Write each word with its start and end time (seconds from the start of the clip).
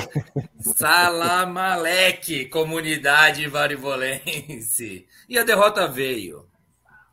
comunidade. 0.00 0.76
Salam 0.76 1.58
Alek, 1.58 2.46
comunidade 2.46 3.46
varibolense. 3.48 5.06
E 5.28 5.38
a 5.38 5.44
derrota 5.44 5.86
veio. 5.86 6.48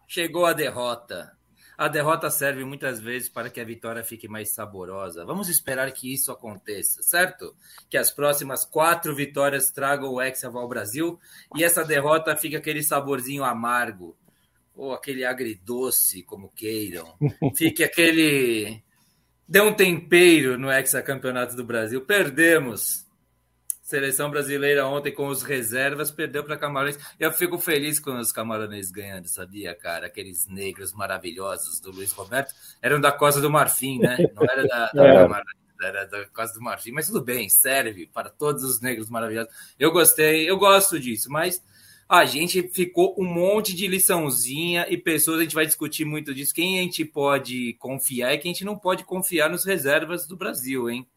Chegou 0.07 0.45
a 0.45 0.53
derrota. 0.53 1.31
A 1.77 1.87
derrota 1.87 2.29
serve 2.29 2.63
muitas 2.63 2.99
vezes 2.99 3.27
para 3.27 3.49
que 3.49 3.59
a 3.59 3.65
vitória 3.65 4.03
fique 4.03 4.27
mais 4.27 4.53
saborosa. 4.53 5.25
Vamos 5.25 5.49
esperar 5.49 5.91
que 5.91 6.13
isso 6.13 6.31
aconteça, 6.31 7.01
certo? 7.01 7.55
Que 7.89 7.97
as 7.97 8.11
próximas 8.11 8.63
quatro 8.63 9.15
vitórias 9.15 9.71
tragam 9.71 10.11
o 10.11 10.21
Hexa 10.21 10.47
ao 10.47 10.67
Brasil 10.67 11.19
e 11.55 11.63
essa 11.63 11.83
derrota 11.83 12.35
fique 12.35 12.55
aquele 12.55 12.83
saborzinho 12.83 13.43
amargo, 13.43 14.15
ou 14.75 14.93
aquele 14.93 15.25
agridoce, 15.25 16.21
como 16.21 16.49
queiram. 16.49 17.15
Fique 17.55 17.83
aquele. 17.83 18.83
Dê 19.51 19.59
um 19.59 19.73
tempero 19.73 20.57
no 20.57 20.71
hexacampeonato 20.71 21.57
do 21.57 21.65
Brasil. 21.65 21.99
Perdemos. 21.99 23.05
Seleção 23.83 24.31
brasileira 24.31 24.87
ontem 24.87 25.13
com 25.13 25.27
os 25.27 25.43
reservas 25.43 26.09
perdeu 26.09 26.41
para 26.41 26.55
Camarões. 26.55 26.97
Eu 27.19 27.33
fico 27.33 27.57
feliz 27.57 27.99
com 27.99 28.17
os 28.17 28.31
Camarões 28.31 28.89
ganhando, 28.89 29.27
sabia, 29.27 29.75
cara? 29.75 30.07
Aqueles 30.07 30.47
negros 30.47 30.93
maravilhosos 30.93 31.81
do 31.81 31.91
Luiz 31.91 32.13
Roberto 32.13 32.53
eram 32.81 33.01
da 33.01 33.11
Costa 33.11 33.41
do 33.41 33.51
Marfim, 33.51 33.99
né? 33.99 34.19
Não 34.33 34.43
era 34.43 34.65
da, 34.65 34.89
da 34.93 35.03
É. 35.05 35.13
Camarões, 35.21 35.57
era 35.81 36.05
da 36.05 36.25
Costa 36.27 36.57
do 36.57 36.63
Marfim. 36.63 36.91
Mas 36.93 37.07
tudo 37.07 37.21
bem, 37.21 37.49
serve 37.49 38.07
para 38.07 38.29
todos 38.29 38.63
os 38.63 38.79
negros 38.79 39.09
maravilhosos. 39.09 39.53
Eu 39.77 39.91
gostei, 39.91 40.49
eu 40.49 40.57
gosto 40.57 40.97
disso, 40.97 41.29
mas 41.29 41.61
a 42.11 42.25
gente 42.25 42.61
ficou 42.63 43.15
um 43.17 43.23
monte 43.23 43.73
de 43.73 43.87
liçãozinha 43.87 44.85
e 44.89 44.97
pessoas, 44.97 45.39
a 45.39 45.43
gente 45.43 45.55
vai 45.55 45.65
discutir 45.65 46.03
muito 46.03 46.33
disso. 46.33 46.53
Quem 46.53 46.77
a 46.77 46.81
gente 46.81 47.05
pode 47.05 47.71
confiar 47.75 48.33
e 48.33 48.37
quem 48.37 48.51
a 48.51 48.53
gente 48.53 48.65
não 48.65 48.77
pode 48.77 49.05
confiar 49.05 49.49
nos 49.49 49.63
reservas 49.63 50.27
do 50.27 50.35
Brasil, 50.35 50.89
hein? 50.89 51.07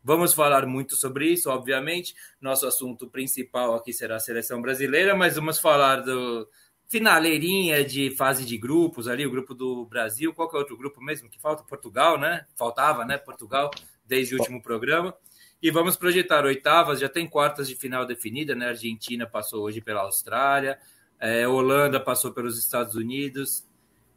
Vamos 0.00 0.32
falar 0.32 0.64
muito 0.64 0.94
sobre 0.94 1.28
isso, 1.32 1.50
obviamente. 1.50 2.14
Nosso 2.40 2.68
assunto 2.68 3.08
principal 3.08 3.74
aqui 3.74 3.92
será 3.92 4.14
a 4.14 4.20
seleção 4.20 4.62
brasileira, 4.62 5.12
mas 5.12 5.34
vamos 5.34 5.58
falar 5.58 6.02
do 6.02 6.48
finaleirinha 6.86 7.84
de 7.84 8.14
fase 8.14 8.44
de 8.44 8.56
grupos 8.56 9.08
ali, 9.08 9.26
o 9.26 9.30
grupo 9.32 9.52
do 9.56 9.86
Brasil. 9.86 10.32
Qual 10.32 10.48
que 10.48 10.54
é 10.54 10.60
outro 10.60 10.76
grupo 10.76 11.02
mesmo 11.02 11.28
que 11.28 11.40
falta? 11.40 11.64
Portugal, 11.64 12.16
né? 12.16 12.46
Faltava, 12.54 13.04
né? 13.04 13.18
Portugal, 13.18 13.72
desde 14.06 14.36
o 14.36 14.38
último 14.38 14.62
programa. 14.62 15.12
E 15.60 15.70
vamos 15.70 15.96
projetar 15.96 16.44
oitavas, 16.44 17.00
já 17.00 17.08
tem 17.08 17.26
quartas 17.26 17.68
de 17.68 17.74
final 17.74 18.06
definida, 18.06 18.54
né? 18.54 18.66
A 18.66 18.70
Argentina 18.70 19.26
passou 19.26 19.62
hoje 19.64 19.80
pela 19.80 20.02
Austrália, 20.02 20.78
é, 21.18 21.48
Holanda 21.48 21.98
passou 21.98 22.32
pelos 22.32 22.56
Estados 22.58 22.94
Unidos. 22.94 23.64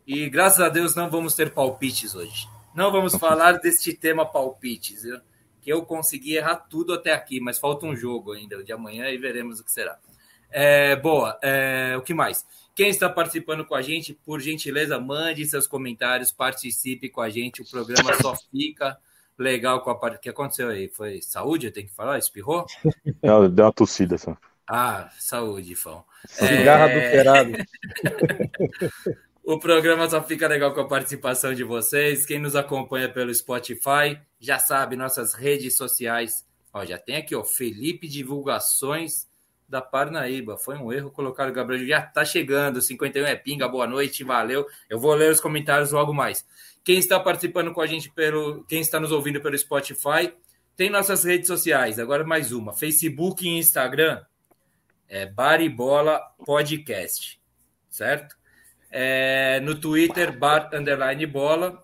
E 0.05 0.29
graças 0.29 0.59
a 0.59 0.69
Deus 0.69 0.93
não 0.93 1.09
vamos 1.09 1.33
ter 1.33 1.51
palpites 1.51 2.13
hoje. 2.13 2.47
Não 2.75 2.91
vamos 2.91 3.16
falar 3.16 3.53
deste 3.53 3.93
tema 3.93 4.25
palpites, 4.25 5.03
que 5.61 5.71
eu 5.71 5.83
consegui 5.83 6.35
errar 6.35 6.55
tudo 6.55 6.93
até 6.93 7.11
aqui, 7.11 7.39
mas 7.39 7.59
falta 7.59 7.85
um 7.85 7.95
jogo 7.95 8.33
ainda 8.33 8.63
de 8.63 8.71
amanhã 8.71 9.09
e 9.09 9.17
veremos 9.17 9.59
o 9.59 9.63
que 9.63 9.71
será. 9.71 9.97
É, 10.49 10.95
boa, 10.95 11.39
é, 11.41 11.95
o 11.97 12.01
que 12.01 12.13
mais? 12.13 12.45
Quem 12.75 12.89
está 12.89 13.09
participando 13.09 13.66
com 13.66 13.75
a 13.75 13.81
gente, 13.81 14.13
por 14.13 14.39
gentileza, 14.39 14.99
mande 14.99 15.45
seus 15.45 15.66
comentários, 15.67 16.31
participe 16.31 17.09
com 17.09 17.21
a 17.21 17.29
gente. 17.29 17.61
O 17.61 17.69
programa 17.69 18.13
só 18.21 18.35
fica 18.51 18.97
legal 19.37 19.81
com 19.81 19.89
a 19.89 19.95
parte. 19.95 20.17
O 20.17 20.19
que 20.19 20.29
aconteceu 20.29 20.69
aí? 20.69 20.89
Foi 20.89 21.21
saúde? 21.21 21.67
Eu 21.67 21.73
tenho 21.73 21.87
que 21.87 21.95
falar? 21.95 22.17
Espirrou? 22.17 22.65
Deu 23.21 23.49
deu 23.49 23.65
uma 23.65 23.73
tossida 23.73 24.17
só. 24.17 24.37
Ah, 24.67 25.09
saúde, 25.19 25.75
Fão. 25.75 26.03
Cigarro 26.27 26.83
adulterado. 26.83 27.51
O 29.43 29.57
programa 29.57 30.07
só 30.07 30.21
fica 30.21 30.47
legal 30.47 30.71
com 30.71 30.81
a 30.81 30.87
participação 30.87 31.53
de 31.53 31.63
vocês. 31.63 32.27
Quem 32.27 32.37
nos 32.37 32.55
acompanha 32.55 33.09
pelo 33.09 33.33
Spotify 33.33 34.19
já 34.39 34.59
sabe 34.59 34.95
nossas 34.95 35.33
redes 35.33 35.75
sociais. 35.75 36.45
Ó, 36.71 36.85
já 36.85 36.99
tem 36.99 37.17
aqui, 37.17 37.35
ó, 37.35 37.43
Felipe 37.43 38.07
Divulgações 38.07 39.27
da 39.67 39.81
Parnaíba. 39.81 40.57
Foi 40.57 40.77
um 40.77 40.93
erro 40.93 41.09
colocar 41.09 41.49
o 41.49 41.51
Gabriel. 41.51 41.87
Já 41.87 42.01
tá 42.01 42.23
chegando. 42.23 42.81
51 42.81 43.25
é 43.25 43.35
pinga. 43.35 43.67
Boa 43.67 43.87
noite, 43.87 44.23
valeu. 44.23 44.67
Eu 44.87 44.99
vou 44.99 45.13
ler 45.15 45.31
os 45.31 45.41
comentários 45.41 45.91
logo 45.91 46.13
mais. 46.13 46.45
Quem 46.83 46.97
está 46.97 47.19
participando 47.19 47.73
com 47.73 47.81
a 47.81 47.87
gente 47.87 48.11
pelo, 48.11 48.63
quem 48.63 48.81
está 48.81 48.99
nos 48.99 49.11
ouvindo 49.11 49.39
pelo 49.39 49.57
Spotify, 49.57 50.33
tem 50.75 50.89
nossas 50.89 51.23
redes 51.23 51.47
sociais. 51.47 51.99
Agora 51.99 52.23
mais 52.23 52.51
uma: 52.51 52.73
Facebook 52.73 53.45
e 53.45 53.57
Instagram. 53.57 54.23
É 55.07 55.25
Baribola 55.25 56.21
Podcast, 56.45 57.39
certo? 57.89 58.35
É, 58.89 59.59
no 59.59 59.79
Twitter, 59.79 60.37
bar 60.37 60.69
underline 60.73 61.25
bola. 61.25 61.83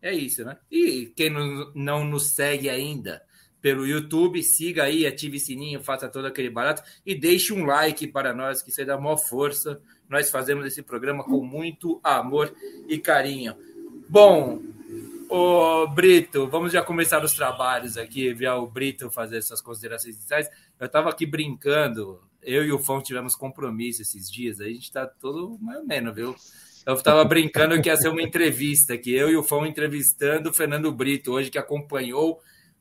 É 0.00 0.12
isso, 0.12 0.44
né? 0.44 0.56
E 0.70 1.12
quem 1.14 1.30
não, 1.30 1.70
não 1.74 2.04
nos 2.04 2.30
segue 2.30 2.68
ainda 2.68 3.22
pelo 3.60 3.86
YouTube, 3.86 4.42
siga 4.42 4.82
aí, 4.82 5.06
ative 5.06 5.38
sininho, 5.38 5.80
faça 5.80 6.08
todo 6.08 6.26
aquele 6.26 6.50
barato 6.50 6.82
e 7.06 7.14
deixe 7.14 7.52
um 7.52 7.64
like 7.64 8.08
para 8.08 8.34
nós, 8.34 8.60
que 8.60 8.72
aí 8.72 8.84
dá 8.84 8.98
maior 8.98 9.16
força. 9.16 9.80
Nós 10.08 10.30
fazemos 10.30 10.66
esse 10.66 10.82
programa 10.82 11.22
com 11.22 11.44
muito 11.44 12.00
amor 12.02 12.52
e 12.88 12.98
carinho. 12.98 13.54
Bom, 14.12 14.60
ô 15.30 15.86
Brito, 15.86 16.46
vamos 16.46 16.70
já 16.70 16.82
começar 16.82 17.24
os 17.24 17.34
trabalhos 17.34 17.96
aqui, 17.96 18.30
ver 18.34 18.50
o 18.50 18.66
Brito 18.66 19.10
fazer 19.10 19.40
suas 19.40 19.62
considerações 19.62 20.16
iniciais. 20.16 20.50
Eu 20.78 20.84
estava 20.84 21.08
aqui 21.08 21.24
brincando, 21.24 22.20
eu 22.42 22.62
e 22.62 22.70
o 22.70 22.78
Fão 22.78 23.00
tivemos 23.00 23.34
compromisso 23.34 24.02
esses 24.02 24.30
dias, 24.30 24.60
aí 24.60 24.72
a 24.72 24.74
gente 24.74 24.82
está 24.82 25.06
todo 25.06 25.56
mais 25.62 25.78
ou 25.78 25.86
menos, 25.86 26.14
viu? 26.14 26.36
Eu 26.84 26.92
estava 26.92 27.24
brincando 27.24 27.80
que 27.80 27.88
ia 27.88 27.96
ser 27.96 28.10
uma 28.10 28.20
entrevista, 28.20 28.98
que 28.98 29.14
eu 29.14 29.30
e 29.30 29.36
o 29.38 29.42
Fão 29.42 29.64
entrevistando 29.64 30.50
o 30.50 30.52
Fernando 30.52 30.92
Brito 30.92 31.32
hoje, 31.32 31.50
que 31.50 31.56
acompanhou 31.56 32.38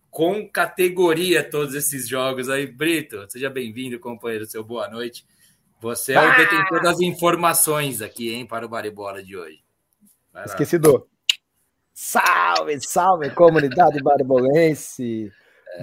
com 0.09 0.45
categoria 0.49 1.49
todos 1.49 1.75
esses 1.75 2.09
jogos 2.09 2.49
aí. 2.49 2.67
Brito, 2.67 3.25
seja 3.29 3.49
bem-vindo, 3.49 3.97
companheiro, 4.01 4.45
seu 4.45 4.65
boa 4.65 4.89
noite. 4.89 5.25
Você 5.79 6.11
é 6.11 6.19
o 6.19 6.35
detentor 6.35 6.83
das 6.83 6.99
informações 6.99 8.01
aqui, 8.01 8.33
hein, 8.33 8.45
para 8.45 8.65
o 8.65 8.69
Baribola 8.69 9.23
de 9.23 9.37
hoje. 9.37 9.63
Vai 10.33 10.41
lá. 10.41 10.47
Esqueci 10.47 10.77
do. 10.77 11.09
Salve, 12.03 12.81
salve, 12.81 13.29
comunidade 13.29 14.01
barbolense. 14.01 15.31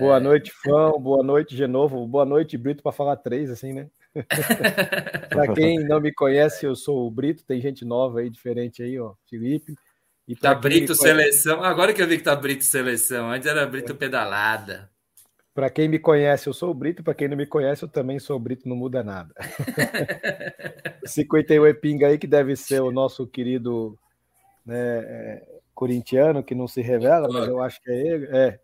Boa 0.00 0.18
noite, 0.18 0.50
fã. 0.50 0.90
Boa 0.98 1.22
noite, 1.22 1.54
de 1.54 1.64
novo. 1.68 2.04
Boa 2.08 2.24
noite, 2.24 2.58
Brito, 2.58 2.82
para 2.82 2.90
falar 2.90 3.14
três, 3.14 3.48
assim, 3.48 3.72
né? 3.72 3.86
para 5.30 5.54
quem 5.54 5.78
não 5.78 6.00
me 6.00 6.12
conhece, 6.12 6.66
eu 6.66 6.74
sou 6.74 7.06
o 7.06 7.10
Brito. 7.10 7.44
Tem 7.44 7.60
gente 7.60 7.84
nova 7.84 8.18
aí, 8.18 8.28
diferente 8.28 8.82
aí, 8.82 8.98
ó. 8.98 9.14
Felipe. 9.30 9.76
E 10.26 10.34
Tá 10.34 10.56
Brito 10.56 10.86
conhece- 10.96 11.02
Seleção. 11.02 11.62
Agora 11.62 11.94
que 11.94 12.02
eu 12.02 12.08
vi 12.08 12.19
que 12.19 12.25
tá 12.25 12.34
Brito 12.34 12.64
Seleção. 12.64 13.31
Antes 13.31 13.46
era 13.46 13.64
Brito 13.64 13.94
Pedalada. 13.94 14.90
Para 15.54 15.70
quem 15.70 15.88
me 15.88 16.00
conhece, 16.00 16.48
eu 16.48 16.52
sou 16.52 16.72
o 16.72 16.75
Brito. 16.75 17.04
Para 17.04 17.14
quem 17.14 17.28
não 17.28 17.37
me 17.37 17.46
conhece, 17.46 17.84
eu 17.84 17.88
também 17.88 18.19
sou 18.19 18.34
o 18.34 18.40
Brito, 18.40 18.69
não 18.69 18.75
muda 18.75 19.04
nada. 19.04 19.32
51 21.06 21.64
é 21.64 21.72
pinga 21.72 22.08
aí, 22.08 22.19
que 22.19 22.26
deve 22.26 22.56
ser 22.56 22.81
o 22.82 22.90
nosso 22.90 23.25
querido 23.25 23.96
né, 24.66 24.98
é, 24.98 25.58
corintiano, 25.78 26.42
que 26.42 26.56
não 26.56 26.66
se 26.66 26.82
revela, 26.82 27.28
mas 27.32 27.46
eu 27.46 27.62
acho 27.62 27.80
que 27.80 27.88
é 27.88 27.94
ele. 27.94 28.26
É. 28.36 28.58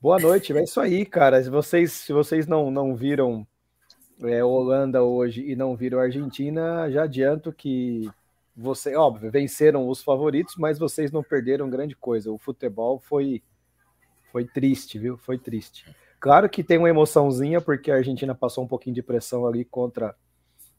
Boa 0.00 0.18
noite, 0.18 0.52
é 0.52 0.64
isso 0.64 0.80
aí, 0.80 1.06
cara. 1.06 1.40
Se 1.40 1.48
vocês, 1.48 1.92
se 1.92 2.12
vocês 2.12 2.48
não, 2.48 2.68
não 2.68 2.96
viram 2.96 3.46
é, 4.24 4.42
Holanda 4.42 5.04
hoje 5.04 5.48
e 5.48 5.54
não 5.54 5.76
viram 5.76 6.00
Argentina, 6.00 6.90
já 6.90 7.04
adianto 7.04 7.52
que 7.52 8.10
você, 8.56 8.96
óbvio, 8.96 9.30
venceram 9.30 9.88
os 9.88 10.02
favoritos, 10.02 10.56
mas 10.56 10.80
vocês 10.80 11.12
não 11.12 11.22
perderam 11.22 11.70
grande 11.70 11.94
coisa. 11.94 12.32
O 12.32 12.38
futebol 12.38 12.98
foi 12.98 13.40
foi 14.32 14.44
triste, 14.44 14.98
viu? 14.98 15.16
Foi 15.16 15.38
triste. 15.38 15.84
Claro 16.18 16.48
que 16.48 16.64
tem 16.64 16.76
uma 16.76 16.90
emoçãozinha, 16.90 17.60
porque 17.60 17.88
a 17.88 17.94
Argentina 17.94 18.34
passou 18.34 18.64
um 18.64 18.68
pouquinho 18.68 18.96
de 18.96 19.02
pressão 19.02 19.46
ali 19.46 19.64
contra 19.64 20.12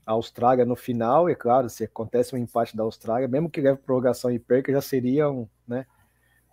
a 0.07 0.13
Austrália 0.13 0.65
no 0.65 0.75
final, 0.77 1.29
e 1.29 1.35
claro, 1.35 1.69
se 1.69 1.83
acontece 1.83 2.33
um 2.33 2.37
empate 2.39 2.77
da 2.77 2.83
Austrália, 2.83 3.27
mesmo 3.27 3.49
que 3.49 3.59
leve 3.61 3.77
prorrogação 3.79 4.31
e 4.31 4.39
perca, 4.39 4.71
já 4.71 4.81
seriam, 4.81 5.49
né? 5.67 5.85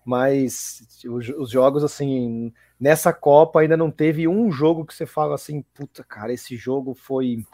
Mas 0.05 1.03
os, 1.06 1.29
os 1.31 1.51
jogos, 1.51 1.83
assim, 1.85 2.53
nessa 2.79 3.12
Copa 3.12 3.61
ainda 3.61 3.77
não 3.77 3.91
teve 3.91 4.29
um 4.29 4.51
jogo 4.51 4.85
que 4.85 4.93
você 4.95 5.06
fala 5.06 5.37
assim, 5.37 5.62
puta, 5.73 6.05
cara, 6.05 6.33
esse 6.33 6.56
jogo 6.56 6.95
foi. 6.95 7.47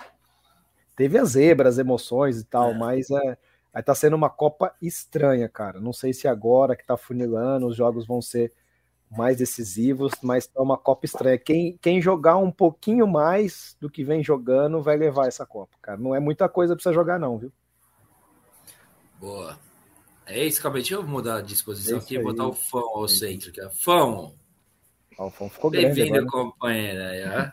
Teve 0.97 1.19
as 1.19 1.31
zebras, 1.31 1.75
as 1.75 1.79
emoções 1.79 2.41
e 2.41 2.44
tal, 2.44 2.70
É. 2.70 2.75
mas 2.75 3.11
é. 3.11 3.38
Aí 3.73 3.82
tá 3.82 3.94
sendo 3.94 4.17
uma 4.17 4.29
Copa 4.29 4.75
estranha, 4.82 5.49
cara. 5.49 5.79
Não 5.81 5.93
sei 5.93 6.12
se 6.12 6.26
agora 6.26 6.75
que 6.75 6.85
tá 6.85 6.96
funilando, 6.96 7.69
os 7.69 7.76
jogos 7.76 8.05
vão 8.06 8.20
ser 8.20 8.53
mais 9.10 9.36
decisivos, 9.36 10.12
mas 10.22 10.48
é 10.54 10.60
uma 10.60 10.78
Copa 10.78 11.04
estranha. 11.04 11.36
Quem, 11.36 11.76
quem 11.82 12.00
jogar 12.00 12.36
um 12.36 12.50
pouquinho 12.50 13.06
mais 13.06 13.76
do 13.80 13.90
que 13.90 14.04
vem 14.04 14.22
jogando 14.22 14.80
vai 14.82 14.96
levar 14.96 15.26
essa 15.26 15.44
Copa, 15.44 15.76
cara. 15.82 15.98
Não 15.98 16.14
é 16.14 16.20
muita 16.20 16.48
coisa 16.48 16.76
pra 16.76 16.82
você 16.82 16.92
jogar, 16.92 17.18
não, 17.18 17.38
viu? 17.38 17.52
Boa. 19.18 19.58
É 20.26 20.46
isso, 20.46 20.60
acabei. 20.60 20.82
Deixa 20.82 20.94
eu 20.94 21.02
mudar 21.02 21.38
a 21.38 21.42
disposição 21.42 21.98
É 21.98 22.00
aqui 22.00 22.14
e 22.14 22.22
botar 22.22 22.46
o 22.46 22.52
Fão 22.52 22.96
ao 22.96 23.08
centro. 23.08 23.50
Aqui. 23.50 23.60
Fão, 23.82 24.34
Ralfão 25.20 25.50
ficou 25.50 25.70
grande 25.70 25.94
Bem-vindo, 25.94 26.24
né? 26.24 26.26
ó. 26.34 27.50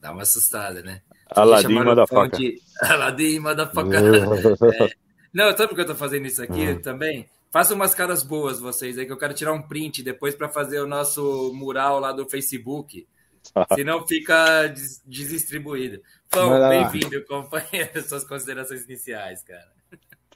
Dá 0.00 0.12
uma 0.12 0.22
assustada, 0.22 0.82
né? 0.82 1.02
Aladim 1.28 1.78
o 1.78 2.06
fã 2.06 2.06
faca. 2.06 2.38
de 2.38 2.58
Aladim 2.80 3.38
manda 3.38 3.66
faca. 3.66 4.00
É. 4.00 4.90
Não, 5.32 5.54
sabe 5.56 5.68
por 5.68 5.74
que 5.74 5.82
eu 5.82 5.86
tô 5.86 5.94
fazendo 5.94 6.26
isso 6.26 6.42
aqui 6.42 6.74
também? 6.76 7.28
Faça 7.50 7.74
umas 7.74 7.94
caras 7.94 8.22
boas 8.22 8.60
vocês 8.60 8.96
aí, 8.96 9.04
que 9.04 9.12
eu 9.12 9.18
quero 9.18 9.34
tirar 9.34 9.52
um 9.52 9.62
print 9.62 10.04
depois 10.04 10.36
para 10.36 10.48
fazer 10.48 10.80
o 10.80 10.86
nosso 10.86 11.52
mural 11.52 11.98
lá 11.98 12.12
do 12.12 12.28
Facebook. 12.28 13.08
Senão 13.74 14.06
fica 14.06 14.68
des 14.68 15.02
desdistribuído. 15.04 16.00
Lá. 16.32 16.68
bem-vindo, 16.68 17.24
companheiro. 17.26 18.00
Suas 18.02 18.24
considerações 18.24 18.84
iniciais, 18.84 19.42
cara. 19.42 19.66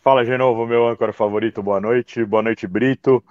Fala 0.03 0.25
de 0.25 0.37
novo, 0.37 0.67
meu 0.67 0.89
âncora 0.89 1.13
favorito. 1.13 1.63
Boa 1.63 1.81
noite. 1.81 2.25
Boa 2.25 2.43
noite, 2.43 2.67
Brito. 2.67 3.23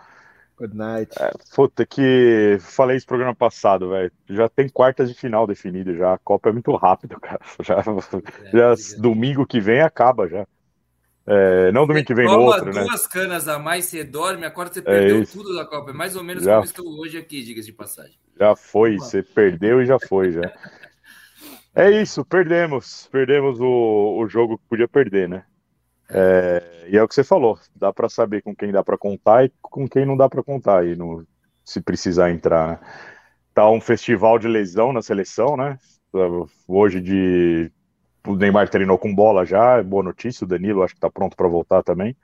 Good 0.57 0.75
night. 0.77 1.13
Puta 1.53 1.85
que. 1.85 2.57
Falei 2.61 2.95
isso 2.95 3.05
no 3.05 3.09
programa 3.09 3.35
passado, 3.35 3.89
velho. 3.89 4.11
Já 4.29 4.47
tem 4.47 4.69
quartas 4.69 5.09
de 5.09 5.15
final 5.15 5.45
definido 5.45 5.95
já. 5.95 6.13
A 6.13 6.17
Copa 6.17 6.49
é 6.49 6.51
muito 6.53 6.73
rápido, 6.75 7.19
cara. 7.21 7.41
Já, 7.61 7.83
É, 8.43 8.57
já 8.57 8.75
domingo 8.97 9.45
que 9.45 9.59
vem 9.59 9.81
acaba 9.81 10.27
já. 10.29 10.47
É, 11.25 11.71
não 11.71 11.87
domingo 11.87 12.05
que 12.05 12.13
vem 12.13 12.25
no 12.25 12.41
outro, 12.41 12.73
né? 12.73 12.83
duas 12.83 13.07
canas 13.07 13.47
a 13.47 13.57
mais, 13.57 13.85
você 13.85 14.03
dorme, 14.03 14.45
acorda, 14.45 14.73
você 14.73 14.79
É 14.79 14.83
perdeu 14.83 15.21
isso. 15.21 15.37
tudo 15.37 15.55
da 15.55 15.65
Copa. 15.65 15.91
É 15.91 15.93
mais 15.93 16.15
ou 16.15 16.23
menos 16.23 16.43
Já. 16.43 16.55
como 16.55 16.65
estou 16.65 16.99
hoje 16.99 17.17
aqui, 17.17 17.41
diga-se 17.41 17.67
de 17.67 17.73
passagem. 17.73 18.17
Já 18.37 18.55
foi, 18.55 18.97
você 18.97 19.23
perdeu 19.23 19.81
e 19.81 19.85
já 19.85 19.97
foi, 19.99 20.31
já. 20.31 20.41
É 21.75 21.89
isso, 21.89 22.23
perdemos. 22.23 23.09
Perdemos 23.11 23.59
o, 23.59 24.19
o 24.19 24.29
jogo 24.29 24.59
que 24.59 24.63
podia 24.69 24.87
perder, 24.87 25.27
né? 25.27 25.43
É, 26.07 26.85
e 26.87 26.95
é 26.95 27.01
o 27.01 27.07
que 27.07 27.15
você 27.15 27.23
falou, 27.23 27.57
dá 27.75 27.91
pra 27.91 28.07
saber 28.07 28.43
com 28.43 28.55
quem 28.55 28.71
dá 28.71 28.83
pra 28.83 28.95
contar 28.95 29.45
e 29.45 29.51
com 29.59 29.87
quem 29.87 30.05
não 30.05 30.15
dá 30.15 30.29
pra 30.29 30.43
contar 30.43 30.81
aí 30.81 30.95
no, 30.95 31.25
se 31.65 31.81
precisar 31.81 32.29
entrar, 32.29 32.67
né? 32.67 32.79
Tá 33.55 33.67
um 33.69 33.81
festival 33.81 34.37
de 34.37 34.47
lesão 34.47 34.93
na 34.93 35.01
seleção, 35.01 35.57
né? 35.57 35.79
Hoje 36.67 37.01
de 37.01 37.71
o 38.25 38.35
Neymar 38.35 38.69
treinou 38.69 38.97
com 38.97 39.13
bola 39.13 39.45
já, 39.45 39.81
boa 39.83 40.03
notícia, 40.03 40.45
o 40.45 40.47
Danilo 40.47 40.83
acho 40.83 40.93
que 40.95 40.99
tá 40.99 41.09
pronto 41.09 41.35
pra 41.35 41.47
voltar 41.47 41.83
também. 41.83 42.15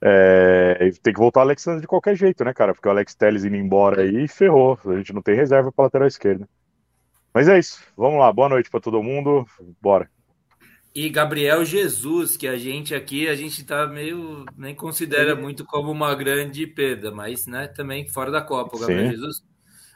É, 0.00 0.90
tem 1.02 1.12
que 1.12 1.18
voltar 1.18 1.40
o 1.40 1.42
Alexandre 1.42 1.80
de 1.80 1.86
qualquer 1.86 2.16
jeito, 2.16 2.44
né, 2.44 2.52
cara? 2.52 2.72
Porque 2.72 2.88
o 2.88 2.90
Alex 2.90 3.14
Telles 3.14 3.44
indo 3.44 3.56
embora 3.56 4.02
aí 4.02 4.28
ferrou. 4.28 4.78
A 4.86 4.96
gente 4.96 5.12
não 5.12 5.22
tem 5.22 5.34
reserva 5.34 5.72
para 5.72 5.84
lateral 5.84 6.06
esquerda. 6.06 6.48
Mas 7.34 7.48
é 7.48 7.58
isso. 7.58 7.82
Vamos 7.96 8.18
lá. 8.18 8.32
Boa 8.32 8.48
noite 8.48 8.70
para 8.70 8.80
todo 8.80 9.02
mundo. 9.02 9.44
Bora. 9.80 10.08
E 10.94 11.08
Gabriel 11.08 11.64
Jesus, 11.64 12.36
que 12.36 12.48
a 12.48 12.56
gente 12.56 12.94
aqui, 12.94 13.28
a 13.28 13.34
gente 13.34 13.64
tá 13.64 13.86
meio, 13.86 14.44
nem 14.56 14.74
considera 14.74 15.36
muito 15.36 15.64
como 15.64 15.90
uma 15.90 16.14
grande 16.14 16.66
perda, 16.66 17.12
mas 17.12 17.46
né, 17.46 17.68
também 17.68 18.08
fora 18.08 18.30
da 18.30 18.40
Copa, 18.40 18.76
o 18.76 18.80
Gabriel 18.80 19.04
Sim. 19.04 19.10
Jesus. 19.10 19.36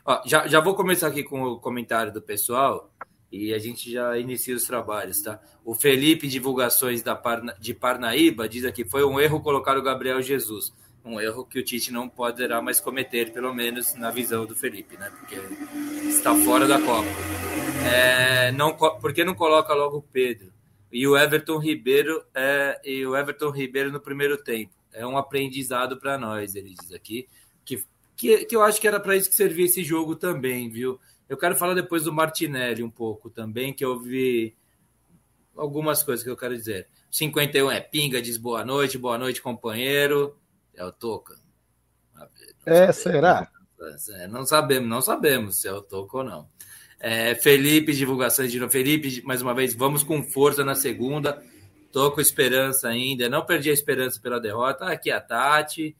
Ó, 0.05 0.21
já, 0.27 0.47
já 0.47 0.61
vou 0.61 0.75
começar 0.75 1.09
aqui 1.09 1.25
com 1.25 1.43
o 1.43 1.59
comentário 1.59 2.13
do 2.13 2.21
pessoal 2.21 2.93
e 3.33 3.55
a 3.55 3.59
gente 3.59 3.91
já 3.91 4.19
inicia 4.19 4.55
os 4.55 4.65
trabalhos, 4.65 5.23
tá? 5.23 5.41
O 5.65 5.75
Felipe 5.75 6.29
Divulgações 6.29 7.03
da 7.03 7.17
Parna, 7.17 7.57
de 7.59 7.73
Parnaíba 7.73 8.47
diz 8.47 8.67
aqui, 8.67 8.85
foi 8.85 9.03
um 9.05 9.19
erro 9.19 9.41
colocar 9.41 9.79
o 9.79 9.83
Gabriel 9.83 10.21
Jesus. 10.21 10.71
Um 11.03 11.19
erro 11.19 11.45
que 11.47 11.59
o 11.59 11.65
Tite 11.65 11.91
não 11.91 12.09
poderá 12.09 12.61
mais 12.61 12.79
cometer, 12.79 13.33
pelo 13.33 13.53
menos 13.55 13.95
na 13.95 14.11
visão 14.11 14.45
do 14.45 14.55
Felipe, 14.55 14.99
né? 14.99 15.11
Porque 15.19 15.37
está 16.07 16.35
fora 16.45 16.69
da 16.69 16.79
Copa. 16.79 17.09
É, 17.91 18.53
não, 18.53 18.77
por 18.77 19.13
que 19.15 19.25
não 19.25 19.35
coloca 19.35 19.73
logo 19.73 19.97
o 19.97 20.03
Pedro? 20.03 20.53
E 20.93 21.09
o 21.09 21.17
Everton 21.17 21.59
Ribeiro 21.59 22.23
é, 22.35 22.79
e 22.85 23.05
o 23.07 23.17
Everton 23.17 23.51
Ribeiro 23.51 23.91
no 23.91 23.99
primeiro 23.99 24.37
tempo. 24.37 24.75
É 24.93 25.07
um 25.07 25.17
aprendizado 25.17 25.97
para 25.97 26.19
nós, 26.19 26.55
ele 26.55 26.75
diz 26.75 26.93
aqui. 26.93 27.27
Que, 27.65 27.83
que, 28.15 28.45
que 28.45 28.55
eu 28.55 28.63
acho 28.63 28.79
que 28.79 28.87
era 28.87 29.01
para 29.01 29.17
isso 29.17 29.31
que 29.31 29.35
servia 29.35 29.65
esse 29.65 29.83
jogo 29.83 30.15
também, 30.15 30.69
viu? 30.69 31.01
Eu 31.33 31.39
quero 31.39 31.57
falar 31.57 31.73
depois 31.73 32.05
do 32.05 32.13
Martinelli 32.13 32.83
um 32.83 32.91
pouco 32.91 33.31
também, 33.31 33.73
que 33.73 33.83
eu 33.83 33.99
vi 33.99 34.55
algumas 35.57 36.03
coisas 36.03 36.23
que 36.23 36.29
eu 36.29 36.37
quero 36.37 36.55
dizer. 36.55 36.89
51 37.11 37.71
é 37.71 37.81
pinga, 37.81 38.21
diz 38.21 38.37
boa 38.37 38.63
noite, 38.67 38.99
boa 38.99 39.17
noite, 39.17 39.41
companheiro. 39.41 40.39
É 40.75 40.85
o 40.85 40.93
Toca. 40.93 41.35
É, 42.67 42.93
será? 42.93 43.51
É, 44.11 44.27
não 44.27 44.45
sabemos, 44.45 44.87
não 44.87 45.01
sabemos 45.01 45.57
se 45.57 45.69
é 45.69 45.73
o 45.73 45.81
Toca 45.81 46.19
ou 46.19 46.23
não. 46.23 46.51
É, 47.01 47.35
Felipe, 47.35 47.95
divulgações 47.95 48.53
de 48.53 48.61
novo. 48.61 48.71
Felipe, 48.71 49.23
mais 49.23 49.41
uma 49.41 49.55
vez, 49.55 49.75
vamos 49.75 50.03
com 50.03 50.23
força 50.23 50.63
na 50.63 50.75
segunda. 50.75 51.43
Tô 51.91 52.13
com 52.13 52.21
esperança 52.21 52.89
ainda. 52.89 53.31
Não 53.31 53.47
perdi 53.47 53.71
a 53.71 53.73
esperança 53.73 54.21
pela 54.21 54.39
derrota. 54.39 54.85
Aqui 54.85 55.11
a 55.11 55.19
Tati. 55.19 55.97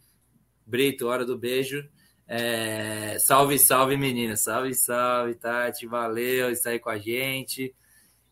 Brito, 0.67 1.07
hora 1.07 1.25
do 1.25 1.39
beijo. 1.39 1.89
É, 2.29 3.17
salve, 3.19 3.59
salve, 3.59 3.97
menina. 3.97 4.37
Salve, 4.37 4.75
salve, 4.75 5.35
Tati. 5.35 5.87
Valeu 5.87 6.51
estar 6.51 6.71
aí 6.71 6.79
com 6.79 6.91
a 6.91 6.99
gente. 6.99 7.75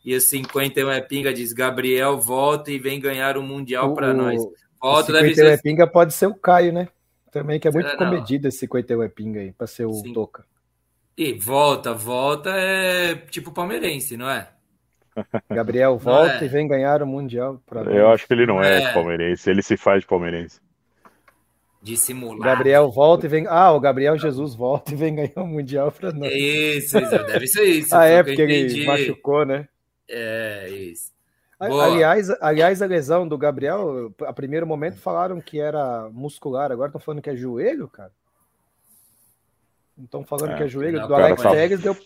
E 0.05 0.15
o 0.15 0.21
51 0.21 0.91
é 0.91 1.01
pinga, 1.01 1.33
diz 1.33 1.53
Gabriel, 1.53 2.19
volta 2.19 2.71
e 2.71 2.79
vem 2.79 2.99
ganhar 2.99 3.37
o 3.37 3.43
Mundial 3.43 3.93
para 3.95 4.11
O- 4.11 4.15
nós. 4.15 4.41
o 4.43 4.53
Volta, 4.81 5.13
deve 5.13 5.29
51 5.35 5.49
é 5.53 5.57
ser. 5.57 5.63
pinga 5.63 5.87
pode 5.87 6.15
ser 6.15 6.27
o 6.27 6.35
Caio, 6.35 6.73
né? 6.73 6.89
Também 7.31 7.61
que 7.61 7.69
é 7.69 7.71
muito 7.71 7.91
Será 7.91 8.01
não? 8.05 8.11
comedido 8.13 8.49
esse 8.49 8.59
51 8.61 9.03
é 9.03 9.09
pinga 9.09 9.41
aí, 9.41 9.53
pra 9.53 9.67
ser 9.67 9.85
o 9.85 9.93
Sim. 9.93 10.13
Toca. 10.15 10.45
E 11.19 11.35
volta, 11.35 11.93
volta 11.93 12.49
é 12.51 13.15
tipo 13.15 13.53
palmeirense, 13.53 14.17
não 14.17 14.29
é? 14.31 14.49
Gabriel 15.51 15.99
volta 15.99 16.43
é. 16.43 16.45
e 16.45 16.49
vem 16.49 16.67
ganhar 16.67 17.03
o 17.03 17.07
Mundial 17.07 17.61
pra 17.67 17.83
Eu 17.83 18.05
nós. 18.05 18.15
acho 18.15 18.27
que 18.27 18.33
ele 18.33 18.47
não 18.47 18.63
é, 18.63 18.85
É. 18.85 18.93
palmeirense. 18.95 19.51
Ele 19.51 19.63
se 19.63 19.77
faz 19.77 20.01
de 20.01 20.07
palmeirense. 20.07 20.61
Dissimular. 21.82 22.56
Gabriel 22.56 22.91
volta 22.91 23.25
e 23.27 23.29
vem. 23.29 23.46
Ah, 23.49 23.72
o 23.72 23.81
Gabriel 23.81 24.19
Jesus 24.19 24.55
volta 24.55 24.93
e 24.93 24.96
vem 24.96 25.15
ganhar 25.15 25.32
o 25.43 25.46
Mundial 25.46 25.91
pra 25.91 26.13
nós. 26.13 26.31
É 26.31 26.37
Isso, 26.37 26.99
isso, 26.99 27.10
deve 27.27 27.46
ser 27.46 27.65
isso. 27.65 27.89
Ah, 27.96 28.05
é, 28.05 28.22
porque 28.22 28.43
ele 28.43 28.84
machucou, 28.84 29.46
né? 29.46 29.67
É, 30.08 30.69
isso. 30.69 31.10
Boa. 31.58 31.84
Aliás, 31.87 32.31
aliás, 32.41 32.81
a 32.82 32.87
lesão 32.87 33.27
do 33.29 33.37
Gabriel, 33.37 34.13
a 34.27 34.32
primeiro 34.32 34.67
momento 34.67 34.99
falaram 34.99 35.41
que 35.41 35.60
era 35.60 36.08
muscular, 36.10 36.72
agora 36.72 36.89
estão 36.89 37.01
falando 37.01 37.20
que 37.22 37.29
é 37.31 37.37
joelho, 37.37 37.87
cara. 37.89 38.10
Não 39.96 40.05
estão 40.06 40.25
falando 40.25 40.53
É, 40.53 40.56
que 40.56 40.63
é 40.63 40.69
joelho. 40.69 41.01
não, 41.01 41.08
Do 41.08 41.15
Alex 41.15 41.43
tá- 41.43 41.51
Telles 41.51 41.81
deu. 41.81 41.96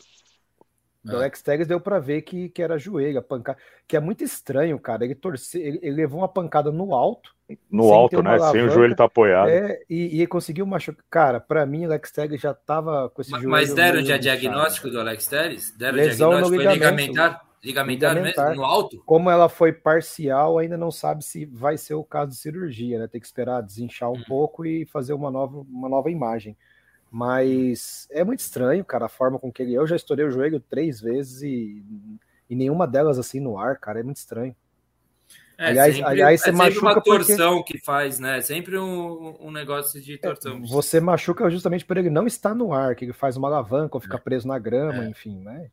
Do 1.04 1.12
Ah. 1.16 1.18
Alex 1.18 1.42
Telles 1.42 1.66
deu 1.66 1.78
pra 1.80 1.98
ver 1.98 2.22
que, 2.22 2.48
que 2.48 2.62
era 2.62 2.78
joelho, 2.78 3.18
a 3.18 3.22
pancada. 3.22 3.58
Que 3.86 3.96
é 3.96 4.00
muito 4.00 4.24
estranho, 4.24 4.78
cara. 4.78 5.04
Ele 5.04 5.14
torceu, 5.14 5.60
ele, 5.60 5.78
ele 5.82 5.96
levou 5.96 6.20
uma 6.20 6.28
pancada 6.28 6.72
no 6.72 6.94
alto. 6.94 7.30
No 7.70 7.92
alto, 7.92 8.22
né? 8.22 8.30
Sem 8.38 8.40
o 8.40 8.42
alavanca. 8.44 8.68
joelho 8.70 8.96
tá 8.96 9.04
apoiado. 9.04 9.48
É, 9.50 9.80
e, 9.90 10.16
e 10.16 10.20
ele 10.20 10.26
conseguiu 10.26 10.64
machucar. 10.64 11.04
Cara, 11.10 11.40
pra 11.40 11.66
mim, 11.66 11.82
o 11.84 11.88
Alex 11.88 12.10
Telles 12.10 12.40
já 12.40 12.54
tava 12.54 13.10
com 13.10 13.20
esse 13.20 13.30
Mas- 13.30 13.42
joelho. 13.42 13.50
Mas 13.50 13.74
deram 13.74 14.02
já 14.02 14.16
diagnóstico 14.16 14.88
do 14.88 14.98
Alex 14.98 15.26
Telles? 15.26 15.76
Deram 15.76 15.96
Lesão 15.98 16.30
no 16.30 16.36
diagnóstico? 16.38 16.62
Foi 16.64 16.74
ligamento. 16.74 17.00
ligamentar? 17.12 17.44
Ligamentar, 17.62 18.10
Ligamentar. 18.14 18.48
mesmo? 18.50 18.62
No 18.62 18.68
alto? 18.68 19.02
Como 19.06 19.30
ela 19.30 19.48
foi 19.48 19.72
parcial, 19.72 20.58
ainda 20.58 20.76
não 20.76 20.90
sabe 20.90 21.24
se 21.24 21.44
vai 21.46 21.76
ser 21.78 21.94
o 21.94 22.04
caso 22.04 22.30
de 22.30 22.36
cirurgia, 22.36 22.98
né? 22.98 23.08
Tem 23.08 23.20
que 23.20 23.26
esperar 23.26 23.62
desinchar 23.62 24.10
um 24.10 24.16
Uhum. 24.16 24.24
pouco 24.26 24.64
e 24.66 24.84
fazer 24.86 25.12
uma 25.14 25.30
nova, 25.30 25.58
uma 25.70 25.88
nova 25.88 26.10
imagem. 26.10 26.56
Mas 27.16 28.08
é 28.10 28.24
muito 28.24 28.40
estranho, 28.40 28.84
cara, 28.84 29.06
a 29.06 29.08
forma 29.08 29.38
com 29.38 29.52
que 29.52 29.62
ele. 29.62 29.72
Eu 29.72 29.86
já 29.86 29.94
estourei 29.94 30.24
o 30.26 30.30
joelho 30.32 30.58
três 30.58 31.00
vezes 31.00 31.42
e, 31.42 31.80
e 32.50 32.56
nenhuma 32.56 32.88
delas 32.88 33.20
assim 33.20 33.38
no 33.38 33.56
ar, 33.56 33.78
cara, 33.78 34.00
é 34.00 34.02
muito 34.02 34.16
estranho. 34.16 34.52
É 35.56 35.68
Aliás- 35.68 35.94
sempre, 35.94 36.10
aliás, 36.10 36.40
você 36.40 36.50
é 36.50 36.52
sempre 36.52 36.78
uma 36.80 36.90
machuca 36.90 36.94
porque- 37.00 37.26
torção 37.36 37.62
que 37.62 37.78
faz, 37.78 38.18
né? 38.18 38.38
É 38.38 38.40
sempre 38.40 38.76
um, 38.76 39.36
um 39.46 39.52
negócio 39.52 40.00
de 40.02 40.18
torção. 40.18 40.60
Você 40.66 40.98
machuca 40.98 41.48
justamente 41.48 41.84
por 41.84 41.96
ele 41.96 42.10
não 42.10 42.26
estar 42.26 42.52
no 42.52 42.72
ar, 42.72 42.96
que 42.96 43.04
ele 43.04 43.12
faz 43.12 43.36
uma 43.36 43.46
alavanca 43.46 43.96
ou 43.96 44.00
fica 44.00 44.18
preso 44.18 44.48
na 44.48 44.58
grama, 44.58 45.04
É. 45.04 45.08
enfim, 45.08 45.38
né? 45.38 45.70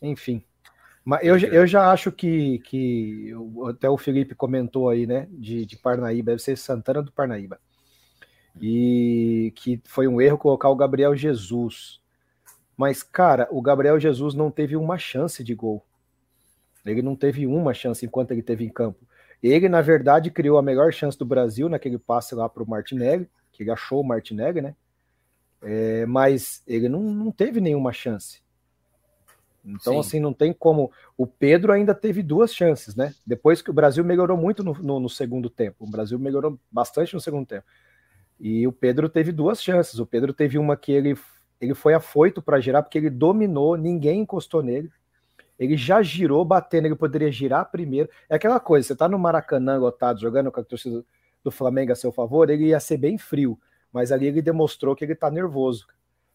Enfim. 0.00 0.44
Mas 1.04 1.26
eu, 1.26 1.36
já- 1.36 1.48
eu 1.48 1.66
já 1.66 1.90
acho 1.90 2.12
que, 2.12 2.60
que 2.60 3.32
até 3.68 3.90
o 3.90 3.98
Felipe 3.98 4.36
comentou 4.36 4.88
aí, 4.88 5.08
né? 5.08 5.26
De, 5.32 5.66
de 5.66 5.76
Parnaíba, 5.76 6.30
deve 6.30 6.40
ser 6.42 6.56
Santana 6.56 7.02
do 7.02 7.10
Parnaíba. 7.10 7.58
E 8.60 9.52
que 9.56 9.80
foi 9.84 10.06
um 10.06 10.20
erro 10.20 10.38
colocar 10.38 10.68
o 10.68 10.76
Gabriel 10.76 11.14
Jesus. 11.16 12.00
Mas, 12.76 13.02
cara, 13.02 13.48
o 13.50 13.62
Gabriel 13.62 13.98
Jesus 13.98 14.34
não 14.34 14.50
teve 14.50 14.76
uma 14.76 14.98
chance 14.98 15.42
de 15.44 15.54
gol. 15.54 15.84
Ele 16.84 17.02
não 17.02 17.16
teve 17.16 17.46
uma 17.46 17.72
chance 17.72 18.04
enquanto 18.04 18.30
ele 18.32 18.42
teve 18.42 18.64
em 18.64 18.68
campo. 18.68 19.00
Ele, 19.42 19.68
na 19.68 19.80
verdade, 19.80 20.30
criou 20.30 20.58
a 20.58 20.62
melhor 20.62 20.92
chance 20.92 21.18
do 21.18 21.24
Brasil 21.24 21.68
naquele 21.68 21.98
passe 21.98 22.34
lá 22.34 22.48
para 22.48 22.62
o 22.62 22.68
Martinelli, 22.68 23.28
que 23.52 23.62
ele 23.62 23.70
achou 23.70 24.00
o 24.00 24.04
Martinelli, 24.06 24.60
né? 24.60 24.74
É, 25.62 26.04
mas 26.06 26.62
ele 26.66 26.88
não, 26.88 27.00
não 27.02 27.32
teve 27.32 27.60
nenhuma 27.60 27.92
chance. 27.92 28.42
Então, 29.64 29.94
Sim. 29.94 29.98
assim, 30.00 30.20
não 30.20 30.32
tem 30.32 30.52
como. 30.52 30.92
O 31.16 31.26
Pedro 31.26 31.72
ainda 31.72 31.94
teve 31.94 32.22
duas 32.22 32.54
chances, 32.54 32.94
né? 32.94 33.14
Depois 33.26 33.62
que 33.62 33.70
o 33.70 33.74
Brasil 33.74 34.04
melhorou 34.04 34.36
muito 34.36 34.62
no, 34.62 34.74
no- 34.74 35.00
no 35.00 35.08
segundo 35.08 35.48
tempo. 35.48 35.84
O 35.84 35.90
Brasil 35.90 36.18
melhorou 36.18 36.58
bastante 36.70 37.14
no 37.14 37.20
segundo 37.20 37.46
tempo. 37.46 37.64
E 38.44 38.66
o 38.66 38.72
Pedro 38.72 39.08
teve 39.08 39.32
duas 39.32 39.62
chances. 39.62 39.98
O 39.98 40.04
Pedro 40.04 40.34
teve 40.34 40.58
uma 40.58 40.76
que 40.76 40.92
ele, 40.92 41.16
ele 41.58 41.72
foi 41.72 41.94
afoito 41.94 42.42
para 42.42 42.60
girar, 42.60 42.82
porque 42.82 42.98
ele 42.98 43.08
dominou, 43.08 43.74
ninguém 43.74 44.20
encostou 44.20 44.62
nele. 44.62 44.92
Ele 45.58 45.78
já 45.78 46.02
girou 46.02 46.44
batendo, 46.44 46.86
ele 46.86 46.94
poderia 46.94 47.32
girar 47.32 47.70
primeiro. 47.70 48.10
É 48.28 48.34
aquela 48.34 48.60
coisa, 48.60 48.86
você 48.86 48.94
tá 48.94 49.08
no 49.08 49.18
Maracanã 49.18 49.78
lotado, 49.78 50.20
jogando 50.20 50.52
com 50.52 50.60
a 50.60 50.62
torcida 50.62 51.02
do 51.42 51.50
Flamengo 51.50 51.92
a 51.92 51.96
seu 51.96 52.12
favor, 52.12 52.50
ele 52.50 52.66
ia 52.66 52.78
ser 52.78 52.98
bem 52.98 53.16
frio. 53.16 53.58
mas 53.90 54.12
ali 54.12 54.26
ele 54.26 54.42
demostrou 54.42 54.94
que 54.94 55.06
ele 55.06 55.14
tá 55.14 55.30
nervoso. 55.30 55.86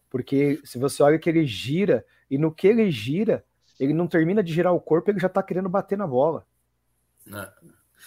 Porque 0.08 0.60
se 0.64 0.80
você 0.80 1.04
olha 1.04 1.18
que 1.18 1.30
ele 1.30 1.46
gira, 1.46 2.04
e 2.28 2.36
no 2.36 2.52
que 2.52 2.66
ele 2.66 2.90
gira, 2.90 3.44
ele 3.78 3.94
não 3.94 4.08
termina 4.08 4.42
de 4.42 4.52
girar 4.52 4.74
o 4.74 4.80
corpo, 4.80 5.12
ele 5.12 5.20
já 5.20 5.28
tá 5.28 5.44
querendo 5.44 5.68
bater 5.68 5.96
na 5.96 6.08
bola. 6.08 6.44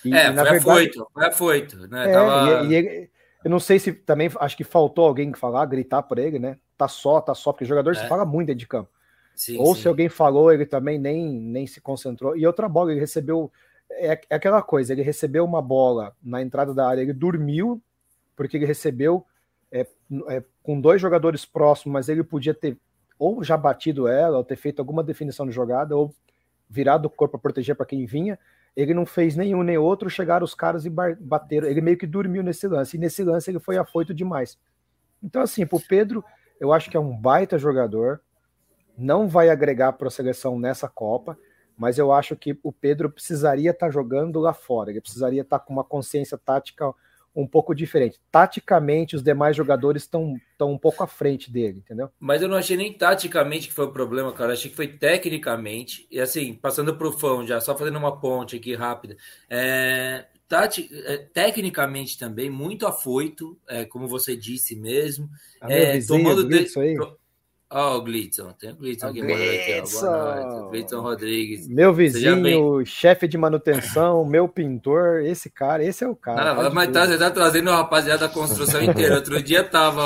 E, 0.04 0.14
é, 0.14 0.24
e, 0.24 0.26
foi 0.26 0.34
verdade, 0.34 0.58
afoito, 0.58 1.08
foi 1.14 1.26
afoito, 1.26 1.88
né? 1.88 2.10
É, 2.10 2.14
Tava... 2.14 2.66
e, 2.66 2.68
e 2.68 2.76
ele, 2.76 3.13
eu 3.44 3.50
não 3.50 3.60
sei 3.60 3.80
se 3.80 3.92
também 3.92 4.30
acho 4.40 4.56
que 4.56 4.64
faltou 4.64 5.06
alguém 5.06 5.34
falar, 5.34 5.66
gritar 5.66 6.04
por 6.04 6.18
ele, 6.18 6.40
né? 6.40 6.58
Tá 6.78 6.88
só, 6.88 7.20
tá 7.20 7.34
só, 7.36 7.52
porque 7.52 7.66
jogador 7.66 7.92
é. 7.92 7.96
se 7.96 8.08
fala 8.08 8.26
muito 8.26 8.48
dentro 8.48 8.60
de 8.60 8.68
campo. 8.68 8.90
Sim, 9.36 9.58
Ou 9.58 9.76
sim. 9.76 9.82
se 9.82 9.88
alguém 9.88 10.10
falou, 10.10 10.52
ele 10.52 10.66
também 10.66 11.00
nem, 11.00 11.28
nem 11.28 11.66
se 11.68 11.82
concentrou. 11.82 12.38
E 12.38 12.46
outra 12.46 12.70
bola, 12.70 12.92
ele 12.92 13.00
recebeu. 13.00 13.52
É, 13.90 14.14
é, 14.30 14.36
aquela 14.36 14.62
coisa, 14.62 14.94
ele 14.94 15.02
recebeu 15.02 15.44
uma 15.44 15.62
bola 15.62 16.16
na 16.24 16.42
entrada 16.42 16.74
da 16.74 16.88
área, 16.88 17.02
ele 17.02 17.14
dormiu, 17.14 17.82
porque 18.36 18.58
ele 18.58 18.66
recebeu 18.66 19.26
é, 19.72 19.88
é, 20.30 20.44
com 20.62 20.80
dois 20.80 21.02
jogadores 21.02 21.46
próximos, 21.46 21.94
mas 21.94 22.10
ele 22.10 22.24
podia 22.24 22.54
ter 22.54 22.78
ou 23.20 23.44
já 23.44 23.56
batido 23.56 24.08
ela, 24.08 24.38
ou 24.38 24.44
ter 24.44 24.56
feito 24.56 24.80
alguma 24.80 25.04
definição 25.04 25.46
de 25.46 25.52
jogada, 25.52 25.96
ou 25.96 26.14
virado 26.70 27.06
o 27.06 27.10
corpo 27.10 27.34
para 27.34 27.42
proteger 27.42 27.76
para 27.76 27.86
quem 27.86 28.06
vinha. 28.06 28.38
Ele 28.76 28.94
não 28.94 29.06
fez 29.06 29.36
nenhum 29.36 29.62
nem 29.62 29.78
outro, 29.78 30.10
chegaram 30.10 30.44
os 30.44 30.56
caras 30.56 30.86
e 30.86 30.90
bateram. 30.90 31.68
Ele 31.68 31.82
meio 31.82 31.98
que 31.98 32.08
dormiu 32.08 32.42
nesse 32.42 32.68
lance, 32.68 32.98
e 32.98 33.00
nesse 33.00 33.24
lance 33.24 33.52
ele 33.52 33.60
foi 33.60 33.78
afoito 33.78 34.14
demais. 34.14 34.58
Então, 35.22 35.42
assim, 35.42 35.66
pro 35.66 35.80
Pedro, 35.80 36.24
eu 36.60 36.74
acho 36.74 36.90
que 36.90 36.98
é 36.98 37.00
um 37.00 37.16
baita 37.16 37.58
jogador, 37.58 38.22
não 38.98 39.28
vai 39.28 39.50
agregar 39.50 39.94
para 39.94 40.08
a 40.08 40.12
seleção 40.12 40.60
nessa 40.60 40.88
Copa, 40.88 41.38
mas 41.78 41.98
eu 41.98 42.12
acho 42.12 42.36
que 42.36 42.58
o 42.62 42.72
Pedro 42.72 43.10
precisaria 43.10 43.72
estar 43.72 43.88
tá 43.88 43.92
jogando 43.92 44.40
lá 44.40 44.54
fora, 44.54 44.92
ele 44.92 45.02
precisaria 45.02 45.42
estar 45.42 45.60
tá 45.60 45.66
com 45.66 45.74
uma 45.74 45.84
consciência 45.84 46.38
tática 46.38 46.94
um 47.36 47.48
pouco 47.48 47.74
diferente. 47.74 48.20
Taticamente, 48.32 49.16
os 49.16 49.24
demais 49.24 49.56
jogadores 49.56 50.04
estão 50.04 50.40
um 50.62 50.78
pouco 50.78 51.04
à 51.04 51.08
frente 51.08 51.52
dele, 51.52 51.80
entendeu? 51.80 52.10
Mas 52.20 52.42
eu 52.42 52.48
não 52.48 52.58
achei 52.58 52.78
nem 52.78 52.94
taticamente 52.94 53.68
que 53.68 53.74
foi 53.74 53.86
o 53.86 53.92
problema, 53.92 54.32
cara. 54.32 54.52
Eu 54.52 54.54
achei 54.54 54.70
que 54.70 54.76
foi 54.76 54.88
tecnicamente. 54.88 56.08
E 56.12 56.20
assim, 56.20 56.54
passando 56.54 56.96
para 56.96 57.08
o 57.08 57.12
fã 57.12 57.46
já, 57.46 57.60
só 57.60 57.78
fazendo 57.78 57.98
uma 57.98 58.20
ponte 58.20 58.56
aqui 58.56 58.76
rápida. 58.76 59.18
É, 59.50 60.26
tati, 60.48 60.90
é, 61.06 61.18
tecnicamente 61.18 62.18
também, 62.18 62.50
muito 62.50 62.86
afoito, 62.86 63.58
é, 63.68 63.86
como 63.86 64.08
você 64.08 64.36
disse 64.36 64.76
mesmo. 64.76 65.30
É, 65.62 65.94
vizinho, 65.94 66.24
tomando 66.24 66.48
de, 66.48 66.80
aí. 66.80 66.96
Ó, 67.76 67.96
oh, 67.96 67.98
o 67.98 68.02
Glidson, 68.04 68.52
tem 68.52 68.70
o 68.70 68.76
Glidson 68.76 69.08
aqui, 69.08 69.20
aqui 69.20 69.82
Boa 69.92 70.46
noite. 70.46 70.70
Glidson 70.70 71.02
Rodrigues. 71.02 71.68
Meu 71.68 71.92
vizinho, 71.92 72.86
chefe 72.86 73.28
de 73.28 73.36
manutenção, 73.36 74.24
meu 74.30 74.48
pintor, 74.48 75.22
esse 75.26 75.50
cara, 75.50 75.84
esse 75.84 76.04
é 76.04 76.08
o 76.08 76.16
cara. 76.16 76.54
Não, 76.54 76.72
mas 76.72 76.92
tá, 76.92 77.08
você 77.08 77.18
tá 77.18 77.32
trazendo 77.32 77.72
a 77.72 77.78
rapaziada 77.78 78.28
da 78.28 78.30
construção 78.32 78.80
inteira. 78.80 79.16
Outro 79.16 79.42
dia 79.42 79.64
tava 79.64 80.04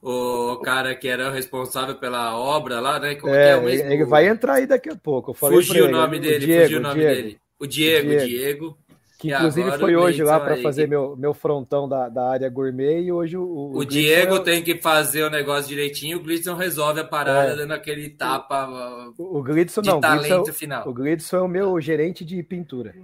o, 0.00 0.52
o 0.52 0.60
cara 0.60 0.94
que 0.94 1.08
era 1.08 1.28
o 1.28 1.32
responsável 1.32 1.96
pela 1.96 2.38
obra 2.38 2.78
lá, 2.78 3.00
né? 3.00 3.16
Como 3.16 3.34
é, 3.34 3.48
é, 3.48 3.50
é 3.50 3.60
mesmo? 3.60 3.90
Ele 3.90 4.04
vai 4.04 4.28
entrar 4.28 4.54
aí 4.54 4.66
daqui 4.68 4.88
a 4.88 4.94
pouco. 4.94 5.34
fugiu 5.34 5.86
o 5.86 5.90
nome 5.90 6.20
dele, 6.20 6.44
o 6.44 6.62
fugiu 6.62 6.78
o 6.78 6.82
nome 6.82 7.00
Diego. 7.00 7.14
dele. 7.16 7.38
O 7.58 7.66
Diego, 7.66 8.08
Diego. 8.10 8.26
Diego. 8.26 8.78
Que 9.18 9.32
inclusive 9.32 9.78
foi 9.78 9.96
hoje 9.96 10.22
lá 10.22 10.38
para 10.38 10.58
fazer 10.58 10.86
meu, 10.86 11.16
meu 11.16 11.32
frontão 11.32 11.88
da, 11.88 12.08
da 12.08 12.28
área 12.28 12.50
gourmet 12.50 13.00
e 13.00 13.10
hoje 13.10 13.36
o. 13.36 13.42
O, 13.42 13.78
o 13.78 13.84
Diego 13.84 14.36
é... 14.36 14.40
tem 14.40 14.62
que 14.62 14.76
fazer 14.76 15.22
o 15.22 15.30
negócio 15.30 15.68
direitinho, 15.68 16.18
o 16.18 16.22
Glidson 16.22 16.54
resolve 16.54 17.00
a 17.00 17.04
parada 17.04 17.52
é. 17.52 17.56
dando 17.56 17.72
aquele 17.72 18.10
tapa. 18.10 18.68
O, 19.16 19.38
o 19.38 19.42
Glidson 19.42 19.80
não. 19.80 20.00
talento 20.00 20.28
Glidson, 20.28 20.52
final. 20.52 20.88
O 20.88 20.92
Glidson 20.92 21.36
é 21.36 21.40
o 21.40 21.48
meu 21.48 21.80
gerente 21.80 22.24
de 22.24 22.42
pintura. 22.42 22.94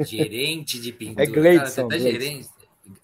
Gerente 0.00 0.80
de 0.80 0.92
pintura. 0.92 1.24
É 1.24 1.26
Glidson. 1.26 1.88
Cara, 1.88 2.00
gerente. 2.00 2.48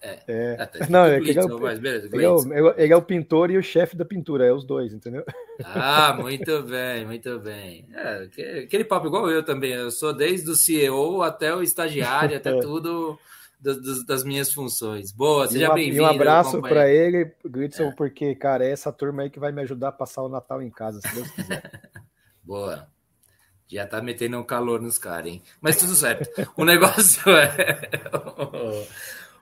É. 0.01 0.19
é. 0.27 0.69
Não, 0.89 1.05
é 1.05 1.17
ele, 1.17 1.37
é 1.37 1.43
o, 1.43 1.59
mas 1.59 1.79
beleza, 1.79 2.09
ele, 2.11 2.23
é 2.23 2.29
o, 2.29 2.73
ele 2.77 2.93
é 2.93 2.95
o 2.95 3.01
pintor 3.01 3.51
e 3.51 3.57
o 3.57 3.63
chefe 3.63 3.95
da 3.95 4.05
pintura, 4.05 4.45
é 4.45 4.53
os 4.53 4.63
dois, 4.63 4.93
entendeu? 4.93 5.23
Ah, 5.63 6.13
muito 6.19 6.63
bem, 6.63 7.05
muito 7.05 7.39
bem. 7.39 7.87
É, 7.93 8.63
aquele 8.63 8.83
papo 8.83 9.07
igual 9.07 9.29
eu 9.29 9.43
também, 9.43 9.73
eu 9.73 9.91
sou 9.91 10.13
desde 10.13 10.49
o 10.49 10.55
CEO 10.55 11.21
até 11.21 11.53
o 11.53 11.61
estagiário, 11.61 12.37
até 12.37 12.57
tudo 12.61 13.17
das, 13.59 14.05
das, 14.05 14.23
minhas 14.23 14.53
funções. 14.53 15.11
Boa, 15.11 15.47
seja 15.47 15.73
bem-vindo. 15.73 16.03
Um 16.03 16.07
abraço 16.07 16.61
para 16.61 16.89
ele, 16.89 17.31
Gritson, 17.43 17.89
é. 17.89 17.91
porque, 17.91 18.35
cara, 18.35 18.65
é 18.65 18.71
essa 18.71 18.91
turma 18.91 19.23
aí 19.23 19.29
que 19.29 19.39
vai 19.39 19.51
me 19.51 19.61
ajudar 19.61 19.89
a 19.89 19.93
passar 19.93 20.21
o 20.21 20.29
Natal 20.29 20.61
em 20.61 20.69
casa, 20.69 21.01
se 21.01 21.13
Deus 21.13 21.29
quiser. 21.31 21.63
Boa. 22.43 22.87
Já 23.69 23.85
tá 23.85 24.01
metendo 24.01 24.37
um 24.37 24.43
calor 24.45 24.81
nos 24.81 24.97
caras, 24.97 25.29
hein? 25.29 25.41
Mas 25.59 25.75
tudo 25.75 25.93
certo. 25.93 26.29
O 26.55 26.63
negócio 26.63 27.29
é. 27.31 27.89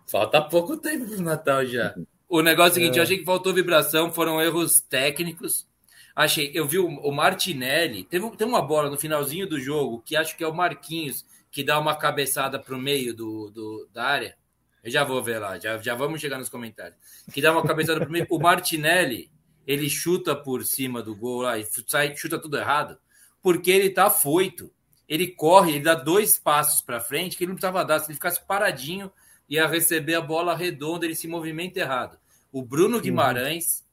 Falta 0.05 0.41
pouco 0.41 0.77
tempo 0.77 1.07
pro 1.07 1.21
Natal 1.21 1.65
já. 1.65 1.95
O 2.27 2.41
negócio 2.41 2.69
é 2.69 2.71
o 2.71 2.73
seguinte, 2.75 2.95
é. 2.95 2.99
eu 2.99 3.03
achei 3.03 3.17
que 3.17 3.25
faltou 3.25 3.53
vibração, 3.53 4.11
foram 4.11 4.41
erros 4.41 4.81
técnicos. 4.81 5.67
Achei, 6.15 6.51
eu 6.53 6.67
vi 6.67 6.79
o, 6.79 6.87
o 6.87 7.11
Martinelli, 7.11 8.03
teve, 8.03 8.29
tem 8.37 8.47
uma 8.47 8.61
bola 8.61 8.89
no 8.89 8.97
finalzinho 8.97 9.47
do 9.47 9.59
jogo, 9.59 10.01
que 10.05 10.15
acho 10.15 10.37
que 10.37 10.43
é 10.43 10.47
o 10.47 10.53
Marquinhos, 10.53 11.25
que 11.51 11.63
dá 11.63 11.79
uma 11.79 11.95
cabeçada 11.95 12.57
pro 12.59 12.77
meio 12.77 13.13
do, 13.13 13.49
do 13.49 13.89
da 13.93 14.05
área. 14.05 14.37
Eu 14.83 14.91
já 14.91 15.03
vou 15.03 15.21
ver 15.21 15.39
lá, 15.39 15.57
já, 15.57 15.77
já 15.79 15.95
vamos 15.95 16.21
chegar 16.21 16.37
nos 16.37 16.49
comentários. 16.49 16.95
Que 17.33 17.41
dá 17.41 17.51
uma 17.51 17.65
cabeçada 17.65 17.99
pro 17.99 18.11
meio. 18.11 18.27
O 18.29 18.39
Martinelli, 18.39 19.31
ele 19.65 19.89
chuta 19.89 20.35
por 20.35 20.63
cima 20.63 21.01
do 21.01 21.15
gol 21.15 21.41
lá 21.41 21.57
e 21.57 21.65
sai, 21.87 22.15
chuta 22.15 22.37
tudo 22.37 22.57
errado, 22.57 22.97
porque 23.41 23.71
ele 23.71 23.89
tá 23.89 24.09
foito. 24.09 24.71
Ele 25.07 25.27
corre, 25.27 25.71
ele 25.71 25.83
dá 25.83 25.95
dois 25.95 26.37
passos 26.37 26.81
para 26.81 26.99
frente 26.99 27.35
que 27.35 27.43
ele 27.43 27.49
não 27.49 27.55
precisava 27.55 27.83
dar. 27.83 27.99
Se 27.99 28.07
ele 28.07 28.15
ficasse 28.15 28.45
paradinho, 28.45 29.11
ia 29.49 29.67
receber 29.67 30.15
a 30.15 30.21
bola 30.21 30.55
redonda, 30.55 31.05
ele 31.05 31.15
se 31.15 31.27
movimenta 31.27 31.79
errado. 31.79 32.17
O 32.51 32.61
Bruno 32.61 32.99
Guimarães, 32.99 33.79
uhum. 33.79 33.85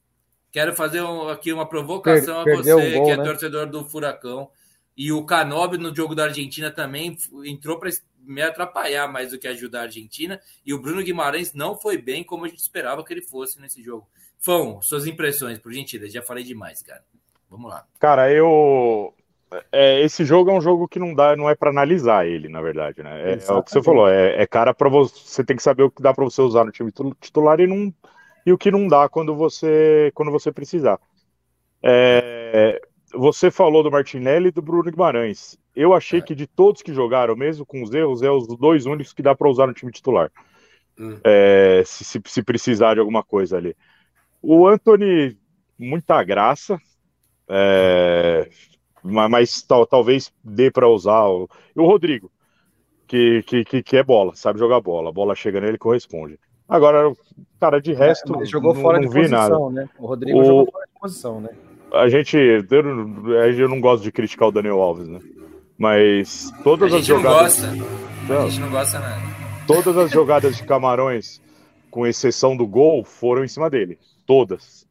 quero 0.51 0.75
fazer 0.75 1.01
um, 1.01 1.27
aqui 1.29 1.51
uma 1.51 1.67
provocação 1.67 2.43
per, 2.43 2.53
a 2.53 2.57
você, 2.57 2.73
um 2.73 2.93
gol, 2.93 3.05
que 3.05 3.11
é 3.11 3.17
né? 3.17 3.23
torcedor 3.23 3.67
do 3.67 3.83
Furacão. 3.85 4.49
E 4.95 5.11
o 5.11 5.25
Canobi 5.25 5.77
no 5.77 5.95
jogo 5.95 6.13
da 6.13 6.25
Argentina 6.25 6.69
também 6.69 7.17
entrou 7.45 7.79
para 7.79 7.89
me 8.19 8.41
atrapalhar 8.41 9.07
mais 9.07 9.31
do 9.31 9.39
que 9.39 9.47
ajudar 9.47 9.81
a 9.81 9.83
Argentina. 9.83 10.39
E 10.65 10.73
o 10.73 10.79
Bruno 10.79 11.03
Guimarães 11.03 11.53
não 11.53 11.75
foi 11.75 11.97
bem 11.97 12.23
como 12.23 12.45
a 12.45 12.47
gente 12.47 12.59
esperava 12.59 13.03
que 13.03 13.13
ele 13.13 13.21
fosse 13.21 13.59
nesse 13.59 13.81
jogo. 13.81 14.07
Fão, 14.39 14.81
suas 14.81 15.07
impressões, 15.07 15.57
por 15.57 15.73
gentileza. 15.73 16.13
Já 16.13 16.21
falei 16.21 16.43
demais, 16.43 16.81
cara. 16.81 17.03
Vamos 17.49 17.69
lá. 17.69 17.85
Cara, 17.99 18.31
eu 18.31 19.13
é, 19.71 20.01
esse 20.01 20.23
jogo 20.25 20.49
é 20.49 20.53
um 20.53 20.61
jogo 20.61 20.87
que 20.87 20.99
não 20.99 21.13
dá, 21.13 21.35
não 21.35 21.49
é 21.49 21.55
para 21.55 21.69
analisar 21.69 22.27
ele, 22.27 22.47
na 22.47 22.61
verdade, 22.61 23.03
né? 23.03 23.33
É, 23.33 23.33
é 23.33 23.53
o 23.53 23.63
que 23.63 23.71
você 23.71 23.81
falou, 23.81 24.07
é, 24.07 24.41
é 24.41 24.47
cara 24.47 24.73
para 24.73 24.89
você, 24.89 25.13
você 25.15 25.43
tem 25.43 25.55
que 25.55 25.63
saber 25.63 25.83
o 25.83 25.91
que 25.91 26.01
dá 26.01 26.13
para 26.13 26.23
você 26.23 26.41
usar 26.41 26.63
no 26.63 26.71
time 26.71 26.91
titular 27.19 27.59
e, 27.59 27.67
não, 27.67 27.93
e 28.45 28.51
o 28.51 28.57
que 28.57 28.71
não 28.71 28.87
dá 28.87 29.07
quando 29.09 29.35
você 29.35 30.11
quando 30.13 30.31
você 30.31 30.51
precisar. 30.51 30.99
É, 31.81 32.81
você 33.13 33.51
falou 33.51 33.83
do 33.83 33.91
Martinelli 33.91 34.47
e 34.47 34.51
do 34.51 34.61
Bruno 34.61 34.89
Guimarães. 34.89 35.57
Eu 35.75 35.93
achei 35.93 36.19
é. 36.19 36.21
que 36.21 36.33
de 36.33 36.47
todos 36.47 36.81
que 36.81 36.93
jogaram, 36.93 37.35
mesmo 37.35 37.65
com 37.65 37.83
os 37.83 37.93
erros, 37.93 38.21
é 38.21 38.31
os 38.31 38.47
dois 38.57 38.85
únicos 38.85 39.13
que 39.13 39.21
dá 39.21 39.35
para 39.35 39.49
usar 39.49 39.67
no 39.67 39.73
time 39.73 39.91
titular. 39.91 40.31
Hum. 40.97 41.19
É, 41.23 41.83
se, 41.85 42.03
se, 42.03 42.21
se 42.25 42.43
precisar 42.43 42.93
de 42.93 42.99
alguma 42.99 43.23
coisa 43.23 43.57
ali. 43.57 43.75
O 44.41 44.67
Anthony, 44.67 45.37
muita 45.77 46.23
graça. 46.23 46.79
É, 47.47 48.49
mas 49.03 49.61
tal, 49.61 49.85
talvez 49.85 50.31
dê 50.43 50.71
para 50.71 50.87
usar. 50.87 51.25
O, 51.27 51.49
e 51.75 51.79
o 51.79 51.85
Rodrigo, 51.85 52.31
que, 53.07 53.43
que, 53.43 53.83
que, 53.83 53.97
é 53.97 54.03
bola, 54.03 54.33
sabe 54.35 54.59
jogar 54.59 54.79
bola. 54.79 55.09
A 55.09 55.13
bola 55.13 55.35
chega 55.35 55.59
nele 55.59 55.75
e 55.75 55.79
corresponde. 55.79 56.39
Agora, 56.67 57.11
cara, 57.59 57.79
de 57.79 57.93
resto. 57.93 58.41
É, 58.41 58.45
jogou 58.45 58.73
fora 58.73 58.99
não, 58.99 59.07
de 59.07 59.13
posição, 59.13 59.69
nada. 59.69 59.69
né? 59.69 59.89
O 59.99 60.07
Rodrigo 60.07 60.39
o, 60.39 60.45
jogou 60.45 60.71
fora 60.71 60.85
de 60.85 60.99
posição, 60.99 61.41
né? 61.41 61.49
A 61.91 62.09
gente. 62.09 62.37
Eu, 62.37 63.51
eu 63.51 63.69
não 63.69 63.79
gosto 63.79 64.03
de 64.03 64.11
criticar 64.11 64.47
o 64.47 64.51
Daniel 64.51 64.81
Alves, 64.81 65.07
né? 65.07 65.19
Mas 65.77 66.51
todas 66.63 66.93
as 66.93 67.05
jogadas. 67.05 67.61
Não 67.61 67.77
gosta. 67.77 68.43
A 68.43 68.49
gente 68.49 68.59
não 68.61 68.69
gosta 68.69 68.99
nada. 68.99 69.21
Todas 69.67 69.97
as 69.97 70.11
jogadas 70.11 70.57
de 70.57 70.63
Camarões, 70.63 71.41
com 71.91 72.07
exceção 72.07 72.55
do 72.55 72.65
gol, 72.65 73.03
foram 73.03 73.43
em 73.43 73.47
cima 73.47 73.69
dele. 73.69 73.99
Todas. 74.25 74.87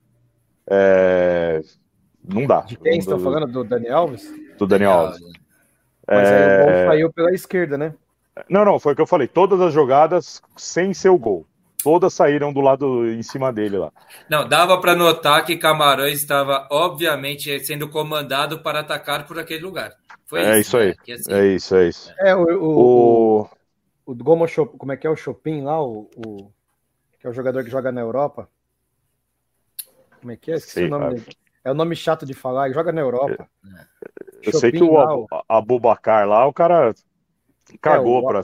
É, 0.69 1.61
não 2.25 2.47
dá. 2.47 2.61
De 2.61 2.77
quem 2.77 2.99
estão 2.99 3.19
falando? 3.19 3.47
Do 3.47 3.65
Daniel 3.65 3.99
Alves? 3.99 4.33
Do 4.59 4.67
Daniel 4.67 4.93
Alves. 4.93 5.21
Mas 6.07 6.29
é... 6.29 6.35
aí 6.35 6.45
o 6.45 6.67
gol 6.67 6.87
saiu 6.87 7.13
pela 7.13 7.33
esquerda, 7.33 7.79
né? 7.79 7.95
Não, 8.49 8.65
não, 8.65 8.79
foi 8.79 8.93
o 8.93 8.97
que 8.97 9.03
eu 9.03 9.07
falei. 9.07 9.29
Todas 9.29 9.61
as 9.61 9.73
jogadas 9.73 10.41
sem 10.57 10.95
seu 10.95 11.19
gol. 11.19 11.47
Todas 11.83 12.15
saíram 12.15 12.53
do 12.53 12.61
lado 12.61 13.07
em 13.09 13.23
cima 13.23 13.53
dele 13.53 13.77
lá. 13.77 13.93
Não, 14.31 14.49
dava 14.49 14.81
para 14.81 14.95
notar 14.95 15.45
que 15.45 15.57
Camarões 15.57 16.21
estava, 16.21 16.67
obviamente, 16.71 17.59
sendo 17.61 17.89
comandado 17.89 18.61
para 18.61 18.81
atacar 18.81 19.27
por 19.27 19.39
aquele 19.39 19.65
lugar. 19.65 19.93
Foi 20.27 20.41
é 20.41 20.61
isso, 20.61 20.61
isso 20.61 20.77
aí. 20.77 20.87
Né? 20.87 21.15
Assim... 21.15 21.33
É 21.33 21.47
isso, 21.47 21.75
é 21.75 21.89
isso. 21.89 22.15
É, 22.21 22.37
o. 22.37 22.45
O, 22.45 23.41
o... 23.43 23.49
o 24.07 24.15
Gomo 24.15 24.47
como 24.79 24.93
é 24.93 24.97
que 24.97 25.07
é 25.07 25.11
o 25.11 25.17
Chopin 25.17 25.63
lá? 25.63 25.83
O, 25.83 26.09
o, 26.17 26.51
que 27.19 27.27
é 27.27 27.31
o 27.31 27.35
jogador 27.35 27.65
que 27.65 27.71
joga 27.71 27.91
na 27.91 28.01
Europa. 28.01 28.49
Como 30.21 30.33
é 30.33 30.37
que 30.37 30.53
é? 30.53 30.55
Esqueci 30.55 30.81
Sim, 30.81 30.87
o 30.87 30.91
nome 30.91 31.15
dele. 31.15 31.27
É 31.65 31.71
o 31.71 31.75
nome 31.75 31.95
chato 31.95 32.27
de 32.27 32.35
falar, 32.35 32.67
ele 32.67 32.75
joga 32.75 32.93
na 32.93 33.01
Europa. 33.01 33.49
Eu 34.43 34.53
sei 34.53 34.73
que 34.73 34.83
o 34.83 35.27
Abubacar 35.49 36.27
lá, 36.27 36.47
o 36.47 36.53
cara 36.53 36.95
cagou 37.81 38.21
é, 38.21 38.33
para 38.33 38.43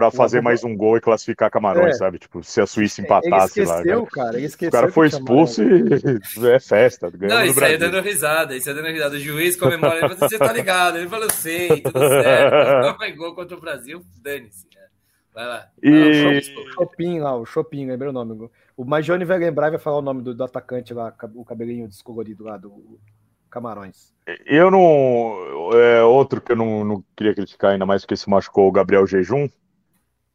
para 0.00 0.10
fazer 0.10 0.40
mais 0.40 0.64
um 0.64 0.74
gol 0.74 0.96
e 0.96 1.00
classificar 1.00 1.50
Camarões, 1.50 1.96
é. 1.96 1.98
sabe? 1.98 2.18
Tipo, 2.18 2.42
se 2.42 2.58
a 2.58 2.66
Suíça 2.66 3.02
empatasse 3.02 3.60
ele 3.60 3.68
esqueceu, 3.68 4.00
lá. 4.00 4.06
Cara, 4.06 4.36
ele 4.38 4.46
esqueceu 4.46 4.68
o 4.68 4.72
cara 4.72 4.92
foi 4.92 5.08
expulso 5.08 5.62
e 5.62 5.84
é 6.48 6.58
festa. 6.58 7.12
Não, 7.20 7.44
isso 7.44 7.62
aí 7.62 7.74
é 7.74 7.76
dando 7.76 8.00
risada, 8.00 8.56
isso 8.56 8.70
é 8.70 8.72
dando 8.72 8.88
risada. 8.88 9.16
O 9.16 9.20
juiz 9.20 9.56
comemora, 9.56 9.98
ele 9.98 10.08
falou, 10.08 10.16
você 10.16 10.38
tá 10.38 10.52
ligado? 10.54 10.96
Ele 10.96 11.08
falou, 11.08 11.28
sei, 11.30 11.82
tudo 11.82 11.98
certo. 11.98 12.80
Não 12.86 12.96
foi 12.96 13.12
gol 13.12 13.34
contra 13.34 13.54
o 13.54 13.60
Brasil, 13.60 14.02
dane-se. 14.22 14.66
Vai 15.34 15.46
lá. 15.46 15.68
E... 15.82 16.40
o 16.56 16.72
Chopin 16.72 17.20
lá, 17.20 17.36
o 17.36 17.44
Chopin, 17.44 17.86
lembrei 17.86 18.08
o 18.08 18.12
nome. 18.12 18.48
O 18.80 18.84
Majone 18.86 19.26
vai 19.26 19.36
lembrar 19.36 19.68
e 19.68 19.72
vai 19.72 19.78
falar 19.78 19.98
o 19.98 20.02
nome 20.02 20.22
do, 20.22 20.34
do, 20.34 20.42
atacante 20.42 20.94
lá, 20.94 21.14
o 21.34 21.44
cabelinho 21.44 21.86
descolorido 21.86 22.44
lá 22.44 22.56
do 22.56 22.98
Camarões. 23.50 24.14
Eu 24.46 24.70
não. 24.70 25.70
É 25.74 26.02
outro 26.02 26.40
que 26.40 26.52
eu 26.52 26.56
não, 26.56 26.82
não 26.82 27.04
queria 27.14 27.34
criticar, 27.34 27.72
ainda 27.72 27.84
mais 27.84 28.00
porque 28.00 28.16
se 28.16 28.30
machucou 28.30 28.66
o 28.66 28.72
Gabriel 28.72 29.06
Jejum. 29.06 29.50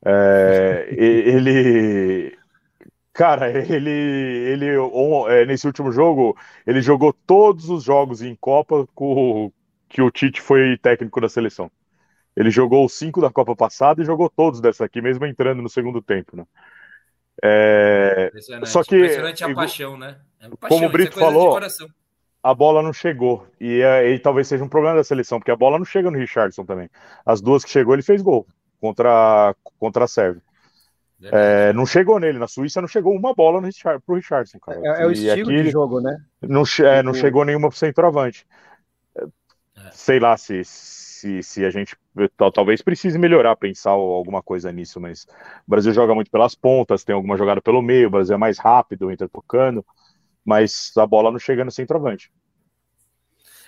É, 0.06 0.90
ele. 0.96 2.38
Cara, 3.14 3.50
ele, 3.50 3.90
ele 3.90 4.68
é, 5.30 5.46
nesse 5.48 5.66
último 5.66 5.92
jogo, 5.92 6.38
ele 6.68 6.84
jogou 6.84 7.14
todos 7.26 7.68
os 7.68 7.84
jogos 7.84 8.22
em 8.22 8.36
Copa 8.36 8.88
com, 8.94 9.52
que 9.90 10.04
o 10.04 10.12
Tite 10.12 10.40
foi 10.40 10.78
técnico 10.78 11.20
da 11.20 11.30
seleção. 11.30 11.72
Ele 12.36 12.52
jogou 12.52 12.86
os 12.86 12.94
cinco 12.94 13.22
da 13.22 13.32
Copa 13.32 13.56
passada 13.56 14.04
e 14.04 14.06
jogou 14.06 14.30
todos 14.30 14.62
dessa 14.62 14.86
aqui, 14.86 15.02
mesmo 15.02 15.26
entrando 15.26 15.64
no 15.64 15.70
segundo 15.70 16.00
tempo, 16.00 16.38
né? 16.38 16.46
É... 17.44 18.32
Só 18.66 18.84
que. 18.84 18.96
Impressionante 18.96 19.44
a 19.44 19.54
paixão, 19.54 19.98
né? 19.98 20.18
É 20.40 20.50
paixão, 20.50 20.58
como 20.70 20.86
o 20.86 20.90
Brito 20.90 21.18
é 21.18 21.22
falou, 21.22 21.60
a 22.42 22.54
bola 22.54 22.84
não 22.84 22.94
chegou. 22.94 23.48
E, 23.60 23.82
é, 23.82 24.12
e, 24.12 24.20
talvez 24.20 24.48
seja 24.48 24.64
um 24.64 24.70
problema 24.70 24.98
da 24.98 25.04
seleção, 25.04 25.40
porque 25.40 25.52
a 25.52 25.56
bola 25.56 25.78
não 25.78 25.86
chega 25.86 26.12
no 26.12 26.18
Richardson 26.18 26.64
também. 26.64 26.90
As 27.26 27.42
duas 27.42 27.64
que 27.64 27.72
chegou, 27.72 27.94
ele 27.94 28.04
fez 28.04 28.22
gol 28.22 28.46
contra, 28.80 29.56
contra 29.80 30.06
a 30.06 30.08
Sérvia. 30.08 30.42
É, 31.24 31.74
não 31.74 31.86
chegou 31.86 32.20
nele. 32.20 32.38
Na 32.38 32.48
Suíça 32.48 32.82
não 32.82 32.88
chegou 32.88 33.16
uma 33.16 33.34
bola 33.34 33.60
no 33.60 33.68
Richard, 33.68 34.02
pro 34.06 34.16
Richardson, 34.16 34.60
cara. 34.60 34.80
É, 34.84 35.04
é 35.04 35.08
o 35.08 35.12
estilo 35.12 35.50
aqui, 35.50 35.64
de 35.64 35.70
jogo, 35.72 36.00
né? 36.02 36.18
Não, 36.42 36.64
é, 36.84 37.02
não 37.02 37.14
chegou 37.14 37.44
nenhuma 37.44 37.70
pro 37.70 37.78
centroavante. 37.78 38.46
Sei 39.92 40.20
lá 40.20 40.38
se, 40.38 40.64
se, 41.26 41.44
se 41.44 41.66
a 41.66 41.72
gente 41.72 41.96
talvez 42.54 42.82
precise 42.82 43.18
melhorar, 43.18 43.56
pensar 43.56 43.92
alguma 43.92 44.44
coisa 44.44 44.72
nisso, 44.72 45.00
mas 45.02 45.26
o 45.68 45.70
Brasil 45.70 45.92
joga 45.92 46.14
muito 46.14 46.30
pelas 46.30 46.54
pontas, 46.54 47.04
tem 47.04 47.16
alguma 47.16 47.38
jogada 47.38 47.62
pelo 47.62 47.82
meio, 47.82 48.08
o 48.08 48.12
Brasil 48.12 48.36
é 48.36 48.38
mais 48.38 48.60
rápido, 48.60 49.12
entra 49.12 49.28
tocando, 49.28 49.84
mas 50.44 50.92
a 50.96 51.06
bola 51.08 51.32
não 51.32 51.40
chega 51.40 51.66
no 51.66 51.72
centroavante. 51.72 52.32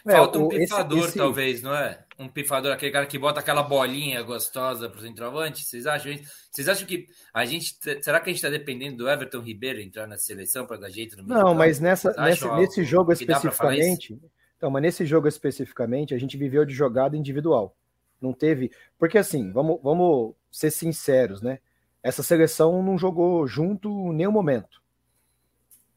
É, 0.06 0.12
Falta 0.12 0.40
um 0.40 0.48
pifador, 0.48 1.00
esse, 1.00 1.08
esse... 1.10 1.18
talvez, 1.18 1.62
não 1.62 1.76
é? 1.76 2.00
Um 2.18 2.30
pifador, 2.30 2.72
aquele 2.72 2.92
cara 2.92 3.06
que 3.06 3.20
bota 3.20 3.42
aquela 3.42 3.62
bolinha 3.62 4.22
gostosa 4.22 4.88
pro 4.88 5.02
centroavante. 5.02 5.66
Vocês 5.66 5.86
acham 5.86 6.12
isso? 6.12 6.32
Vocês 6.50 6.70
acham 6.70 6.88
que 6.88 7.08
a 7.34 7.44
gente. 7.44 7.76
Será 8.02 8.22
que 8.22 8.30
a 8.30 8.34
gente 8.34 8.38
está 8.38 8.50
dependendo 8.50 8.98
do 8.98 9.10
Everton 9.10 9.42
Ribeiro 9.42 9.82
entrar 9.82 10.08
na 10.08 10.18
seleção 10.18 10.66
para 10.66 10.78
dar 10.78 10.90
jeito 10.90 11.18
no 11.18 11.26
meio? 11.26 11.38
Não, 11.38 11.54
mas 11.54 11.82
nessa, 11.82 12.14
nessa 12.14 12.56
nesse 12.56 12.86
jogo 12.86 13.12
especificamente. 13.12 14.18
Então, 14.58 14.70
mas 14.72 14.82
nesse 14.82 15.06
jogo 15.06 15.28
especificamente, 15.28 16.14
a 16.14 16.18
gente 16.18 16.36
viveu 16.36 16.66
de 16.66 16.74
jogada 16.74 17.16
individual. 17.16 17.76
Não 18.20 18.34
teve. 18.34 18.72
Porque 18.98 19.18
assim, 19.18 19.52
vamos, 19.52 19.80
vamos 19.84 20.34
ser 20.52 20.72
sinceros, 20.72 21.42
né? 21.42 21.60
Essa 22.02 22.24
seleção 22.24 22.82
não 22.82 22.98
jogou 22.98 23.46
junto 23.48 23.90
em 23.90 24.16
nenhum 24.16 24.32
momento. 24.32 24.82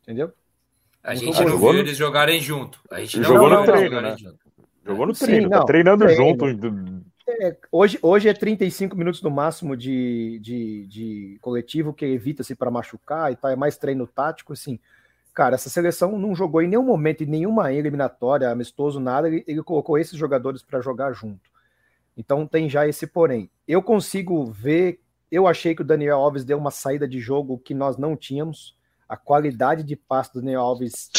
Entendeu? 0.02 0.32
A 1.02 1.14
gente 1.14 1.42
não, 1.42 1.58
viu 1.58 1.72
no... 1.72 1.78
eles 1.78 1.96
jogarem 1.96 2.40
junto. 2.40 2.80
A 2.90 3.00
gente 3.00 3.18
não 3.18 3.24
jogou 3.24 3.48
no 3.48 3.64
treino, 3.64 4.00
né? 4.00 4.16
Junto. 4.18 4.38
Jogou 4.84 5.06
no 5.06 5.12
treino, 5.14 5.42
Sim, 5.44 5.48
tá 5.48 5.64
treinando 5.64 6.04
treino. 6.04 6.22
junto. 6.22 7.10
É, 7.26 7.56
hoje, 7.70 7.98
hoje 8.02 8.28
é 8.28 8.34
35 8.34 8.96
minutos 8.96 9.22
no 9.22 9.30
máximo 9.30 9.76
de, 9.76 10.38
de, 10.40 10.86
de 10.86 11.38
coletivo, 11.40 11.94
que 11.94 12.04
evita-se 12.04 12.54
para 12.54 12.70
machucar 12.70 13.32
e 13.32 13.36
tal, 13.36 13.50
é 13.50 13.56
mais 13.56 13.76
treino 13.76 14.06
tático, 14.06 14.52
assim. 14.52 14.78
Cara, 15.34 15.54
essa 15.54 15.70
seleção 15.70 16.18
não 16.18 16.34
jogou 16.34 16.60
em 16.60 16.68
nenhum 16.68 16.82
momento, 16.82 17.22
em 17.22 17.26
nenhuma 17.26 17.72
eliminatória, 17.72 18.50
amistoso, 18.50 18.98
nada, 18.98 19.28
ele, 19.28 19.44
ele 19.46 19.62
colocou 19.62 19.96
esses 19.96 20.18
jogadores 20.18 20.62
para 20.62 20.80
jogar 20.80 21.12
junto. 21.12 21.50
Então 22.16 22.46
tem 22.46 22.68
já 22.68 22.86
esse 22.86 23.06
porém. 23.06 23.50
Eu 23.66 23.82
consigo 23.82 24.44
ver, 24.44 25.00
eu 25.30 25.46
achei 25.46 25.74
que 25.74 25.82
o 25.82 25.84
Daniel 25.84 26.18
Alves 26.18 26.44
deu 26.44 26.58
uma 26.58 26.70
saída 26.70 27.06
de 27.06 27.20
jogo 27.20 27.58
que 27.58 27.72
nós 27.72 27.96
não 27.96 28.16
tínhamos. 28.16 28.76
A 29.08 29.16
qualidade 29.16 29.82
de 29.82 29.96
passe 29.96 30.32
do 30.32 30.40
Daniel 30.40 30.60
Alves 30.60 31.10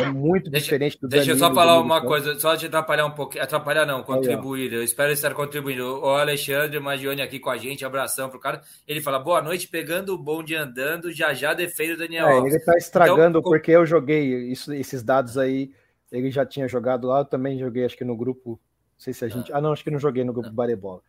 é 0.00 0.10
muito 0.10 0.50
deixa, 0.50 0.64
diferente 0.64 0.98
do 1.00 1.08
Deixa 1.08 1.32
eu 1.32 1.36
só 1.36 1.52
falar 1.54 1.80
uma 1.80 2.00
coisa, 2.00 2.38
só 2.38 2.56
te 2.56 2.66
atrapalhar 2.66 3.06
um 3.06 3.10
pouquinho. 3.10 3.44
Atrapalhar 3.44 3.86
não, 3.86 4.02
contribuir. 4.02 4.72
eu 4.72 4.82
espero 4.82 5.12
estar 5.12 5.34
contribuindo. 5.34 6.00
O 6.00 6.10
Alexandre 6.10 6.78
Magione 6.80 7.22
aqui 7.22 7.38
com 7.38 7.50
a 7.50 7.56
gente, 7.56 7.84
abração 7.84 8.28
pro 8.28 8.40
cara. 8.40 8.60
Ele 8.86 9.00
fala: 9.00 9.18
boa 9.18 9.42
noite, 9.42 9.68
pegando 9.68 10.14
o 10.14 10.18
bonde 10.18 10.54
andando, 10.54 11.12
já 11.12 11.34
já 11.34 11.54
defende 11.54 11.92
o 11.92 11.98
Daniel 11.98 12.28
é. 12.28 12.38
Ele 12.38 12.58
tá 12.60 12.76
estragando 12.76 13.38
então, 13.38 13.42
porque 13.42 13.70
eu 13.70 13.84
joguei 13.84 14.50
isso, 14.50 14.72
esses 14.72 15.02
dados 15.02 15.36
aí. 15.36 15.70
Ele 16.10 16.30
já 16.30 16.46
tinha 16.46 16.66
jogado 16.66 17.06
lá, 17.06 17.20
eu 17.20 17.24
também 17.24 17.58
joguei, 17.58 17.84
acho 17.84 17.96
que 17.96 18.04
no 18.04 18.16
grupo. 18.16 18.50
Não 18.50 19.00
sei 19.00 19.12
se 19.12 19.24
a 19.24 19.28
gente. 19.28 19.52
Ah, 19.52 19.60
não, 19.60 19.72
acho 19.72 19.84
que 19.84 19.90
não 19.90 19.98
joguei 19.98 20.24
no 20.24 20.32
grupo 20.32 20.48
ah. 20.48 20.52
Barebola. 20.52 21.00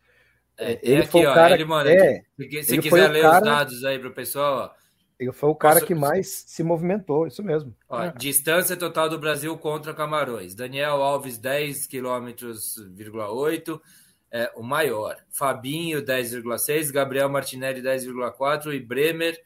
É, 0.57 0.73
é, 0.73 0.79
ele 0.81 1.01
aqui, 1.03 1.11
foi 1.11 1.21
o 1.21 1.33
cara. 1.33 1.53
Ó, 1.53 1.55
ele, 1.55 1.65
mano, 1.65 1.89
é, 1.89 2.21
se 2.63 2.73
ele 2.73 2.81
quiser 2.81 3.07
ler 3.07 3.21
cara... 3.21 3.37
os 3.37 3.43
dados 3.43 3.85
aí 3.85 3.97
pro 3.97 4.11
pessoal, 4.11 4.73
ó. 4.75 4.78
Ele 5.19 5.33
foi 5.33 5.49
o 5.49 5.55
cara 5.55 5.75
Posso... 5.75 5.87
que 5.87 5.93
mais 5.93 6.45
se 6.47 6.63
movimentou, 6.63 7.27
isso 7.27 7.43
mesmo. 7.43 7.75
Ó, 7.89 8.05
é. 8.05 8.13
Distância 8.17 8.77
total 8.77 9.09
do 9.09 9.19
Brasil 9.19 9.57
contra 9.57 9.93
Camarões. 9.93 10.55
Daniel 10.55 11.03
Alves, 11.03 11.37
10 11.37 11.87
km,8, 11.87 13.81
é, 14.31 14.49
o 14.55 14.63
maior. 14.63 15.17
Fabinho, 15.29 16.01
10,6. 16.01 16.89
Gabriel 16.93 17.27
Martinelli, 17.27 17.81
10,4. 17.81 18.73
E 18.73 18.79
Bremer, 18.79 19.37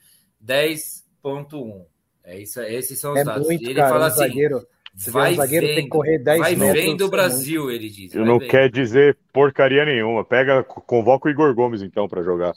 10,1. 0.46 1.86
É 2.24 2.40
isso, 2.40 2.62
esses 2.62 3.00
são 3.00 3.14
os 3.14 3.20
é 3.20 3.24
dados. 3.24 3.48
Muito, 3.48 3.64
ele 3.64 3.76
cara, 3.76 3.90
fala 3.90 4.04
um 4.04 4.08
assim: 4.08 4.20
zagueiro, 4.20 4.68
vai 5.08 5.34
um 5.34 5.36
zagueiro 5.36 5.66
vendo, 5.66 5.76
tem 5.76 5.84
que 5.86 5.90
correr 5.90 6.20
10 6.20 6.40
vai 6.40 6.56
metros. 6.56 6.70
Vai 6.70 6.82
vendo 6.86 7.06
o 7.06 7.10
Brasil, 7.10 7.72
ele 7.72 7.90
diz. 7.90 8.14
Eu 8.14 8.26
não 8.26 8.38
vendo. 8.38 8.50
quer 8.50 8.70
dizer 8.70 9.18
porcaria 9.34 9.84
nenhuma. 9.84 10.24
Pega, 10.24 10.64
convoca 10.64 11.28
o 11.28 11.32
Igor 11.32 11.54
Gomes 11.54 11.82
então 11.82 12.08
para 12.08 12.24
jogar 12.24 12.54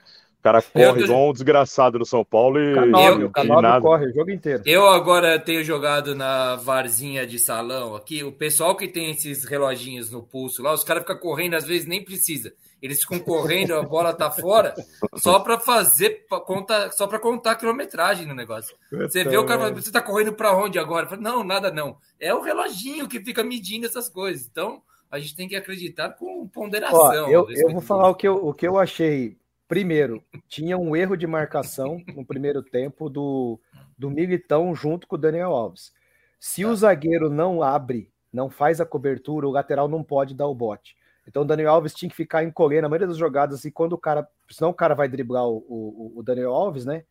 cara 0.46 0.62
corre 0.62 1.02
igual 1.02 1.30
um 1.30 1.32
desgraçado 1.32 1.98
no 1.98 2.06
São 2.06 2.24
Paulo 2.24 2.60
e, 2.60 2.74
Canóbio, 2.74 3.30
Canóbio 3.30 3.62
nada. 3.62 3.80
corre 3.80 4.06
o 4.06 4.14
jogo 4.14 4.30
inteiro. 4.30 4.62
Eu 4.64 4.88
agora 4.88 5.38
tenho 5.40 5.64
jogado 5.64 6.14
na 6.14 6.54
varzinha 6.54 7.26
de 7.26 7.38
salão 7.38 7.96
aqui. 7.96 8.22
O 8.22 8.30
pessoal 8.30 8.76
que 8.76 8.86
tem 8.86 9.10
esses 9.10 9.44
reloginhos 9.44 10.10
no 10.10 10.22
pulso 10.22 10.62
lá, 10.62 10.72
os 10.72 10.84
caras 10.84 11.02
ficam 11.02 11.18
correndo, 11.18 11.54
às 11.54 11.64
vezes 11.64 11.86
nem 11.88 12.04
precisa. 12.04 12.52
Eles 12.80 13.00
ficam 13.00 13.18
correndo, 13.18 13.74
a 13.74 13.82
bola 13.82 14.12
tá 14.12 14.30
fora, 14.30 14.74
só 15.16 15.40
para 15.40 15.58
fazer 15.58 16.26
pra 16.28 16.38
contar, 16.38 16.92
só 16.92 17.06
para 17.06 17.18
contar 17.18 17.52
a 17.52 17.56
quilometragem 17.56 18.26
no 18.26 18.34
negócio. 18.34 18.76
Você 18.92 19.24
vê 19.24 19.36
o 19.36 19.46
cara, 19.46 19.72
você 19.72 19.90
tá 19.90 20.00
correndo 20.00 20.32
para 20.32 20.56
onde 20.56 20.78
agora? 20.78 21.08
Falo, 21.08 21.22
não, 21.22 21.42
nada 21.42 21.72
não. 21.72 21.96
É 22.20 22.32
o 22.32 22.42
reloginho 22.42 23.08
que 23.08 23.18
fica 23.18 23.42
medindo 23.42 23.86
essas 23.86 24.08
coisas. 24.08 24.46
Então, 24.46 24.80
a 25.10 25.18
gente 25.18 25.34
tem 25.34 25.48
que 25.48 25.56
acreditar 25.56 26.10
com 26.10 26.46
ponderação. 26.46 27.26
Ó, 27.26 27.28
eu, 27.28 27.48
eu 27.50 27.70
vou 27.70 27.80
falar 27.80 28.10
o 28.10 28.14
que 28.14 28.28
eu, 28.28 28.36
o 28.36 28.52
que 28.52 28.68
eu 28.68 28.78
achei 28.78 29.36
Primeiro, 29.68 30.22
tinha 30.46 30.78
um 30.78 30.94
erro 30.94 31.16
de 31.16 31.26
marcação 31.26 32.00
no 32.14 32.24
primeiro 32.24 32.62
tempo 32.62 33.10
do, 33.10 33.58
do 33.98 34.08
Militão 34.08 34.74
junto 34.74 35.08
com 35.08 35.16
o 35.16 35.18
Daniel 35.18 35.50
Alves. 35.50 35.92
Se 36.38 36.64
o 36.64 36.74
zagueiro 36.76 37.28
não 37.28 37.62
abre, 37.62 38.12
não 38.32 38.48
faz 38.48 38.80
a 38.80 38.86
cobertura, 38.86 39.48
o 39.48 39.50
lateral 39.50 39.88
não 39.88 40.04
pode 40.04 40.34
dar 40.34 40.46
o 40.46 40.54
bote. 40.54 40.96
Então 41.26 41.42
o 41.42 41.44
Daniel 41.44 41.72
Alves 41.72 41.92
tinha 41.92 42.08
que 42.08 42.14
ficar 42.14 42.44
encolhendo 42.44 42.86
a 42.86 42.88
maioria 42.88 43.08
das 43.08 43.16
jogadas 43.16 43.64
e 43.64 43.72
quando 43.72 43.94
o 43.94 43.98
cara, 43.98 44.28
senão 44.48 44.70
o 44.70 44.74
cara 44.74 44.94
vai 44.94 45.08
driblar 45.08 45.44
o, 45.48 45.56
o, 45.68 46.12
o 46.20 46.22
Daniel 46.22 46.54
Alves, 46.54 46.84
né? 46.84 47.02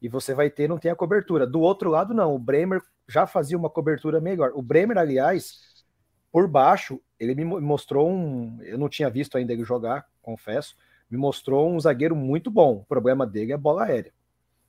E 0.00 0.08
você 0.08 0.34
vai 0.34 0.48
ter, 0.50 0.68
não 0.68 0.78
tem 0.78 0.92
a 0.92 0.96
cobertura. 0.96 1.46
Do 1.46 1.60
outro 1.60 1.90
lado, 1.90 2.14
não. 2.14 2.32
O 2.32 2.38
Bremer 2.38 2.80
já 3.08 3.26
fazia 3.26 3.58
uma 3.58 3.70
cobertura 3.70 4.20
melhor. 4.20 4.52
O 4.54 4.62
Bremer, 4.62 4.98
aliás, 4.98 5.84
por 6.30 6.46
baixo, 6.46 7.00
ele 7.18 7.34
me 7.34 7.44
mostrou 7.44 8.08
um. 8.08 8.58
Eu 8.62 8.78
não 8.78 8.88
tinha 8.88 9.10
visto 9.10 9.36
ainda 9.36 9.52
ele 9.52 9.64
jogar, 9.64 10.06
confesso 10.22 10.76
me 11.10 11.16
mostrou 11.18 11.70
um 11.70 11.78
zagueiro 11.78 12.16
muito 12.16 12.50
bom. 12.50 12.76
O 12.76 12.84
problema 12.84 13.26
dele 13.26 13.52
é 13.52 13.56
bola 13.56 13.84
aérea. 13.84 14.12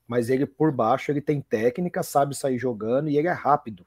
Mas 0.07 0.29
ele, 0.29 0.45
por 0.45 0.71
baixo, 0.71 1.11
ele 1.11 1.21
tem 1.21 1.41
técnica, 1.41 2.03
sabe 2.03 2.35
sair 2.35 2.57
jogando 2.57 3.09
e 3.09 3.17
ele 3.17 3.27
é 3.27 3.31
rápido. 3.31 3.85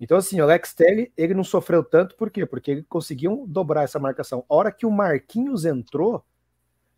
Então, 0.00 0.18
assim, 0.18 0.40
o 0.40 0.44
Alex 0.44 0.74
Telly, 0.74 1.12
ele 1.16 1.34
não 1.34 1.44
sofreu 1.44 1.82
tanto, 1.82 2.16
por 2.16 2.30
quê? 2.30 2.44
Porque 2.44 2.70
ele 2.70 2.82
conseguiu 2.82 3.44
dobrar 3.48 3.82
essa 3.82 3.98
marcação. 3.98 4.44
A 4.48 4.54
hora 4.54 4.72
que 4.72 4.84
o 4.84 4.90
Marquinhos 4.90 5.64
entrou, 5.64 6.22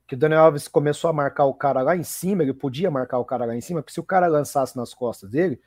que 0.06 0.14
o 0.14 0.18
Daniel 0.18 0.42
Alves 0.42 0.66
começou 0.66 1.08
a 1.08 1.12
marcar 1.12 1.44
o 1.44 1.54
cara 1.54 1.82
lá 1.82 1.96
em 1.96 2.02
cima, 2.02 2.42
ele 2.42 2.52
podia 2.52 2.90
marcar 2.90 3.18
o 3.18 3.24
cara 3.24 3.44
lá 3.44 3.54
em 3.54 3.60
cima, 3.60 3.82
porque 3.82 3.92
se 3.92 4.00
o 4.00 4.04
cara 4.04 4.26
lançasse 4.26 4.76
nas 4.76 4.92
costas 4.92 5.30
dele, 5.30 5.60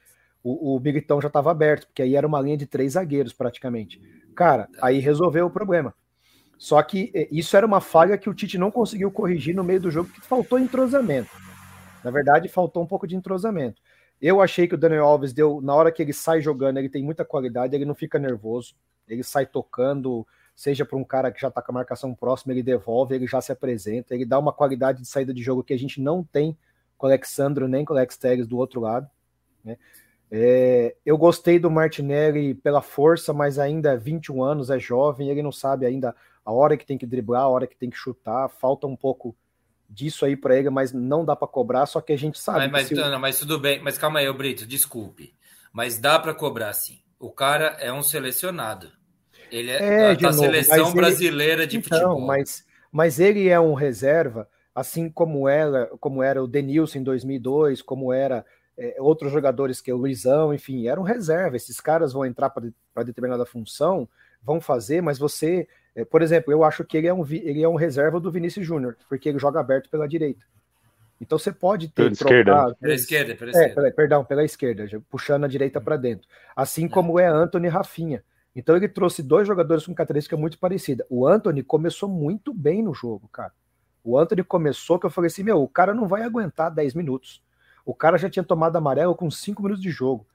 o, 0.44 0.76
o 0.76 0.80
Militão 0.80 1.22
já 1.22 1.28
estava 1.28 1.52
aberto, 1.52 1.88
porque 1.88 2.02
aí 2.02 2.16
era 2.16 2.28
uma 2.28 2.42
linha 2.42 2.58
de 2.58 2.66
três 2.66 2.94
zagueiros 2.94 3.34
praticamente. 3.34 4.02
Cara, 4.36 4.68
aí 4.82 5.00
resolveu 5.00 5.46
o 5.46 5.52
problema. 5.52 5.94
Só 6.62 6.80
que 6.84 7.12
eh, 7.16 7.28
isso 7.32 7.58
era 7.58 7.66
uma 7.66 7.82
falha 7.82 8.20
que 8.20 8.30
o 8.30 8.36
Tite 8.36 8.56
não 8.56 8.70
conseguiu 8.70 9.10
corrigir 9.10 9.56
no 9.56 9.64
meio 9.64 9.80
do 9.80 9.90
jogo, 9.90 10.12
que 10.12 10.22
faltou 10.22 10.60
entrosamento. 10.60 11.32
Na 12.04 12.12
verdade, 12.12 12.48
faltou 12.48 12.84
um 12.84 12.86
pouco 12.86 13.08
de 13.08 13.16
entrosamento. 13.16 13.82
Eu 14.22 14.40
achei 14.40 14.68
que 14.68 14.76
o 14.76 14.78
Daniel 14.78 15.06
Alves 15.06 15.34
deu, 15.34 15.60
na 15.60 15.74
hora 15.74 15.92
que 15.92 16.04
ele 16.04 16.14
sai 16.14 16.40
jogando, 16.40 16.78
ele 16.78 16.88
tem 16.88 17.04
muita 17.04 17.26
qualidade, 17.26 17.76
ele 17.76 17.84
não 17.84 17.96
fica 17.96 18.20
nervoso, 18.20 18.76
ele 19.08 19.24
sai 19.24 19.48
tocando, 19.48 20.24
seja 20.56 20.86
para 20.86 21.00
um 21.00 21.04
cara 21.04 21.32
que 21.32 21.42
já 21.42 21.48
está 21.48 21.64
com 21.64 21.72
a 21.72 21.74
marcação 21.74 22.14
próxima, 22.14 22.54
ele 22.54 22.62
devolve, 22.62 23.16
ele 23.16 23.26
já 23.26 23.42
se 23.42 23.52
apresenta, 23.52 24.14
ele 24.14 24.24
dá 24.24 24.38
uma 24.38 24.54
qualidade 24.54 25.02
de 25.02 25.08
saída 25.08 25.34
de 25.34 25.42
jogo 25.42 25.64
que 25.64 25.74
a 25.74 25.80
gente 25.80 26.00
não 26.00 26.24
tem 26.24 26.56
com 26.96 27.08
o 27.08 27.10
Alexandro 27.10 27.68
nem 27.68 27.84
com 27.84 27.96
o 27.96 27.98
Alex 27.98 28.18
Telles 28.18 28.46
do 28.46 28.60
outro 28.60 28.82
lado. 28.82 29.10
Né? 29.66 29.80
É, 30.30 30.96
eu 31.04 31.18
gostei 31.18 31.58
do 31.58 31.72
Martinelli 31.72 32.54
pela 32.54 32.84
força, 32.84 33.34
mas 33.34 33.58
ainda 33.58 33.94
é 33.94 33.98
21 33.98 34.44
anos, 34.44 34.70
é 34.70 34.78
jovem, 34.78 35.30
ele 35.30 35.42
não 35.42 35.52
sabe 35.52 35.88
ainda 35.88 36.16
a 36.46 36.52
hora 36.52 36.78
que 36.78 36.86
tem 36.86 36.98
que 36.98 37.06
driblar, 37.06 37.44
a 37.44 37.50
hora 37.50 37.68
que 37.68 37.76
tem 37.76 37.90
que 37.90 37.98
chutar, 37.98 38.50
falta 38.50 38.88
um 38.88 38.96
pouco 38.96 39.36
disso 39.90 40.26
aí 40.26 40.36
para 40.36 40.58
ele, 40.58 40.70
mas 40.70 40.92
não 40.94 41.26
dá 41.26 41.36
para 41.36 41.48
cobrar, 41.48 41.86
só 41.86 42.02
que 42.02 42.14
a 42.14 42.18
gente 42.18 42.40
sabe. 42.40 42.68
Mas, 42.70 42.90
mas, 42.90 42.92
não, 42.92 43.20
mas 43.20 43.40
tudo 43.40 43.60
bem, 43.60 43.82
mas 43.82 43.98
calma 43.98 44.20
aí, 44.20 44.34
Brito, 44.34 44.66
desculpe. 44.66 45.34
Mas 45.74 45.98
dá 45.98 46.18
para 46.20 46.34
cobrar 46.34 46.74
sim. 46.74 47.00
O 47.20 47.32
cara 47.32 47.78
é 47.80 47.92
um 47.94 48.02
selecionado. 48.02 48.92
Ele 49.52 49.70
é, 49.70 50.12
é 50.12 50.16
da, 50.16 50.32
novo, 50.32 50.40
seleção 50.40 50.94
brasileira 50.94 51.68
de 51.68 51.78
então, 51.78 52.00
futebol. 52.00 52.22
Mas, 52.22 52.66
mas 52.92 53.20
ele 53.20 53.50
é 53.50 53.60
um 53.60 53.74
reserva, 53.74 54.48
assim 54.74 55.10
como 55.10 55.48
era, 55.48 55.88
como 56.00 56.24
era 56.24 56.42
o 56.42 56.48
Denilson 56.48 57.00
em 57.00 57.04
2002, 57.04 57.82
como 57.82 58.14
era 58.14 58.46
é, 58.78 58.96
outros 59.00 59.32
jogadores 59.32 59.82
que 59.82 59.92
é 59.92 59.94
o 59.94 59.98
Luizão, 59.98 60.54
enfim, 60.54 60.88
eram 60.88 61.04
reserva. 61.04 61.58
Esses 61.58 61.80
caras 61.80 62.14
vão 62.14 62.26
entrar 62.26 62.50
para 62.50 63.04
determinada 63.04 63.46
função, 63.46 64.08
vão 64.42 64.62
fazer, 64.62 65.02
mas 65.02 65.20
você 65.20 65.68
por 66.10 66.22
exemplo, 66.22 66.52
eu 66.52 66.64
acho 66.64 66.84
que 66.84 66.98
ele 66.98 67.08
é 67.08 67.14
um, 67.14 67.26
ele 67.30 67.62
é 67.62 67.68
um 67.68 67.76
reserva 67.76 68.20
do 68.20 68.32
Vinícius 68.32 68.66
Júnior, 68.66 68.96
porque 69.10 69.28
ele 69.30 69.40
joga 69.40 69.60
aberto 69.60 69.90
pela 69.90 70.08
direita. 70.08 70.46
Então 71.20 71.38
você 71.38 71.52
pode 71.52 71.88
ter. 71.90 72.04
Pela 72.04 72.12
esquerda. 72.12 72.76
Pela 72.80 72.94
esquerda, 72.94 73.36
pela 73.36 73.52
é, 73.52 73.54
esquerda. 73.54 73.88
É, 73.88 73.92
perdão, 73.92 74.26
pela 74.26 74.44
esquerda, 74.44 75.02
puxando 75.10 75.44
a 75.44 75.48
direita 75.48 75.80
para 75.80 75.96
dentro. 75.96 76.28
Assim 76.56 76.88
como 76.88 77.20
é 77.20 77.28
Anthony 77.28 77.68
Rafinha. 77.68 78.24
Então 78.56 78.76
ele 78.76 78.88
trouxe 78.88 79.22
dois 79.22 79.48
jogadores 79.48 79.86
com 79.86 79.94
característica 79.94 80.36
muito 80.36 80.58
parecida. 80.58 81.06
O 81.10 81.28
Anthony 81.28 81.64
começou 81.64 82.10
muito 82.10 82.54
bem 82.54 82.82
no 82.82 82.94
jogo, 82.94 83.28
cara. 83.30 83.54
O 84.04 84.18
Anthony 84.18 84.44
começou 84.44 85.00
que 85.00 85.06
eu 85.06 85.12
falei 85.12 85.28
assim: 85.28 85.44
meu, 85.44 85.62
o 85.62 85.68
cara 85.68 85.94
não 85.94 86.08
vai 86.08 86.24
aguentar 86.24 86.72
10 86.72 86.96
minutos. 86.96 87.42
O 87.86 87.94
cara 87.94 88.18
já 88.18 88.30
tinha 88.30 88.44
tomado 88.44 88.76
amarelo 88.76 89.16
com 89.16 89.30
5 89.30 89.62
minutos 89.62 89.82
de 89.82 89.90
jogo. 89.90 90.26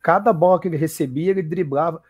Cada 0.00 0.32
bola 0.32 0.60
que 0.60 0.68
ele 0.68 0.76
recebia, 0.76 1.30
ele 1.30 1.42
driblava. 1.42 2.02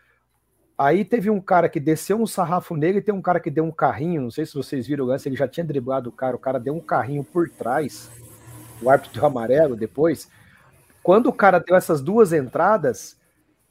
Aí 0.81 1.05
teve 1.05 1.29
um 1.29 1.39
cara 1.39 1.69
que 1.69 1.79
desceu 1.79 2.19
um 2.19 2.25
sarrafo 2.25 2.75
nele 2.75 2.97
e 2.97 3.01
tem 3.03 3.13
um 3.13 3.21
cara 3.21 3.39
que 3.39 3.51
deu 3.51 3.63
um 3.63 3.71
carrinho. 3.71 4.19
Não 4.19 4.31
sei 4.31 4.47
se 4.47 4.55
vocês 4.55 4.87
viram 4.87 5.05
o 5.05 5.07
lance, 5.07 5.29
ele 5.29 5.35
já 5.35 5.47
tinha 5.47 5.63
driblado 5.63 6.09
o 6.09 6.11
cara. 6.11 6.35
O 6.35 6.39
cara 6.39 6.59
deu 6.59 6.75
um 6.75 6.79
carrinho 6.79 7.23
por 7.23 7.47
trás. 7.47 8.09
O 8.81 8.89
árbitro 8.89 9.13
deu 9.13 9.27
amarelo 9.27 9.75
depois. 9.75 10.27
Quando 11.03 11.27
o 11.27 11.33
cara 11.33 11.59
deu 11.59 11.75
essas 11.75 12.01
duas 12.01 12.33
entradas, 12.33 13.15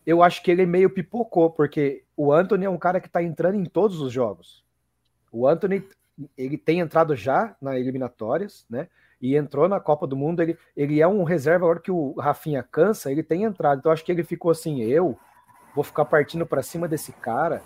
eu 0.07 0.23
acho 0.23 0.41
que 0.41 0.53
ele 0.53 0.65
meio 0.65 0.89
pipocou, 0.89 1.51
porque 1.51 2.05
o 2.17 2.33
Anthony 2.33 2.67
é 2.67 2.71
um 2.71 2.79
cara 2.79 3.01
que 3.01 3.09
tá 3.09 3.21
entrando 3.21 3.57
em 3.57 3.65
todos 3.65 4.01
os 4.01 4.13
jogos. 4.13 4.63
O 5.33 5.49
Anthony, 5.49 5.83
ele 6.39 6.57
tem 6.57 6.79
entrado 6.79 7.17
já 7.17 7.57
na 7.61 7.77
eliminatórias, 7.77 8.65
né? 8.71 8.87
E 9.21 9.35
entrou 9.35 9.69
na 9.69 9.81
Copa 9.81 10.07
do 10.07 10.15
Mundo. 10.15 10.43
Ele, 10.43 10.57
ele 10.77 11.01
é 11.01 11.09
um 11.09 11.25
reserva, 11.25 11.65
agora 11.65 11.81
que 11.81 11.91
o 11.91 12.13
Rafinha 12.13 12.63
cansa, 12.63 13.11
ele 13.11 13.25
tem 13.25 13.43
entrado. 13.43 13.81
Então 13.81 13.91
acho 13.91 14.05
que 14.05 14.13
ele 14.13 14.23
ficou 14.23 14.53
assim, 14.53 14.81
eu 14.83 15.19
vou 15.75 15.85
ficar 15.85 16.05
partindo 16.05 16.47
para 16.47 16.63
cima 16.63 16.89
desse 16.89 17.13
cara. 17.13 17.63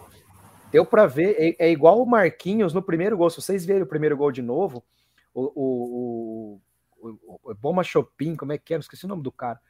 Deu 0.71 0.85
para 0.85 1.07
ver, 1.07 1.37
é, 1.39 1.67
é, 1.67 1.71
igual 1.71 2.03
o 2.03 2.07
Marquinhos 2.07 2.75
no 2.75 2.83
primeiro 2.83 3.17
gol. 3.17 3.31
Se 3.31 3.41
vocês 3.41 3.65
verem 3.65 3.83
o 3.83 3.87
primeiro 3.87 4.17
gol 4.17 4.33
de 4.33 4.43
novo, 4.43 4.85
o, 5.33 5.53
o, 5.55 6.61
o, 7.01 7.41
o 7.45 7.55
Boma 7.55 7.85
Chopin, 7.85 8.35
como 8.35 8.53
é 8.53 8.59
que 8.59 8.75
é? 8.75 8.77
Não 8.77 8.81
esqueci 8.81 9.05
o 9.05 9.09
nome 9.09 9.23
do 9.23 9.31
cara. 9.31 9.61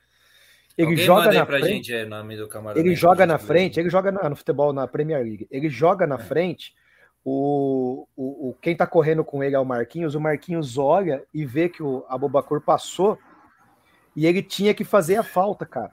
Ele 0.77 0.88
Alguém 0.90 1.05
joga 1.05 1.33
na 1.33 1.47
frente. 1.47 1.68
Gente, 1.68 1.94
é, 1.94 2.07
ele 2.75 2.94
joga 2.94 3.27
na 3.27 3.38
frente, 3.38 3.79
ele 3.79 3.90
joga 3.90 4.11
na, 4.11 4.29
no 4.29 4.35
futebol 4.37 4.73
na 4.73 4.88
Premier 4.88 5.23
League. 5.23 5.47
Ele 5.51 5.68
joga 5.68 6.07
na 6.07 6.16
é. 6.16 6.18
frente. 6.18 6.75
O, 7.25 8.07
o, 8.16 8.51
o, 8.51 8.55
quem 8.61 8.77
tá 8.77 8.87
correndo 8.87 9.25
com 9.25 9.42
ele 9.42 9.55
é 9.55 9.59
o 9.59 9.64
Marquinhos. 9.64 10.14
O 10.14 10.20
Marquinhos 10.20 10.77
olha 10.77 11.25
e 11.33 11.47
vê 11.47 11.68
que 11.68 11.83
o 11.83 12.05
Abobacur 12.09 12.61
passou 12.61 13.18
e 14.16 14.27
ele 14.27 14.42
tinha 14.42 14.75
que 14.75 14.85
fazer 14.85 15.16
a 15.16 15.23
falta, 15.23 15.64
cara. 15.64 15.92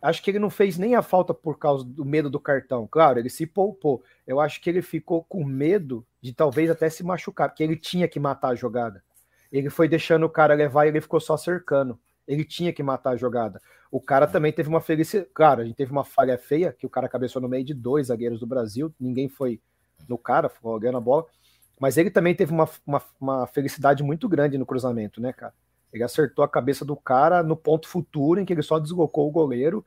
Acho 0.00 0.22
que 0.22 0.30
ele 0.30 0.38
não 0.38 0.48
fez 0.48 0.78
nem 0.78 0.94
a 0.94 1.02
falta 1.02 1.34
por 1.34 1.58
causa 1.58 1.84
do 1.84 2.04
medo 2.04 2.30
do 2.30 2.40
cartão. 2.40 2.88
Claro, 2.90 3.18
ele 3.18 3.28
se 3.28 3.46
poupou. 3.46 4.02
Eu 4.26 4.40
acho 4.40 4.60
que 4.60 4.70
ele 4.70 4.80
ficou 4.80 5.22
com 5.24 5.44
medo 5.44 6.06
de 6.22 6.32
talvez 6.32 6.70
até 6.70 6.88
se 6.88 7.02
machucar, 7.02 7.48
porque 7.48 7.62
ele 7.62 7.76
tinha 7.76 8.08
que 8.08 8.18
matar 8.18 8.48
a 8.48 8.54
jogada. 8.54 9.02
Ele 9.52 9.68
foi 9.68 9.88
deixando 9.88 10.24
o 10.24 10.30
cara 10.30 10.54
levar 10.54 10.86
e 10.86 10.88
ele 10.88 11.00
ficou 11.00 11.20
só 11.20 11.36
cercando. 11.36 11.98
Ele 12.26 12.44
tinha 12.44 12.72
que 12.72 12.82
matar 12.82 13.10
a 13.10 13.16
jogada. 13.16 13.60
O 13.90 14.00
cara 14.00 14.26
também 14.26 14.52
teve 14.52 14.68
uma 14.68 14.80
felicidade. 14.80 15.30
Claro, 15.34 15.62
a 15.62 15.64
gente 15.64 15.76
teve 15.76 15.90
uma 15.90 16.04
falha 16.04 16.38
feia, 16.38 16.72
que 16.72 16.86
o 16.86 16.90
cara 16.90 17.08
cabeçou 17.08 17.42
no 17.42 17.48
meio 17.48 17.64
de 17.64 17.74
dois 17.74 18.06
zagueiros 18.06 18.40
do 18.40 18.46
Brasil. 18.46 18.94
Ninguém 18.98 19.28
foi 19.28 19.60
no 20.08 20.16
cara, 20.16 20.48
ficou 20.48 20.78
ganhando 20.78 20.98
a 20.98 21.00
bola. 21.00 21.26
Mas 21.78 21.96
ele 21.96 22.10
também 22.10 22.34
teve 22.34 22.52
uma, 22.52 22.68
uma, 22.86 23.02
uma 23.20 23.46
felicidade 23.46 24.02
muito 24.02 24.28
grande 24.28 24.56
no 24.56 24.66
cruzamento, 24.66 25.20
né, 25.20 25.32
cara? 25.32 25.52
Ele 25.92 26.04
acertou 26.04 26.44
a 26.44 26.48
cabeça 26.48 26.84
do 26.84 26.96
cara 26.96 27.42
no 27.42 27.56
ponto 27.56 27.88
futuro 27.88 28.40
em 28.40 28.44
que 28.44 28.52
ele 28.52 28.62
só 28.62 28.78
deslocou 28.78 29.28
o 29.28 29.32
goleiro. 29.32 29.84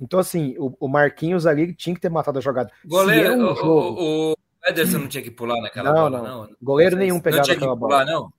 Então, 0.00 0.18
assim, 0.18 0.56
o, 0.58 0.74
o 0.80 0.88
Marquinhos 0.88 1.46
ali 1.46 1.72
tinha 1.74 1.94
que 1.94 2.00
ter 2.00 2.08
matado 2.08 2.38
a 2.38 2.42
jogada. 2.42 2.70
Goleiro, 2.84 3.28
é 3.28 3.36
um 3.36 3.54
jogo... 3.54 3.68
o, 3.68 4.32
o, 4.32 4.36
Ederson 4.66 4.98
não 4.98 5.08
tinha 5.08 5.22
que 5.22 5.30
pular 5.30 5.60
naquela 5.60 5.92
não, 5.92 6.02
bola, 6.02 6.22
não. 6.22 6.42
não. 6.42 6.56
Goleiro 6.60 6.96
nenhum 6.96 7.20
pegava 7.20 7.46
não 7.46 7.54
aquela 7.54 7.76
pular, 7.76 8.04
bola. 8.04 8.04
Não? 8.04 8.32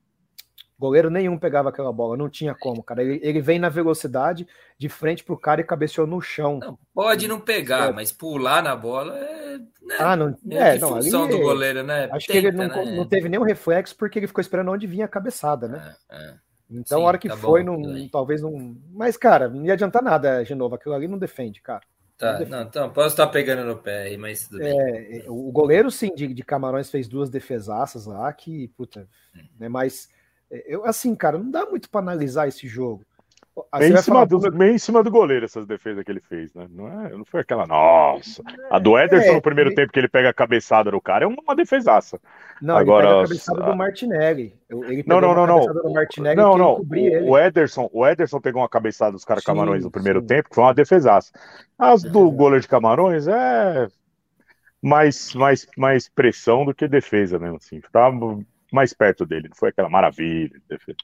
Goleiro 0.78 1.10
nenhum 1.10 1.38
pegava 1.38 1.69
aquela 1.69 1.91
bola, 1.91 2.17
não 2.17 2.30
tinha 2.30 2.54
como, 2.54 2.84
cara. 2.84 3.01
Ele, 3.01 3.19
ele 3.23 3.39
vem 3.39 3.58
na 3.58 3.69
velocidade 3.69 4.45
de 4.78 4.89
frente 4.89 5.23
pro 5.23 5.38
cara 5.38 5.62
e 5.62 5.63
cabeceou 5.63 6.06
no 6.06 6.19
chão. 6.19 6.60
Não, 6.60 6.78
pode 6.93 7.30
não 7.30 7.39
pegar, 7.39 7.89
é. 7.89 7.93
mas 7.93 8.12
pular 8.12 8.62
na 8.62 8.75
bola 8.75 9.17
é. 9.17 9.58
Né, 9.58 9.95
ah, 9.99 10.15
não. 10.17 10.36
É, 10.49 10.78
não, 10.78 10.89
função 10.89 11.23
ali, 11.23 11.32
do 11.32 11.39
goleiro, 11.39 11.82
né? 11.82 12.10
Acho 12.12 12.28
Tenta, 12.28 12.41
que 12.41 12.47
ele 12.47 12.58
não, 12.58 12.67
né? 12.67 12.95
não 12.97 13.06
teve 13.06 13.30
nenhum 13.30 13.43
reflexo 13.43 13.95
porque 13.95 14.19
ele 14.19 14.28
ficou 14.28 14.41
esperando 14.41 14.69
onde 14.71 14.86
vinha 14.86 15.06
a 15.06 15.10
cabeçada, 15.10 15.67
né? 15.69 15.95
É, 16.10 16.17
é. 16.17 16.34
Então, 16.69 16.97
Sim, 16.97 17.04
a 17.04 17.08
hora 17.08 17.17
que 17.17 17.30
tá 17.30 17.38
foi, 17.38 17.63
bom, 17.63 17.78
não, 17.78 18.10
talvez 18.10 18.41
não. 18.41 18.75
Mas, 18.91 19.15
cara, 19.15 19.47
não 19.47 19.65
ia 19.65 19.73
adiantar 19.73 20.01
nada 20.01 20.43
de 20.43 20.56
novo. 20.56 20.75
Aquilo 20.75 20.95
ali 20.95 21.08
não 21.08 21.17
defende, 21.17 21.62
cara. 21.62 21.82
Tá, 22.17 22.32
não, 22.32 22.39
defende. 22.39 22.51
não 22.51 22.62
então, 22.63 22.89
posso 22.89 23.10
estar 23.10 23.28
pegando 23.28 23.63
no 23.65 23.78
pé 23.78 24.04
aí, 24.04 24.17
mas 24.17 24.47
tudo 24.47 24.60
bem. 24.60 24.80
É, 24.80 25.25
o 25.28 25.51
goleiro, 25.51 25.91
sim, 25.91 26.13
de, 26.15 26.28
de 26.28 26.43
Camarões 26.43 26.89
fez 26.89 27.08
duas 27.08 27.30
defesaças 27.30 28.06
lá 28.06 28.32
que, 28.34 28.67
puta, 28.69 29.08
hum. 29.36 29.41
né, 29.60 29.69
mas 29.69 30.10
eu, 30.49 30.86
assim, 30.86 31.15
cara, 31.15 31.38
não 31.38 31.49
dá 31.49 31.65
muito 31.65 31.89
para 31.89 32.01
analisar 32.01 32.47
esse 32.47 32.67
jogo. 32.67 33.04
Bem 33.78 33.94
em, 33.94 33.98
cima 33.98 34.26
do, 34.26 34.52
bem 34.52 34.76
em 34.76 34.78
cima 34.78 35.02
do 35.02 35.10
goleiro 35.10 35.46
essas 35.46 35.65
defesas 35.65 36.04
que 36.04 36.12
ele 36.12 36.20
fez, 36.20 36.54
né? 36.54 36.68
Não, 36.70 36.88
é, 37.06 37.10
não 37.12 37.24
foi 37.24 37.39
aquela, 37.39 37.65
nossa. 37.65 38.44
A 38.70 38.78
do 38.80 39.00
Ederson 39.00 39.32
é, 39.32 39.36
no 39.36 39.41
primeiro 39.41 39.70
ele... 39.70 39.76
tempo 39.76 39.94
que 39.94 40.00
ele 40.00 40.10
pega 40.10 40.30
a 40.30 40.34
cabeçada 40.34 40.91
do 40.91 41.00
cara 41.00 41.24
é 41.24 41.28
uma 41.28 41.56
defesaça. 41.56 42.20
Não, 42.62 42.76
Agora, 42.76 43.06
ele 43.06 43.13
pega 43.13 43.20
a 43.20 43.28
cabeçada 43.28 43.63
a... 43.63 43.72
do 43.72 43.78
Martinelli. 43.78 44.60
Ele 44.70 45.04
não, 45.08 45.22
não, 45.22 45.34
não, 45.34 45.48
não. 45.48 45.65
não, 46.36 46.58
não. 46.58 46.74
O, 46.74 47.30
o, 47.30 47.38
Ederson, 47.38 47.89
o 47.94 48.06
Ederson 48.06 48.41
pegou 48.41 48.62
uma 48.62 48.70
cabeçada 48.70 49.13
dos 49.13 49.24
caras 49.24 49.44
Camarões 49.44 49.86
no 49.86 49.91
primeiro 49.91 50.20
sim. 50.20 50.28
tempo, 50.28 50.50
que 50.50 50.56
foi 50.56 50.63
uma 50.65 50.74
defesaça. 50.74 51.32
As 51.80 52.04
do 52.04 52.28
é. 52.28 52.32
goleiro 52.32 52.62
de 52.62 52.68
Camarões 52.68 53.26
é 53.26 53.88
mais, 54.82 55.34
mais, 55.34 55.65
mais 55.78 56.10
pressão 56.10 56.65
do 56.65 56.76
que 56.76 56.89
defesa 56.89 57.39
mesmo, 57.39 57.56
assim. 57.56 57.80
Tá 57.89 58.12
mais 58.72 58.94
perto 58.94 59.26
dele, 59.26 59.48
não 59.48 59.56
foi 59.56 59.70
aquela 59.70 59.89
maravilha 59.89 60.50
de 60.50 60.62
defesa. 60.68 60.98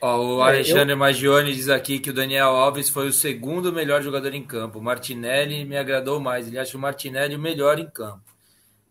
Ó, 0.00 0.36
o 0.36 0.42
Alexandre 0.42 0.90
é, 0.90 0.94
eu... 0.94 0.98
Magione 0.98 1.52
diz 1.52 1.68
aqui 1.68 1.98
que 1.98 2.10
o 2.10 2.14
Daniel 2.14 2.48
Alves 2.48 2.88
foi 2.88 3.08
o 3.08 3.12
segundo 3.12 3.72
melhor 3.72 4.02
jogador 4.02 4.32
em 4.34 4.42
campo. 4.42 4.78
O 4.78 4.82
Martinelli 4.82 5.64
me 5.64 5.76
agradou 5.76 6.18
mais. 6.18 6.48
Ele 6.48 6.58
acha 6.58 6.76
o 6.76 6.80
Martinelli 6.80 7.36
o 7.36 7.38
melhor 7.38 7.78
em 7.78 7.88
campo. 7.88 8.24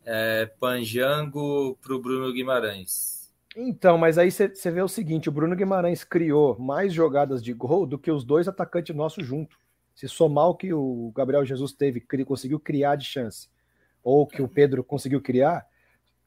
É, 0.05 0.45
Panjango 0.59 1.77
para 1.81 1.93
o 1.93 1.99
Bruno 1.99 2.31
Guimarães. 2.31 3.19
Então, 3.55 3.97
mas 3.97 4.17
aí 4.17 4.29
você 4.31 4.71
vê 4.71 4.81
o 4.81 4.87
seguinte: 4.87 5.29
o 5.29 5.31
Bruno 5.31 5.55
Guimarães 5.55 6.03
criou 6.03 6.57
mais 6.59 6.93
jogadas 6.93 7.43
de 7.43 7.53
gol 7.53 7.85
do 7.85 7.97
que 7.97 8.11
os 8.11 8.23
dois 8.23 8.47
atacantes 8.47 8.95
nossos 8.95 9.25
juntos. 9.25 9.57
Se 9.95 10.07
somar 10.07 10.47
o 10.47 10.55
que 10.55 10.73
o 10.73 11.11
Gabriel 11.15 11.43
Jesus 11.43 11.73
teve, 11.73 12.01
conseguiu 12.25 12.59
criar 12.59 12.95
de 12.95 13.05
chance, 13.05 13.49
ou 14.01 14.25
que 14.25 14.41
o 14.41 14.47
Pedro 14.47 14.81
conseguiu 14.81 15.19
criar, 15.19 15.65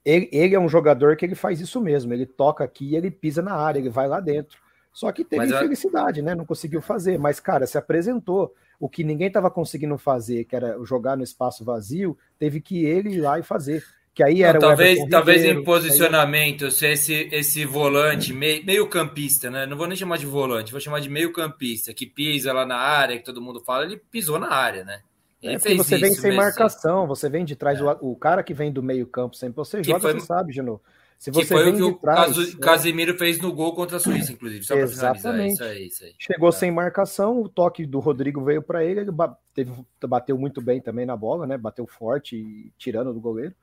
ele, 0.04 0.28
ele, 0.30 0.54
é 0.54 0.60
um 0.60 0.68
jogador 0.68 1.16
que 1.16 1.24
ele 1.24 1.34
faz 1.34 1.60
isso 1.60 1.80
mesmo. 1.80 2.12
Ele 2.12 2.26
toca 2.26 2.62
aqui 2.62 2.90
e 2.90 2.96
ele 2.96 3.10
pisa 3.10 3.40
na 3.40 3.54
área, 3.54 3.78
ele 3.78 3.88
vai 3.88 4.06
lá 4.06 4.20
dentro. 4.20 4.61
Só 4.92 5.10
que 5.10 5.24
teve 5.24 5.46
mas, 5.46 5.52
infelicidade, 5.52 6.20
né? 6.20 6.34
Não 6.34 6.44
conseguiu 6.44 6.82
fazer. 6.82 7.18
Mas, 7.18 7.40
cara, 7.40 7.66
se 7.66 7.78
apresentou. 7.78 8.54
O 8.78 8.88
que 8.88 9.04
ninguém 9.04 9.28
estava 9.28 9.48
conseguindo 9.48 9.96
fazer, 9.96 10.44
que 10.44 10.56
era 10.56 10.76
jogar 10.84 11.16
no 11.16 11.22
espaço 11.22 11.64
vazio, 11.64 12.18
teve 12.36 12.60
que 12.60 12.84
ele 12.84 13.10
ir 13.10 13.20
lá 13.20 13.38
e 13.38 13.42
fazer. 13.42 13.82
Que 14.12 14.22
aí 14.22 14.42
era 14.42 14.58
Não, 14.58 14.68
talvez, 14.68 14.98
talvez 15.08 15.44
em 15.44 15.62
posicionamento, 15.62 16.70
se 16.70 16.86
esse, 16.86 17.28
esse 17.32 17.64
volante, 17.64 18.34
meio, 18.34 18.64
meio 18.66 18.86
campista, 18.88 19.50
né? 19.50 19.66
Não 19.66 19.76
vou 19.76 19.86
nem 19.86 19.96
chamar 19.96 20.18
de 20.18 20.26
volante, 20.26 20.72
vou 20.72 20.80
chamar 20.80 21.00
de 21.00 21.08
meio 21.08 21.32
campista, 21.32 21.94
que 21.94 22.06
pisa 22.06 22.52
lá 22.52 22.66
na 22.66 22.76
área, 22.76 23.16
que 23.16 23.24
todo 23.24 23.40
mundo 23.40 23.60
fala, 23.60 23.84
ele 23.84 23.96
pisou 24.10 24.38
na 24.38 24.52
área, 24.52 24.84
né? 24.84 25.00
É 25.42 25.58
porque 25.58 25.76
você 25.76 25.96
vem 25.96 26.12
sem 26.12 26.36
marcação, 26.36 27.06
você 27.06 27.28
vem 27.28 27.44
de 27.44 27.56
trás, 27.56 27.80
é. 27.80 27.82
o, 27.82 28.12
o, 28.12 28.16
cara 28.16 28.42
que 28.42 28.52
vem 28.52 28.70
do 28.70 28.82
meio 28.82 29.06
campo 29.06 29.34
sempre, 29.34 29.56
você 29.56 29.82
joga, 29.82 30.00
foi... 30.00 30.12
você 30.12 30.26
sabe, 30.26 30.52
Gino. 30.52 30.80
Se 31.22 31.30
que 31.30 31.36
você 31.36 31.54
foi 31.54 31.64
vem 31.64 31.74
o 31.74 31.76
que 31.76 31.82
o 31.84 31.94
trás, 31.94 32.18
Caso- 32.34 32.52
né? 32.54 32.58
Casemiro 32.60 33.16
fez 33.16 33.40
no 33.40 33.52
gol 33.52 33.74
contra 33.76 33.96
a 33.96 34.00
Suíça, 34.00 34.32
inclusive. 34.32 34.64
Só 34.64 34.74
para 34.74 34.88
finalizar. 34.88 35.14
Exatamente. 35.16 35.52
Isso 35.54 35.62
aí, 35.64 35.86
isso 35.86 36.04
aí. 36.04 36.14
Chegou 36.18 36.48
É. 36.48 36.52
sem 36.52 36.70
marcação, 36.72 37.40
o 37.40 37.48
toque 37.48 37.86
do 37.86 38.00
Rodrigo 38.00 38.42
veio 38.42 38.60
para 38.60 38.84
ele, 38.84 39.00
ele 39.02 39.10
teve- 39.54 39.72
bateu 40.08 40.36
muito 40.36 40.60
bem 40.60 40.80
também 40.80 41.06
na 41.06 41.16
bola, 41.16 41.46
né? 41.46 41.56
Bateu 41.56 41.86
forte, 41.86 42.36
e 42.36 42.72
tirando 42.76 43.12
do 43.14 43.20
goleiro, 43.20 43.54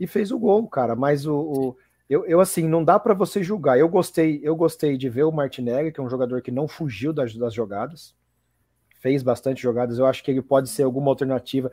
e 0.00 0.08
fez 0.08 0.32
o 0.32 0.38
gol, 0.40 0.66
cara. 0.66 0.96
Mas 0.96 1.24
o, 1.24 1.36
o- 1.36 1.76
eu, 2.10 2.24
eu, 2.26 2.40
assim, 2.40 2.66
não 2.66 2.82
dá 2.82 2.98
para 2.98 3.14
você 3.14 3.44
julgar. 3.44 3.78
Eu 3.78 3.88
gostei, 3.88 4.40
eu 4.42 4.56
gostei 4.56 4.96
de 4.96 5.08
ver 5.08 5.22
o 5.22 5.30
Martinelli, 5.30 5.92
que 5.92 6.00
é 6.00 6.02
um 6.02 6.10
jogador 6.10 6.42
que 6.42 6.50
não 6.50 6.66
fugiu 6.66 7.12
das, 7.12 7.32
das 7.36 7.54
jogadas, 7.54 8.12
fez 9.00 9.22
bastante 9.22 9.62
jogadas. 9.62 10.00
Eu 10.00 10.06
acho 10.06 10.24
que 10.24 10.32
ele 10.32 10.42
pode 10.42 10.68
ser 10.68 10.82
alguma 10.82 11.10
alternativa. 11.12 11.70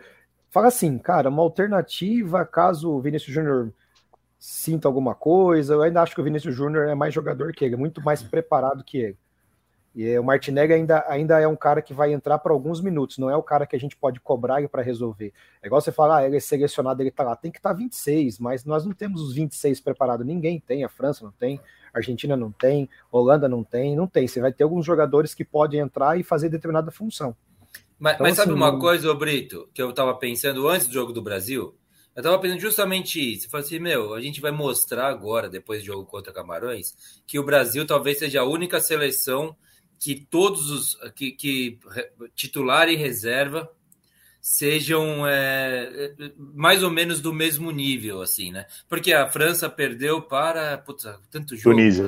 Fala 0.52 0.68
assim, 0.68 1.00
cara, 1.00 1.30
uma 1.30 1.42
alternativa 1.42 2.46
caso 2.46 2.92
o 2.92 3.02
Vinícius 3.02 3.34
Júnior 3.34 3.74
sinta 4.46 4.88
alguma 4.88 5.16
coisa. 5.16 5.74
Eu 5.74 5.82
ainda 5.82 6.04
acho 6.04 6.14
que 6.14 6.22
o 6.22 6.24
Vinícius 6.24 6.56
Júnior 6.56 6.88
é 6.88 6.94
mais 6.94 7.12
jogador 7.12 7.52
que 7.52 7.66
ele, 7.66 7.76
muito 7.76 8.00
mais 8.02 8.22
preparado 8.22 8.84
que 8.84 8.98
ele. 9.00 9.18
E 9.96 10.08
é, 10.08 10.20
o 10.20 10.24
Martinelli 10.24 10.74
ainda, 10.74 11.04
ainda 11.08 11.40
é 11.40 11.48
um 11.48 11.56
cara 11.56 11.82
que 11.82 11.96
vai 11.96 12.14
entrar 12.14 12.38
para 12.38 12.54
alguns 12.54 12.80
minutos, 12.80 13.18
não 13.18 13.30
é 13.30 13.36
o 13.36 13.42
cara 13.42 13.66
que 13.66 13.76
a 13.76 13.80
gente 13.80 13.96
pode 13.96 14.20
cobrar 14.20 14.60
ele 14.60 14.68
para 14.68 14.84
resolver. 14.84 15.34
É 15.64 15.68
igual 15.68 15.82
você 15.82 15.92
falar, 15.92 16.18
ah, 16.18 16.28
ele 16.28 16.38
é 16.38 16.40
selecionado, 16.40 17.02
ele 17.02 17.10
tá 17.10 17.24
lá, 17.24 17.36
tem 17.36 17.50
que 17.50 17.58
estar 17.58 17.74
26, 17.74 18.38
mas 18.38 18.66
nós 18.66 18.86
não 18.86 18.92
temos 18.92 19.22
os 19.22 19.34
26 19.34 19.80
preparados, 19.80 20.28
ninguém 20.28 20.60
tem, 20.60 20.84
a 20.84 20.90
França 20.90 21.24
não 21.24 21.32
tem, 21.32 21.60
a 21.92 21.98
Argentina 21.98 22.38
não 22.38 22.52
tem, 22.52 22.88
a 23.12 23.18
Holanda 23.18 23.50
não 23.50 23.64
tem, 23.64 23.96
não 23.96 24.06
tem. 24.06 24.28
Você 24.28 24.42
vai 24.42 24.54
ter 24.54 24.64
alguns 24.64 24.86
jogadores 24.86 25.34
que 25.34 25.46
podem 25.46 25.80
entrar 25.80 26.20
e 26.20 26.24
fazer 26.24 26.50
determinada 26.50 26.92
função. 26.92 27.36
Mas, 27.98 28.16
Então, 28.16 28.28
mas 28.28 28.36
sabe 28.36 28.52
assim, 28.52 28.60
uma 28.60 28.78
coisa, 28.78 29.10
ô 29.10 29.16
Brito, 29.16 29.70
que 29.74 29.82
eu 29.82 29.92
tava 29.94 30.14
pensando 30.14 30.68
antes 30.68 30.88
do 30.88 30.94
jogo 30.94 31.14
do 31.14 31.22
Brasil? 31.22 31.74
Eu 32.16 32.24
tava 32.24 32.40
pensando 32.40 32.62
justamente 32.62 33.20
isso. 33.34 33.48
Eu 33.48 33.50
falei 33.50 33.66
assim, 33.66 33.80
meu, 33.80 34.14
a 34.14 34.22
gente 34.22 34.40
vai 34.40 34.52
mostrar 34.52 35.08
agora, 35.08 35.50
depois 35.50 35.82
do 35.82 35.88
jogo 35.88 36.06
contra 36.06 36.32
Camarões, 36.32 36.96
que 37.28 37.38
o 37.38 37.44
Brasil 37.44 37.86
talvez 37.86 38.20
seja 38.20 38.42
a 38.42 38.46
única 38.46 38.80
seleção 38.80 39.56
que 40.00 40.16
todos 40.16 40.70
os 40.70 40.96
que, 41.14 41.32
que 41.32 41.80
titular 42.34 42.88
e 42.90 42.96
reserva 42.96 43.70
sejam 44.40 45.26
é, 45.28 46.14
mais 46.38 46.84
ou 46.84 46.92
menos 46.92 47.20
do 47.20 47.34
mesmo 47.34 47.72
nível, 47.72 48.22
assim, 48.22 48.52
né? 48.52 48.68
Porque 48.88 49.12
a 49.12 49.28
França 49.28 49.68
perdeu 49.68 50.22
para 50.22 50.78
putz, 50.78 51.04
tanto 51.32 51.56
jogo, 51.56 51.76
Tunísia. 51.76 52.04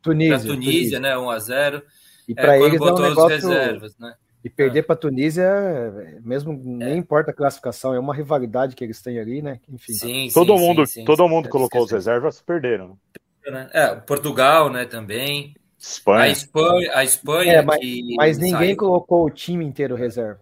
Tunísia. 0.00 0.38
Pra 0.38 0.46
Tunísia, 0.46 1.00
né? 1.00 1.18
1 1.18 1.30
a 1.30 1.38
0 1.40 1.82
E 2.28 2.32
é, 2.32 2.34
para 2.36 2.58
eles 2.58 2.74
é 2.74 2.76
um 2.76 2.78
botou 2.78 3.04
as 3.04 3.10
negócio. 3.10 3.28
reservas, 3.36 3.98
né? 3.98 4.14
E 4.42 4.48
perder 4.48 4.84
para 4.84 4.96
Tunísia, 4.96 5.42
é, 5.44 6.18
mesmo 6.20 6.52
nem 6.52 6.96
importa 6.98 7.30
a 7.30 7.34
classificação, 7.34 7.92
é 7.92 7.98
uma 7.98 8.14
rivalidade 8.14 8.74
que 8.74 8.82
eles 8.82 9.02
têm 9.02 9.18
ali, 9.18 9.42
né? 9.42 9.60
Enfim. 9.68 9.92
Sim, 9.92 10.28
Todo 10.32 10.56
sim, 10.56 10.64
mundo, 10.66 10.86
sim, 10.86 10.92
sim. 11.00 11.04
todo 11.04 11.28
mundo 11.28 11.46
É, 11.46 11.50
colocou 11.50 11.80
os 11.82 11.86
esqueci. 11.90 11.94
reservas, 12.08 12.40
perderam. 12.40 12.98
né? 13.46 13.68
É, 13.72 13.94
Portugal, 13.94 14.70
né, 14.70 14.86
também. 14.86 15.54
A 15.56 15.82
Espanha. 15.82 16.28
Espanha, 16.32 16.90
a 16.94 17.04
Espanha 17.04 17.52
É, 17.54 17.62
mas- 17.62 17.80
que 17.80 18.14
Mas 18.16 18.38
ninguém 18.38 18.68
saiu- 18.68 18.76
colocou 18.76 19.26
o 19.26 19.30
time 19.30 19.64
inteiro 19.64 19.94
reserva. 19.94 20.40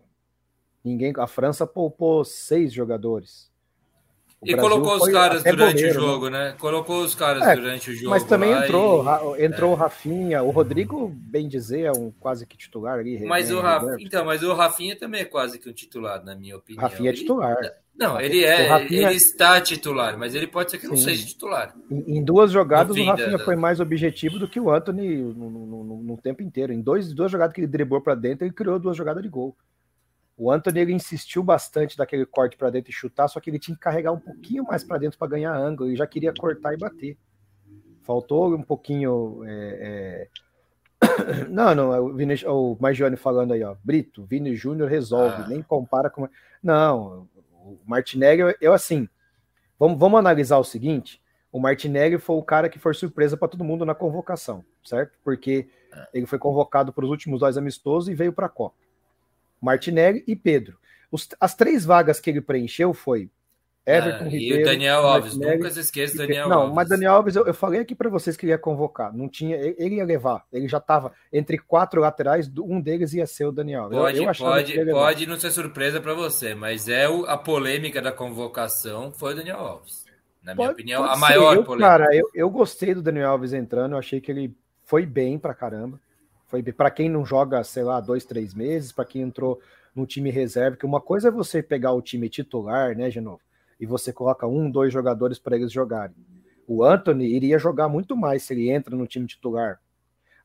Ninguém, 0.85 1.13
a 1.17 1.27
França 1.27 1.67
poupou 1.67 2.25
seis 2.25 2.73
jogadores. 2.73 3.48
O 4.41 4.47
E 4.47 4.53
Brasil 4.55 4.71
colocou 4.71 4.97
os 5.05 5.13
caras 5.13 5.43
durante 5.43 5.73
goleiro, 5.83 5.99
o 5.99 6.01
né? 6.01 6.07
jogo, 6.13 6.29
né? 6.31 6.55
Colocou 6.61 7.03
os 7.03 7.13
caras 7.15 7.43
É, 7.43 7.57
durante 7.57 7.91
o 7.91 7.95
jogo. 7.95 8.11
Mas 8.11 8.23
também 8.23 8.53
entrou, 8.53 9.05
e- 9.37 9.45
entrou 9.45 9.73
o 9.73 9.75
Rafinha, 9.75 10.43
o 10.45 10.51
Rodrigo, 10.51 11.09
bem 11.09 11.49
dizer, 11.49 11.81
é 11.87 11.93
um 11.93 12.13
quase 12.13 12.47
que 12.47 12.57
titular 12.57 13.01
ali. 13.01 13.25
Mas 13.27 13.51
né, 13.51 13.57
o 13.57 13.99
então, 13.99 14.25
mas 14.25 14.41
o 14.45 14.55
Rafinha 14.55 14.95
também 14.97 15.23
é 15.23 15.25
quase 15.25 15.59
que 15.59 15.69
um 15.69 15.73
titular, 15.73 16.25
na 16.25 16.37
minha 16.37 16.57
opinião. 16.57 16.81
Rafinha 16.83 17.11
é 17.11 17.13
Ele- 17.13 17.19
titular. 17.21 17.57
Não, 17.99 18.21
ele 18.21 18.45
é, 18.45 18.69
Rafinha- 18.69 19.09
ele 19.09 19.17
está 19.17 19.61
titular, 19.61 20.17
mas 20.17 20.33
ele 20.37 20.47
pode 20.47 20.71
ser 20.71 20.79
que 20.79 20.87
não 20.87 20.95
Sim. 20.97 21.03
seja 21.03 21.27
titular. 21.27 21.75
Em, 21.91 22.19
em 22.19 22.25
duas 22.25 22.53
jogadas, 22.53 22.97
o 22.97 23.03
Rafinha 23.05 23.39
da- 23.39 23.45
foi 23.45 23.57
mais 23.57 23.81
objetivo 23.81 24.39
do 24.39 24.47
que 24.47 24.61
o 24.61 24.71
Anthony 24.71 25.17
no, 25.17 25.51
no- 25.51 25.67
no- 25.85 26.03
no 26.05 26.17
tempo 26.17 26.45
inteiro. 26.45 26.73
Em 26.73 26.81
dois, 26.81 27.13
duas 27.13 27.29
jogadas 27.33 27.53
que 27.53 27.61
ele 27.61 27.67
driblou 27.67 28.01
para 28.01 28.15
dentro, 28.15 28.45
ele 28.47 28.55
criou 28.55 28.79
duas 28.79 28.97
jogadas 28.97 29.21
de 29.21 29.29
gol. 29.29 29.57
O 30.39 30.53
Anthony 30.53 30.79
ele 30.79 30.93
insistiu 30.93 31.43
bastante 31.43 31.97
daquele 31.97 32.25
corte 32.25 32.57
para 32.57 32.71
dentro 32.71 32.91
e 32.91 32.95
chutar, 32.95 33.27
só 33.27 33.41
que 33.41 33.51
ele 33.51 33.59
tinha 33.59 33.75
que 33.75 33.81
carregar 33.81 34.13
um 34.13 34.21
pouquinho 34.21 34.63
mais 34.63 34.85
para 34.85 34.97
dentro 34.99 35.19
para 35.19 35.27
ganhar 35.27 35.53
ângulo. 35.53 35.91
Ele 35.91 35.97
já 35.97 36.07
queria 36.07 36.33
cortar 36.33 36.73
e 36.73 36.77
bater. 36.77 37.19
Faltou 38.03 38.55
um 38.55 38.63
pouquinho. 38.63 39.43
é, 39.45 40.29
é, 41.03 41.47
Não, 41.51 41.75
não, 41.75 41.93
é 41.93 42.01
o, 42.01 42.13
Vini, 42.15 42.35
o 42.47 42.77
Margione 42.81 43.17
falando 43.17 43.53
aí, 43.53 43.65
ó. 43.65 43.75
Brito, 43.83 44.25
Vini 44.25 44.55
Júnior 44.55 44.89
resolve, 44.89 45.43
Ah. 45.43 45.47
nem 45.49 45.61
compara 45.61 46.09
com. 46.09 46.29
Não, 46.63 47.29
o 47.53 47.79
Martinelli, 47.85 48.41
eu, 48.41 48.55
eu, 48.61 48.73
assim. 48.73 49.09
Vamos, 49.77 49.99
vamos 49.99 50.19
analisar 50.21 50.59
o 50.59 50.65
seguinte: 50.65 51.21
o 51.51 51.59
Martinelli 51.59 52.17
foi 52.19 52.37
o 52.37 52.43
cara 52.43 52.69
que 52.69 52.79
foi 52.79 52.95
surpresa 52.95 53.37
para 53.37 53.49
todo 53.49 53.65
mundo 53.65 53.85
na 53.85 53.95
convocação, 53.95 54.65
certo? 54.85 55.19
Porque 55.25 55.69
ele 56.15 56.27
foi 56.27 56.39
convocado 56.39 56.93
para 56.93 57.05
os 57.05 57.11
últimos 57.11 57.41
dois 57.41 57.57
amistosos 57.57 58.09
e 58.09 58.15
veio 58.15 58.33
para 58.33 58.47
a 58.47 58.51
Copa. 58.51 58.77
Martinelli 59.61 60.23
e 60.27 60.35
Pedro. 60.37 60.79
Os- 61.11 61.29
as 61.41 61.55
três 61.55 61.85
vagas 61.85 62.21
que 62.21 62.29
ele 62.31 62.41
preencheu 62.41 62.93
foi 62.93 63.31
Everton 63.87 64.25
Ah, 64.25 64.29
e 64.29 64.31
Ribeiro. 64.39 64.63
o 64.63 64.65
Daniel 64.67 64.99
Alves, 65.07 65.33
Martinelli 65.35 65.57
nunca 65.63 65.71
se 65.71 65.81
esqueça 65.81 66.15
do 66.19 66.25
e 66.25 66.27
Daniel 66.27 66.49
não, 66.51 66.59
Alves. 66.61 66.75
mas 66.75 66.89
Daniel 66.91 67.13
Alves, 67.15 67.37
eu, 67.37 67.47
eu 67.47 67.55
falei 67.55 67.81
aqui 67.81 67.95
para 67.95 68.11
vocês 68.11 68.37
que 68.37 68.45
ele 68.45 68.53
ia 68.53 68.59
convocar. 68.59 69.11
Não 69.17 69.27
tinha, 69.31 69.57
ele 69.57 69.95
ia 69.95 70.05
levar. 70.05 70.45
Ele 70.53 70.69
já 70.69 70.77
estava 70.77 71.11
entre 71.33 71.57
quatro 71.57 71.99
laterais, 72.03 72.51
um 72.59 72.79
deles 72.83 73.15
ia 73.15 73.27
ser 73.27 73.47
o 73.47 73.53
Daniel. 73.53 73.85
Alves. 73.85 73.97
Eu- 73.97 74.03
Pode, 74.03 74.19
eu 74.19 74.33
que 74.33 74.39
pode, 74.39 74.91
pode 74.93 75.27
não 75.27 75.41
ser 75.41 75.51
surpresa 75.51 76.01
para 76.03 76.13
você, 76.13 76.55
mas 76.55 76.87
é 76.87 77.09
o- 77.09 77.25
a 77.25 77.39
polêmica 77.39 78.03
da 78.03 78.13
convocação 78.13 79.11
foi 79.11 79.33
o 79.33 79.37
Daniel 79.37 79.59
Alves. 79.59 80.05
Na 80.43 80.55
minha 80.55 80.67
Pode- 80.67 80.73
opinião, 80.75 81.01
pode 81.03 81.13
a 81.13 81.15
ser. 81.15 81.21
maior 81.21 81.57
eu, 81.57 81.65
polêmica. 81.65 81.89
Cara, 81.89 82.15
eu, 82.15 82.29
eu 82.35 82.51
gostei 82.51 82.93
do 82.95 83.01
Daniel 83.01 83.31
Alves 83.31 83.55
entrando, 83.55 83.93
eu 83.93 83.99
achei 83.99 84.21
que 84.21 84.31
ele 84.31 84.55
foi 84.85 85.07
bem 85.07 85.39
pra 85.39 85.55
caramba. 85.55 85.99
Foi 86.49 86.63
para 86.63 86.91
quem 86.91 87.09
não 87.11 87.25
joga, 87.25 87.63
sei 87.63 87.83
lá, 87.83 88.01
dois, 88.01 88.25
três 88.25 88.55
meses, 88.55 88.91
para 88.91 89.05
quem 89.05 89.23
entrou 89.23 89.61
no 89.95 90.07
time 90.07 90.31
reserva, 90.31 90.77
que 90.77 90.87
uma 90.87 91.01
coisa 91.01 91.29
é 91.29 91.31
você 91.31 91.63
pegar 91.63 91.93
o 91.93 92.01
time 92.01 92.29
titular, 92.29 92.97
né, 92.97 93.11
Genovo? 93.11 93.41
E 93.79 93.85
você 93.87 94.13
coloca 94.13 94.47
um, 94.47 94.71
dois 94.71 94.93
jogadores 94.93 95.39
para 95.39 95.57
eles 95.57 95.71
jogarem. 95.71 96.17
O 96.67 96.83
Anthony 96.83 97.27
iria 97.27 97.59
jogar 97.59 97.89
muito 97.89 98.17
mais 98.17 98.43
se 98.43 98.55
ele 98.55 98.71
entra 98.71 98.97
no 98.97 99.07
time 99.07 99.27
titular. 99.27 99.79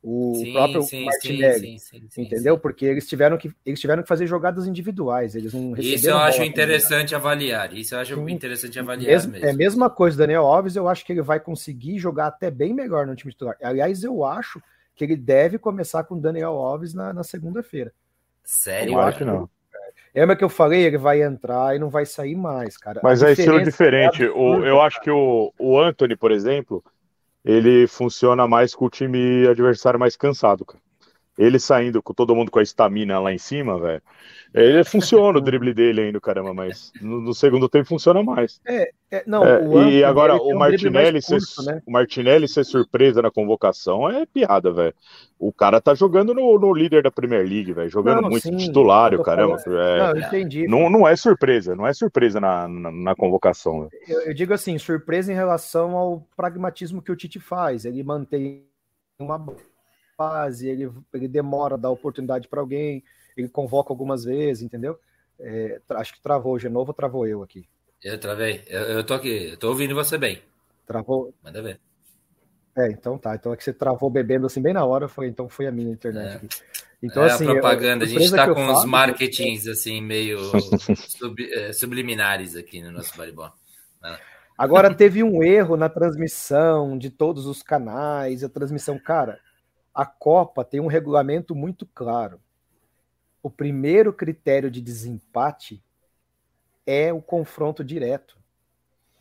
O 0.04 0.32
Sim, 0.34 0.52
próprio 0.52 0.82
sim, 0.84 1.06
Martinelli, 1.06 1.68
sim, 1.68 1.78
sim, 1.78 2.00
sim, 2.02 2.10
sim, 2.10 2.22
entendeu? 2.24 2.58
Porque 2.60 2.86
eles 2.86 3.08
tiveram 3.08 3.38
que 3.38 3.54
eles 3.66 3.80
tiveram 3.80 4.04
que 4.04 4.10
fazer 4.10 4.28
jogadas 4.28 4.68
individuais, 4.68 5.36
eles 5.36 5.54
não 5.54 5.74
Isso 5.78 6.10
eu 6.10 6.18
acho 6.18 6.38
bola. 6.39 6.50
interessante 6.50 7.16
avaliar. 7.16 7.74
Isso 7.74 7.96
eu 7.96 8.00
acho 8.00 8.30
interessante 8.30 8.78
avaliar 8.78 9.13
Mesmo, 9.13 9.32
mesmo. 9.32 9.48
É 9.48 9.52
a 9.52 9.54
mesma 9.54 9.89
coisa, 9.89 10.18
Daniel 10.18 10.46
Alves, 10.46 10.76
eu 10.76 10.88
acho 10.89 11.06
que 11.06 11.13
ele 11.13 11.22
vai 11.22 11.39
conseguir 11.39 11.98
jogar 11.98 12.28
até 12.28 12.52
bem 12.52 12.74
melhor 12.74 13.08
no 13.08 13.16
time 13.16 13.32
titular. 13.32 13.56
Aliás, 13.62 14.04
eu 14.04 14.26
acho 14.26 14.62
que 14.96 15.04
ele 15.04 15.16
deve 15.16 15.58
começar 15.58 16.04
com 16.04 16.16
o 16.16 16.20
Daniel 16.20 16.54
Alves 16.54 16.94
na, 16.94 17.14
na 17.14 17.24
segunda-feira. 17.24 17.92
Sério? 18.44 18.94
Eu 18.94 19.00
acho 19.00 19.20
que 19.20 19.26
não. 19.26 19.50
Lembra 20.16 20.36
que 20.36 20.44
eu 20.44 20.50
falei, 20.50 20.84
ele 20.84 20.98
vai 20.98 21.24
entrar 21.24 21.76
e 21.76 21.80
não 21.80 21.90
vai 21.90 22.06
sair 22.06 22.36
mais, 22.36 22.78
cara. 22.78 23.02
Mas 23.04 23.24
A 23.24 23.30
é 23.30 23.34
estilo 23.34 23.64
diferente. 23.64 24.24
é 24.24 24.30
O, 24.30 24.64
eu 24.64 24.80
acho 24.80 25.02
que 25.02 25.10
o, 25.10 25.52
o 25.58 25.80
Anthony, 25.80 26.16
por 26.16 26.32
exemplo, 26.32 26.84
ele 27.44 27.88
funciona 27.88 28.48
mais 28.48 28.76
com 28.76 28.86
o 28.86 28.90
time 28.90 29.48
adversário 29.48 30.00
mais 30.00 30.16
cansado, 30.16 30.64
cara. 30.66 30.82
Ele 31.38 31.58
saindo 31.60 32.02
com 32.02 32.13
todo 32.13 32.36
mundo 32.36 32.52
com 32.52 32.60
a 32.60 32.63
estamina 32.63 33.19
lá 33.19 33.34
em 33.34 33.38
cima, 33.38 33.80
velho. 33.80 34.02
Ele 34.54 34.84
funciona 34.84 35.39
o 35.39 35.41
drible 35.41 35.74
dele 35.74 36.02
ainda, 36.02 36.22
caramba, 36.22 36.54
mas 36.54 36.91
no, 37.02 37.19
no 37.19 37.34
segundo 37.34 37.67
tempo 37.67 37.88
funciona 37.88 38.22
mais. 38.22 38.62
É, 38.65 38.91
não, 39.26 39.43
É, 39.43 39.60
o 39.60 39.89
e 39.89 40.04
agora 40.04 40.36
o 40.36 40.54
um 40.54 40.58
Martinelli, 40.58 41.22
ser, 41.22 41.39
curto, 41.39 41.63
né? 41.63 41.82
o 41.88 41.91
Martinelli 41.91 42.48
ser 42.48 42.63
surpresa 42.63 43.22
na 43.22 43.32
convocação 43.32 44.08
é 44.10 44.26
piada, 44.28 44.72
velho. 44.72 44.93
O 45.39 45.52
cara 45.52 45.82
tá 45.82 45.96
jogando 45.96 46.34
no, 46.36 46.60
no 46.60 46.74
líder 46.74 47.02
da 47.04 47.12
Premier 47.12 47.48
League, 47.48 47.74
velho. 47.74 47.89
Jogando 47.89 48.22
Não, 48.22 48.30
muito 48.30 48.43
sim, 48.43 48.72
o 48.72 49.24
caramba. 49.24 49.58
falando- 49.58 49.82
é, 49.82 49.98
Não, 50.13 50.19
entendi. 50.19 50.67
não, 50.67 50.89
não 50.89 51.08
é 51.08 51.15
surpresa, 51.15 51.76
não 51.76 51.88
é 51.88 51.93
surpresa 51.93 52.39
na, 52.39 52.67
na, 52.67 52.91
na 52.91 53.15
convocação. 53.15 53.89
Eu, 54.08 54.22
eu 54.22 54.34
digo 54.34 54.54
assim, 54.54 54.78
surpresa 54.78 55.32
em 55.32 55.36
relação 55.36 55.98
ao 55.98 56.28
pragmatismo 56.38 57.02
que 57.02 57.12
o 57.12 57.15
Tite 57.15 57.39
faz. 57.39 57.86
Ele 57.86 58.04
mantém 58.04 58.65
uma 59.19 59.38
base, 60.17 60.67
ele, 60.69 60.91
ele 61.13 61.28
demora 61.28 61.76
a 61.76 61.78
dar 61.78 61.89
oportunidade 61.89 62.47
para 62.47 62.60
alguém, 62.60 63.04
ele 63.36 63.49
convoca 63.49 63.91
algumas 63.91 64.23
vezes, 64.23 64.63
entendeu? 64.63 64.99
É, 65.39 65.82
acho 65.91 66.13
que 66.13 66.21
travou 66.21 66.54
o 66.54 66.60
Genovo 66.60 66.91
ou 66.91 66.93
travou 66.93 67.28
eu 67.28 67.41
aqui? 67.43 67.67
Eu 68.04 68.19
travei. 68.19 68.63
Eu, 68.67 68.82
eu 68.82 69.04
tô 69.04 69.13
aqui. 69.13 69.49
Eu 69.52 69.58
tô 69.58 69.69
ouvindo 69.69 69.95
você 69.95 70.17
bem. 70.17 70.41
Travou. 70.86 71.34
Manda 71.43 71.62
ver. 71.62 71.80
É, 72.78 72.89
então 72.91 73.17
tá. 73.17 73.36
Então 73.36 73.54
é 73.54 73.58
que 73.58 73.63
você 73.63 73.71
travou 73.73 74.10
bebendo 74.10 74.45
assim 74.45 74.62
bem 74.62 74.73
na 74.73 74.84
hora, 74.86 75.08
foi, 75.08 75.28
então 75.28 75.47
foi 75.47 75.67
a 75.67 75.71
minha 75.71 75.91
internet 75.91 76.32
É. 76.32 76.36
aqui. 76.36 76.47
Então, 77.02 77.23
é 77.23 77.32
assim, 77.32 77.45
a 77.47 77.52
propaganda. 77.52 78.04
eu- 78.06 78.08
A 78.08 78.10
gente 78.10 78.21
surpresa 78.28 78.36
tá 78.38 78.43
que 78.45 78.49
eu 78.52 78.56
com 78.56 78.63
uns 78.63 78.73
falo- 78.78 78.88
marketings 78.88 79.67
assim, 79.67 80.02
meio 80.02 80.39
sub- 81.10 81.52
eh, 81.52 81.73
subliminares 81.73 82.56
aqui 82.56 82.82
no 82.82 82.91
nosso 82.91 83.15
baribó. 83.17 83.52
Agora 84.58 84.93
teve 84.93 85.23
um 85.23 85.43
erro 85.43 85.76
na 85.76 85.89
transmissão 85.89 86.97
de 86.97 87.10
todos 87.10 87.45
os 87.45 87.62
canais, 87.63 88.43
a 88.43 88.49
transmissão, 88.49 88.97
cara, 88.99 89.39
a 89.94 90.06
Copa 90.06 90.64
tem 90.64 90.80
um 90.80 90.88
regulamento 90.88 91.54
muito 91.54 91.86
claro. 91.86 92.40
O 93.42 93.50
primeiro 93.50 94.12
critério 94.12 94.72
de 94.72 94.82
desempate 94.82 95.84
é 96.86 97.14
o 97.14 97.22
confronto 97.22 97.84
direto. 97.84 98.38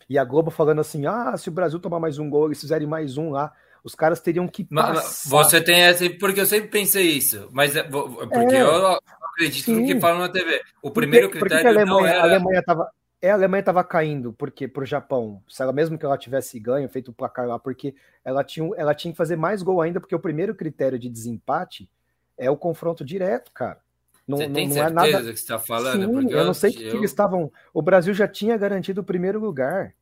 E 0.09 0.19
a 0.19 0.25
Globo 0.25 0.51
falando 0.51 0.81
assim: 0.81 1.07
ah, 1.07 1.37
se 1.37 1.49
o 1.49 1.53
Brasil 1.53 1.79
tomar 1.79 2.01
mais 2.01 2.19
um 2.19 2.31
gol, 2.31 2.47
eles 2.47 2.61
fizerem 2.61 2.87
mais 2.87 3.17
um 3.17 3.31
lá, 3.31 3.53
os 3.85 3.95
caras 3.95 4.21
teriam 4.21 4.47
que 4.47 4.65
passar. 4.65 5.29
Você 5.31 5.61
tem 5.61 5.83
essa, 5.83 6.09
porque 6.19 6.41
eu 6.41 6.47
sempre 6.47 6.69
pensei 6.69 7.07
isso, 7.11 7.49
mas 7.53 7.75
é, 7.77 7.83
porque 7.83 8.55
é, 8.55 8.63
eu 8.63 8.99
acredito 9.33 9.65
sim. 9.65 9.81
no 9.81 9.87
que 9.87 10.01
falam 10.01 10.21
na 10.21 10.29
TV. 10.29 10.61
O 10.81 10.91
primeiro 10.91 11.29
porque, 11.29 11.41
critério 11.41 11.65
porque 11.65 11.79
a 11.79 11.83
Alemanha, 11.83 12.01
não 12.01 12.07
era... 12.07 12.21
a 12.21 12.23
Alemanha 12.23 12.63
tava, 12.63 12.91
a 13.31 13.35
Alemanha 13.35 13.61
estava 13.61 13.85
caindo 13.85 14.33
porque 14.33 14.67
para 14.67 14.83
o 14.83 14.87
Japão, 14.87 15.43
se 15.49 15.63
ela 15.63 15.73
mesmo 15.73 15.97
que 15.97 16.05
ela 16.05 16.19
tivesse 16.19 16.59
ganho, 16.59 16.89
feito 16.89 17.13
o 17.13 17.15
placar 17.15 17.47
lá, 17.47 17.59
porque 17.59 17.95
ela 18.25 18.43
tinha, 18.43 18.69
ela 18.77 18.95
tinha 18.95 19.13
que 19.13 19.17
fazer 19.17 19.37
mais 19.37 19.63
gol 19.63 19.81
ainda, 19.81 20.01
porque 20.01 20.15
o 20.15 20.21
primeiro 20.21 20.55
critério 20.55 20.99
de 20.99 21.09
desempate 21.09 21.89
é 22.37 22.51
o 22.51 22.57
confronto 22.57 23.05
direto, 23.05 23.53
cara. 23.53 23.79
Não, 24.27 24.39
você 24.39 24.49
tem 24.49 24.69
não, 24.69 24.77
não 24.77 24.83
é 24.83 24.91
nada... 24.91 25.23
que 25.23 25.31
está 25.31 25.59
falando? 25.59 26.21
Sim, 26.21 26.31
eu, 26.31 26.39
eu 26.39 26.45
não 26.45 26.55
sei 26.55 26.71
o 26.71 26.75
que, 26.75 26.85
eu... 26.85 26.91
que 26.91 26.97
eles 26.97 27.11
estavam. 27.11 27.53
O 27.73 27.83
Brasil 27.83 28.15
já 28.15 28.27
tinha 28.27 28.57
garantido 28.57 29.01
o 29.01 29.05
primeiro 29.05 29.39
lugar. 29.39 29.95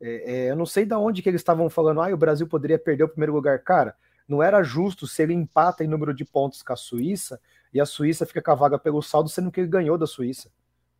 É, 0.00 0.32
é, 0.32 0.50
eu 0.50 0.56
não 0.56 0.66
sei 0.66 0.84
de 0.84 0.94
onde 0.94 1.22
que 1.22 1.28
eles 1.28 1.40
estavam 1.40 1.68
falando, 1.70 2.00
ah, 2.00 2.12
o 2.12 2.16
Brasil 2.16 2.46
poderia 2.46 2.78
perder 2.78 3.04
o 3.04 3.08
primeiro 3.08 3.32
lugar. 3.32 3.58
Cara, 3.60 3.94
não 4.28 4.42
era 4.42 4.62
justo 4.62 5.06
se 5.06 5.22
ele 5.22 5.32
empata 5.34 5.84
em 5.84 5.88
número 5.88 6.14
de 6.14 6.24
pontos 6.24 6.62
com 6.62 6.72
a 6.72 6.76
Suíça 6.76 7.40
e 7.72 7.80
a 7.80 7.86
Suíça 7.86 8.26
fica 8.26 8.42
com 8.42 8.50
a 8.50 8.54
vaga 8.54 8.78
pelo 8.78 9.02
saldo, 9.02 9.28
sendo 9.28 9.50
que 9.50 9.60
ele 9.60 9.68
ganhou 9.68 9.98
da 9.98 10.06
Suíça. 10.06 10.50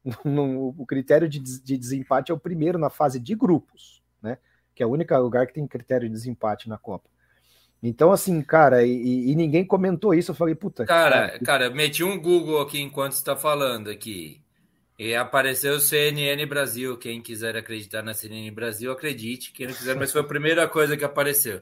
No, 0.24 0.74
o 0.76 0.84
critério 0.84 1.26
de, 1.26 1.38
de, 1.38 1.78
desempate 1.78 2.30
é 2.30 2.34
o 2.34 2.38
primeiro 2.38 2.78
na 2.78 2.90
fase 2.90 3.18
de 3.18 3.34
grupos, 3.34 4.02
né? 4.20 4.36
Que 4.74 4.82
é 4.82 4.86
o 4.86 4.90
único 4.90 5.16
lugar 5.16 5.46
que 5.46 5.54
tem 5.54 5.66
critério 5.66 6.06
de 6.06 6.14
desempate 6.14 6.68
na 6.68 6.76
Copa. 6.76 7.08
Então, 7.82 8.12
assim, 8.12 8.40
cara, 8.42 8.84
e, 8.84 9.30
e 9.30 9.34
ninguém 9.34 9.64
comentou 9.64 10.14
isso. 10.14 10.30
Eu 10.30 10.34
falei, 10.34 10.54
puta. 10.54 10.86
Cara, 10.86 11.28
cara, 11.28 11.38
cara 11.40 11.70
meti 11.70 12.02
um 12.02 12.20
Google 12.20 12.60
aqui 12.60 12.80
enquanto 12.80 13.12
está 13.12 13.36
falando 13.36 13.90
aqui. 13.90 14.42
E 14.98 15.14
apareceu 15.14 15.78
CNN 15.80 16.46
Brasil. 16.46 16.96
Quem 16.96 17.20
quiser 17.20 17.56
acreditar 17.56 18.02
na 18.02 18.14
CNN 18.14 18.50
Brasil, 18.50 18.90
acredite. 18.90 19.52
Quem 19.52 19.66
não 19.66 19.74
quiser, 19.74 19.96
mas 19.96 20.12
foi 20.12 20.22
a 20.22 20.24
primeira 20.24 20.66
coisa 20.68 20.96
que 20.96 21.04
apareceu. 21.04 21.60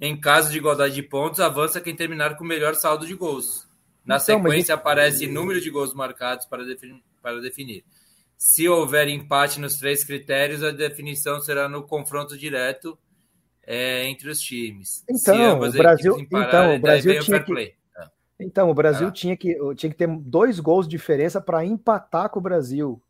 Em 0.00 0.18
caso 0.20 0.50
de 0.50 0.58
igualdade 0.58 0.94
de 0.94 1.02
pontos, 1.02 1.40
avança 1.40 1.80
quem 1.80 1.94
terminar 1.94 2.36
com 2.36 2.44
o 2.44 2.46
melhor 2.46 2.74
saldo 2.74 3.06
de 3.06 3.14
gols. 3.14 3.68
Na 4.04 4.16
então, 4.16 4.42
sequência, 4.42 4.74
mas... 4.74 4.80
aparece 4.80 5.26
número 5.26 5.60
de 5.60 5.70
gols 5.70 5.94
marcados 5.94 6.44
para 6.44 6.64
definir, 6.64 7.02
para 7.22 7.40
definir. 7.40 7.84
Se 8.36 8.68
houver 8.68 9.08
empate 9.08 9.60
nos 9.60 9.78
três 9.78 10.02
critérios, 10.02 10.62
a 10.62 10.72
definição 10.72 11.40
será 11.40 11.68
no 11.68 11.84
confronto 11.84 12.36
direto 12.36 12.98
é, 13.64 14.04
entre 14.06 14.28
os 14.28 14.40
times. 14.40 15.04
Então, 15.08 15.60
o 15.60 15.70
Brasil, 15.70 16.18
então, 16.18 16.74
o 16.74 16.78
Brasil 16.80 17.20
tinha 17.20 17.40
que, 17.40 17.76
então, 18.42 18.70
o 18.70 18.74
Brasil 18.74 19.08
ah. 19.08 19.12
tinha, 19.12 19.36
que, 19.36 19.54
tinha 19.76 19.90
que 19.90 19.96
ter 19.96 20.08
dois 20.08 20.58
gols 20.58 20.86
de 20.86 20.90
diferença 20.90 21.40
para 21.40 21.64
empatar 21.64 22.28
com 22.28 22.40
o 22.40 22.42
Brasil. 22.42 23.00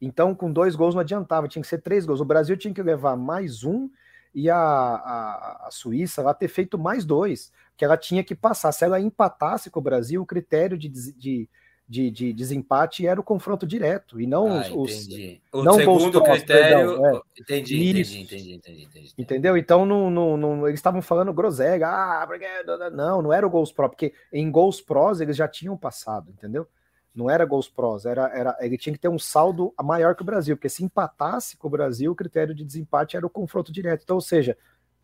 Então, 0.00 0.34
com 0.34 0.52
dois 0.52 0.74
gols 0.74 0.94
não 0.94 1.00
adiantava, 1.00 1.46
tinha 1.46 1.62
que 1.62 1.68
ser 1.68 1.80
três 1.80 2.04
gols. 2.04 2.20
O 2.20 2.24
Brasil 2.24 2.56
tinha 2.56 2.74
que 2.74 2.82
levar 2.82 3.16
mais 3.16 3.62
um 3.62 3.88
e 4.34 4.50
a, 4.50 4.56
a, 4.56 5.66
a 5.68 5.70
Suíça 5.70 6.22
lá 6.22 6.34
ter 6.34 6.48
feito 6.48 6.78
mais 6.78 7.04
dois, 7.04 7.52
que 7.76 7.84
ela 7.84 7.96
tinha 7.96 8.24
que 8.24 8.34
passar. 8.34 8.72
Se 8.72 8.84
ela 8.84 9.00
empatasse 9.00 9.70
com 9.70 9.78
o 9.78 9.82
Brasil, 9.82 10.20
o 10.20 10.26
critério 10.26 10.76
de, 10.76 10.88
de, 10.88 11.48
de, 11.88 12.10
de 12.10 12.32
desempate 12.32 13.06
era 13.06 13.20
o 13.20 13.24
confronto 13.24 13.66
direto, 13.66 14.20
e 14.20 14.26
não 14.26 14.50
ah, 14.50 14.66
os. 14.74 15.08
O 15.52 15.62
não 15.62 15.74
segundo 15.74 16.22
critério. 16.22 17.00
Perdão, 17.00 17.06
é. 17.06 17.20
entendi, 17.38 17.76
entendi, 17.76 18.20
entendi, 18.20 18.54
entendi, 18.54 18.82
entendi, 18.84 19.14
Entendeu? 19.18 19.56
Então 19.56 19.84
não, 19.84 20.10
não, 20.10 20.36
não 20.36 20.66
eles 20.66 20.78
estavam 20.78 21.02
falando 21.02 21.32
groselha, 21.32 21.86
ah, 21.86 22.24
porque... 22.26 22.46
não, 22.92 23.20
não 23.20 23.32
era 23.32 23.46
o 23.46 23.50
Gols 23.50 23.72
Pro, 23.72 23.90
porque 23.90 24.14
em 24.32 24.50
Gols 24.50 24.80
Pros 24.80 25.20
eles 25.20 25.36
já 25.36 25.46
tinham 25.46 25.76
passado, 25.76 26.30
entendeu? 26.30 26.66
Não 27.14 27.28
era 27.28 27.44
Gols 27.44 27.68
Pros, 27.68 28.06
era, 28.06 28.30
era, 28.34 28.56
ele 28.60 28.78
tinha 28.78 28.94
que 28.94 28.98
ter 28.98 29.08
um 29.08 29.18
saldo 29.18 29.74
maior 29.82 30.14
que 30.14 30.22
o 30.22 30.24
Brasil, 30.26 30.56
porque 30.56 30.70
se 30.70 30.82
empatasse 30.82 31.58
com 31.58 31.68
o 31.68 31.70
Brasil, 31.70 32.10
o 32.10 32.16
critério 32.16 32.54
de 32.54 32.64
desempate 32.64 33.18
era 33.18 33.26
o 33.26 33.30
confronto 33.30 33.70
direto. 33.70 34.02
Então, 34.02 34.16
ou 34.16 34.22
seja, 34.22 34.56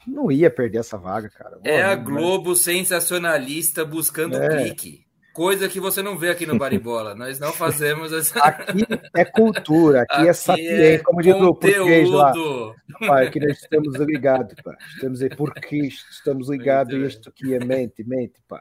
não 0.06 0.32
ia 0.32 0.50
perder 0.50 0.78
essa 0.78 0.96
vaga, 0.96 1.28
cara. 1.28 1.60
É 1.62 1.82
a 1.82 1.94
Globo 1.94 2.56
sensacionalista 2.56 3.84
buscando 3.84 4.36
é. 4.36 4.48
clique 4.48 5.07
coisa 5.38 5.68
que 5.68 5.79
você 5.79 6.03
não 6.03 6.18
vê 6.18 6.31
aqui 6.31 6.44
no 6.44 6.59
Baribola. 6.59 7.14
Nós 7.14 7.38
não 7.38 7.53
fazemos 7.53 8.12
essa. 8.12 8.40
Aqui 8.40 8.85
é 9.14 9.24
cultura, 9.24 10.03
aqui, 10.03 10.14
é 10.14 10.18
aqui 10.18 10.29
é 10.29 10.33
sapiência, 10.33 11.03
como 11.05 11.22
diz 11.22 11.35
o 11.37 11.55
português 11.55 12.11
lá. 12.11 12.33
Pai, 13.07 13.29
aqui 13.29 13.38
nós 13.38 13.57
estamos 13.57 13.94
ligados, 14.01 14.57
pá. 14.64 14.77
Estamos 14.94 15.22
aí 15.22 15.29
porque 15.29 15.77
estamos 16.11 16.51
ligados 16.51 16.92
e 16.92 17.07
isto 17.07 17.29
aqui 17.29 17.55
é 17.55 17.64
mente, 17.64 18.03
mente, 18.03 18.42
pá. 18.48 18.61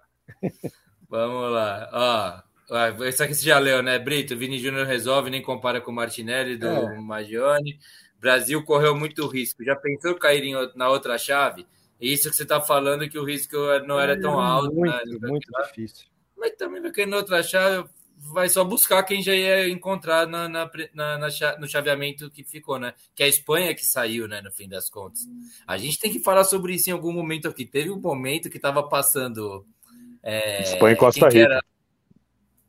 Vamos 1.10 1.52
lá, 1.52 2.44
ó. 2.70 3.06
Isso 3.06 3.24
aqui 3.24 3.34
você 3.34 3.44
já 3.44 3.58
leu, 3.58 3.82
né? 3.82 3.98
Brito, 3.98 4.38
Vini 4.38 4.60
Júnior 4.60 4.86
resolve, 4.86 5.32
nem 5.32 5.42
compara 5.42 5.82
com 5.82 5.90
o 5.90 5.96
Martinelli 5.96 6.58
do 6.58 6.68
é. 6.68 6.96
Magione. 7.00 7.80
Brasil 8.20 8.64
correu 8.64 8.96
muito 8.96 9.26
risco. 9.26 9.64
Já 9.64 9.76
pensou 9.76 10.14
cair 10.14 10.44
em, 10.44 10.54
na 10.76 10.90
outra 10.90 11.18
chave? 11.18 11.66
Isso 12.00 12.30
que 12.30 12.36
você 12.36 12.44
está 12.44 12.62
falando 12.62 13.10
que 13.10 13.18
o 13.18 13.24
risco 13.24 13.56
não 13.88 14.00
era 14.00 14.20
tão 14.20 14.40
alto. 14.40 14.76
Muito, 14.76 15.20
né? 15.20 15.28
muito 15.28 15.48
difícil 15.64 16.06
mas 16.38 16.52
também 16.56 16.82
vai 16.82 16.92
cair 16.92 17.08
na 17.08 17.18
outra 17.18 17.42
chave, 17.42 17.88
vai 18.18 18.50
só 18.50 18.64
buscar 18.64 19.04
quem 19.04 19.22
já 19.22 19.34
ia 19.34 19.70
encontrar 19.70 20.28
na, 20.28 20.48
na, 20.48 20.70
na, 20.94 21.18
na, 21.18 21.28
no 21.60 21.68
chaveamento 21.68 22.30
que 22.30 22.44
ficou, 22.44 22.80
né? 22.80 22.94
Que 23.16 23.24
é 23.24 23.26
a 23.26 23.30
Espanha 23.30 23.76
que 23.76 23.86
saiu, 23.86 24.28
né? 24.28 24.42
No 24.42 24.52
fim 24.52 24.68
das 24.68 24.90
contas. 24.90 25.22
A 25.66 25.78
gente 25.78 26.00
tem 26.00 26.12
que 26.12 26.20
falar 26.20 26.44
sobre 26.44 26.74
isso 26.74 26.90
em 26.90 26.94
algum 26.94 27.12
momento 27.12 27.48
aqui. 27.48 27.66
Teve 27.66 27.92
um 27.92 28.00
momento 28.00 28.50
que 28.50 28.58
estava 28.58 28.84
passando. 28.84 29.66
É, 30.24 30.64
Espanha 30.64 30.94
e 30.94 30.98
Costa 30.98 31.30
Rica. 31.30 31.40
Era... 31.40 31.64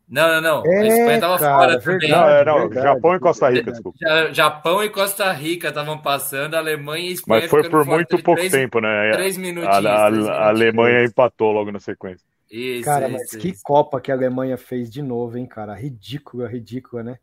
Não, 0.09 0.27
não, 0.27 0.41
não. 0.41 0.73
É, 0.73 0.79
a 0.79 0.87
Espanha 0.87 1.15
estava 1.15 1.39
fora 1.39 1.81
também. 1.81 2.11
Não, 2.11 2.29
é, 2.29 2.45
não, 2.45 2.73
Japão 2.73 3.15
e 3.15 3.21
Costa 3.21 3.51
Rica, 3.51 3.73
desculpa. 3.73 3.99
Japão 4.33 4.83
e 4.83 4.89
Costa 4.89 5.31
Rica 5.33 5.69
estavam 5.69 5.99
passando, 5.99 6.55
a 6.55 6.59
Alemanha 6.59 7.09
e 7.09 7.13
Espanha. 7.13 7.43
Mas 7.43 7.51
foi 7.51 7.69
por 7.69 7.85
muito 7.85 8.23
pouco 8.23 8.41
três, 8.41 8.53
tempo, 8.53 8.81
né? 8.81 9.11
Três 9.13 9.37
minutinhos. 9.37 9.87
A, 9.87 10.07
a, 10.07 10.07
a 10.07 10.49
Alemanha 10.49 11.05
empatou 11.05 11.53
logo 11.53 11.71
na 11.71 11.81
sequência. 11.81 12.27
Isso, 12.51 12.85
cara, 12.85 13.09
mas 13.09 13.25
isso, 13.25 13.39
que. 13.39 13.55
Copa 13.63 14.01
que 14.01 14.11
a 14.11 14.15
Alemanha 14.15 14.57
fez 14.57 14.91
de 14.91 15.03
novo, 15.03 15.37
hein, 15.37 15.47
cara? 15.47 15.75
Ridícula, 15.75 16.49
ridícula, 16.49 17.03
né? 17.03 17.19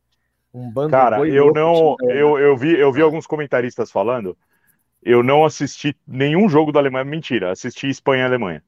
Um 0.53 0.71
bando 0.71 0.91
Cara, 0.91 1.27
eu 1.27 1.51
não. 1.51 1.95
Eu, 2.01 2.37
eu, 2.37 2.55
vi, 2.55 2.77
eu 2.77 2.91
vi 2.91 3.01
alguns 3.01 3.27
comentaristas 3.27 3.91
falando. 3.91 4.37
Eu 5.01 5.21
não 5.21 5.43
assisti 5.45 5.95
nenhum 6.07 6.47
jogo 6.47 6.71
da 6.71 6.79
Alemanha. 6.79 7.05
Mentira, 7.05 7.51
assisti 7.51 7.89
Espanha 7.89 8.23
e 8.23 8.25
Alemanha. 8.25 8.63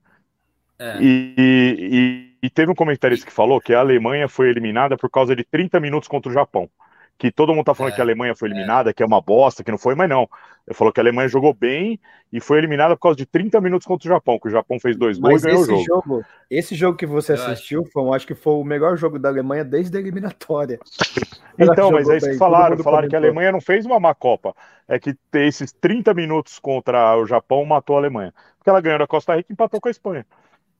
É. 0.80 0.98
E, 1.02 1.36
e, 1.38 2.38
e, 2.44 2.50
teve 2.50 2.72
um 2.72 2.76
comentarista 2.76 3.26
que 3.26 3.32
falou 3.32 3.60
que 3.60 3.74
a 3.74 3.80
Alemanha 3.80 4.28
foi 4.28 4.50
eliminada 4.50 4.96
por 4.96 5.10
causa 5.10 5.36
de 5.36 5.44
30 5.44 5.80
minutos 5.80 6.08
contra 6.08 6.30
o 6.30 6.34
Japão 6.34 6.70
que 7.18 7.32
todo 7.32 7.54
mundo 7.54 7.66
tá 7.66 7.74
falando 7.74 7.94
é, 7.94 7.96
que 7.96 8.02
a 8.02 8.04
Alemanha 8.04 8.36
foi 8.36 8.50
é. 8.50 8.52
eliminada, 8.52 8.92
é. 8.92 8.94
que 8.94 9.02
é 9.02 9.06
uma 9.06 9.20
bosta, 9.20 9.64
que 9.64 9.72
não 9.72 9.78
foi, 9.78 9.96
mas 9.96 10.08
não. 10.08 10.30
Ele 10.68 10.76
falou 10.76 10.92
que 10.94 11.00
a 11.00 11.04
Alemanha 11.04 11.30
jogou 11.30 11.54
bem 11.54 12.00
e 12.32 12.42
foi 12.42 12.58
eliminada 12.58 12.96
por 12.96 13.02
causa 13.02 13.18
de 13.18 13.26
30 13.26 13.60
minutos 13.62 13.88
contra 13.88 14.08
o 14.08 14.12
Japão, 14.12 14.38
que 14.38 14.50
o 14.50 14.52
Japão 14.52 14.80
fez 14.80 14.98
dois 14.98 15.18
gols 15.18 15.42
e 15.42 15.48
ganhou 15.48 15.62
o 15.62 15.66
jogo. 15.66 15.84
jogo. 15.84 16.26
Esse 16.52 16.76
jogo 16.76 16.98
que 16.98 17.06
você 17.06 17.34
assistiu, 17.34 17.86
foi, 17.86 18.04
eu 18.04 18.14
acho 18.14 18.28
que 18.28 18.36
foi 18.36 18.54
o 18.54 18.64
melhor 18.64 18.98
jogo 18.98 19.18
da 19.18 19.30
Alemanha 19.30 19.64
desde 19.64 19.96
a 19.98 20.00
eliminatória. 20.00 20.78
então, 21.58 21.90
mas 21.92 22.10
é 22.10 22.18
isso 22.18 22.30
que 22.30 22.38
falaram. 22.38 22.78
Falaram 22.80 23.08
que 23.08 23.16
a 23.16 23.20
Alemanha 23.20 23.52
não 23.52 23.62
fez 23.62 23.86
uma 23.86 24.00
má 24.00 24.14
Copa. 24.14 24.54
É 24.88 25.00
que 25.00 25.16
esses 25.34 25.72
30 25.72 26.14
minutos 26.14 26.60
contra 26.60 27.18
o 27.18 27.26
Japão 27.26 27.64
matou 27.66 27.96
a 27.96 28.00
Alemanha. 28.00 28.34
Porque 28.58 28.70
ela 28.70 28.82
ganhou 28.82 29.00
da 29.00 29.08
Costa 29.08 29.36
Rica 29.36 29.48
e 29.50 29.54
empatou 29.54 29.80
com 29.80 29.88
a 29.88 29.92
Espanha. 29.92 30.26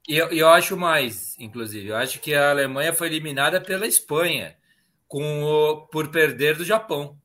E 0.08 0.18
eu, 0.18 0.28
eu 0.28 0.50
acho 0.50 0.78
mais, 0.78 1.36
inclusive. 1.40 1.88
Eu 1.88 1.96
acho 1.96 2.20
que 2.20 2.34
a 2.34 2.52
Alemanha 2.52 2.94
foi 2.94 3.08
eliminada 3.08 3.60
pela 3.62 3.88
Espanha 3.88 4.54
com 5.08 5.44
o, 5.44 5.88
por 5.88 6.10
perder 6.10 6.58
do 6.58 6.66
Japão. 6.66 7.18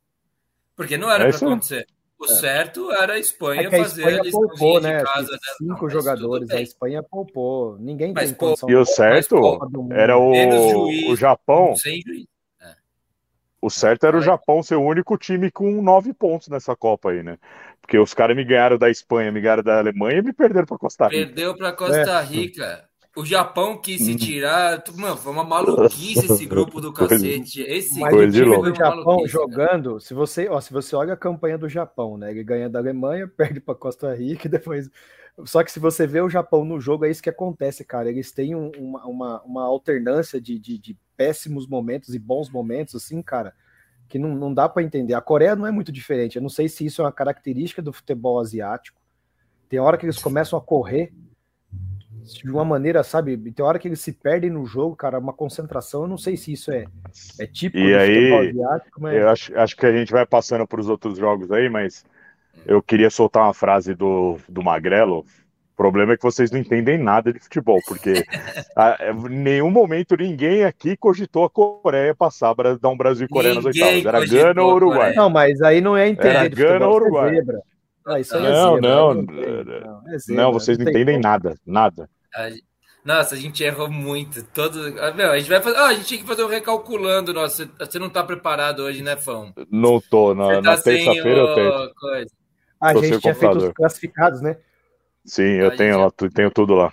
Porque 0.77 0.97
não 0.97 1.11
era 1.11 1.29
é 1.29 1.29
para 1.29 1.37
acontecer. 1.37 1.87
O 2.19 2.25
é. 2.25 2.29
certo 2.29 2.93
era 2.93 3.15
a 3.15 3.19
Espanha 3.19 3.63
é 3.63 3.67
a 3.67 3.71
fazer 3.71 4.03
Espanha 4.03 4.21
a 4.21 4.31
poupou, 4.31 4.81
né? 4.81 5.03
Casa 5.03 5.39
Cinco 5.59 5.89
jogadores, 5.91 6.51
a 6.51 6.61
Espanha 6.61 7.03
poupou. 7.03 7.77
Ninguém 7.81 8.13
mas, 8.13 8.31
tem 8.31 8.35
condição. 8.39 8.71
E 8.71 8.77
o 8.77 8.85
certo 8.85 9.59
era 9.91 10.17
o, 10.17 11.11
o 11.11 11.17
Japão. 11.17 11.75
Sem 11.75 12.01
juiz. 12.01 12.27
É. 12.61 12.75
O 13.61 13.69
certo 13.69 14.07
era 14.07 14.17
o 14.17 14.23
Japão 14.23 14.63
ser 14.63 14.77
o 14.77 14.83
único 14.83 15.19
time 15.19 15.51
com 15.51 15.83
nove 15.83 16.15
pontos 16.15 16.47
nessa 16.47 16.77
Copa 16.77 17.11
aí, 17.11 17.25
né? 17.25 17.39
Porque 17.81 17.99
os 17.99 18.15
caras 18.15 18.37
me 18.37 18.45
ganharam 18.45 18.79
da 18.79 18.89
Espanha, 18.89 19.33
me 19.33 19.41
ganharam 19.41 19.65
da 19.65 19.79
Alemanha 19.79 20.19
e 20.19 20.23
me 20.23 20.33
perderam 20.33 20.67
para 20.67 20.79
Costa 20.79 21.09
Rica. 21.09 21.27
Perdeu 21.27 21.57
para 21.57 21.73
Costa 21.73 22.21
é. 22.21 22.23
Rica. 22.23 22.89
O 23.15 23.27
Japão 23.27 23.77
quis 23.77 24.01
se 24.01 24.13
uhum. 24.13 24.17
tirar. 24.17 24.83
Mano, 24.95 25.17
foi 25.19 25.33
uma 25.33 25.45
maluquice 25.45 26.25
esse 26.25 26.47
grupo 26.47 26.81
do 26.81 26.93
cacete. 26.93 27.61
Esse 27.61 28.01
Mas 28.01 28.15
o 28.15 28.31
time 28.31 28.57
do 28.57 28.75
Japão 28.75 29.27
jogando, 29.27 30.01
se 30.01 30.15
você, 30.15 30.49
ó, 30.49 30.59
se 30.61 30.73
você 30.73 30.97
olha 30.97 31.13
a 31.13 31.17
campanha 31.17 31.59
do 31.59 31.69
Japão, 31.69 32.17
né? 32.17 32.31
Ele 32.31 32.43
ganha 32.43 32.71
da 32.71 32.79
Alemanha, 32.79 33.29
perde 33.37 33.61
para 33.61 33.75
Costa 33.75 34.15
Rica 34.15 34.47
e 34.47 34.51
depois. 34.51 34.89
Só 35.45 35.63
que 35.63 35.71
se 35.71 35.79
você 35.79 36.07
vê 36.07 36.23
o 36.23 36.31
Japão 36.31 36.65
no 36.65 36.81
jogo, 36.81 37.05
é 37.05 37.11
isso 37.11 37.23
que 37.23 37.29
acontece, 37.29 37.85
cara. 37.85 38.09
Eles 38.09 38.33
têm 38.33 38.55
um, 38.55 38.71
uma, 38.79 39.07
uma, 39.07 39.43
uma, 39.43 39.65
alternância 39.65 40.41
de, 40.41 40.59
de, 40.59 40.79
de, 40.79 40.97
péssimos 41.17 41.67
momentos 41.67 42.15
e 42.15 42.19
bons 42.19 42.51
momentos, 42.51 42.95
assim, 42.95 43.23
cara, 43.23 43.55
que 44.09 44.19
não, 44.19 44.35
não 44.35 44.53
dá 44.53 44.69
para 44.69 44.83
entender. 44.83 45.15
A 45.15 45.21
Coreia 45.21 45.55
não 45.55 45.67
é 45.67 45.71
muito 45.71 45.93
diferente. 45.93 46.37
Eu 46.37 46.43
não 46.43 46.49
sei 46.49 46.69
se 46.69 46.85
isso 46.85 47.03
é 47.03 47.05
uma 47.05 47.13
característica 47.13 47.83
do 47.83 47.93
futebol 47.93 48.41
asiático. 48.41 49.01
Tem 49.69 49.79
hora 49.79 49.97
que 49.97 50.05
eles 50.05 50.19
começam 50.19 50.59
a 50.59 50.63
correr 50.63 51.13
de 52.25 52.51
uma 52.51 52.65
maneira, 52.65 53.03
sabe? 53.03 53.37
Tem 53.53 53.65
hora 53.65 53.79
que 53.79 53.89
eles 53.89 54.01
se 54.01 54.13
perdem 54.13 54.51
no 54.51 54.65
jogo, 54.65 54.95
cara, 54.97 55.19
uma 55.19 55.33
concentração. 55.33 56.03
Eu 56.03 56.09
não 56.09 56.19
sei 56.19 56.37
se 56.37 56.53
isso 56.53 56.71
é, 56.71 56.85
é 57.39 57.47
tipo 57.47 57.77
e 57.77 57.95
aí, 57.95 58.33
asiático, 58.33 59.01
mas... 59.01 59.15
eu 59.17 59.29
acho, 59.29 59.59
acho 59.59 59.77
que 59.77 59.87
a 59.87 59.93
gente 59.93 60.13
vai 60.13 60.25
passando 60.25 60.67
para 60.67 60.81
os 60.81 60.89
outros 60.89 61.19
jogos 61.19 61.51
aí, 61.51 61.69
mas 61.69 62.05
eu 62.67 62.83
queria 62.83 63.11
soltar 63.11 63.45
uma 63.45 63.55
frase 63.55 63.95
do, 63.95 64.39
do 64.49 64.63
Magrelo. 64.63 65.21
O 65.73 65.77
problema 65.77 66.13
é 66.13 66.17
que 66.17 66.23
vocês 66.23 66.51
não 66.51 66.61
entendem 66.61 66.99
nada 66.99 67.33
de 67.33 67.41
futebol, 67.41 67.81
porque 67.89 68.25
a, 68.77 68.99
em 69.29 69.39
nenhum 69.39 69.71
momento 69.71 70.17
ninguém 70.17 70.65
aqui 70.65 70.97
cogitou 70.97 71.45
a 71.45 71.51
Coreia 71.51 72.15
passar 72.15 72.55
para 72.55 72.79
dar 72.79 72.91
um 72.91 72.97
Brasil 72.97 73.27
e 73.27 73.29
Coreia 73.29 73.55
nas 73.55 73.65
Ninguém 73.65 73.97
oitavas. 73.97 74.33
Era 74.33 74.45
Gana 74.45 74.63
ou 74.63 74.75
Uruguai. 74.75 75.15
Não, 75.15 75.31
mas 75.31 75.61
aí 75.63 75.81
não 75.81 75.97
é 75.97 76.09
entender 76.09 76.37
Era 76.37 76.49
de 76.49 76.55
Gana 76.55 76.87
ou 76.87 76.93
é 76.93 76.97
Uruguai? 76.97 77.35
zebra. 77.35 77.63
Ah, 78.07 78.19
isso 78.21 78.37
aí 78.37 78.45
é 78.47 78.51
Não, 78.51 78.75
zebra, 78.75 78.89
não, 78.91 79.15
não 79.15 79.23
não, 79.23 80.03
é 80.09 80.19
Não, 80.29 80.53
vocês 80.53 80.77
não 80.79 80.89
entendem 80.89 81.15
como. 81.17 81.23
nada, 81.23 81.57
nada. 81.67 82.11
A 82.35 82.51
gente- 82.51 82.65
Nossa, 83.05 83.35
a 83.35 83.39
gente 83.39 83.63
errou 83.65 83.91
muito. 83.91 84.45
Todo... 84.55 84.79
Ah, 85.01 85.13
meu, 85.13 85.33
a 85.33 85.39
gente 85.39 85.49
vai 85.51 85.61
fazer. 85.61 85.77
Ah, 85.77 85.87
a 85.89 85.95
gente 85.95 86.07
tinha 86.07 86.21
que 86.21 86.27
fazer 86.27 86.45
um 86.45 86.49
recalculando. 86.49 87.33
Nossa, 87.33 87.69
você 87.79 87.99
não 87.99 88.09
tá 88.09 88.23
preparado 88.23 88.81
hoje, 88.81 89.03
né, 89.03 89.17
Fão? 89.17 89.53
Não 89.71 90.01
tô, 90.01 90.35
na, 90.35 90.61
na 90.61 90.63
tá 90.63 90.77
sem 90.77 91.05
terça-feira 91.05 91.41
eu 91.41 91.55
tento. 91.55 91.91
o... 91.91 91.95
coisa. 91.95 92.31
A 92.81 92.93
Tô 92.93 93.03
gente 93.03 93.21
tinha 93.21 93.35
feito 93.35 93.35
os 93.35 93.53
computador. 93.55 93.75
classificados, 93.75 94.41
né? 94.41 94.57
Sim, 95.25 95.43
eu 95.43 95.69
A 95.69 95.77
tenho 95.77 95.95
gente- 95.95 96.03
lá, 96.25 96.31
tenho 96.33 96.51
tudo 96.51 96.75
lá. 96.75 96.93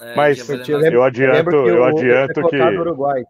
É, 0.00 0.14
Mas 0.14 0.48
Eu, 0.48 0.78
lembro- 0.78 0.96
Eu 0.98 1.02
adianto, 1.04 1.50
eu 1.50 1.80
o- 1.80 1.84
adianto 1.84 2.48
que- 2.48 2.56
o 2.60 2.80
Uruguai. 2.80 3.24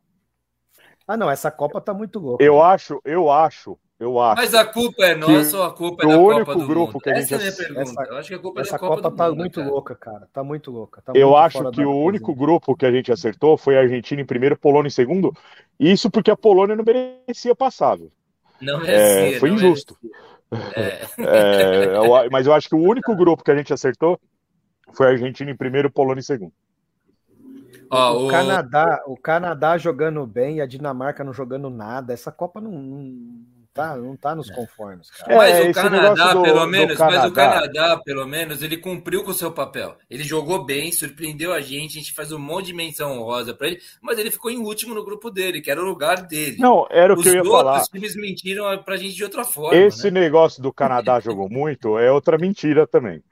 Ah, 1.07 1.17
não, 1.17 1.31
essa 1.31 1.51
Copa 1.51 1.81
tá 1.81 1.95
muito 1.95 2.19
louca. 2.19 2.43
Eu 2.43 2.61
acho, 2.63 3.01
eu 3.05 3.31
acho, 3.31 3.79
eu 3.99 4.21
acho. 4.21 4.43
Mas 4.43 4.55
a 4.55 4.65
culpa 4.65 5.05
é 5.05 5.15
nossa 5.15 5.57
ou 5.57 5.63
a 5.65 5.73
culpa 5.73 6.05
é 6.05 6.09
da 6.09 6.19
único 6.19 6.45
Copa 6.47 6.55
do 6.61 6.67
grupo 6.67 6.93
Mundo? 6.95 7.01
que 7.03 7.11
a 7.11 7.13
Essa 7.15 7.35
é 7.35 7.37
a 7.37 7.39
minha 7.41 7.51
gente- 7.51 7.59
pergunta. 7.59 7.83
essa- 7.83 8.03
eu 8.13 8.17
acho 8.19 8.29
que 8.29 8.35
a 8.35 8.39
culpa 8.39 8.61
é 8.61 8.63
Essa 8.63 8.73
da 8.73 8.79
Copa, 8.79 8.97
Copa 8.97 9.11
do 9.11 9.17
tá 9.17 9.29
Mundo, 9.29 9.37
muito 9.39 9.61
cara. 9.61 9.71
louca, 9.73 9.95
cara. 9.95 10.29
Tá 10.33 10.45
muito 10.45 10.71
louca. 10.71 11.03
Tá 11.03 11.13
Eu 11.15 11.29
muito 11.29 11.39
acho 11.39 11.71
que 11.71 11.85
o 11.85 11.97
único 11.97 12.35
grupo 12.35 12.77
que 12.77 12.85
a 12.87 12.93
gente 12.93 13.11
acertou 13.13 13.57
foi 13.57 13.77
a 13.77 13.81
Argentina 13.81 14.21
em 14.21 14.27
primeiro, 14.27 14.57
Polônia 14.59 14.89
em 14.89 14.91
segundo. 14.91 15.33
Isso 15.81 16.11
porque 16.11 16.31
a 16.31 16.37
Polônia 16.37 16.77
não 16.77 16.85
merecia 16.85 17.55
passar. 17.55 17.97
viu? 17.97 18.11
Não 18.61 18.81
É, 18.83 18.87
merecia. 19.21 19.41
foi 19.41 19.49
não 19.51 19.57
injusto. 19.57 19.97
merecia. 20.03 20.27
É. 20.77 21.07
É, 21.19 21.97
eu- 21.97 22.31
mas 22.31 22.47
eu 22.47 22.53
acho 22.55 22.69
que 22.69 22.75
o 22.75 22.83
único 22.83 23.15
grupo 23.17 23.43
que 23.43 23.51
a 23.51 23.57
gente 23.57 23.73
acertou 23.73 24.19
foi 24.95 25.07
a 25.07 25.11
Argentina 25.11 25.51
em 25.51 25.57
primeiro, 25.57 25.91
Polônia 25.91 26.21
em 26.21 26.23
segundo. 26.25 26.53
O, 27.91 28.27
o- 28.27 28.29
Canadá, 28.29 29.03
o 29.07 29.17
Canadá 29.17 29.77
jogando 29.79 30.27
bem 30.27 30.57
e 30.57 30.61
a 30.61 30.67
Dinamarca 30.67 31.23
não 31.23 31.33
jogando 31.33 31.69
nada. 31.71 32.13
Essa 32.13 32.33
Copa 32.33 32.61
não, 32.61 32.71
não 32.73 33.45
tá, 33.77 33.97
não 33.97 34.17
tá 34.17 34.35
nos 34.35 34.51
conformes, 34.51 35.11
cara. 35.11 35.33
É, 35.33 35.37
Mas 35.37 35.59
o 35.59 35.63
esse 35.69 35.73
Canadá, 35.75 36.33
do- 36.33 36.43
pelo 36.43 36.67
menos, 36.67 36.99
mas 36.99 37.25
o 37.25 37.33
Canadá- 37.33 37.61
Canadá, 37.71 38.03
pelo 38.05 38.27
menos, 38.27 38.63
ele 38.63 38.77
cumpriu 38.79 39.23
com 39.23 39.31
o 39.31 39.35
seu 39.35 39.53
papel. 39.53 39.97
Ele 40.11 40.25
jogou 40.25 40.65
bem, 40.65 40.91
surpreendeu 40.91 41.53
a 41.53 41.61
gente, 41.61 41.99
a 41.99 42.01
gente 42.01 42.13
faz 42.13 42.33
um 42.33 42.39
monte 42.39 42.67
de 42.67 42.73
menção 42.75 43.13
honrosa 43.13 43.55
pra 43.55 43.69
ele, 43.69 43.79
mas 44.01 44.19
ele 44.19 44.31
ficou 44.31 44.51
em 44.51 44.59
último 44.59 44.95
no 44.95 45.05
grupo 45.05 45.31
dele, 45.31 45.61
que 45.61 45.71
era 45.71 45.81
o 45.81 45.85
lugar 45.85 46.23
dele. 46.23 46.57
Não, 46.59 46.87
era 46.91 47.13
o 47.15 47.17
Os 47.17 47.23
que 47.23 47.29
eu 47.29 47.35
ia 47.35 47.41
outros 47.43 47.59
falar. 47.61 47.83
times 47.85 48.17
mentiram 48.17 48.83
pra 48.83 48.97
gente 48.97 49.15
de 49.15 49.23
outra 49.23 49.45
forma. 49.45 49.77
Esse 49.79 50.11
né? 50.11 50.21
negócio 50.21 50.63
do 50.63 50.73
Canadá 50.73 51.21
jogou 51.21 51.49
muito 51.49 51.99
é 51.99 52.11
outra 52.11 52.37
mentira 52.39 52.87
também. 52.87 53.23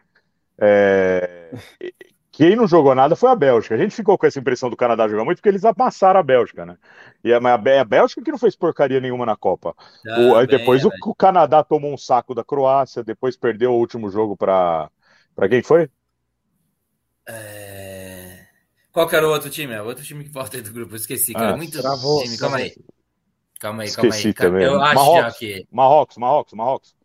É, 0.58 1.50
Quem 2.36 2.56
não 2.56 2.66
jogou 2.66 2.94
nada 2.96 3.14
foi 3.14 3.30
a 3.30 3.36
Bélgica. 3.36 3.74
A 3.76 3.78
gente 3.78 3.94
ficou 3.94 4.18
com 4.18 4.26
essa 4.26 4.40
impressão 4.40 4.68
do 4.68 4.76
Canadá 4.76 5.06
jogar 5.08 5.24
muito 5.24 5.38
porque 5.38 5.48
eles 5.48 5.64
amassaram 5.64 6.18
a 6.18 6.22
Bélgica, 6.22 6.66
né? 6.66 6.76
E 7.22 7.32
a, 7.32 7.40
mas 7.40 7.52
a 7.54 7.80
a 7.80 7.84
Bélgica 7.84 8.22
que 8.22 8.30
não 8.32 8.38
fez 8.38 8.56
porcaria 8.56 9.00
nenhuma 9.00 9.24
na 9.24 9.36
Copa. 9.36 9.74
Tá 10.02 10.16
O- 10.18 10.36
aí 10.36 10.46
bem, 10.46 10.56
depois 10.58 10.84
o, 10.84 10.90
o 11.06 11.14
Canadá 11.14 11.62
tomou 11.62 11.92
um 11.92 11.96
saco 11.96 12.34
da 12.34 12.42
Croácia, 12.44 13.04
depois 13.04 13.36
perdeu 13.36 13.72
o 13.72 13.78
último 13.78 14.10
jogo 14.10 14.36
para 14.36 14.90
para 15.34 15.48
quem 15.48 15.62
foi? 15.62 15.88
É... 17.26 18.46
Qual 18.92 19.08
que 19.08 19.16
era 19.16 19.26
o 19.26 19.30
outro 19.30 19.50
time? 19.50 19.72
É 19.74 19.82
o 19.82 19.86
outro 19.86 20.04
time 20.04 20.24
que 20.24 20.30
falta 20.30 20.56
aí 20.56 20.62
do 20.62 20.72
grupo. 20.72 20.92
Eu 20.92 20.96
esqueci, 20.96 21.32
cara. 21.32 21.52
Ah, 21.52 21.56
Muito 21.56 21.80
travou, 21.80 22.22
time. 22.22 22.36
Calma 22.38 22.56
aí. 22.58 22.74
Calma 23.60 23.82
aí, 23.84 23.92
calma 23.92 24.14
Esqueci 24.14 24.28
aí. 24.28 24.34
Também. 24.34 24.64
Eu 24.64 24.80
acho 24.82 24.94
Marrocos. 24.96 25.32
já 25.32 25.32
que 25.32 25.68
Marrocos, 25.70 26.16
Marrocos, 26.18 26.52
Marrocos. 26.54 26.96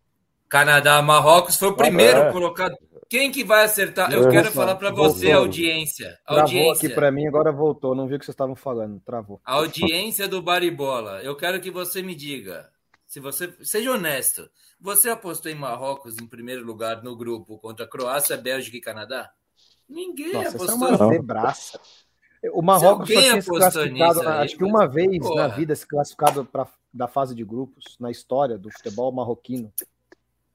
Canadá, 0.49 1.01
Marrocos 1.01 1.55
foi 1.57 1.69
o 1.69 1.75
primeiro 1.77 2.19
É. 2.19 2.32
colocado. 2.32 2.75
Quem 3.10 3.32
que 3.32 3.43
vai 3.43 3.66
acertar? 3.66 4.12
Eu 4.12 4.28
É. 4.28 4.32
quero 4.32 4.51
falar 4.51 4.76
para 4.76 4.91
você, 4.91 5.32
audiência. 5.32 6.20
Travou 6.26 6.43
Audiência. 6.43 6.88
aqui 6.88 6.95
pra 6.95 7.12
mim, 7.12 7.26
agora 7.28 7.51
voltou. 7.51 7.95
Não 7.95 8.07
vi 8.07 8.16
o 8.16 8.20
que 8.20 8.26
vocês 8.26 8.34
estavam 8.36 8.55
falando. 8.55 8.99
Travou. 8.99 9.41
A 9.43 9.53
audiência 9.55 10.28
do 10.28 10.41
Baribola. 10.41 11.22
Eu 11.24 11.36
quero 11.36 11.60
que 11.60 11.72
você 11.72 12.03
me 12.03 12.14
diga. 12.14 12.70
Se 13.07 13.20
você 13.20 13.51
seja 13.64 13.91
honesto, 13.91 14.47
você 14.80 15.10
apostou 15.10 15.51
em 15.51 15.55
Marrocos 15.55 16.18
em 16.20 16.28
primeiro 16.28 16.64
lugar 16.64 17.01
no 17.01 17.16
grupo 17.16 17.57
contra 17.57 17.88
Croácia, 17.88 18.38
Bélgica 18.38 18.78
e 18.78 18.82
Canadá? 18.82 19.32
Ninguém 19.89 20.34
Nossa, 20.34 20.47
essa 20.49 20.57
é 20.57 20.66
apostou. 20.76 20.97
uma 20.99 21.12
zebraça. 21.12 21.80
O 22.53 22.62
Marrocos 22.62 23.07
Se 23.07 23.14
só 23.16 23.20
tinha 23.22 23.41
se 23.41 23.49
apostou 23.49 23.57
classificado, 23.82 24.14
nisso 24.20 24.30
aí, 24.30 24.43
acho 24.45 24.55
que 24.57 24.64
uma 24.64 24.88
vez 24.88 25.18
porra. 25.18 25.47
na 25.47 25.55
vida 25.55 25.76
se 25.76 25.88
classificado 25.88 26.45
para 26.45 26.68
da 26.93 27.07
fase 27.07 27.34
de 27.36 27.43
grupos 27.43 27.97
na 27.99 28.10
história 28.12 28.57
do 28.57 28.72
futebol 28.72 29.12
marroquino. 29.12 29.74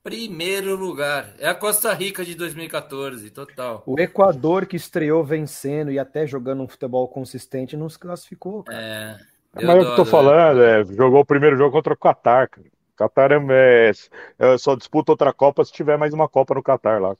Primeiro 0.05 0.77
lugar. 0.77 1.33
É 1.39 1.49
a 1.49 1.55
Costa 1.55 1.91
Rica 1.95 2.23
de 2.27 2.35
2014, 2.35 3.31
total. 3.31 3.83
O 3.87 3.99
Equador 3.99 4.67
que 4.67 4.77
estreou 4.77 5.25
vencendo 5.25 5.91
e 5.91 5.99
até 5.99 6.27
jogando 6.27 6.63
um 6.63 6.69
futebol 6.69 7.09
consistente 7.09 7.75
não 7.75 7.89
se 7.89 7.99
classificou, 7.99 8.63
cara. 8.63 8.79
É, 8.79 9.17
Mas 9.55 9.65
é 9.65 9.67
o 9.67 9.71
que 9.73 9.79
eu 9.79 9.97
tô 9.97 10.05
Deodoro, 10.05 10.05
falando, 10.05 10.63
é, 10.63 10.85
jogou 10.85 11.21
o 11.21 11.25
primeiro 11.25 11.57
jogo 11.57 11.73
contra 11.73 11.95
o 11.95 11.97
Catar. 11.97 12.49
cara. 12.49 12.67
O 12.67 12.97
Catar 12.97 13.33
é, 13.33 13.37
é, 13.51 13.93
é, 14.39 14.59
só 14.59 14.77
disputa 14.77 15.11
outra 15.11 15.33
Copa 15.33 15.65
se 15.65 15.73
tiver 15.73 15.97
mais 15.97 16.13
uma 16.13 16.29
Copa 16.29 16.55
no 16.55 16.63
Catar 16.63 17.01
lá. 17.01 17.17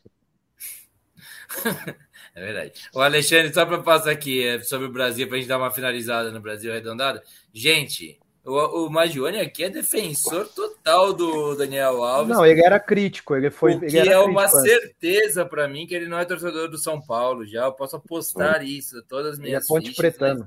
É 2.37 2.41
verdade. 2.41 2.73
O 2.93 3.01
Alexandre, 3.01 3.55
só 3.55 3.65
para 3.65 3.81
passar 3.81 4.11
aqui 4.11 4.45
é, 4.45 4.59
sobre 4.59 4.89
o 4.89 4.93
Brasil, 4.93 5.29
para 5.29 5.37
a 5.37 5.39
gente 5.39 5.49
dar 5.49 5.57
uma 5.57 5.71
finalizada 5.71 6.33
no 6.33 6.41
Brasil 6.41 6.73
arredondada. 6.73 7.23
Gente, 7.53 8.19
o, 8.45 8.87
o 8.87 8.91
Magione 8.91 9.41
aqui 9.41 9.65
é 9.65 9.71
defensor 9.71 10.47
total 10.49 11.15
do 11.15 11.55
Daniel 11.55 12.05
Alves. 12.05 12.37
Não, 12.37 12.45
ele 12.45 12.63
era 12.63 12.79
crítico, 12.79 13.35
ele 13.35 13.51
foi. 13.51 13.77
o 13.77 13.81
que 13.81 13.97
ele 13.97 14.11
é 14.11 14.19
uma 14.19 14.43
crítico 14.43 14.59
antes. 14.59 14.71
certeza 14.71 15.47
para 15.47 15.67
mim 15.67 15.87
que 15.87 15.95
ele 15.95 16.07
não 16.07 16.19
é 16.19 16.27
torcedor 16.27 16.69
do 16.69 16.77
São 16.77 17.01
Paulo 17.01 17.47
já. 17.47 17.65
Eu 17.65 17.73
posso 17.73 17.97
apostar 17.97 18.63
isso. 18.63 19.03
Todas 19.09 19.33
as 19.33 19.39
Ele 19.39 19.47
é 19.47 19.51
minhas 19.51 19.67
Ponte 19.67 19.89
fichas, 19.89 20.19
né? 20.19 20.47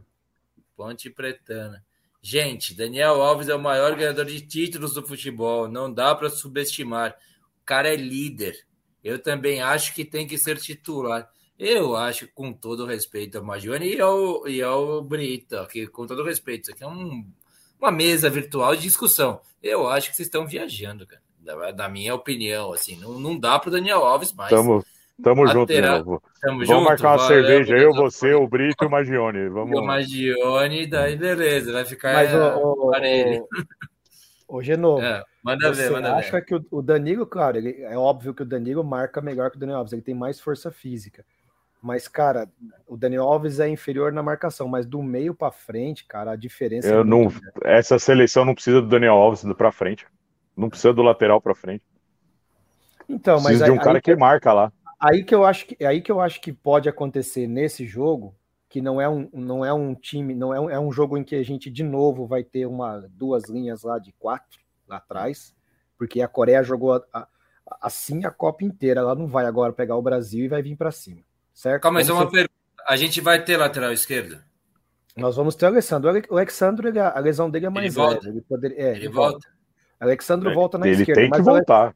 Ponte 0.76 1.10
Pretana. 1.10 1.84
Gente, 2.22 2.76
Daniel 2.76 3.22
Alves 3.22 3.50
é 3.50 3.56
o 3.56 3.60
maior 3.60 3.96
ganhador 3.96 4.26
de 4.26 4.42
títulos 4.42 4.94
do 4.94 5.02
futebol. 5.02 5.68
Não 5.68 5.92
dá 5.92 6.14
para 6.14 6.30
subestimar. 6.30 7.16
O 7.62 7.66
cara 7.66 7.92
é 7.92 7.96
líder. 7.96 8.64
Eu 9.04 9.18
também 9.18 9.62
acho 9.62 9.96
que 9.96 10.06
tem 10.06 10.28
que 10.28 10.38
ser 10.38 10.58
titular. 10.60 11.28
Eu 11.58 11.96
acho, 11.96 12.28
com 12.36 12.54
todo 12.54 12.86
respeito 12.86 13.40
ao 13.40 13.44
Magione 13.44 13.96
e 13.96 14.00
ao, 14.00 14.48
e 14.48 14.62
ao 14.62 15.02
Brito, 15.02 15.66
que 15.68 15.88
com 15.88 16.06
todo 16.06 16.24
respeito, 16.24 16.64
isso 16.64 16.72
aqui 16.72 16.84
é 16.84 16.88
um, 16.88 17.26
uma 17.80 17.92
mesa 17.92 18.30
virtual 18.30 18.76
de 18.76 18.82
discussão. 18.84 19.40
Eu 19.62 19.88
acho 19.90 20.10
que 20.10 20.16
vocês 20.16 20.28
estão 20.28 20.46
viajando, 20.48 21.06
cara. 21.08 21.22
Da, 21.40 21.72
da 21.72 21.90
minha 21.90 22.14
opinião, 22.14 22.74
assim, 22.74 22.98
não, 23.00 23.20
não 23.20 23.40
dá 23.40 23.58
para 23.58 23.72
Daniel 23.72 24.00
Alves 24.04 24.34
mais. 24.34 24.50
Tamo, 24.50 24.84
tamo 25.24 25.48
junto, 25.48 25.68
de 25.72 25.76
Lateral. 25.80 26.00
novo. 26.00 26.24
Tamo 26.42 26.66
Vamos 26.66 26.84
marcar 26.84 27.12
uma 27.12 27.18
valeu, 27.18 27.28
cerveja, 27.44 27.74
eu, 27.78 27.92
beleza. 27.94 28.02
você, 28.02 28.34
o 28.34 28.48
Brito 28.48 28.84
e 28.84 28.88
o 28.88 28.90
Magione. 28.92 29.40
E 29.40 29.48
o 29.48 29.54
Vamos. 29.54 29.86
Magione, 29.86 30.88
daí 30.88 31.16
beleza, 31.16 31.72
vai 31.72 31.86
ficar 31.86 32.14
Mas, 32.14 32.34
é, 32.34 32.38
o, 32.38 32.90
aparelho. 32.90 33.48
o 34.48 34.62
Genovo, 34.62 35.02
É, 35.02 35.24
manda 35.44 35.74
você 35.74 35.84
ver, 35.84 35.92
manda 35.92 36.16
acha 36.16 36.32
ver. 36.32 36.46
que 36.46 36.56
o, 36.56 36.66
o 36.72 36.82
Danilo, 36.82 37.26
claro, 37.26 37.58
ele- 37.58 37.82
é 37.82 37.98
óbvio 37.98 38.34
que 38.34 38.42
o 38.44 38.46
Danilo 38.46 38.84
marca 38.84 39.22
melhor 39.22 39.50
que 39.50 39.58
o 39.58 39.60
Daniel 39.60 39.78
Alves, 39.80 39.94
ele 39.94 40.02
tem 40.02 40.16
mais 40.16 40.40
força 40.40 40.70
física. 40.72 41.26
Mas, 41.82 42.08
cara, 42.08 42.50
o 42.88 42.98
Daniel 42.98 43.24
Alves 43.24 43.60
é 43.60 43.70
inferior 43.70 44.12
na 44.12 44.24
marcação, 44.24 44.68
mas 44.68 44.86
do 44.86 45.02
meio 45.02 45.34
pra 45.34 45.52
frente, 45.52 46.06
cara, 46.06 46.32
a 46.32 46.36
diferença 46.36 46.88
Eu 46.88 47.00
é 47.02 47.04
não, 47.04 47.28
grande. 47.28 47.42
essa 47.64 48.00
seleção 48.00 48.44
não 48.46 48.54
precisa 48.54 48.82
do 48.82 48.88
Daniel 48.88 49.14
Alves 49.16 49.44
pra 49.56 49.72
frente. 49.72 50.06
Não 50.56 50.70
precisa 50.70 50.94
do 50.94 51.04
lateral 51.04 51.40
pra 51.40 51.54
frente. 51.56 51.84
Então, 53.08 53.36
mas 53.40 53.46
Precisa 53.46 53.66
de 53.66 53.72
aí, 53.72 53.78
um 53.78 53.80
cara 53.80 53.98
aí 53.98 54.02
que 54.02 54.16
marca 54.16 54.54
lá. 54.54 54.72
aí 55.00 55.24
que 55.24 55.34
eu 55.34 55.46
acho 55.46 55.66
que 55.68 55.78
é 55.80 55.86
aí 55.86 56.02
que 56.02 56.12
eu 56.12 56.20
acho 56.20 56.42
que 56.42 56.52
pode 56.52 56.90
acontecer 56.90 57.48
nesse 57.48 57.86
jogo, 57.86 58.36
que 58.70 58.82
não 58.82 59.00
é 59.00 59.08
um, 59.08 59.30
não 59.34 59.64
é 59.64 59.72
um 59.74 59.96
time, 59.96 60.36
não 60.36 60.54
é 60.54 60.60
um, 60.60 60.70
é 60.70 60.80
um 60.80 60.92
jogo 60.92 61.18
em 61.18 61.24
que 61.24 61.36
a 61.36 61.44
gente 61.44 61.70
de 61.70 61.84
novo 61.84 62.26
vai 62.28 62.44
ter 62.44 62.66
uma 62.66 63.08
duas 63.12 63.46
linhas 63.50 63.84
lá 63.84 63.98
de 64.00 64.12
quatro 64.14 64.60
lá 64.88 64.98
atrás, 64.98 65.56
porque 65.98 66.22
a 66.22 66.28
Coreia 66.28 66.64
jogou 66.64 66.94
a- 66.96 67.04
a- 67.14 67.28
assim 67.82 68.26
a 68.26 68.32
Copa 68.32 68.64
inteira, 68.66 69.02
ela 69.02 69.16
não 69.16 69.28
vai 69.28 69.46
agora 69.46 69.72
pegar 69.72 69.96
o 69.96 70.02
Brasil 70.02 70.46
e 70.46 70.50
vai 70.50 70.62
vir 70.62 70.76
para 70.76 70.92
cima, 70.92 71.22
certo? 71.58 71.82
Calma, 71.82 72.00
mas 72.00 72.08
é 72.10 72.14
uma 72.14 72.30
pergunta. 72.30 72.54
A 72.88 72.96
gente 72.96 73.20
vai 73.20 73.44
ter 73.44 73.58
lateral 73.58 73.92
esquerdo? 73.92 74.40
Nós 75.16 75.36
vamos 75.36 75.56
ter 75.56 75.66
o 75.66 75.70
Alessandro. 75.70 76.08
O 76.08 76.12
Ale- 76.12 76.28
O 76.30 76.36
Alexandre, 76.36 76.88
ele- 76.90 77.00
a 77.00 77.20
lesão 77.20 77.50
dele 77.50 77.66
é 77.66 77.70
mais 77.70 77.94
volta? 77.94 78.16
leve. 78.26 78.30
Ele, 78.30 78.42
poderia, 78.42 78.78
é, 78.82 78.96
Ele 78.96 79.10
volta? 79.10 79.48
Alexandre 80.00 80.54
volta 80.54 80.78
na 80.78 80.88
Ele 80.88 81.00
esquerda, 81.02 81.22
tem 81.22 81.32
que 81.32 81.38
mas 81.38 81.48
o 81.48 81.50
Ale- 81.50 81.58
voltar. 81.60 81.96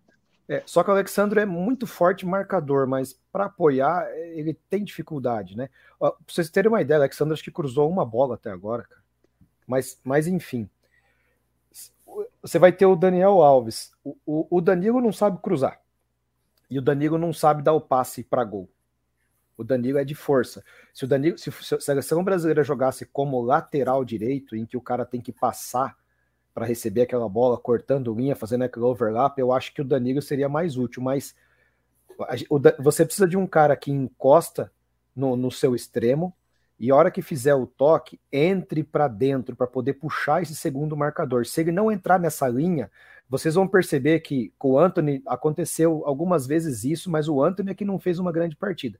É, 0.49 0.63
só 0.65 0.83
que 0.83 0.89
o 0.89 0.93
Alexandre 0.93 1.39
é 1.39 1.45
muito 1.45 1.85
forte 1.87 2.25
marcador, 2.25 2.85
mas 2.87 3.13
para 3.31 3.45
apoiar 3.45 4.05
é, 4.09 4.37
ele 4.37 4.53
tem 4.69 4.83
dificuldade, 4.83 5.55
né? 5.55 5.69
Ó, 5.99 6.09
Pra 6.11 6.19
vocês 6.27 6.49
terem 6.49 6.67
uma 6.69 6.81
ideia, 6.81 6.97
o 6.99 7.01
Alexandre 7.03 7.33
acho 7.35 7.43
que 7.43 7.51
cruzou 7.51 7.89
uma 7.89 8.03
bola 8.05 8.35
até 8.35 8.49
agora, 8.51 8.83
cara. 8.83 9.01
Mas, 9.67 9.99
mas 10.03 10.27
enfim. 10.27 10.67
Você 12.41 12.59
vai 12.59 12.71
ter 12.73 12.85
o 12.85 12.95
Daniel 12.95 13.41
Alves. 13.41 13.93
O, 14.03 14.17
o, 14.25 14.57
o 14.57 14.61
Danilo 14.61 14.99
não 14.99 15.13
sabe 15.13 15.37
cruzar. 15.41 15.79
E 16.69 16.77
o 16.77 16.81
Danilo 16.81 17.17
não 17.17 17.31
sabe 17.31 17.61
dar 17.61 17.73
o 17.73 17.79
passe 17.79 18.23
para 18.23 18.43
gol. 18.43 18.67
O 19.61 19.63
Danilo 19.63 19.99
é 19.99 20.03
de 20.03 20.15
força. 20.15 20.63
Se 20.91 21.05
o 21.05 21.07
Danilo, 21.07 21.37
se, 21.37 21.49
a 21.49 21.79
seleção 21.79 22.23
brasileira 22.23 22.63
jogasse 22.63 23.05
como 23.05 23.39
lateral 23.41 24.03
direito, 24.03 24.55
em 24.55 24.65
que 24.65 24.75
o 24.75 24.81
cara 24.81 25.05
tem 25.05 25.21
que 25.21 25.31
passar 25.31 25.95
para 26.51 26.65
receber 26.65 27.03
aquela 27.03 27.29
bola, 27.29 27.59
cortando 27.59 28.13
linha, 28.13 28.35
fazendo 28.35 28.63
aquele 28.63 28.85
overlap, 28.85 29.37
eu 29.37 29.53
acho 29.53 29.71
que 29.71 29.81
o 29.81 29.85
Danilo 29.85 30.19
seria 30.19 30.49
mais 30.49 30.77
útil, 30.77 31.03
mas 31.03 31.35
você 32.79 33.05
precisa 33.05 33.27
de 33.27 33.37
um 33.37 33.45
cara 33.45 33.75
que 33.75 33.91
encosta 33.91 34.71
no, 35.15 35.35
no 35.35 35.51
seu 35.51 35.75
extremo 35.75 36.35
e 36.79 36.89
a 36.89 36.95
hora 36.95 37.11
que 37.11 37.21
fizer 37.21 37.53
o 37.53 37.67
toque, 37.67 38.19
entre 38.31 38.83
para 38.83 39.07
dentro 39.07 39.55
para 39.55 39.67
poder 39.67 39.93
puxar 39.93 40.41
esse 40.41 40.55
segundo 40.55 40.97
marcador. 40.97 41.45
Se 41.45 41.61
ele 41.61 41.71
não 41.71 41.91
entrar 41.91 42.19
nessa 42.19 42.47
linha, 42.47 42.89
vocês 43.29 43.53
vão 43.53 43.67
perceber 43.67 44.21
que 44.21 44.51
com 44.57 44.71
o 44.71 44.79
Anthony 44.79 45.21
aconteceu 45.27 46.01
algumas 46.03 46.47
vezes 46.47 46.83
isso, 46.83 47.11
mas 47.11 47.29
o 47.29 47.43
Anthony 47.43 47.69
é 47.69 47.75
que 47.75 47.85
não 47.85 47.99
fez 47.99 48.17
uma 48.17 48.31
grande 48.31 48.55
partida. 48.55 48.99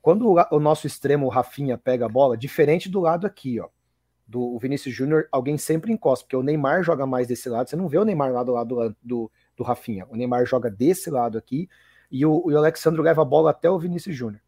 Quando 0.00 0.34
o 0.50 0.60
nosso 0.60 0.86
extremo, 0.86 1.26
o 1.26 1.30
Rafinha, 1.30 1.76
pega 1.76 2.06
a 2.06 2.08
bola, 2.08 2.36
diferente 2.36 2.88
do 2.88 3.00
lado 3.00 3.26
aqui, 3.26 3.60
ó, 3.60 3.68
do 4.26 4.58
Vinícius 4.58 4.94
Júnior, 4.94 5.26
alguém 5.32 5.56
sempre 5.56 5.92
encosta, 5.92 6.24
porque 6.24 6.36
o 6.36 6.42
Neymar 6.42 6.82
joga 6.82 7.06
mais 7.06 7.26
desse 7.26 7.48
lado, 7.48 7.68
você 7.68 7.76
não 7.76 7.88
vê 7.88 7.98
o 7.98 8.04
Neymar 8.04 8.32
lá 8.32 8.42
do 8.42 8.52
lado 8.52 8.68
do, 8.68 8.96
do, 9.02 9.30
do 9.56 9.64
Rafinha, 9.64 10.06
o 10.08 10.16
Neymar 10.16 10.44
joga 10.46 10.70
desse 10.70 11.10
lado 11.10 11.36
aqui, 11.36 11.68
e 12.10 12.24
o, 12.24 12.42
o 12.46 12.56
Alexandre 12.56 13.02
leva 13.02 13.22
a 13.22 13.24
bola 13.24 13.50
até 13.50 13.70
o 13.70 13.78
Vinícius 13.78 14.14
Júnior. 14.14 14.40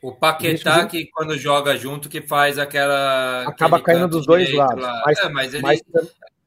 O 0.00 0.12
Paquetá, 0.12 0.86
que 0.86 1.06
quando 1.06 1.36
joga 1.36 1.76
junto, 1.76 2.08
que 2.08 2.22
faz 2.22 2.56
aquela. 2.56 3.42
Acaba 3.42 3.80
caindo 3.80 4.06
dos 4.06 4.26
dois 4.26 4.52
lados. 4.54 4.84
Mas, 5.04 5.18
é, 5.18 5.28
mas, 5.28 5.54
ele, 5.54 5.62
mas, 5.62 5.82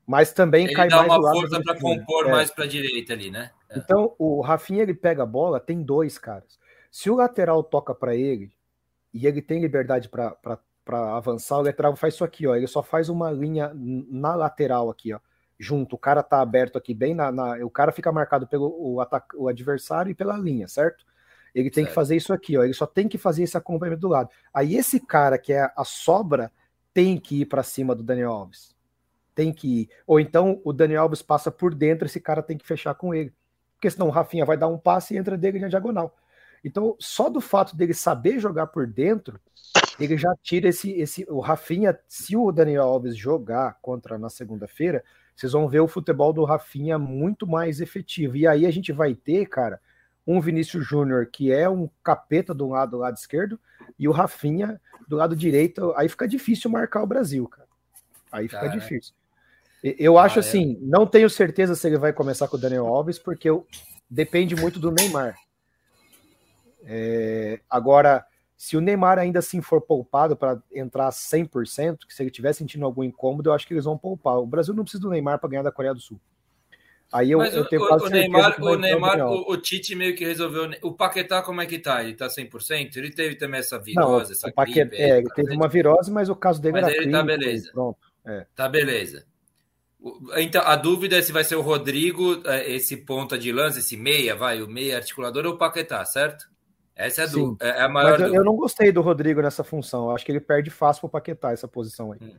mas, 0.08 0.34
também 0.34 0.66
ele 0.66 0.74
cai 0.74 0.88
dá 0.88 1.04
mais 1.04 1.20
uma 1.20 1.34
força 1.34 1.62
para 1.62 1.78
compor 1.78 2.28
é. 2.28 2.32
mais 2.32 2.50
para 2.50 2.64
a 2.64 2.68
direita 2.68 3.12
ali, 3.12 3.30
né? 3.30 3.52
É. 3.70 3.78
Então, 3.78 4.16
o 4.18 4.40
Rafinha 4.40 4.84
ele 4.84 4.94
pega 4.94 5.24
a 5.24 5.26
bola, 5.26 5.60
tem 5.60 5.84
dois 5.84 6.18
caras. 6.18 6.58
Se 6.92 7.10
o 7.10 7.16
lateral 7.16 7.64
toca 7.64 7.96
para 7.96 8.14
ele 8.16 8.52
e 9.14 9.26
ele 9.26 9.42
tem 9.42 9.62
liberdade 9.62 10.10
para 10.10 11.16
avançar, 11.16 11.58
o 11.58 11.62
lateral 11.62 11.96
faz 11.96 12.16
isso 12.16 12.24
aqui, 12.24 12.46
ó. 12.46 12.54
Ele 12.54 12.68
só 12.68 12.84
faz 12.84 13.08
uma 13.08 13.32
linha 13.32 13.72
na 13.74 14.36
lateral 14.36 14.90
aqui, 14.90 15.14
ó. 15.14 15.20
Junto, 15.58 15.96
o 15.96 16.00
cara 16.00 16.22
tá 16.22 16.42
aberto 16.42 16.78
aqui 16.78 16.94
bem 16.94 17.16
na. 17.16 17.32
na 17.32 17.64
o 17.64 17.70
cara 17.70 17.92
fica 17.92 18.12
marcado 18.12 18.46
pelo 18.46 18.76
o, 18.78 19.00
atac, 19.00 19.34
o 19.36 19.48
adversário 19.48 20.12
e 20.12 20.16
pela 20.16 20.38
linha, 20.38 20.68
certo? 20.68 21.06
Ele 21.54 21.70
tem 21.70 21.84
certo. 21.84 21.90
que 21.90 21.96
fazer 21.96 22.16
isso 22.16 22.34
aqui, 22.34 22.58
ó. 22.58 22.64
Ele 22.64 22.74
só 22.74 22.86
tem 22.86 23.08
que 23.08 23.18
fazer 23.18 23.44
esse 23.44 23.56
acompanhamento 23.56 24.02
do 24.02 24.08
lado. 24.10 24.30
Aí 24.54 24.76
esse 24.76 25.00
cara 25.00 25.38
que 25.38 25.54
é 25.54 25.72
a 25.76 25.84
sobra 25.86 26.52
tem 26.94 27.18
que 27.18 27.42
ir 27.42 27.46
para 27.46 27.64
cima 27.64 27.96
do 27.96 28.04
Daniel 28.04 28.32
Alves. 28.32 28.76
Tem 29.34 29.54
que 29.54 29.82
ir. 29.82 29.90
Ou 30.06 30.20
então 30.20 30.60
o 30.66 30.74
Daniel 30.74 31.04
Alves 31.04 31.22
passa 31.22 31.50
por 31.50 31.74
dentro, 31.74 32.06
esse 32.06 32.20
cara 32.20 32.42
tem 32.42 32.58
que 32.58 32.66
fechar 32.66 32.96
com 32.96 33.14
ele. 33.14 33.34
Porque 33.76 33.90
senão 33.90 34.08
o 34.08 34.12
Rafinha 34.12 34.46
vai 34.46 34.58
dar 34.58 34.68
um 34.68 34.78
passe 34.78 35.14
e 35.14 35.18
entra 35.18 35.38
dele 35.38 35.60
na 35.60 35.68
diagonal. 35.68 36.16
Então, 36.64 36.96
só 37.00 37.30
do 37.30 37.42
fato 37.42 37.76
dele 37.76 37.94
saber 37.94 38.40
jogar 38.40 38.68
por 38.68 38.86
dentro, 38.86 39.40
ele 40.00 40.18
já 40.18 40.34
tira 40.42 40.70
esse. 40.70 40.92
esse 40.92 41.26
o 41.30 41.40
Rafinha, 41.40 41.98
se 42.08 42.36
o 42.36 42.52
Daniel 42.52 42.84
Alves 42.84 43.18
jogar 43.18 43.78
contra 43.82 44.18
na 44.18 44.30
segunda-feira, 44.30 45.04
vocês 45.36 45.52
vão 45.52 45.68
ver 45.68 45.80
o 45.80 45.88
futebol 45.88 46.32
do 46.32 46.44
Rafinha 46.44 47.00
muito 47.00 47.48
mais 47.48 47.82
efetivo. 47.82 48.36
E 48.36 48.46
aí 48.46 48.66
a 48.66 48.72
gente 48.72 48.92
vai 48.92 49.16
ter, 49.16 49.48
cara, 49.48 49.80
um 50.26 50.40
Vinícius 50.40 50.86
Júnior 50.86 51.26
que 51.26 51.52
é 51.52 51.68
um 51.68 51.90
capeta 52.04 52.54
do 52.54 52.70
lado 52.70 52.92
do 52.92 52.98
lado 52.98 53.18
esquerdo 53.18 53.60
e 53.98 54.08
o 54.08 54.12
Rafinha 54.12 54.80
do 55.08 55.16
lado 55.16 55.36
direito. 55.36 55.94
Aí 55.96 56.08
fica 56.08 56.28
difícil 56.28 56.70
marcar 56.70 57.02
o 57.02 57.08
Brasil, 57.08 57.48
cara. 57.48 57.68
Aí 58.32 58.48
fica 58.48 58.62
cara, 58.62 58.80
difícil. 58.80 59.14
Eu 59.84 60.18
acho 60.18 60.38
ah, 60.38 60.42
assim, 60.42 60.76
é. 60.76 60.78
não 60.82 61.08
tenho 61.08 61.30
certeza 61.30 61.76
se 61.76 61.88
ele 61.88 61.98
vai 61.98 62.14
começar 62.14 62.48
com 62.48 62.56
o 62.56 62.60
Daniel 62.60 62.86
Alves, 62.86 63.18
porque 63.18 63.50
eu, 63.50 63.66
depende 64.10 64.56
muito 64.56 64.80
do 64.80 64.92
Neymar. 64.92 65.36
É, 66.84 67.60
agora, 67.70 68.26
se 68.58 68.78
o 68.78 68.82
Neymar 68.82 69.18
ainda 69.18 69.40
assim 69.40 69.62
for 69.62 69.82
poupado 69.82 70.36
para 70.36 70.62
entrar 70.72 71.10
100%, 71.10 72.00
que 72.08 72.14
se 72.14 72.22
ele 72.22 72.30
estiver 72.30 72.54
sentindo 72.54 72.86
algum 72.86 73.04
incômodo, 73.04 73.50
eu 73.50 73.54
acho 73.54 73.68
que 73.68 73.74
eles 73.74 73.86
vão 73.86 73.98
poupar. 73.98 74.38
O 74.38 74.46
Brasil 74.46 74.74
não 74.74 74.84
precisa 74.84 75.02
do 75.02 75.10
Neymar 75.10 75.40
para 75.40 75.50
ganhar 75.50 75.64
da 75.64 75.72
Coreia 75.72 75.94
do 75.94 76.00
Sul. 76.00 76.20
Aí 77.12 77.32
eu, 77.32 77.40
Mas 77.40 77.54
eu 77.54 77.66
tenho 77.66 77.84
o, 77.84 77.88
quase 77.88 78.06
o 78.06 78.10
Neymar, 78.10 78.64
o, 78.64 78.78
Neymar 78.78 79.20
o, 79.20 79.52
o, 79.52 79.58
Tite 79.58 79.96
meio 79.96 80.16
que 80.16 80.24
resolveu. 80.24 80.70
O 80.82 80.94
Paquetá, 80.94 81.42
como 81.42 81.60
é 81.60 81.66
que 81.66 81.78
tá? 81.78 82.02
Ele 82.02 82.14
tá 82.14 82.28
100%? 82.28 82.96
Ele 82.96 83.12
teve 83.12 83.36
também 83.36 83.60
essa 83.60 83.78
virose, 83.78 84.30
não, 84.30 84.32
essa 84.32 84.48
o 84.48 84.54
Paquetá, 84.54 84.86
gripe, 84.86 84.96
é, 84.96 85.18
ele 85.18 85.30
teve 85.36 85.54
uma 85.54 85.68
virose, 85.68 86.10
mas 86.10 86.30
o 86.30 86.36
caso 86.36 86.62
dele 86.62 86.74
mas 86.74 86.84
era 86.84 86.92
ele 86.92 87.04
clínico, 87.04 87.20
tá 87.20 87.26
beleza. 87.26 87.72
Pronto. 87.74 88.00
É. 88.26 88.46
Tá 88.56 88.70
beleza. 88.70 89.26
Então, 90.38 90.62
a 90.66 90.76
dúvida 90.76 91.18
é 91.18 91.22
se 91.22 91.32
vai 91.32 91.44
ser 91.44 91.56
o 91.56 91.62
Rodrigo, 91.62 92.42
é, 92.46 92.72
esse 92.72 92.98
ponta 92.98 93.38
de 93.38 93.52
lança, 93.52 93.80
esse 93.80 93.98
meia, 93.98 94.36
vai, 94.36 94.62
o 94.62 94.68
meia 94.68 94.98
articulador 94.98 95.46
ou 95.46 95.54
o 95.54 95.58
Paquetá, 95.58 96.06
certo? 96.06 96.51
Essa 97.02 97.24
é, 97.24 97.28
Sim. 97.28 97.58
é 97.60 97.82
a 97.82 97.90
maior 97.90 98.20
Mas 98.20 98.30
eu, 98.30 98.36
eu, 98.36 98.44
não 98.44 98.56
gostei 98.56 98.92
do 98.92 99.02
Rodrigo 99.02 99.42
nessa 99.42 99.64
função. 99.64 100.06
Eu 100.06 100.16
acho 100.16 100.26
que 100.26 100.32
ele 100.32 100.40
perde 100.40 100.70
fácil 100.70 101.02
pro 101.02 101.10
Paquetá 101.10 101.52
essa 101.52 101.68
posição 101.68 102.12
aí. 102.12 102.20
Hum. 102.22 102.36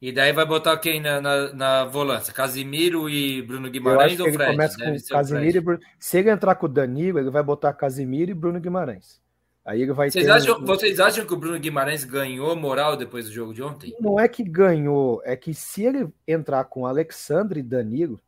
E 0.00 0.12
daí 0.12 0.32
vai 0.32 0.44
botar 0.44 0.76
quem 0.78 1.00
na, 1.00 1.20
na, 1.20 1.52
na 1.54 1.84
volância? 1.84 2.32
Casimiro 2.32 3.08
e 3.08 3.40
Bruno 3.40 3.70
Guimarães 3.70 4.20
ou 4.20 4.26
ele 4.26 4.36
Fred? 4.36 4.52
Começa 4.52 4.76
com 4.78 5.14
Casimiro 5.14 5.62
Bruno... 5.62 5.80
Se 5.98 6.18
ele 6.18 6.30
entrar 6.30 6.54
com 6.56 6.66
o 6.66 6.68
Danilo, 6.68 7.18
ele 7.18 7.30
vai 7.30 7.42
botar 7.42 7.72
Casimiro 7.72 8.30
e 8.30 8.34
Bruno 8.34 8.60
Guimarães. 8.60 9.20
Aí 9.64 9.82
ele 9.82 9.92
vai 9.92 10.10
vocês, 10.10 10.26
ter... 10.26 10.30
acham, 10.30 10.64
vocês 10.64 11.00
acham 11.00 11.26
que 11.26 11.32
o 11.32 11.36
Bruno 11.36 11.58
Guimarães 11.58 12.04
ganhou 12.04 12.54
moral 12.54 12.96
depois 12.96 13.26
do 13.26 13.32
jogo 13.32 13.54
de 13.54 13.62
ontem? 13.62 13.96
Não 13.98 14.20
é 14.20 14.28
que 14.28 14.44
ganhou, 14.44 15.20
é 15.24 15.34
que 15.34 15.52
se 15.54 15.84
ele 15.84 16.08
entrar 16.28 16.64
com 16.64 16.86
Alexandre 16.86 17.60
e 17.60 17.62
Danilo, 17.62 18.20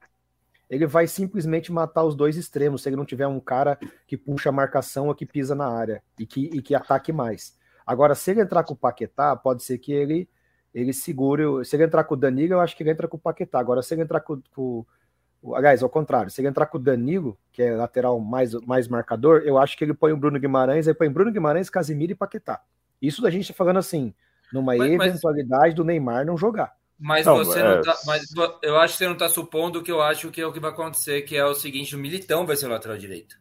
ele 0.68 0.86
vai 0.86 1.06
simplesmente 1.06 1.72
matar 1.72 2.04
os 2.04 2.14
dois 2.14 2.36
extremos, 2.36 2.82
se 2.82 2.88
ele 2.88 2.96
não 2.96 3.04
tiver 3.04 3.26
um 3.26 3.40
cara 3.40 3.78
que 4.06 4.16
puxa 4.16 4.50
a 4.50 4.52
marcação 4.52 5.08
ou 5.08 5.14
que 5.14 5.24
pisa 5.24 5.54
na 5.54 5.66
área 5.66 6.02
e 6.18 6.26
que, 6.26 6.50
e 6.52 6.60
que 6.60 6.74
ataque 6.74 7.12
mais. 7.12 7.56
Agora, 7.86 8.14
se 8.14 8.30
ele 8.30 8.42
entrar 8.42 8.64
com 8.64 8.74
o 8.74 8.76
Paquetá, 8.76 9.34
pode 9.34 9.62
ser 9.62 9.78
que 9.78 9.92
ele 9.92 10.28
ele 10.74 10.92
segure. 10.92 11.64
Se 11.64 11.74
ele 11.76 11.84
entrar 11.84 12.04
com 12.04 12.14
o 12.14 12.16
Danilo, 12.16 12.54
eu 12.54 12.60
acho 12.60 12.76
que 12.76 12.82
ele 12.82 12.90
entra 12.90 13.08
com 13.08 13.16
o 13.16 13.20
Paquetá. 13.20 13.58
Agora, 13.58 13.82
se 13.82 13.94
ele 13.94 14.02
entrar 14.02 14.20
com, 14.20 14.40
com 14.54 14.84
aliás, 15.54 15.82
ao 15.82 15.88
contrário, 15.88 16.30
se 16.30 16.40
ele 16.40 16.48
entrar 16.48 16.66
com 16.66 16.78
o 16.78 16.80
Danilo, 16.80 17.38
que 17.52 17.62
é 17.62 17.74
lateral 17.74 18.20
mais, 18.20 18.52
mais 18.66 18.88
marcador, 18.88 19.42
eu 19.44 19.56
acho 19.58 19.76
que 19.76 19.84
ele 19.84 19.94
põe 19.94 20.12
o 20.12 20.16
Bruno 20.16 20.38
Guimarães, 20.38 20.86
aí 20.86 20.94
põe 20.94 21.08
Bruno 21.08 21.32
Guimarães, 21.32 21.70
Casimiro 21.70 22.12
e 22.12 22.14
Paquetá. 22.14 22.60
Isso 23.00 23.22
da 23.22 23.30
gente 23.30 23.48
tá 23.48 23.54
falando 23.56 23.78
assim, 23.78 24.12
numa 24.52 24.76
mas, 24.76 24.92
eventualidade 24.92 25.66
mas... 25.66 25.74
do 25.74 25.84
Neymar 25.84 26.26
não 26.26 26.36
jogar. 26.36 26.76
Mas 26.98 27.24
não, 27.24 27.36
você 27.36 27.60
é... 27.60 27.62
não 27.62 27.82
tá. 27.82 27.96
Mas 28.06 28.24
eu 28.62 28.76
acho 28.78 28.94
que 28.94 28.98
você 28.98 29.06
não 29.06 29.12
está 29.12 29.28
supondo 29.28 29.82
que 29.82 29.92
eu 29.92 30.02
acho 30.02 30.30
que 30.30 30.40
é 30.40 30.46
o 30.46 30.52
que 30.52 30.58
vai 30.58 30.70
acontecer, 30.70 31.22
que 31.22 31.36
é 31.36 31.44
o 31.44 31.54
seguinte: 31.54 31.94
o 31.94 31.98
Militão 31.98 32.44
vai 32.44 32.56
ser 32.56 32.66
o 32.66 32.70
lateral 32.70 32.98
direito. 32.98 33.36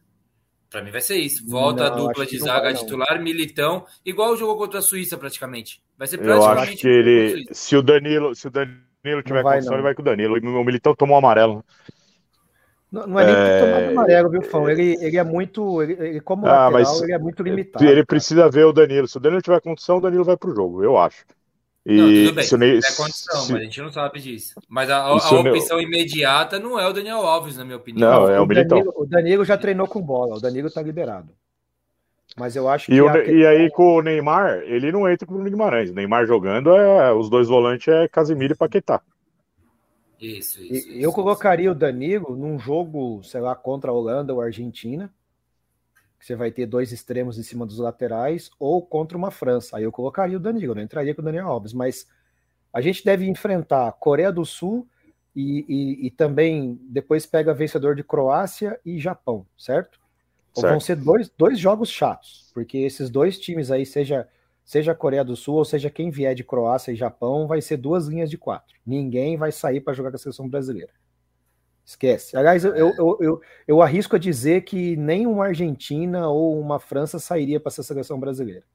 Para 0.69 0.81
mim 0.81 0.91
vai 0.91 1.01
ser 1.01 1.15
isso. 1.15 1.49
Volta 1.49 1.89
não, 1.89 1.93
a 1.93 1.95
dupla 1.95 2.25
de 2.25 2.37
zaga 2.37 2.63
vai, 2.63 2.73
titular, 2.73 3.21
Militão, 3.21 3.85
igual 4.05 4.33
o 4.33 4.37
jogo 4.37 4.57
contra 4.57 4.79
a 4.79 4.81
Suíça, 4.81 5.17
praticamente. 5.17 5.81
Vai 5.97 6.07
ser 6.07 6.17
praticamente. 6.17 6.55
Eu 6.55 6.61
acho 6.61 6.77
que 6.77 6.87
ele. 6.87 7.45
Se 7.51 7.75
o 7.75 7.81
Danilo, 7.81 8.35
se 8.35 8.47
o 8.47 8.51
Danilo 8.51 9.23
tiver 9.23 9.41
vai, 9.41 9.55
condição, 9.55 9.71
não. 9.71 9.77
ele 9.77 9.83
vai 9.83 9.95
com 9.95 10.01
o 10.01 10.05
Danilo. 10.05 10.35
O 10.35 10.63
Militão 10.63 10.93
tomou 10.93 11.15
um 11.15 11.19
amarelo. 11.19 11.63
Não, 12.91 13.07
não 13.07 13.19
é 13.19 13.25
nem 13.25 13.35
é... 13.35 13.59
tomar 13.59 13.89
amarelo, 13.89 14.29
viu, 14.29 14.41
Fão? 14.43 14.69
Ele, 14.69 14.97
ele 15.01 15.17
é 15.17 15.23
muito. 15.23 15.81
Ele, 15.81 15.93
ele 15.93 16.21
como 16.21 16.45
ah, 16.45 16.69
lateral, 16.69 16.71
mas 16.71 17.01
ele 17.01 17.13
é 17.13 17.17
muito 17.17 17.41
limitado. 17.41 17.83
Ele 17.83 17.95
cara. 17.95 18.05
precisa 18.05 18.49
ver 18.49 18.65
o 18.65 18.73
Danilo. 18.73 19.07
Se 19.07 19.17
o 19.17 19.19
Danilo 19.19 19.41
tiver 19.41 19.61
condição, 19.61 19.97
o 19.97 20.01
Danilo 20.01 20.23
vai 20.23 20.37
pro 20.37 20.53
jogo, 20.53 20.83
eu 20.83 20.97
acho. 20.97 21.25
E 21.89 21.95
não, 21.95 22.25
tudo 22.25 22.35
bem, 22.35 22.43
se 22.43 22.57
Ney, 22.57 22.79
é 22.79 22.91
condição, 22.97 23.41
se... 23.43 23.51
mas 23.53 23.61
a 23.61 23.63
gente 23.63 23.81
não 23.81 23.89
sabe 23.89 24.19
disso. 24.19 24.59
Mas 24.67 24.89
a, 24.89 24.97
a, 24.97 25.05
a 25.05 25.13
opção 25.13 25.79
imediata 25.79 26.59
não 26.59 26.77
é 26.77 26.85
o 26.85 26.91
Daniel 26.91 27.19
Alves, 27.19 27.55
na 27.55 27.63
minha 27.63 27.77
opinião. 27.77 28.11
Não, 28.11 28.29
é 28.29 28.37
o, 28.37 28.43
o 28.43 28.45
Militão. 28.45 28.79
Danilo, 28.79 28.93
o 28.97 29.05
Danilo 29.05 29.45
já 29.45 29.57
treinou 29.57 29.87
com 29.87 30.01
bola, 30.01 30.35
o 30.35 30.41
Danilo 30.41 30.69
tá 30.69 30.81
liberado. 30.81 31.31
Mas 32.35 32.57
eu 32.57 32.67
acho 32.67 32.91
e 32.91 32.95
que. 32.95 33.01
O, 33.01 33.15
E 33.31 33.45
aí, 33.47 33.71
com 33.71 33.95
o 33.95 34.01
Neymar, 34.01 34.63
ele 34.65 34.91
não 34.91 35.09
entra 35.09 35.25
com 35.25 35.35
o 35.35 35.43
Guimarães. 35.43 35.89
O 35.89 35.93
Neymar 35.93 36.25
jogando, 36.25 36.75
é, 36.75 37.13
os 37.13 37.29
dois 37.29 37.47
volantes 37.47 37.87
é 37.87 38.05
Casimiro 38.09 38.53
e 38.53 38.57
Paquetá. 38.57 39.01
Isso, 40.19 40.61
isso. 40.61 40.73
isso 40.73 40.91
eu 40.91 40.99
isso, 40.99 41.13
colocaria 41.13 41.67
isso. 41.67 41.71
o 41.71 41.79
Danilo 41.79 42.35
num 42.35 42.59
jogo, 42.59 43.23
sei 43.23 43.39
lá, 43.39 43.55
contra 43.55 43.91
a 43.91 43.93
Holanda 43.93 44.33
ou 44.33 44.41
a 44.41 44.45
Argentina 44.45 45.09
você 46.19 46.35
vai 46.35 46.51
ter 46.51 46.65
dois 46.65 46.91
extremos 46.91 47.37
em 47.37 47.43
cima 47.43 47.65
dos 47.65 47.79
laterais, 47.79 48.49
ou 48.59 48.81
contra 48.81 49.17
uma 49.17 49.31
França. 49.31 49.77
Aí 49.77 49.83
eu 49.83 49.91
colocaria 49.91 50.37
o 50.37 50.39
Danilo, 50.39 50.75
não 50.75 50.81
entraria 50.81 51.13
com 51.13 51.21
o 51.21 51.25
Daniel 51.25 51.47
Alves, 51.47 51.73
mas 51.73 52.07
a 52.73 52.81
gente 52.81 53.03
deve 53.03 53.27
enfrentar 53.27 53.91
Coreia 53.93 54.31
do 54.31 54.45
Sul 54.45 54.87
e, 55.35 55.65
e, 55.67 56.07
e 56.07 56.11
também 56.11 56.79
depois 56.89 57.25
pega 57.25 57.53
vencedor 57.53 57.95
de 57.95 58.03
Croácia 58.03 58.79
e 58.85 58.99
Japão, 58.99 59.45
certo? 59.57 59.99
certo? 60.53 60.71
Vão 60.71 60.79
ser 60.79 60.95
dois, 60.95 61.31
dois 61.37 61.59
jogos 61.59 61.89
chatos, 61.89 62.49
porque 62.53 62.79
esses 62.79 63.09
dois 63.09 63.39
times 63.39 63.69
aí, 63.69 63.85
seja, 63.85 64.27
seja 64.65 64.95
Coreia 64.95 65.23
do 65.23 65.35
Sul 65.35 65.55
ou 65.55 65.65
seja 65.65 65.89
quem 65.89 66.09
vier 66.09 66.33
de 66.33 66.43
Croácia 66.43 66.91
e 66.91 66.95
Japão, 66.95 67.47
vai 67.47 67.61
ser 67.61 67.77
duas 67.77 68.07
linhas 68.07 68.29
de 68.29 68.37
quatro. 68.37 68.75
Ninguém 68.85 69.37
vai 69.37 69.51
sair 69.51 69.79
para 69.79 69.93
jogar 69.93 70.09
com 70.09 70.15
a 70.15 70.19
seleção 70.19 70.49
brasileira. 70.49 70.91
Esquece. 71.87 72.35
Aliás, 72.35 72.65
eu, 72.65 72.75
eu, 72.75 73.17
eu, 73.21 73.41
eu, 73.65 73.81
arrisco 73.81 74.17
a 74.17 74.19
dizer 74.19 74.65
que 74.65 74.97
nem 74.97 75.25
uma 75.25 75.45
Argentina 75.45 76.27
ou 76.27 76.59
uma 76.59 76.81
França 76.81 77.17
sairia 77.17 77.61
para 77.61 77.69
essa 77.69 77.81
seleção 77.81 78.19
brasileira. 78.19 78.65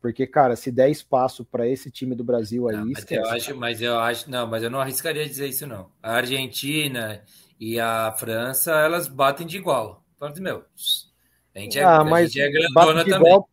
Porque, 0.00 0.24
cara, 0.24 0.54
se 0.54 0.70
der 0.70 0.88
espaço 0.88 1.44
para 1.44 1.66
esse 1.66 1.90
time 1.90 2.14
do 2.14 2.22
Brasil 2.22 2.68
aí. 2.68 2.76
Não, 2.76 2.86
mas, 2.86 3.10
eu 3.10 3.26
acho, 3.26 3.56
mas 3.56 3.82
eu 3.82 3.98
acho. 3.98 4.30
Não, 4.30 4.46
mas 4.46 4.62
eu 4.62 4.70
não 4.70 4.78
arriscaria 4.78 5.26
dizer 5.26 5.48
isso, 5.48 5.66
não. 5.66 5.90
A 6.00 6.12
Argentina 6.12 7.24
e 7.58 7.80
a 7.80 8.14
França, 8.16 8.70
elas 8.70 9.08
batem 9.08 9.44
de 9.44 9.56
igual. 9.56 10.04
Fala 10.16 10.32
meu. 10.38 10.62
A 11.56 11.58
gente 11.58 11.76
é, 11.80 11.82
ah, 11.82 12.04
mas 12.04 12.30
gente 12.30 12.40
é 12.40 12.50
grandona 12.52 13.04
também. 13.04 13.32
Igual... 13.32 13.50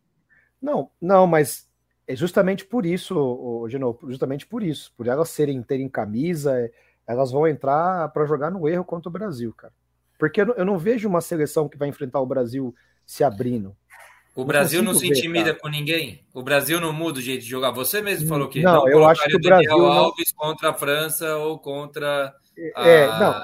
Não, 0.62 0.88
não, 1.00 1.26
mas 1.26 1.68
é 2.06 2.14
justamente 2.14 2.64
por 2.64 2.86
isso, 2.86 3.66
Gino, 3.68 3.98
justamente 4.04 4.46
por 4.46 4.62
isso, 4.62 4.92
por 4.96 5.08
elas 5.08 5.28
serem 5.28 5.60
terem 5.60 5.88
camisa, 5.88 6.70
elas 7.06 7.30
vão 7.30 7.46
entrar 7.46 8.08
para 8.08 8.26
jogar 8.26 8.50
no 8.50 8.68
erro 8.68 8.84
contra 8.84 9.08
o 9.08 9.12
Brasil, 9.12 9.52
cara. 9.54 9.72
Porque 10.18 10.40
eu 10.40 10.64
não, 10.64 10.78
vejo 10.78 11.08
uma 11.08 11.20
seleção 11.20 11.68
que 11.68 11.76
vai 11.76 11.88
enfrentar 11.88 12.20
o 12.20 12.26
Brasil 12.26 12.74
se 13.04 13.22
abrindo. 13.22 13.76
O 14.34 14.44
Brasil 14.44 14.82
não, 14.82 14.92
não 14.92 14.98
se 14.98 15.06
intimida 15.06 15.52
ver, 15.52 15.60
com 15.60 15.68
ninguém. 15.68 16.24
O 16.34 16.42
Brasil 16.42 16.80
não 16.80 16.92
muda 16.92 17.18
o 17.18 17.22
jeito 17.22 17.42
de 17.42 17.48
jogar. 17.48 17.70
Você 17.70 18.02
mesmo 18.02 18.28
falou 18.28 18.48
que 18.48 18.60
não, 18.60 18.84
não 18.84 18.88
eu 18.88 19.06
acho 19.06 19.24
que 19.24 19.36
o 19.36 19.40
Brasil 19.40 19.70
Daniel 19.70 19.86
Alves 19.86 20.32
contra 20.32 20.70
a 20.70 20.74
França 20.74 21.36
ou 21.36 21.58
contra 21.58 22.34
a... 22.74 22.88
é, 22.88 23.06
não, 23.18 23.42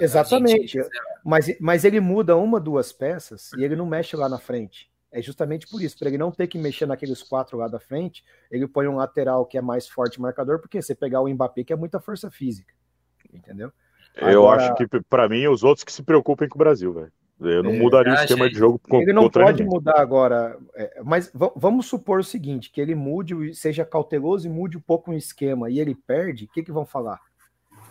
exatamente. 0.00 0.78
Mas, 1.24 1.56
mas 1.60 1.84
ele 1.84 2.00
muda 2.00 2.36
uma, 2.36 2.60
duas 2.60 2.92
peças 2.92 3.50
e 3.58 3.64
ele 3.64 3.74
não 3.74 3.86
mexe 3.86 4.16
lá 4.16 4.28
na 4.28 4.38
frente. 4.38 4.88
É 5.10 5.22
justamente 5.22 5.66
por 5.66 5.82
isso, 5.82 5.98
para 5.98 6.08
ele 6.08 6.18
não 6.18 6.30
ter 6.30 6.46
que 6.46 6.58
mexer 6.58 6.86
naqueles 6.86 7.22
quatro 7.22 7.56
lá 7.56 7.66
da 7.66 7.80
frente, 7.80 8.22
ele 8.50 8.68
põe 8.68 8.86
um 8.86 8.96
lateral 8.96 9.46
que 9.46 9.56
é 9.56 9.60
mais 9.60 9.88
forte 9.88 10.20
marcador, 10.20 10.60
porque 10.60 10.82
você 10.82 10.94
pegar 10.94 11.22
o 11.22 11.28
Mbappé, 11.28 11.64
que 11.64 11.72
é 11.72 11.76
muita 11.76 11.98
força 11.98 12.30
física, 12.30 12.74
entendeu? 13.32 13.72
Eu 14.16 14.48
acho 14.48 14.74
que, 14.74 14.86
para 15.08 15.28
mim, 15.28 15.46
os 15.46 15.62
outros 15.62 15.84
que 15.84 15.92
se 15.92 16.02
preocupem 16.02 16.48
com 16.48 16.56
o 16.56 16.58
Brasil, 16.58 16.92
velho. 16.92 17.12
Eu 17.40 17.62
não 17.62 17.70
é, 17.70 17.78
mudaria 17.78 18.12
o 18.12 18.16
esquema 18.16 18.48
de 18.48 18.56
jogo 18.56 18.80
com, 18.80 19.00
Ele 19.00 19.12
não 19.12 19.30
pode 19.30 19.62
ninguém. 19.62 19.66
mudar 19.66 20.00
agora, 20.00 20.58
é, 20.74 21.00
mas 21.04 21.30
vamos 21.54 21.86
supor 21.86 22.18
o 22.18 22.24
seguinte, 22.24 22.70
que 22.70 22.80
ele 22.80 22.96
mude, 22.96 23.54
seja 23.54 23.84
cauteloso 23.84 24.48
e 24.48 24.50
mude 24.50 24.76
um 24.76 24.80
pouco 24.80 25.12
o 25.12 25.14
esquema, 25.14 25.70
e 25.70 25.78
ele 25.78 25.94
perde, 25.94 26.46
o 26.46 26.48
que, 26.48 26.64
que 26.64 26.72
vão 26.72 26.84
falar? 26.84 27.20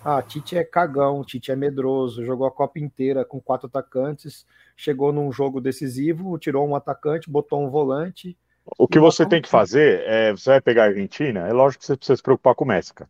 Ah, 0.04 0.22
Tite 0.22 0.58
é 0.58 0.66
cagão, 0.66 1.24
Tite 1.24 1.52
é 1.52 1.56
medroso, 1.56 2.26
jogou 2.26 2.46
a 2.46 2.52
Copa 2.52 2.78
inteira 2.78 3.24
com 3.24 3.40
quatro 3.40 3.68
atacantes, 3.68 4.46
chegou 4.76 5.14
num 5.14 5.32
jogo 5.32 5.62
decisivo, 5.62 6.38
tirou 6.38 6.68
um 6.68 6.76
atacante, 6.76 7.30
botou 7.30 7.66
um 7.66 7.70
volante. 7.70 8.38
O 8.78 8.88
que 8.88 9.00
você 9.00 9.26
tem 9.26 9.42
que 9.42 9.50
fazer 9.50 10.04
é, 10.06 10.32
você 10.32 10.50
vai 10.50 10.62
pegar 10.62 10.84
a 10.84 10.88
Argentina, 10.88 11.48
é 11.48 11.54
lógico 11.54 11.80
que 11.80 11.88
você 11.88 11.96
precisa 11.96 12.18
se 12.18 12.24
preocupar 12.24 12.54
com 12.54 12.66
o 12.66 12.68
Messi, 12.68 12.94
cara. 12.94 13.10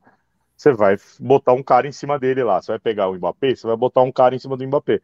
Você 0.57 0.73
vai 0.73 0.97
botar 1.19 1.53
um 1.53 1.61
cara 1.61 1.87
em 1.87 1.91
cima 1.91 2.17
dele 2.17 2.43
lá, 2.43 2.59
você 2.59 2.71
vai 2.71 2.79
pegar 2.79 3.07
o 3.07 3.13
Mbappé, 3.13 3.55
você 3.55 3.67
vai 3.67 3.77
botar 3.77 4.01
um 4.01 4.11
cara 4.11 4.35
em 4.35 4.39
cima 4.39 4.57
do 4.57 4.65
Mbappé. 4.65 4.99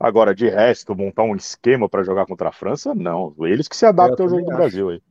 Agora, 0.00 0.34
de 0.34 0.48
resto, 0.48 0.96
montar 0.96 1.22
um 1.22 1.36
esquema 1.36 1.88
para 1.88 2.02
jogar 2.02 2.26
contra 2.26 2.48
a 2.48 2.52
França, 2.52 2.94
não. 2.94 3.34
Eles 3.40 3.68
que 3.68 3.76
se 3.76 3.84
adaptam 3.84 4.24
ao 4.24 4.30
jogo 4.30 4.42
acho. 4.42 4.50
do 4.50 4.56
Brasil 4.56 4.88
aí. 4.88 5.02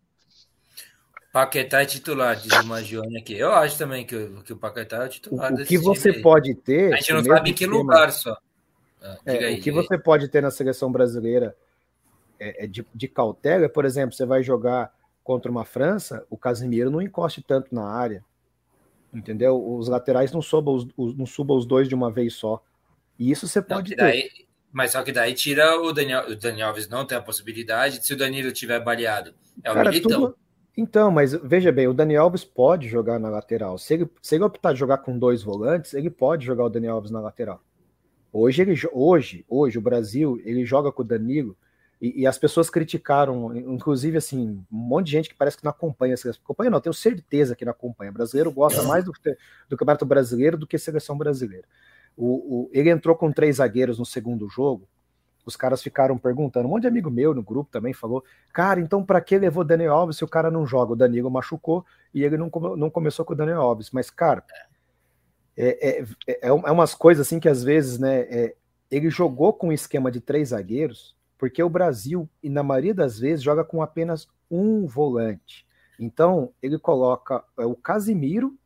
Paquetá 1.31 1.81
é 1.81 1.85
titular, 1.85 2.35
diz 2.35 2.51
o 2.51 2.65
Magione 2.65 3.17
aqui. 3.17 3.37
Eu 3.37 3.53
acho 3.53 3.77
também 3.77 4.05
que, 4.05 4.27
que 4.45 4.53
o 4.53 4.57
Paquetá 4.57 5.05
é 5.05 5.07
titular. 5.07 5.51
O, 5.51 5.55
o 5.55 5.65
que 5.65 5.77
você 5.77 6.09
aí. 6.09 6.21
pode 6.21 6.53
ter. 6.55 6.93
A 6.93 6.97
gente 6.97 7.13
não 7.13 7.23
sabe 7.23 7.51
em 7.51 7.53
que 7.53 7.65
lugar 7.65 8.11
só. 8.11 8.37
Ah, 9.01 9.17
é, 9.25 9.45
aí, 9.45 9.59
o 9.59 9.61
que 9.61 9.71
você 9.71 9.97
pode 9.97 10.27
ter 10.27 10.41
na 10.41 10.51
seleção 10.51 10.91
brasileira 10.91 11.55
é, 12.39 12.65
é 12.65 12.67
de, 12.67 12.85
de, 12.93 13.07
cautela, 13.07 13.67
por 13.67 13.85
exemplo, 13.85 14.15
você 14.15 14.25
vai 14.25 14.43
jogar 14.43 14.93
contra 15.23 15.51
uma 15.51 15.65
França, 15.65 16.25
o 16.29 16.37
Casimiro 16.37 16.89
não 16.89 17.01
encoste 17.01 17.41
tanto 17.41 17.73
na 17.73 17.85
área. 17.85 18.23
Entendeu? 19.13 19.55
Os 19.55 19.87
laterais 19.87 20.31
não 20.31 20.41
subam 20.41 20.75
os, 20.75 20.87
os, 20.97 21.15
não 21.15 21.25
subam 21.25 21.57
os 21.57 21.65
dois 21.65 21.87
de 21.87 21.95
uma 21.95 22.11
vez 22.11 22.33
só. 22.33 22.63
E 23.19 23.29
isso 23.29 23.47
você 23.47 23.61
pode 23.61 23.95
não, 23.95 24.05
daí, 24.05 24.23
ter. 24.23 24.47
Mas 24.71 24.91
só 24.91 25.03
que 25.03 25.11
daí 25.11 25.33
tira 25.33 25.79
o 25.79 25.93
Daniel, 25.93 26.29
o 26.29 26.35
Daniel 26.35 26.69
Alves 26.69 26.89
não 26.89 27.05
tem 27.05 27.17
a 27.17 27.21
possibilidade. 27.21 28.03
Se 28.03 28.13
o 28.13 28.17
Danilo 28.17 28.51
tiver 28.51 28.79
baleado, 28.79 29.33
é 29.63 29.71
o 29.71 29.73
Cara, 29.75 29.89
Militão. 29.91 30.21
Tudo, 30.21 30.37
então, 30.75 31.11
mas 31.11 31.33
veja 31.33 31.71
bem, 31.71 31.87
o 31.87 31.93
Daniel 31.93 32.23
Alves 32.23 32.43
pode 32.43 32.87
jogar 32.87 33.19
na 33.19 33.29
lateral. 33.29 33.77
Se 33.77 33.93
ele, 33.93 34.09
se 34.21 34.35
ele 34.35 34.43
optar 34.43 34.73
de 34.73 34.79
jogar 34.79 34.97
com 34.97 35.17
dois 35.17 35.43
volantes, 35.43 35.93
ele 35.93 36.09
pode 36.09 36.43
jogar 36.45 36.65
o 36.65 36.69
Daniel 36.69 36.95
Alves 36.95 37.11
na 37.11 37.19
lateral. 37.19 37.63
Hoje, 38.31 38.63
ele, 38.63 38.73
hoje, 38.91 39.45
hoje 39.47 39.77
o 39.77 39.81
Brasil, 39.81 40.41
ele 40.43 40.65
joga 40.65 40.91
com 40.91 41.03
o 41.03 41.05
Danilo 41.05 41.55
e, 42.03 42.23
e, 42.23 42.27
as 42.27 42.37
pessoas 42.37 42.69
criticaram, 42.69 43.55
inclusive 43.55 44.17
assim, 44.17 44.61
um 44.69 44.77
monte 44.77 45.05
de 45.05 45.11
gente 45.13 45.29
que 45.29 45.35
parece 45.35 45.55
que 45.55 45.63
não 45.63 45.71
acompanha 45.71 46.15
a 46.15 46.17
seleção. 46.17 46.41
Acompanha 46.43 46.69
não, 46.69 46.81
tenho 46.81 46.93
certeza 46.93 47.55
que 47.55 47.63
não 47.63 47.71
acompanha. 47.71 48.11
O 48.11 48.13
brasileiro 48.13 48.51
gosta 48.51 48.83
mais 48.83 49.05
do, 49.05 49.13
do 49.69 49.77
Campeonato 49.77 50.05
Brasileiro 50.05 50.57
do 50.57 50.67
que 50.67 50.75
a 50.75 50.79
seleção 50.79 51.17
brasileira. 51.17 51.65
O, 52.17 52.25
o, 52.65 52.69
ele 52.73 52.89
entrou 52.89 53.15
com 53.15 53.31
três 53.31 53.55
zagueiros 53.55 53.99
no 53.99 54.05
segundo 54.05 54.49
jogo, 54.49 54.85
os 55.45 55.55
caras 55.55 55.81
ficaram 55.81 56.17
perguntando. 56.17 56.67
Um 56.67 56.71
monte 56.71 56.81
de 56.81 56.87
amigo 56.89 57.09
meu 57.09 57.33
no 57.33 57.41
grupo 57.41 57.71
também 57.71 57.93
falou: 57.93 58.21
Cara, 58.51 58.81
então 58.81 59.01
para 59.01 59.21
que 59.21 59.37
levou 59.37 59.63
Daniel 59.63 59.93
Alves 59.93 60.17
se 60.17 60.25
o 60.25 60.27
cara 60.27 60.51
não 60.51 60.67
joga? 60.67 60.91
O 60.91 60.97
Danilo 60.97 61.31
machucou 61.31 61.85
e 62.13 62.21
ele 62.25 62.35
não, 62.35 62.51
não 62.75 62.89
começou 62.89 63.23
com 63.23 63.31
o 63.31 63.37
Daniel 63.37 63.61
Alves. 63.61 63.91
Mas, 63.91 64.09
cara, 64.09 64.43
é, 65.55 66.01
é, 66.01 66.05
é, 66.27 66.47
é 66.47 66.51
umas 66.51 66.93
coisas 66.93 67.25
assim 67.25 67.39
que 67.39 67.47
às 67.47 67.63
vezes, 67.63 67.97
né? 67.97 68.23
É, 68.23 68.55
ele 68.91 69.09
jogou 69.09 69.53
com 69.53 69.69
um 69.69 69.71
esquema 69.71 70.11
de 70.11 70.19
três 70.19 70.49
zagueiros, 70.49 71.15
porque 71.43 71.61
o 71.61 71.67
Brasil, 71.67 72.29
e 72.41 72.49
na 72.49 72.63
maioria 72.63 72.93
das 72.93 73.19
vezes, 73.19 73.43
joga 73.43 73.65
com 73.65 73.81
apenas 73.81 74.29
um 74.49 74.87
volante. 74.87 75.67
Então, 75.99 76.53
ele 76.61 76.79
coloca 76.79 77.43
é, 77.59 77.65
o 77.65 77.75
Casimiro, 77.75 78.57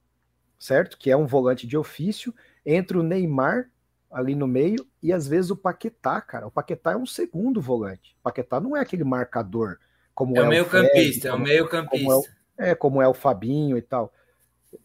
certo? 0.59 0.95
Que 0.95 1.09
é 1.09 1.17
um 1.17 1.25
volante 1.25 1.65
de 1.65 1.75
ofício, 1.75 2.31
entre 2.63 2.95
o 2.95 3.01
Neymar 3.01 3.71
ali 4.11 4.35
no 4.35 4.45
meio, 4.45 4.85
e 5.01 5.11
às 5.11 5.27
vezes 5.27 5.49
o 5.49 5.55
Paquetá, 5.55 6.21
cara. 6.21 6.45
O 6.45 6.51
Paquetá 6.51 6.91
é 6.91 6.95
um 6.95 7.07
segundo 7.07 7.59
volante. 7.59 8.15
O 8.19 8.25
Paquetá 8.25 8.59
não 8.59 8.77
é 8.77 8.81
aquele 8.81 9.03
marcador 9.03 9.79
como 10.13 10.37
é, 10.37 10.41
é 10.41 10.43
o 10.43 10.47
meio 10.47 10.65
campista, 10.67 11.29
é 11.29 11.33
o 11.33 11.39
meio 11.39 11.67
campista. 11.67 12.31
É, 12.59 12.69
é, 12.69 12.75
como 12.75 13.01
é 13.01 13.07
o 13.07 13.13
Fabinho 13.15 13.75
e 13.75 13.81
tal. 13.81 14.13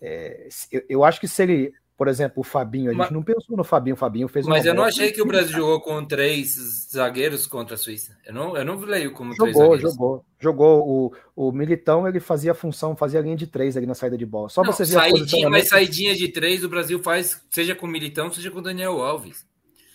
É, 0.01 0.49
eu, 0.71 0.83
eu, 0.89 1.05
acho 1.05 1.21
que 1.21 1.29
se 1.29 1.43
ele 1.43 1.75
por 2.03 2.09
exemplo, 2.09 2.41
o 2.41 2.43
Fabinho, 2.43 2.91
a 2.91 2.95
gente 2.95 2.99
mas, 2.99 3.11
não 3.13 3.23
pensou 3.23 3.57
no 3.57 3.63
Fabinho, 3.63 3.95
o 3.95 3.97
Fabinho 3.97 4.27
fez 4.27 4.45
Mas 4.45 4.67
eu 4.67 4.75
não 4.75 4.83
achei 4.83 5.13
que 5.13 5.23
o 5.23 5.25
Brasil 5.25 5.53
jogou 5.53 5.81
com 5.81 6.05
três 6.05 6.57
zagueiros 6.93 7.47
contra 7.47 7.77
a 7.77 7.79
Suíça. 7.79 8.19
Eu 8.27 8.35
não, 8.35 8.57
eu 8.57 8.65
não 8.65 8.77
leio 8.81 9.13
como 9.13 9.33
jogou, 9.33 9.45
três 9.45 9.57
zagueiros. 9.57 9.93
Jogou, 9.93 10.25
jogou. 10.41 11.13
O, 11.37 11.47
o 11.49 11.53
Militão, 11.53 12.09
ele 12.09 12.19
fazia 12.19 12.51
a 12.51 12.57
função, 12.57 12.97
fazia 12.97 13.21
a 13.21 13.23
linha 13.23 13.37
de 13.37 13.47
três 13.47 13.77
ali 13.77 13.87
na 13.87 13.95
saída 13.95 14.19
de 14.19 14.27
bola. 14.27 14.49
Só 14.49 14.65
não, 14.65 14.73
você 14.73 14.85
saidinha, 14.85 15.49
mas 15.49 15.69
saidinha 15.69 16.17
de 16.17 16.27
três 16.27 16.65
o 16.65 16.69
Brasil 16.69 17.01
faz, 17.01 17.41
seja 17.49 17.73
com 17.73 17.87
o 17.87 17.89
Militão, 17.89 18.33
seja 18.33 18.51
com 18.51 18.59
o 18.59 18.63
Daniel 18.63 19.01
Alves. 19.01 19.47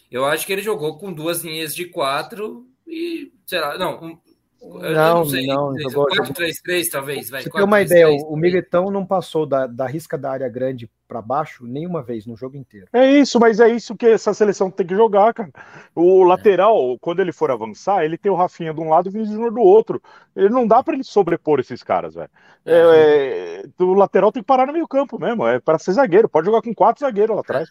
Eu 0.10 0.24
acho 0.24 0.48
que 0.48 0.54
ele 0.54 0.62
jogou 0.62 0.98
com 0.98 1.12
duas 1.12 1.44
linhas 1.44 1.76
de 1.76 1.84
quatro 1.84 2.66
e, 2.88 3.34
sei 3.46 3.60
lá, 3.60 3.78
não, 3.78 4.02
um, 4.02 4.18
não, 4.62 5.24
não, 5.24 5.74
não 5.74 5.80
jogou. 5.80 6.08
4-3-3, 6.08 6.90
talvez. 6.92 7.30
Vai, 7.30 7.44
Você 7.44 7.50
tem 7.50 7.64
uma 7.64 7.82
ideia, 7.82 8.08
o 8.10 8.36
Militão 8.36 8.90
não 8.90 9.06
passou 9.06 9.46
da, 9.46 9.68
da 9.68 9.86
risca 9.86 10.18
da 10.18 10.32
área 10.32 10.50
grande 10.50 10.90
para 11.08 11.22
baixo 11.22 11.66
nenhuma 11.66 12.02
vez 12.02 12.26
no 12.26 12.36
jogo 12.36 12.58
inteiro. 12.58 12.88
É 12.92 13.10
isso, 13.10 13.40
mas 13.40 13.60
é 13.60 13.70
isso 13.70 13.96
que 13.96 14.06
essa 14.06 14.34
seleção 14.34 14.70
tem 14.70 14.86
que 14.86 14.96
jogar, 14.96 15.34
cara. 15.34 15.52
O 15.96 16.24
lateral, 16.24 16.94
é. 16.94 16.98
quando 17.00 17.22
ele 17.22 17.32
for 17.32 17.50
avançar, 17.52 18.04
ele 18.04 18.18
tem 18.18 18.32
o 18.32 18.36
Rafinha 18.36 18.74
de 18.74 18.82
um 18.82 18.90
lado 18.90 19.08
e 19.08 19.10
o 19.10 19.12
Vinícius 19.12 19.38
do 19.38 19.62
outro. 19.62 20.02
Ele 20.36 20.50
não 20.50 20.68
dá 20.68 20.84
para 20.84 20.96
ele 20.96 21.04
sobrepor 21.04 21.60
esses 21.60 21.84
caras, 21.84 22.16
velho. 22.16 22.30
É, 22.66 23.64
é, 23.64 23.84
o 23.84 23.94
lateral 23.94 24.32
tem 24.32 24.44
que 24.44 24.48
parar 24.48 24.66
no 24.66 24.74
meio 24.74 24.88
campo 24.88 25.18
mesmo, 25.20 25.48
é 25.48 25.60
para 25.60 25.80
ser 25.80 25.94
zagueiro. 25.94 26.28
Pode 26.28 26.48
jogar 26.48 26.62
com 26.62 26.74
quatro 26.74 27.06
zagueiros 27.06 27.36
lá 27.36 27.42
atrás. 27.42 27.70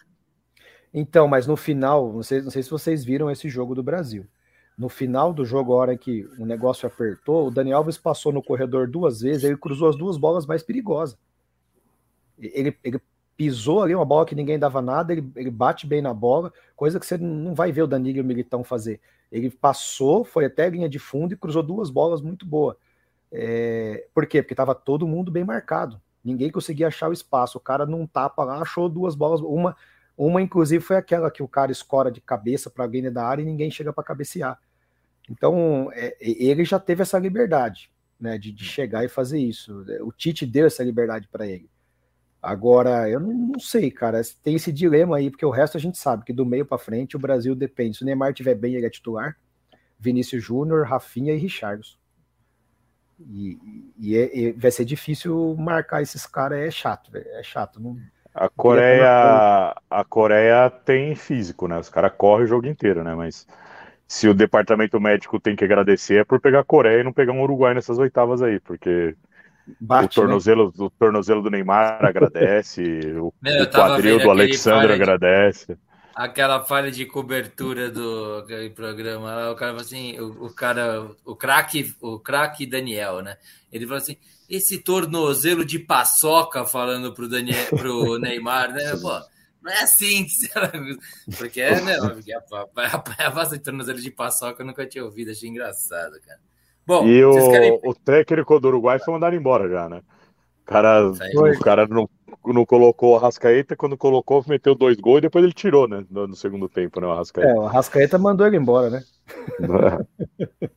Então, 0.93 1.27
mas 1.27 1.45
no 1.45 1.55
final, 1.55 2.11
não 2.11 2.23
sei, 2.23 2.41
não 2.41 2.49
sei 2.49 2.63
se 2.63 2.71
vocês 2.71 3.03
viram 3.03 3.29
esse 3.29 3.49
jogo 3.49 3.75
do 3.75 3.83
Brasil 3.83 4.25
no 4.77 4.89
final 4.89 5.33
do 5.33 5.43
jogo, 5.43 5.73
a 5.73 5.75
hora 5.77 5.97
que 5.97 6.27
o 6.37 6.45
negócio 6.45 6.85
apertou, 6.85 7.47
o 7.47 7.51
Dani 7.51 7.71
Alves 7.71 7.97
passou 7.97 8.31
no 8.31 8.43
corredor 8.43 8.87
duas 8.87 9.21
vezes, 9.21 9.43
ele 9.43 9.57
cruzou 9.57 9.89
as 9.89 9.95
duas 9.95 10.17
bolas 10.17 10.45
mais 10.45 10.61
perigosas. 10.61 11.17
Ele, 12.37 12.77
ele 12.83 13.01
pisou 13.35 13.81
ali 13.81 13.95
uma 13.95 14.05
bola 14.05 14.25
que 14.25 14.35
ninguém 14.35 14.59
dava 14.59 14.81
nada, 14.81 15.13
ele, 15.13 15.31
ele 15.35 15.49
bate 15.49 15.87
bem 15.87 16.01
na 16.01 16.13
bola, 16.13 16.53
coisa 16.75 16.99
que 16.99 17.05
você 17.05 17.17
não 17.17 17.55
vai 17.55 17.71
ver 17.71 17.81
o 17.81 17.87
Danilo 17.87 18.23
Militão 18.23 18.63
fazer. 18.63 19.01
Ele 19.31 19.49
passou, 19.49 20.23
foi 20.23 20.45
até 20.45 20.65
a 20.65 20.69
linha 20.69 20.87
de 20.87 20.99
fundo 20.99 21.33
e 21.33 21.37
cruzou 21.37 21.63
duas 21.63 21.89
bolas 21.89 22.21
muito 22.21 22.45
boas. 22.45 22.75
É, 23.31 24.07
por 24.13 24.27
quê? 24.27 24.41
Porque 24.41 24.53
estava 24.53 24.75
todo 24.75 25.07
mundo 25.07 25.31
bem 25.31 25.43
marcado. 25.43 25.99
Ninguém 26.23 26.51
conseguia 26.51 26.87
achar 26.87 27.09
o 27.09 27.13
espaço. 27.13 27.57
O 27.57 27.61
cara 27.61 27.85
num 27.85 28.05
tapa 28.05 28.43
lá, 28.43 28.61
achou 28.61 28.87
duas 28.87 29.15
bolas. 29.15 29.41
Uma, 29.41 29.75
uma 30.17 30.41
inclusive, 30.41 30.83
foi 30.83 30.95
aquela 30.95 31.29
que 31.29 31.43
o 31.43 31.47
cara 31.47 31.71
escora 31.71 32.11
de 32.11 32.21
cabeça 32.21 32.69
para 32.69 32.83
alguém 32.83 33.11
da 33.11 33.25
área 33.25 33.41
e 33.41 33.45
ninguém 33.45 33.71
chega 33.71 33.91
para 33.91 34.03
cabecear. 34.03 34.59
Então, 35.29 35.89
é, 35.93 36.15
ele 36.19 36.63
já 36.63 36.79
teve 36.79 37.01
essa 37.01 37.19
liberdade, 37.19 37.91
né, 38.19 38.37
de, 38.37 38.51
de, 38.51 38.63
chegar 38.63 39.03
e 39.03 39.09
fazer 39.09 39.39
isso. 39.39 39.85
O 40.01 40.11
Tite 40.11 40.45
deu 40.45 40.65
essa 40.65 40.83
liberdade 40.83 41.27
para 41.27 41.45
ele. 41.45 41.69
Agora, 42.41 43.09
eu 43.09 43.19
não, 43.19 43.33
não, 43.33 43.59
sei, 43.59 43.91
cara, 43.91 44.21
tem 44.41 44.55
esse 44.55 44.71
dilema 44.71 45.17
aí, 45.17 45.29
porque 45.29 45.45
o 45.45 45.49
resto 45.49 45.75
a 45.75 45.79
gente 45.79 45.97
sabe 45.97 46.23
que 46.23 46.31
do 46.31 46.45
meio 46.45 46.65
para 46.65 46.77
frente 46.77 47.15
o 47.15 47.19
Brasil 47.19 47.55
depende. 47.55 47.97
Se 47.97 48.03
o 48.03 48.05
Neymar 48.05 48.29
estiver 48.29 48.55
bem, 48.55 48.75
ele 48.75 48.85
é 48.85 48.89
titular. 48.89 49.37
Vinícius 49.99 50.43
Júnior, 50.43 50.85
Rafinha 50.85 51.33
e 51.33 51.37
Richardson. 51.37 51.97
E, 53.19 53.57
e, 53.97 54.15
é, 54.15 54.37
e, 54.37 54.51
vai 54.51 54.69
ser 54.69 54.85
difícil 54.85 55.55
marcar 55.57 56.03
esses 56.03 56.25
caras, 56.27 56.59
é 56.59 56.69
chato, 56.69 57.11
é 57.15 57.41
chato. 57.41 57.79
Não, 57.81 57.97
a 58.37 58.47
Coreia, 58.49 59.75
a 59.89 60.05
Coreia 60.05 60.69
tem 60.69 61.15
físico, 61.15 61.67
né? 61.67 61.79
Os 61.79 61.89
caras 61.89 62.13
correm 62.15 62.45
o 62.45 62.47
jogo 62.47 62.67
inteiro, 62.67 63.03
né? 63.03 63.15
Mas 63.15 63.47
se 64.07 64.27
o 64.27 64.33
departamento 64.33 64.99
médico 64.99 65.39
tem 65.39 65.55
que 65.55 65.65
agradecer 65.65 66.21
é 66.21 66.23
por 66.23 66.39
pegar 66.39 66.61
a 66.61 66.63
Coreia 66.63 67.01
e 67.01 67.03
não 67.03 67.11
pegar 67.11 67.33
um 67.33 67.41
Uruguai 67.41 67.73
nessas 67.73 67.97
oitavas 67.97 68.41
aí, 68.41 68.59
porque 68.59 69.15
Bate, 69.79 70.03
o, 70.17 70.21
né? 70.21 70.27
tornozelo, 70.27 70.65
né? 70.67 70.85
o 70.85 70.89
tornozelo 70.89 71.41
do 71.41 71.49
Neymar 71.49 71.99
agradece, 72.05 72.81
o, 73.17 73.33
Meu, 73.41 73.63
o 73.63 73.67
quadril 73.67 74.19
do 74.19 74.29
Alexandre 74.29 74.93
agradece. 74.93 75.77
Aquela 76.15 76.63
falha 76.63 76.89
de 76.89 77.05
cobertura 77.05 77.91
do 77.91 78.43
programa, 78.73 79.51
o 79.51 79.55
cara 79.55 79.71
falou 79.71 79.81
assim, 79.81 80.19
o, 80.19 80.45
o 80.45 80.53
cara, 80.53 81.11
o 81.23 81.35
craque, 81.35 81.93
o 82.01 82.17
craque 82.17 82.65
Daniel, 82.65 83.21
né? 83.21 83.37
Ele 83.71 83.85
falou 83.85 83.99
assim, 83.99 84.17
esse 84.49 84.79
tornozelo 84.79 85.63
de 85.63 85.77
paçoca 85.77 86.65
falando 86.65 87.13
pro, 87.13 87.27
Daniel, 87.27 87.67
pro 87.69 88.17
Neymar, 88.19 88.71
né? 88.71 88.95
Pô, 88.99 89.11
não 89.67 89.73
é 89.73 89.83
assim 89.83 90.23
que 90.23 90.31
você... 90.31 90.49
Porque 91.37 91.59
é, 91.59 91.81
né? 91.81 91.97
Porque 91.99 92.31
a 93.21 93.29
base 93.29 93.57
de 93.57 93.63
tornozelo 93.63 93.99
de 93.99 94.09
paçoca 94.09 94.63
eu 94.63 94.65
nunca 94.65 94.85
tinha 94.85 95.03
ouvido, 95.03 95.31
achei 95.31 95.49
engraçado, 95.49 96.13
cara. 96.25 96.39
Bom, 96.85 97.05
e 97.05 97.23
o, 97.25 97.51
querem... 97.51 97.77
o 97.83 97.93
técnico 97.93 98.57
do 98.61 98.69
Uruguai 98.69 98.97
foi 98.97 99.13
mandado 99.13 99.35
embora 99.35 99.67
já, 99.69 99.89
né? 99.89 100.01
O 100.61 100.65
cara, 100.65 101.11
o 101.11 101.59
cara 101.59 101.85
não, 101.85 102.09
não 102.45 102.65
colocou 102.65 103.13
o 103.13 103.17
Arrascaeta, 103.17 103.75
quando 103.75 103.97
colocou, 103.97 104.43
meteu 104.47 104.73
dois 104.73 104.97
gols 104.97 105.17
e 105.17 105.21
depois 105.21 105.43
ele 105.43 105.53
tirou, 105.53 105.85
né? 105.87 106.05
No, 106.09 106.27
no 106.27 106.35
segundo 106.35 106.69
tempo, 106.69 107.01
né? 107.01 107.07
O 107.07 107.11
Arrascaeta. 107.11 107.49
É, 107.49 107.53
o 107.53 107.65
Arrascaeta 107.65 108.17
mandou 108.17 108.47
ele 108.47 108.55
embora, 108.55 108.89
né? 108.89 109.03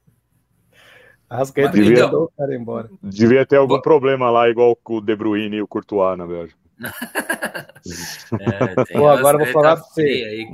Arrascaeta 1.31 1.71
devia, 1.71 2.07
mandou 2.07 2.25
o 2.25 2.31
cara 2.37 2.57
embora. 2.57 2.91
Devia 3.01 3.47
ter 3.47 3.57
algum 3.57 3.81
problema 3.81 4.31
lá, 4.31 4.49
igual 4.49 4.75
com 4.75 4.97
o 4.97 5.01
De 5.01 5.15
Bruyne 5.15 5.57
e 5.59 5.63
o 5.63 5.69
Courtois 5.69 6.19
na 6.19 6.27
Bélgica. 6.27 6.59
é, 8.41 8.97
Pô, 8.97 9.09
agora 9.09 9.37
eu 9.37 9.45
vou 9.45 9.53
falar 9.53 9.77
pra 9.77 9.85
você. 9.85 10.03
Aí. 10.03 10.51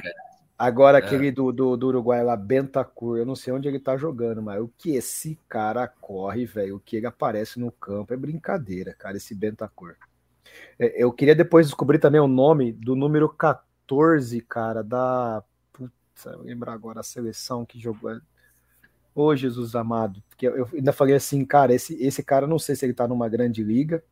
Agora, 0.59 0.99
é. 0.99 1.03
aquele 1.03 1.31
do, 1.31 1.53
do, 1.53 1.77
do, 1.77 1.89
Uruguai 1.89 2.25
lá, 2.25 2.35
Bentacur, 2.35 3.19
eu 3.19 3.27
não 3.27 3.37
sei 3.37 3.53
onde 3.53 3.69
ele 3.69 3.79
tá 3.79 3.97
jogando, 3.97 4.43
mas 4.43 4.61
o 4.61 4.69
que 4.79 4.97
esse 4.97 5.39
cara 5.49 5.87
corre, 5.87 6.47
velho, 6.47 6.77
o 6.77 6.81
que 6.81 6.97
ele 6.97 7.07
aparece 7.07 7.61
no 7.61 7.71
campo 7.71 8.15
é 8.15 8.17
brincadeira, 8.17 8.95
cara, 8.95 9.19
esse 9.19 9.35
Bentacur. 9.35 9.97
É, 10.79 11.03
eu 11.03 11.13
queria 11.13 11.35
depois 11.35 11.67
descobrir 11.67 11.99
também 11.99 12.21
o 12.21 12.27
nome 12.27 12.73
do 12.73 12.97
número 12.97 13.29
14, 13.29 14.41
cara, 14.43 14.83
da. 14.83 15.43
Putz, 15.73 15.93
eu 16.25 16.43
lembrar 16.43 16.73
agora 16.73 17.01
a 17.01 17.05
seleção 17.05 17.67
que 17.67 17.79
jogou. 17.79 18.19
Ô, 19.15 19.35
Jesus 19.37 19.75
amado, 19.75 20.23
porque 20.29 20.47
eu 20.47 20.69
ainda 20.73 20.93
falei 20.93 21.15
assim, 21.15 21.45
cara, 21.45 21.73
esse, 21.75 22.03
esse 22.03 22.23
cara, 22.23 22.47
não 22.47 22.59
sei 22.59 22.77
se 22.77 22.85
ele 22.85 22.93
tá 22.93 23.09
numa 23.09 23.29
grande 23.29 23.63
liga, 23.63 24.03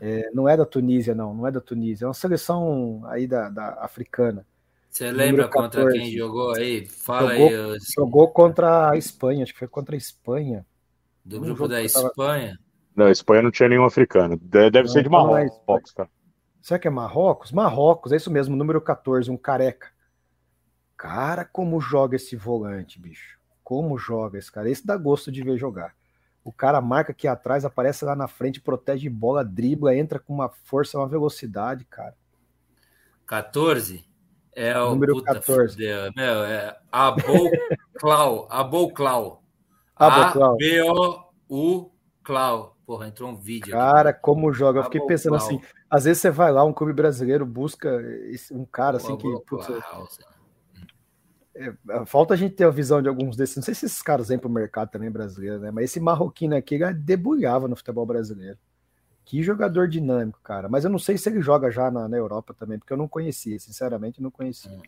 é, 0.00 0.30
não 0.32 0.48
é 0.48 0.56
da 0.56 0.66
Tunísia, 0.66 1.14
não, 1.14 1.34
não 1.34 1.46
é 1.46 1.50
da 1.50 1.60
Tunísia, 1.60 2.04
é 2.04 2.08
uma 2.08 2.14
seleção 2.14 3.02
aí 3.06 3.26
da, 3.26 3.48
da 3.48 3.74
africana. 3.84 4.46
Você 4.90 5.10
lembra 5.10 5.48
contra 5.48 5.90
quem 5.90 6.12
jogou 6.12 6.54
aí? 6.54 6.86
Fala 6.86 7.34
jogou, 7.34 7.72
aí. 7.72 7.78
Jogou 7.96 8.28
contra 8.28 8.90
a 8.90 8.96
Espanha, 8.96 9.42
acho 9.42 9.52
que 9.52 9.58
foi 9.58 9.66
contra 9.66 9.96
a 9.96 9.98
Espanha. 9.98 10.64
Do 11.24 11.40
grupo 11.40 11.66
da 11.66 11.82
Espanha? 11.82 12.58
Não, 12.94 13.06
a 13.06 13.10
Espanha 13.10 13.42
não 13.42 13.50
tinha 13.50 13.68
nenhum 13.68 13.84
africano. 13.84 14.36
Deve 14.40 14.82
não, 14.82 14.86
ser 14.86 15.02
de 15.02 15.08
Marrocos, 15.08 15.90
cara. 15.90 16.08
Será 16.62 16.78
que 16.78 16.86
é 16.86 16.90
Marrocos? 16.90 17.50
Marrocos, 17.50 18.12
é 18.12 18.16
isso 18.16 18.30
mesmo, 18.30 18.54
número 18.54 18.80
14, 18.80 19.30
um 19.30 19.36
careca. 19.36 19.88
Cara, 20.96 21.44
como 21.44 21.80
joga 21.80 22.14
esse 22.16 22.36
volante, 22.36 23.00
bicho. 23.00 23.38
Como 23.64 23.98
joga 23.98 24.38
esse 24.38 24.52
cara. 24.52 24.70
Esse 24.70 24.86
dá 24.86 24.96
gosto 24.96 25.32
de 25.32 25.42
ver 25.42 25.58
jogar. 25.58 25.94
O 26.44 26.52
cara 26.52 26.80
marca 26.80 27.12
aqui 27.12 27.26
atrás, 27.26 27.64
aparece 27.64 28.04
lá 28.04 28.14
na 28.14 28.28
frente, 28.28 28.60
protege 28.60 29.08
bola, 29.08 29.42
dribla, 29.42 29.96
entra 29.96 30.18
com 30.18 30.34
uma 30.34 30.50
força, 30.50 30.98
uma 30.98 31.08
velocidade, 31.08 31.84
cara. 31.86 32.14
14? 33.26 34.04
É 34.54 34.78
o 34.78 34.90
número 34.90 35.14
puta, 35.14 35.34
14. 35.34 35.72
Fudeu, 35.72 36.12
meu, 36.14 36.44
é 36.44 36.76
Aboclau, 36.92 38.46
Aboclau. 38.50 39.42
A-B-O-U 39.96 41.90
Clau. 42.22 42.76
Porra, 42.86 43.06
entrou 43.06 43.30
um 43.30 43.36
vídeo. 43.36 43.72
Cara, 43.72 44.10
aqui. 44.10 44.20
como 44.20 44.52
joga. 44.52 44.80
Eu 44.80 44.84
fiquei 44.84 45.00
pensando 45.02 45.36
assim, 45.36 45.60
às 45.88 46.04
vezes 46.04 46.20
você 46.20 46.30
vai 46.30 46.52
lá, 46.52 46.64
um 46.64 46.72
clube 46.72 46.92
brasileiro 46.92 47.46
busca 47.46 47.88
um 48.50 48.64
cara 48.64 48.98
assim 48.98 49.16
que. 49.16 49.28
Putz, 49.46 49.66
é, 51.56 51.72
falta 52.06 52.34
a 52.34 52.36
gente 52.36 52.54
ter 52.54 52.64
a 52.64 52.70
visão 52.70 53.00
de 53.00 53.08
alguns 53.08 53.36
desses. 53.36 53.56
Não 53.56 53.62
sei 53.62 53.74
se 53.74 53.86
esses 53.86 54.02
caras 54.02 54.28
vêm 54.28 54.38
pro 54.38 54.50
mercado 54.50 54.90
também 54.90 55.10
brasileiro, 55.10 55.60
né? 55.60 55.70
Mas 55.70 55.84
esse 55.84 56.00
marroquino 56.00 56.56
aqui 56.56 56.74
ele 56.74 56.92
debulhava 56.94 57.68
no 57.68 57.76
futebol 57.76 58.04
brasileiro. 58.04 58.58
Que 59.24 59.42
jogador 59.42 59.88
dinâmico, 59.88 60.40
cara. 60.42 60.68
Mas 60.68 60.84
eu 60.84 60.90
não 60.90 60.98
sei 60.98 61.16
se 61.16 61.28
ele 61.28 61.40
joga 61.40 61.70
já 61.70 61.90
na, 61.90 62.08
na 62.08 62.16
Europa 62.16 62.54
também, 62.54 62.78
porque 62.78 62.92
eu 62.92 62.96
não 62.96 63.08
conhecia, 63.08 63.58
sinceramente, 63.58 64.20
não 64.20 64.30
conhecia. 64.30 64.72
Hum. 64.72 64.82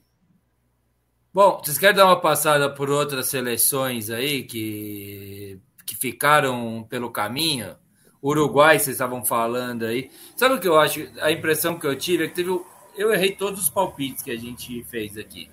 Bom, 1.33 1.61
vocês 1.62 1.79
querem 1.79 1.97
dar 1.97 2.07
uma 2.07 2.21
passada 2.21 2.69
por 2.71 2.91
outras 2.91 3.29
seleções 3.29 4.11
aí 4.11 4.43
que, 4.43 5.61
que 5.87 5.95
ficaram 5.95 6.85
pelo 6.89 7.11
caminho? 7.11 7.77
Uruguai, 8.23 8.79
vocês 8.79 8.97
estavam 8.97 9.25
falando 9.25 9.85
aí. 9.85 10.11
Sabe 10.37 10.55
o 10.55 10.61
que 10.61 10.67
eu 10.67 10.79
acho? 10.79 11.07
A 11.21 11.31
impressão 11.31 11.79
que 11.79 11.87
eu 11.87 11.97
tive 11.97 12.25
é 12.25 12.29
que 12.29 12.35
teve. 12.35 12.51
Eu 12.97 13.12
errei 13.12 13.33
todos 13.33 13.61
os 13.61 13.71
palpites 13.71 14.23
que 14.23 14.31
a 14.31 14.37
gente 14.37 14.83
fez 14.85 15.17
aqui. 15.17 15.51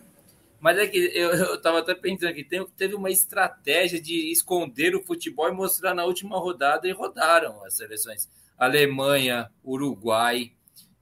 Mas 0.64 0.78
é 0.78 0.88
que 0.88 0.98
eu, 0.98 1.30
eu 1.36 1.62
tava 1.62 1.80
até 1.80 1.94
pensando 1.94 2.34
que 2.34 2.48
teve 2.78 2.96
uma 2.96 3.12
estratégia 3.12 4.02
de 4.02 4.32
esconder 4.32 4.96
o 4.96 5.04
futebol 5.04 5.50
e 5.50 5.52
mostrar 5.52 5.94
na 5.94 6.06
última 6.06 6.38
rodada 6.38 6.88
e 6.88 6.94
rodaram 6.94 7.62
as 7.66 7.76
seleções. 7.76 8.30
Alemanha, 8.58 9.50
Uruguai. 9.62 10.54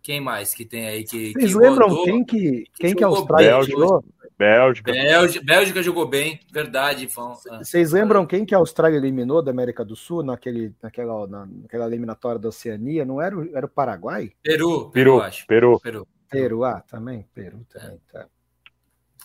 Quem 0.02 0.20
mais 0.20 0.56
que 0.56 0.66
tem 0.66 0.88
aí 0.88 1.04
que. 1.04 1.32
Vocês 1.34 1.54
que 1.54 1.60
lembram 1.60 1.90
rodou, 1.90 2.06
quem 2.06 2.24
que, 2.26 2.64
quem 2.74 2.96
que 2.96 3.04
a 3.04 3.08
Austrália 3.08 3.52
Bélgica, 3.52 3.76
tirou? 3.76 4.06
Bélgica. 4.36 4.92
Bélgica. 4.92 5.46
Bélgica 5.46 5.84
jogou 5.84 6.08
bem, 6.08 6.40
verdade. 6.52 7.08
Ah. 7.16 7.60
Vocês 7.60 7.92
lembram 7.92 8.26
quem 8.26 8.44
que 8.44 8.56
a 8.56 8.58
Austrália 8.58 8.98
eliminou 8.98 9.44
da 9.44 9.52
América 9.52 9.86
do 9.86 9.96
Sul 9.96 10.24
naquele, 10.24 10.74
naquela, 10.82 11.28
naquela 11.28 11.86
eliminatória 11.86 12.40
da 12.40 12.50
Oceania? 12.50 13.06
Não 13.06 13.22
era, 13.22 13.38
o, 13.38 13.56
era 13.56 13.68
o 13.68 13.70
Paraguai? 13.70 14.32
Peru, 14.42 14.90
Peru, 14.90 14.92
Peru 14.92 15.22
acho. 15.22 15.46
Peru. 15.46 15.80
Peru. 15.80 16.08
Peru, 16.32 16.64
ah, 16.64 16.82
também, 16.90 17.28
Peru 17.36 17.64
também, 17.70 18.00
é. 18.10 18.12
tá. 18.12 18.28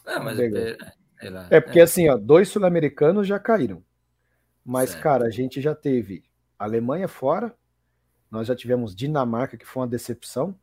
Ah, 0.07 0.20
mas 0.20 0.38
é, 0.38 0.76
é, 1.50 1.61
porque 1.61 1.80
é. 1.80 1.82
assim, 1.82 2.09
ó, 2.09 2.16
dois 2.16 2.48
sul-americanos 2.48 3.26
já 3.26 3.38
caíram. 3.38 3.82
Mas, 4.64 4.90
certo. 4.90 5.02
cara, 5.02 5.26
a 5.26 5.30
gente 5.30 5.61
já 5.61 5.74
teve 5.74 6.24
Alemanha 6.59 7.09
fora, 7.09 7.54
nós 8.30 8.46
já 8.46 8.54
tivemos 8.54 8.94
Dinamarca, 8.94 9.57
que 9.57 9.66
foi 9.66 9.82
uma 9.82 9.88
decepção. 9.88 10.59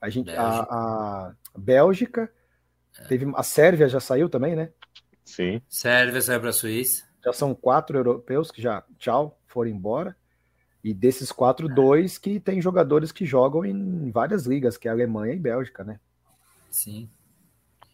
A 0.00 0.08
gente, 0.08 0.26
Bélgica. 0.26 0.66
A, 0.70 1.26
a 1.26 1.34
Bélgica, 1.56 2.32
é. 2.98 3.04
teve 3.04 3.30
a 3.34 3.42
Sérvia 3.42 3.88
já 3.88 4.00
saiu 4.00 4.28
também, 4.28 4.56
né? 4.56 4.70
Sim. 5.24 5.60
Sérvia 5.68 6.20
saiu 6.20 6.40
para 6.40 6.50
a 6.50 6.52
Suíça. 6.52 7.04
Já 7.24 7.32
são 7.32 7.54
quatro 7.54 7.98
europeus 7.98 8.50
que 8.50 8.62
já, 8.62 8.82
tchau, 8.98 9.38
foram 9.46 9.70
embora. 9.70 10.16
E 10.82 10.94
desses 10.94 11.30
quatro, 11.30 11.70
é. 11.70 11.74
dois 11.74 12.16
que 12.16 12.40
tem 12.40 12.60
jogadores 12.60 13.12
que 13.12 13.26
jogam 13.26 13.64
em 13.64 14.10
várias 14.10 14.46
ligas, 14.46 14.78
que 14.78 14.88
é 14.88 14.90
Alemanha 14.90 15.34
e 15.34 15.38
Bélgica, 15.38 15.84
né? 15.84 16.00
Sim. 16.70 17.08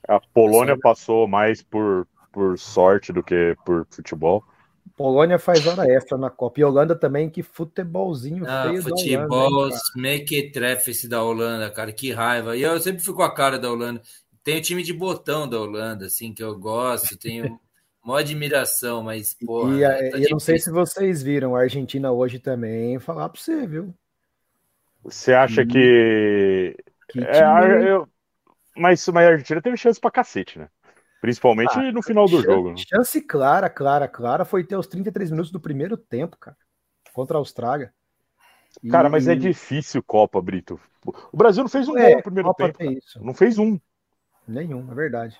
A 0.08 0.20
Polônia 0.20 0.78
passou 0.78 1.26
mais 1.26 1.62
por, 1.62 2.06
por 2.32 2.58
sorte 2.58 3.12
do 3.12 3.22
que 3.22 3.56
por 3.64 3.86
futebol. 3.90 4.44
Polônia 4.96 5.38
faz 5.38 5.66
hora 5.66 5.90
extra 5.90 6.16
na 6.16 6.30
Copa. 6.30 6.60
E 6.60 6.64
Holanda 6.64 6.94
também, 6.94 7.28
que 7.28 7.42
futebolzinho 7.42 8.44
ah, 8.46 8.64
feio 8.68 8.82
futebol, 8.82 9.28
da 9.28 9.36
Holanda. 9.36 9.76
mequetrefe 9.96 10.90
esse 10.92 11.08
da 11.08 11.22
Holanda, 11.22 11.70
cara, 11.70 11.92
que 11.92 12.12
raiva. 12.12 12.56
E 12.56 12.62
eu 12.62 12.78
sempre 12.80 13.02
fico 13.02 13.16
com 13.16 13.22
a 13.22 13.34
cara 13.34 13.58
da 13.58 13.70
Holanda. 13.70 14.00
Tem 14.42 14.58
o 14.58 14.62
time 14.62 14.82
de 14.82 14.92
botão 14.92 15.48
da 15.48 15.60
Holanda, 15.60 16.06
assim, 16.06 16.32
que 16.32 16.42
eu 16.42 16.56
gosto, 16.58 17.18
tenho 17.18 17.58
maior 18.02 18.20
admiração, 18.20 19.02
mas, 19.02 19.34
porra... 19.34 19.76
E, 19.76 20.10
tá 20.10 20.18
e 20.18 20.22
eu 20.22 20.30
não 20.30 20.38
sei 20.38 20.58
se 20.58 20.70
vocês 20.70 21.22
viram, 21.22 21.56
a 21.56 21.60
Argentina 21.60 22.12
hoje 22.12 22.38
também, 22.38 22.98
falar 23.00 23.28
pra 23.28 23.40
você, 23.40 23.66
viu? 23.66 23.92
Você 25.02 25.34
acha 25.34 25.66
que... 25.66 26.76
que 27.08 27.20
é, 27.20 27.90
eu... 27.90 28.08
mas, 28.76 29.06
mas 29.08 29.26
a 29.26 29.30
Argentina 29.30 29.62
teve 29.62 29.76
chance 29.76 30.00
pra 30.00 30.10
cacete, 30.10 30.58
né? 30.58 30.68
Principalmente 31.20 31.78
ah, 31.78 31.92
no 31.92 32.02
final 32.02 32.26
do 32.26 32.36
chance, 32.36 32.46
jogo. 32.46 32.70
Né? 32.70 32.76
Chance 32.76 33.20
clara, 33.22 33.68
clara, 33.70 34.06
clara 34.06 34.44
foi 34.44 34.64
ter 34.64 34.76
os 34.76 34.86
33 34.86 35.30
minutos 35.30 35.50
do 35.50 35.60
primeiro 35.60 35.96
tempo, 35.96 36.36
cara, 36.38 36.56
contra 37.12 37.36
a 37.36 37.40
Austrália. 37.40 37.92
Cara, 38.90 39.08
e... 39.08 39.10
mas 39.10 39.26
é 39.26 39.34
difícil 39.34 40.02
Copa, 40.02 40.40
Brito. 40.40 40.78
O 41.32 41.36
Brasil 41.36 41.62
não 41.62 41.70
fez 41.70 41.88
um 41.88 41.96
é, 41.96 42.08
gol 42.08 42.16
no 42.16 42.22
primeiro 42.22 42.48
Copa 42.48 42.72
tempo. 42.72 43.00
Não 43.20 43.34
fez 43.34 43.58
um. 43.58 43.78
Nenhum, 44.46 44.90
é 44.90 44.94
verdade. 44.94 45.36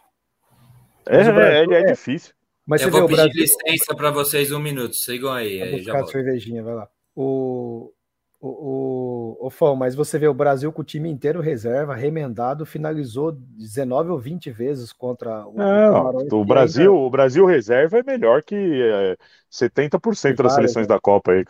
É, 1.04 1.24
Brasil, 1.24 1.40
é, 1.40 1.64
é, 1.64 1.80
é, 1.82 1.92
difícil. 1.92 2.34
Mas 2.66 2.82
eu 2.82 2.90
vou 2.90 3.06
pedir 3.06 3.22
Brasil... 3.22 3.42
licença 3.42 3.94
para 3.94 4.10
vocês 4.10 4.50
um 4.50 4.58
minuto. 4.58 4.94
Sigam 4.94 5.32
aí. 5.32 5.62
aí 5.62 5.82
já 5.82 6.04
cervejinha, 6.06 6.62
vai 6.62 6.74
lá. 6.74 6.88
O, 7.14 7.92
o, 8.40 9.36
o, 9.40 9.46
o 9.46 9.50
Fão, 9.50 9.74
mas 9.74 9.94
você 9.94 10.18
vê 10.18 10.28
o 10.28 10.34
Brasil 10.34 10.72
com 10.72 10.82
o 10.82 10.84
time 10.84 11.08
inteiro 11.10 11.40
reserva, 11.40 11.94
remendado, 11.94 12.66
finalizou 12.66 13.32
19 13.32 14.10
ou 14.10 14.18
20 14.18 14.50
vezes 14.50 14.92
contra 14.92 15.46
o 15.46 15.54
Não, 15.54 16.10
o 16.30 16.44
Brasil, 16.44 16.92
ainda... 16.92 17.06
o 17.06 17.10
Brasil 17.10 17.46
reserva 17.46 17.98
é 17.98 18.02
melhor 18.02 18.42
que 18.42 18.54
é, 18.54 19.16
70% 19.50 20.42
das 20.42 20.54
seleções 20.54 20.86
né? 20.86 20.94
da 20.94 21.00
Copa 21.00 21.32
aí. 21.32 21.44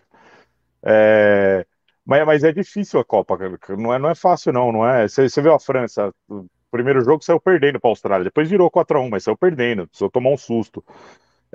É, 0.82 1.66
mas, 2.04 2.24
mas 2.24 2.44
é 2.44 2.52
difícil 2.52 3.00
a 3.00 3.04
Copa, 3.04 3.36
não 3.76 3.92
é, 3.92 3.98
não 3.98 4.08
é 4.08 4.14
fácil 4.14 4.52
não, 4.52 4.70
não 4.70 4.88
é? 4.88 5.08
Você, 5.08 5.28
você 5.28 5.42
viu 5.42 5.54
a 5.54 5.58
França, 5.58 6.12
o 6.28 6.46
primeiro 6.70 7.04
jogo 7.04 7.24
saiu 7.24 7.40
perdendo 7.40 7.80
para 7.80 7.90
a 7.90 7.92
Austrália, 7.92 8.24
depois 8.24 8.48
virou 8.48 8.70
4 8.70 8.98
a 8.98 9.00
1 9.02 9.10
mas 9.10 9.24
saiu 9.24 9.36
perdendo, 9.36 9.88
precisou 9.88 10.10
tomar 10.10 10.30
um 10.30 10.36
susto. 10.36 10.84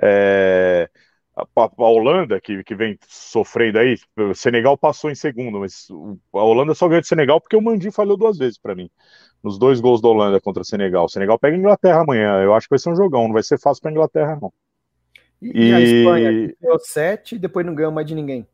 É, 0.00 0.90
a, 1.34 1.46
a, 1.56 1.88
Holanda, 1.88 2.40
que, 2.40 2.62
que 2.62 2.74
vem 2.74 2.98
sofrendo 3.08 3.78
aí, 3.78 3.96
o 4.16 4.34
Senegal 4.34 4.76
passou 4.76 5.10
em 5.10 5.14
segundo, 5.14 5.60
mas 5.60 5.88
a 6.34 6.42
Holanda 6.42 6.74
só 6.74 6.86
ganhou 6.88 7.00
de 7.00 7.08
Senegal 7.08 7.40
porque 7.40 7.56
o 7.56 7.62
Mandi 7.62 7.90
falhou 7.90 8.16
duas 8.16 8.36
vezes 8.36 8.58
para 8.58 8.74
mim. 8.74 8.90
Nos 9.42 9.58
dois 9.58 9.80
gols 9.80 10.00
da 10.00 10.08
Holanda 10.08 10.40
contra 10.40 10.62
Senegal. 10.62 11.06
O 11.06 11.08
Senegal 11.08 11.38
pega 11.38 11.56
a 11.56 11.58
Inglaterra 11.58 12.02
amanhã. 12.02 12.42
Eu 12.42 12.54
acho 12.54 12.66
que 12.66 12.72
vai 12.72 12.78
ser 12.78 12.90
um 12.90 12.96
jogão, 12.96 13.24
não 13.24 13.32
vai 13.32 13.42
ser 13.42 13.58
fácil 13.58 13.82
para 13.82 13.90
Inglaterra, 13.90 14.38
não. 14.40 14.52
E, 15.40 15.70
e, 15.70 15.74
a 15.74 15.80
Espanha 15.80 16.54
ganhou 16.60 16.78
sete 16.78 17.34
e 17.34 17.38
depois 17.38 17.66
não 17.66 17.74
ganhou 17.74 17.90
mais 17.90 18.06
de 18.06 18.14
ninguém. 18.14 18.46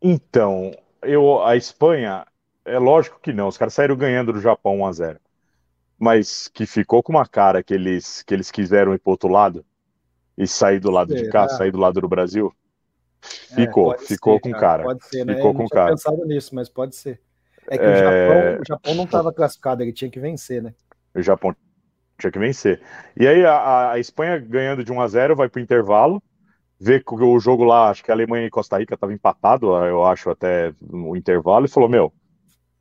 Então, 0.00 0.72
eu, 1.02 1.44
a 1.44 1.56
Espanha, 1.56 2.26
é 2.64 2.78
lógico 2.78 3.20
que 3.20 3.32
não. 3.32 3.48
Os 3.48 3.58
caras 3.58 3.74
saíram 3.74 3.96
ganhando 3.96 4.32
do 4.32 4.40
Japão 4.40 4.80
1 4.80 4.86
a 4.86 4.92
0 4.92 5.20
Mas 5.98 6.48
que 6.48 6.66
ficou 6.66 7.02
com 7.02 7.12
uma 7.12 7.26
cara 7.26 7.62
que 7.62 7.74
eles, 7.74 8.22
que 8.22 8.34
eles 8.34 8.50
quiseram 8.50 8.94
ir 8.94 8.98
pro 8.98 9.12
outro 9.12 9.28
lado 9.28 9.64
e 10.36 10.46
sair 10.46 10.80
do 10.80 10.90
lado 10.90 11.14
de 11.14 11.28
cá, 11.28 11.48
sair 11.48 11.70
do 11.70 11.78
lado 11.78 12.00
do 12.00 12.08
Brasil. 12.08 12.52
Ficou, 13.20 13.94
é, 13.94 13.98
ficou 13.98 14.34
ser, 14.34 14.40
com 14.40 14.50
cara. 14.50 14.60
cara. 14.60 14.82
Pode 14.84 15.06
ser, 15.06 15.24
né? 15.24 15.34
Ficou 15.36 15.50
eu 15.50 15.54
com 15.54 15.68
cara. 15.68 15.90
pensado 15.90 16.24
nisso, 16.24 16.54
mas 16.54 16.68
pode 16.68 16.96
ser. 16.96 17.20
É 17.68 17.78
que 17.78 17.84
é... 17.84 17.88
o, 17.88 17.96
Japão, 17.96 18.60
o 18.60 18.64
Japão 18.66 18.94
não 18.94 19.04
estava 19.04 19.32
classificado, 19.32 19.82
ele 19.82 19.92
tinha 19.92 20.10
que 20.10 20.18
vencer, 20.18 20.62
né? 20.62 20.74
O 21.14 21.22
Japão 21.22 21.54
tinha 22.18 22.30
que 22.30 22.38
vencer. 22.38 22.80
E 23.16 23.26
aí 23.26 23.44
a, 23.44 23.92
a 23.92 23.98
Espanha 23.98 24.38
ganhando 24.38 24.84
de 24.84 24.92
1 24.92 25.00
a 25.00 25.08
0 25.08 25.36
vai 25.36 25.48
para 25.48 25.60
o 25.60 25.62
intervalo, 25.62 26.22
vê 26.80 26.98
que 26.98 27.14
o 27.14 27.38
jogo 27.38 27.64
lá, 27.64 27.90
acho 27.90 28.02
que 28.02 28.10
a 28.10 28.14
Alemanha 28.14 28.46
e 28.46 28.50
Costa 28.50 28.78
Rica 28.78 28.94
estava 28.94 29.12
empatado, 29.12 29.66
eu 29.84 30.04
acho 30.04 30.30
até 30.30 30.72
no 30.80 31.16
intervalo, 31.16 31.66
e 31.66 31.68
falou: 31.68 31.88
Meu, 31.88 32.12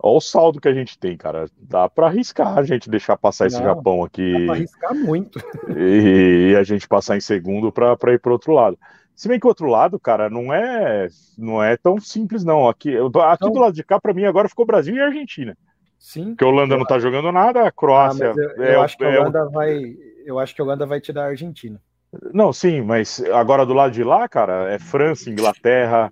olha 0.02 0.18
o 0.18 0.22
saldo 0.22 0.60
que 0.60 0.68
a 0.68 0.74
gente 0.74 0.98
tem, 0.98 1.16
cara. 1.16 1.46
Dá 1.58 1.88
para 1.90 2.08
arriscar 2.08 2.58
a 2.58 2.64
gente 2.64 2.90
deixar 2.90 3.18
passar 3.18 3.48
esse 3.48 3.62
Japão 3.62 4.04
aqui. 4.04 4.34
Dá 4.34 4.46
para 4.46 4.54
arriscar 4.54 4.96
muito. 4.96 5.40
E, 5.78 6.52
e, 6.52 6.56
a 6.56 6.64
gente 6.64 6.88
passar 6.88 7.18
em 7.18 7.22
segundo 7.22 7.72
para 7.72 8.14
ir 8.14 8.20
para 8.20 8.32
outro 8.32 8.54
lado. 8.54 8.78
Se 9.16 9.28
bem 9.28 9.40
que 9.40 9.46
o 9.46 9.50
outro 9.50 9.68
lado, 9.68 10.00
cara, 10.00 10.30
não 10.30 10.52
é 10.52 11.08
não 11.38 11.64
é 11.64 11.78
tão 11.78 12.00
simples, 12.00 12.44
não. 12.44 12.68
Aqui, 12.68 12.96
aqui 12.96 13.06
então, 13.06 13.52
do 13.52 13.60
lado 13.60 13.74
de 13.74 13.84
cá, 13.84 14.00
para 14.00 14.14
mim, 14.14 14.26
agora 14.26 14.50
ficou 14.50 14.66
Brasil 14.66 14.96
e 14.96 15.02
Argentina. 15.02 15.56
Sim. 16.00 16.30
Porque 16.30 16.44
a 16.44 16.48
Holanda 16.48 16.74
eu... 16.74 16.80
não 16.80 16.86
tá 16.86 16.98
jogando 16.98 17.32
nada, 17.32 17.68
a 17.68 17.72
Croácia. 17.72 18.32
Ah, 18.32 18.34
eu, 18.36 18.64
eu 18.64 18.64
é, 18.64 18.76
acho 18.84 18.98
que 18.98 19.06
a 19.06 19.10
é 19.10 19.20
Holanda 19.20 19.40
é... 19.40 19.54
vai. 19.54 19.96
Eu 20.26 20.40
acho 20.40 20.56
que 20.56 20.62
a 20.62 20.66
Holanda 20.66 20.86
vai 20.86 21.00
tirar 21.00 21.26
a 21.26 21.28
Argentina. 21.28 21.80
Não, 22.34 22.52
sim, 22.52 22.82
mas 22.82 23.24
agora 23.32 23.66
do 23.66 23.74
lado 23.74 23.92
de 23.92 24.04
lá, 24.04 24.28
cara, 24.28 24.74
é 24.74 24.78
França, 24.78 25.30
Inglaterra, 25.30 26.12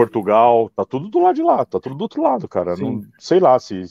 Portugal, 0.00 0.70
tá 0.74 0.84
tudo 0.84 1.08
do 1.08 1.18
lado 1.20 1.34
de 1.34 1.42
lá, 1.42 1.64
tá 1.64 1.78
tudo 1.78 1.94
do 1.94 2.02
outro 2.02 2.22
lado, 2.22 2.48
cara. 2.48 2.74
Não, 2.76 3.02
sei 3.18 3.38
lá 3.38 3.58
se 3.58 3.84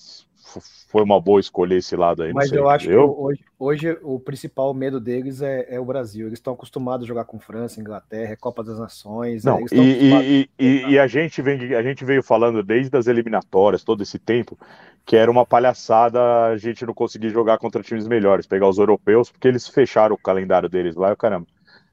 foi 0.88 1.03
uma 1.03 1.22
boa 1.22 1.39
escolher 1.39 1.78
esse 1.78 1.95
lado 1.95 2.24
aí. 2.24 2.34
Mas 2.34 2.51
eu 2.51 2.68
acho 2.68 2.89
eu... 2.89 3.07
que 3.07 3.22
hoje, 3.22 3.45
hoje, 3.60 3.97
o 4.01 4.20
principal 4.20 4.74
medo 4.74 4.99
deles 4.99 5.43
é, 5.43 5.68
é 5.70 5.80
o 5.80 5.86
Brasil. 5.86 6.26
Eles 6.26 6.39
estão 6.39 6.53
acostumados 6.53 7.05
a 7.05 7.07
jogar 7.07 7.26
com 7.26 7.39
França, 7.39 7.80
Inglaterra, 7.80 8.36
Copa 8.36 8.64
das 8.64 8.80
Nações. 8.80 9.43
Não, 9.43 9.60
e, 9.72 9.76
e, 9.76 10.49
e, 10.57 10.86
e, 10.93 10.99
a, 10.99 11.05
gente 11.05 11.39
vem, 11.43 11.76
a 11.76 11.84
gente 11.84 12.03
veio 12.03 12.24
falando 12.24 12.64
desde 12.64 12.97
as 12.97 13.05
eliminatórias, 13.05 13.84
todo 13.84 14.01
esse 14.01 14.18
tempo, 14.18 14.57
que 15.05 15.16
era 15.16 15.30
uma 15.30 15.45
palhaçada 15.45 16.20
a 16.45 16.57
gente 16.57 16.84
não 16.84 16.93
conseguir 16.95 17.30
jogar 17.30 17.60
contra 17.60 17.84
times 17.84 18.07
melhores, 18.07 18.47
pegar 18.47 18.68
os 18.68 18.80
europeus, 18.80 19.32
porque 19.32 19.47
eles 19.47 19.68
fecharam 19.68 20.16
o 20.16 20.20
calendário 20.20 20.68
deles 20.68 20.95
lá, 20.95 21.16
caramba. 21.16 21.45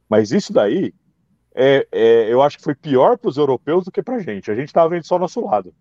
Mas 0.08 0.32
isso 0.32 0.54
daí, 0.54 0.94
é, 1.56 1.86
é, 1.90 2.32
eu 2.32 2.42
acho 2.42 2.58
que 2.58 2.64
foi 2.64 2.74
pior 2.74 3.16
para 3.16 3.30
os 3.30 3.38
europeus 3.38 3.84
do 3.84 3.90
que 3.90 4.02
para 4.02 4.16
a 4.16 4.20
gente. 4.20 4.50
A 4.50 4.54
gente 4.54 4.68
estava 4.68 4.90
vendo 4.90 5.06
só 5.06 5.18
nosso 5.18 5.40
lado 5.40 5.74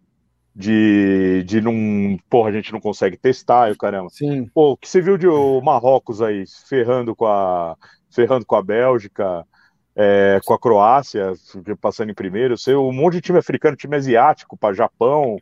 de, 0.55 1.43
de 1.43 1.59
não. 1.59 2.17
Porra, 2.29 2.49
a 2.49 2.53
gente 2.53 2.71
não 2.71 2.79
consegue 2.79 3.17
testar, 3.17 3.71
o 3.71 3.77
caramba. 3.77 4.09
Sim. 4.09 4.49
Pô, 4.53 4.71
o 4.71 4.77
que 4.77 4.87
você 4.87 5.01
viu 5.01 5.17
de 5.17 5.27
o 5.27 5.61
Marrocos 5.61 6.21
aí 6.21 6.45
ferrando 6.67 7.13
com 7.13 7.25
a, 7.25 7.75
ferrando 8.09 8.45
com 8.45 8.55
a 8.55 8.63
Bélgica, 8.63 9.45
é, 9.93 10.39
com 10.45 10.53
a 10.53 10.59
Croácia, 10.59 11.33
passando 11.81 12.11
em 12.11 12.15
primeiro, 12.15 12.57
sei, 12.57 12.73
um 12.75 12.93
monte 12.93 13.15
de 13.15 13.21
time 13.21 13.39
africano, 13.39 13.75
time 13.75 13.97
asiático, 13.97 14.55
para 14.55 14.73
Japão. 14.73 15.37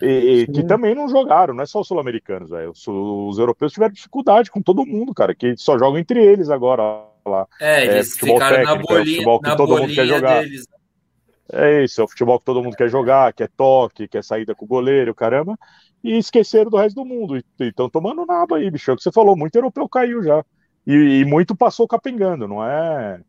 E, 0.00 0.06
e, 0.42 0.46
que 0.48 0.64
também 0.64 0.94
não 0.94 1.08
jogaram, 1.08 1.54
não 1.54 1.62
é 1.62 1.66
só 1.66 1.80
os 1.80 1.86
sul-americanos, 1.86 2.50
os, 2.50 2.84
os, 2.88 3.38
europeus 3.38 3.72
tiveram 3.72 3.92
dificuldade 3.92 4.50
com 4.50 4.60
todo 4.60 4.84
mundo, 4.84 5.14
cara, 5.14 5.36
que 5.36 5.56
só 5.56 5.78
jogam 5.78 5.98
entre 5.98 6.20
eles 6.20 6.50
agora 6.50 7.06
lá. 7.30 7.46
É, 7.60 7.84
eles 7.84 8.08
é, 8.08 8.10
futebol 8.12 8.36
ficaram 8.36 8.56
técnico, 8.56 8.76
na 8.76 8.82
bolinha, 8.82 9.02
é 9.02 9.16
futebol 9.16 9.40
que 9.40 9.56
todo 9.56 9.78
mundo 9.78 9.94
quer 9.94 10.06
jogar. 10.06 10.42
Deles. 10.42 10.66
É 11.52 11.84
isso, 11.84 12.00
é 12.00 12.04
o 12.04 12.08
futebol 12.08 12.38
que 12.38 12.44
todo 12.44 12.62
mundo 12.62 12.76
quer 12.76 12.88
jogar, 12.88 13.32
quer 13.32 13.50
toque, 13.54 14.08
quer 14.08 14.24
saída 14.24 14.54
com 14.54 14.64
o 14.64 14.68
goleiro, 14.68 15.14
caramba, 15.14 15.58
e 16.02 16.16
esqueceram 16.16 16.70
do 16.70 16.76
resto 16.76 16.96
do 16.96 17.04
mundo. 17.04 17.36
E 17.36 17.44
estão 17.60 17.88
tomando 17.88 18.24
naba 18.24 18.56
aí, 18.56 18.70
bicho. 18.70 18.90
É 18.90 18.94
o 18.94 18.96
que 18.96 19.02
você 19.02 19.12
falou, 19.12 19.36
muito 19.36 19.54
europeu 19.54 19.88
caiu 19.88 20.22
já. 20.22 20.44
E, 20.86 21.20
e 21.20 21.24
muito 21.24 21.54
passou 21.54 21.86
capengando, 21.86 22.48
não 22.48 22.64
é? 22.64 23.20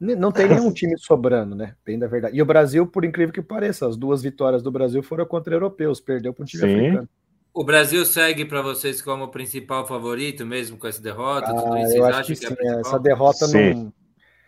Não 0.00 0.30
tem 0.30 0.48
nenhum 0.48 0.72
time 0.72 0.96
sobrando, 0.96 1.56
né? 1.56 1.74
Bem 1.84 1.98
da 1.98 2.06
verdade. 2.06 2.36
E 2.36 2.40
o 2.40 2.46
Brasil, 2.46 2.86
por 2.86 3.04
incrível 3.04 3.34
que 3.34 3.42
pareça, 3.42 3.86
as 3.86 3.96
duas 3.96 4.22
vitórias 4.22 4.62
do 4.62 4.70
Brasil 4.70 5.02
foram 5.02 5.26
contra 5.26 5.54
europeus, 5.54 6.00
perdeu 6.00 6.32
para 6.32 6.44
um 6.44 6.46
time 6.46 6.62
Sim. 6.62 6.78
africano. 6.78 7.08
O 7.58 7.64
Brasil 7.64 8.04
segue 8.04 8.44
para 8.44 8.62
vocês 8.62 9.02
como 9.02 9.26
principal 9.32 9.84
favorito, 9.84 10.46
mesmo 10.46 10.78
com 10.78 10.86
essa 10.86 11.02
derrota? 11.02 11.48
Ah, 11.50 11.92
eu 11.92 12.04
acho 12.04 12.32
que, 12.32 12.38
que 12.38 12.46
é 12.46 12.50
sim. 12.50 12.56
É 12.60 12.80
essa 12.80 13.00
derrota 13.00 13.48
sim. 13.48 13.74
não 13.74 13.92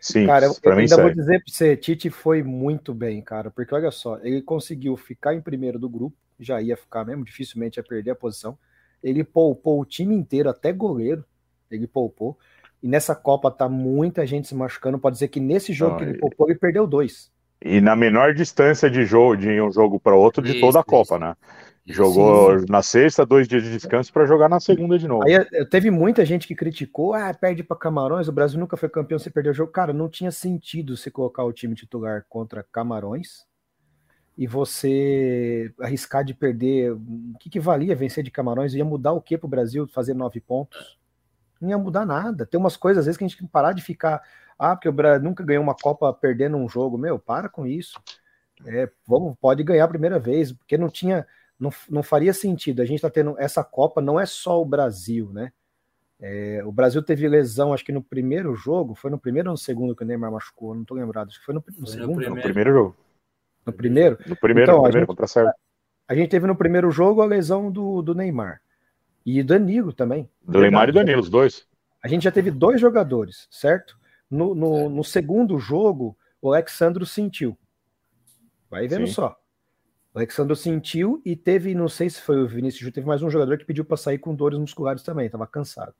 Sim, 0.00 0.26
cara, 0.28 0.46
eu, 0.46 0.54
eu 0.62 0.72
ainda 0.74 0.96
vou 0.96 1.12
dizer 1.12 1.42
para 1.42 1.52
você, 1.52 1.76
Tite 1.76 2.08
foi 2.08 2.40
muito 2.40 2.94
bem, 2.94 3.20
cara, 3.20 3.50
porque 3.50 3.74
olha 3.74 3.90
só, 3.90 4.16
ele 4.22 4.40
conseguiu 4.40 4.96
ficar 4.96 5.34
em 5.34 5.40
primeiro 5.40 5.76
do 5.76 5.88
grupo, 5.88 6.16
já 6.38 6.62
ia 6.62 6.76
ficar 6.76 7.04
mesmo, 7.04 7.24
dificilmente 7.24 7.80
ia 7.80 7.82
perder 7.82 8.12
a 8.12 8.14
posição. 8.14 8.56
Ele 9.02 9.24
poupou 9.24 9.80
o 9.80 9.84
time 9.84 10.14
inteiro, 10.14 10.48
até 10.48 10.72
goleiro, 10.72 11.24
ele 11.68 11.88
poupou. 11.88 12.38
E 12.80 12.86
nessa 12.86 13.16
Copa 13.16 13.50
tá 13.50 13.68
muita 13.68 14.24
gente 14.24 14.46
se 14.46 14.54
machucando. 14.54 15.00
Pode 15.00 15.16
dizer 15.16 15.28
que 15.28 15.40
nesse 15.40 15.72
jogo 15.72 15.94
Não, 15.94 15.98
que 15.98 16.04
ele 16.04 16.18
poupou, 16.18 16.48
ele 16.48 16.60
perdeu 16.60 16.86
dois. 16.86 17.28
E 17.60 17.80
na 17.80 17.96
menor 17.96 18.34
distância 18.34 18.88
de 18.88 19.04
jogo, 19.04 19.36
de 19.36 19.60
um 19.60 19.72
jogo 19.72 19.98
para 19.98 20.14
outro, 20.14 20.42
de 20.42 20.52
isso, 20.52 20.60
toda 20.60 20.78
a 20.78 20.84
Copa, 20.84 21.16
isso. 21.16 21.18
né? 21.18 21.34
Jogou 21.90 22.58
Sim. 22.58 22.66
na 22.68 22.82
sexta, 22.82 23.26
dois 23.26 23.48
dias 23.48 23.62
de 23.62 23.70
descanso 23.70 24.12
para 24.12 24.26
jogar 24.26 24.48
na 24.48 24.60
segunda 24.60 24.98
de 24.98 25.08
novo. 25.08 25.24
Aí 25.24 25.34
eh, 25.34 25.64
teve 25.64 25.90
muita 25.90 26.24
gente 26.24 26.46
que 26.46 26.54
criticou, 26.54 27.14
ah, 27.14 27.32
perde 27.34 27.62
para 27.62 27.76
Camarões, 27.76 28.28
o 28.28 28.32
Brasil 28.32 28.58
nunca 28.58 28.76
foi 28.76 28.88
campeão, 28.88 29.18
você 29.18 29.30
perdeu 29.30 29.52
o 29.52 29.54
jogo. 29.54 29.72
Cara, 29.72 29.92
não 29.92 30.08
tinha 30.08 30.30
sentido 30.30 30.96
você 30.96 31.10
colocar 31.10 31.44
o 31.44 31.52
time 31.52 31.74
titular 31.74 32.24
contra 32.28 32.62
Camarões 32.62 33.46
e 34.38 34.46
você 34.46 35.72
arriscar 35.80 36.24
de 36.24 36.32
perder. 36.32 36.92
O 36.92 37.36
que, 37.38 37.50
que 37.50 37.60
valia 37.60 37.94
vencer 37.94 38.24
de 38.24 38.30
Camarões? 38.30 38.72
Ia 38.72 38.84
mudar 38.84 39.12
o 39.12 39.20
que 39.20 39.36
para 39.36 39.46
o 39.46 39.50
Brasil 39.50 39.86
fazer 39.88 40.14
nove 40.14 40.40
pontos? 40.40 40.98
Não 41.60 41.68
ia 41.68 41.78
mudar 41.78 42.06
nada. 42.06 42.46
Tem 42.46 42.58
umas 42.58 42.76
coisas, 42.76 43.00
às 43.00 43.06
vezes, 43.06 43.18
que 43.18 43.24
a 43.24 43.28
gente 43.28 43.36
tem 43.36 43.46
que 43.46 43.52
parar 43.52 43.72
de 43.72 43.82
ficar. 43.82 44.22
Ah, 44.58 44.74
porque 44.74 44.88
o 44.88 44.92
Brasil 44.92 45.22
nunca 45.22 45.44
ganhou 45.44 45.62
uma 45.62 45.74
Copa 45.74 46.12
perdendo 46.12 46.56
um 46.56 46.68
jogo. 46.68 46.96
Meu, 46.96 47.18
para 47.18 47.48
com 47.48 47.66
isso. 47.66 48.00
É, 48.66 48.88
vamos, 49.06 49.36
pode 49.40 49.62
ganhar 49.62 49.84
a 49.84 49.88
primeira 49.88 50.18
vez, 50.18 50.52
porque 50.52 50.76
não 50.76 50.88
tinha 50.88 51.26
não, 51.60 51.70
não 51.90 52.02
faria 52.02 52.32
sentido. 52.32 52.80
A 52.80 52.86
gente 52.86 52.96
está 52.96 53.10
tendo 53.10 53.38
essa 53.38 53.62
Copa, 53.62 54.00
não 54.00 54.18
é 54.18 54.24
só 54.24 54.60
o 54.60 54.64
Brasil, 54.64 55.30
né? 55.30 55.52
É, 56.18 56.62
o 56.64 56.72
Brasil 56.72 57.02
teve 57.02 57.28
lesão, 57.28 57.72
acho 57.72 57.84
que 57.84 57.92
no 57.92 58.02
primeiro 58.02 58.54
jogo, 58.54 58.94
foi 58.94 59.10
no 59.10 59.18
primeiro 59.18 59.50
ou 59.50 59.52
no 59.52 59.58
segundo 59.58 59.94
que 59.94 60.02
o 60.02 60.06
Neymar 60.06 60.32
machucou, 60.32 60.74
não 60.74 60.82
estou 60.82 60.96
lembrado, 60.96 61.28
acho 61.28 61.38
que 61.38 61.44
foi 61.44 61.54
no, 61.54 61.64
no 61.66 61.86
foi 61.86 61.86
segundo. 61.86 62.08
No 62.08 62.16
primeiro. 62.16 62.36
no 62.36 62.42
primeiro 62.42 62.72
jogo. 62.72 62.96
No 63.66 63.72
primeiro? 63.72 64.18
No 64.26 64.36
primeiro, 64.36 64.70
então, 64.70 64.76
no 64.76 64.82
primeiro 64.84 65.06
contra 65.06 65.26
a 65.26 65.54
A 66.08 66.14
gente 66.14 66.30
teve 66.30 66.46
no 66.46 66.56
primeiro 66.56 66.90
jogo 66.90 67.22
a 67.22 67.26
lesão 67.26 67.70
do, 67.70 68.02
do 68.02 68.14
Neymar. 68.14 68.60
E 69.24 69.42
Danilo 69.42 69.92
também. 69.92 70.28
Do 70.42 70.60
Neymar 70.60 70.88
e 70.88 70.92
Danilo, 70.92 71.20
os 71.20 71.30
dois. 71.30 71.66
A 72.02 72.08
gente 72.08 72.24
já 72.24 72.32
teve 72.32 72.50
dois 72.50 72.80
jogadores, 72.80 73.46
certo? 73.50 73.98
No, 74.30 74.54
no, 74.54 74.88
no 74.88 75.04
segundo 75.04 75.58
jogo, 75.58 76.16
o 76.40 76.52
Alexandro 76.52 77.04
sentiu. 77.04 77.56
Vai 78.70 78.86
vendo 78.88 79.06
Sim. 79.06 79.12
só. 79.12 79.36
O 80.12 80.18
Alexandre 80.18 80.56
sentiu 80.56 81.22
e 81.24 81.36
teve, 81.36 81.74
não 81.74 81.88
sei 81.88 82.10
se 82.10 82.20
foi 82.20 82.42
o 82.42 82.48
Vinícius 82.48 82.92
teve 82.92 83.06
mais 83.06 83.22
um 83.22 83.30
jogador 83.30 83.56
que 83.56 83.64
pediu 83.64 83.84
para 83.84 83.96
sair 83.96 84.18
com 84.18 84.34
dores 84.34 84.58
musculares 84.58 85.02
também, 85.04 85.26
estava 85.26 85.46
cansado. 85.46 85.94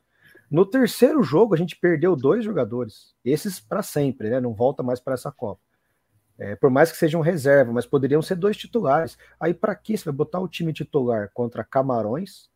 No 0.50 0.66
terceiro 0.66 1.22
jogo, 1.22 1.54
a 1.54 1.56
gente 1.56 1.76
perdeu 1.76 2.16
dois 2.16 2.44
jogadores, 2.44 3.14
esses 3.24 3.60
para 3.60 3.82
sempre, 3.82 4.28
né? 4.28 4.40
Não 4.40 4.52
volta 4.52 4.82
mais 4.82 4.98
para 4.98 5.14
essa 5.14 5.30
Copa. 5.30 5.60
É, 6.36 6.56
por 6.56 6.70
mais 6.70 6.90
que 6.90 6.98
sejam 6.98 7.20
reserva, 7.20 7.70
mas 7.70 7.86
poderiam 7.86 8.20
ser 8.20 8.34
dois 8.34 8.56
titulares. 8.56 9.16
Aí, 9.38 9.54
para 9.54 9.74
que 9.74 9.96
você 9.96 10.06
vai 10.06 10.14
botar 10.14 10.40
o 10.40 10.48
time 10.48 10.72
titular 10.72 11.30
contra 11.32 11.62
Camarões? 11.62 12.48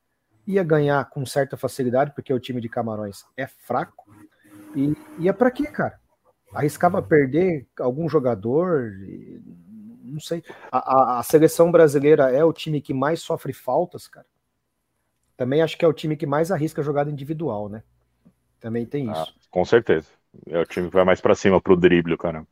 Ia 0.47 0.65
ganhar 0.65 1.09
com 1.11 1.25
certa 1.25 1.57
facilidade, 1.57 2.13
porque 2.15 2.33
o 2.33 2.41
time 2.41 2.61
de 2.61 2.69
Camarões 2.69 3.25
é 3.37 3.47
fraco. 3.47 4.11
E 4.75 4.97
ia 5.19 5.33
para 5.33 5.51
quê, 5.51 5.65
cara? 5.65 6.01
Arriscava 6.53 7.01
perder 7.03 7.69
algum 7.79 8.09
jogador? 8.09 8.91
Não 10.05 10.21
sei. 10.21 10.45
A, 10.71 10.79
a, 10.79 11.19
a, 11.19 11.23
seleção 11.23 11.73
brasileira 11.73 12.31
é 12.31 12.45
o 12.45 12.53
time 12.53 12.81
que 12.81 12.93
mais 12.93 13.21
sofre 13.21 13.53
faltas, 13.53 14.07
cara. 14.07 14.27
Também 15.37 15.63
acho 15.63 15.77
que 15.77 15.85
é 15.85 15.89
o 15.89 15.93
time 15.93 16.17
que 16.17 16.27
mais 16.27 16.53
arrisca 16.53 16.83
jogada 16.83 17.11
individual, 17.11 17.69
né? 17.69 17.83
Também 18.61 18.87
tem 18.87 19.11
isso. 19.11 19.35
Ah, 19.37 19.49
com 19.51 19.65
certeza. 19.65 20.07
É 20.47 20.59
o 20.59 20.67
time 20.67 20.89
que 20.89 20.95
vai 20.95 21.05
mais 21.05 21.21
para 21.21 21.35
cima 21.35 21.61
pro 21.61 21.77
drible, 21.77 22.17
cara. 22.17 22.47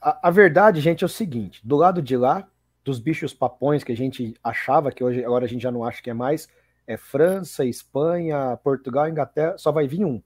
A, 0.00 0.28
a, 0.28 0.30
verdade, 0.30 0.80
gente, 0.80 1.04
é 1.04 1.06
o 1.06 1.08
seguinte: 1.08 1.60
do 1.64 1.76
lado 1.76 2.02
de 2.02 2.16
lá, 2.16 2.48
dos 2.82 2.98
bichos 2.98 3.32
papões 3.32 3.84
que 3.84 3.92
a 3.92 3.96
gente 3.96 4.34
achava 4.42 4.90
que 4.90 5.04
hoje 5.04 5.24
agora 5.24 5.44
a 5.44 5.48
gente 5.48 5.62
já 5.62 5.70
não 5.70 5.84
acha 5.84 6.02
que 6.02 6.10
é 6.10 6.14
mais, 6.14 6.48
é 6.86 6.96
França, 6.96 7.64
Espanha, 7.64 8.58
Portugal, 8.62 9.08
Inglaterra, 9.08 9.56
só 9.58 9.70
vai 9.70 9.86
vir 9.86 10.04
um. 10.04 10.22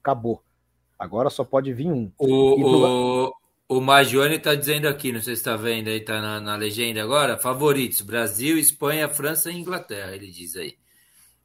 Acabou. 0.00 0.42
Agora 0.98 1.28
só 1.28 1.44
pode 1.44 1.72
vir 1.72 1.90
um. 1.90 2.10
O, 2.18 2.26
do... 2.26 3.26
O 3.28 3.34
Magione 3.68 4.36
está 4.36 4.54
dizendo 4.54 4.86
aqui, 4.86 5.10
não 5.10 5.20
sei 5.20 5.34
se 5.34 5.40
está 5.40 5.56
vendo 5.56 5.88
aí, 5.88 5.96
está 5.96 6.20
na, 6.20 6.40
na, 6.40 6.56
legenda 6.56 7.02
agora, 7.02 7.38
favoritos, 7.38 8.02
Brasil, 8.02 8.58
Espanha, 8.58 9.08
França 9.08 9.50
e 9.50 9.56
Inglaterra, 9.56 10.14
ele 10.14 10.30
diz 10.30 10.54
aí. 10.56 10.76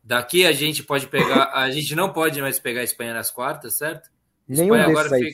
Daqui 0.04 0.46
a 0.46 0.52
gente 0.52 0.84
pode 0.84 1.08
pegar, 1.08 1.52
a 1.54 1.70
gente 1.72 1.96
não 1.96 2.12
pode 2.12 2.42
mais 2.42 2.60
pegar 2.60 2.82
a 2.82 2.84
Espanha 2.84 3.14
nas 3.14 3.32
quartas, 3.32 3.78
certo? 3.78 4.10
Nenhum 4.48 4.76
Espanha 4.76 4.88
agora 4.88 5.10
fica, 5.10 5.32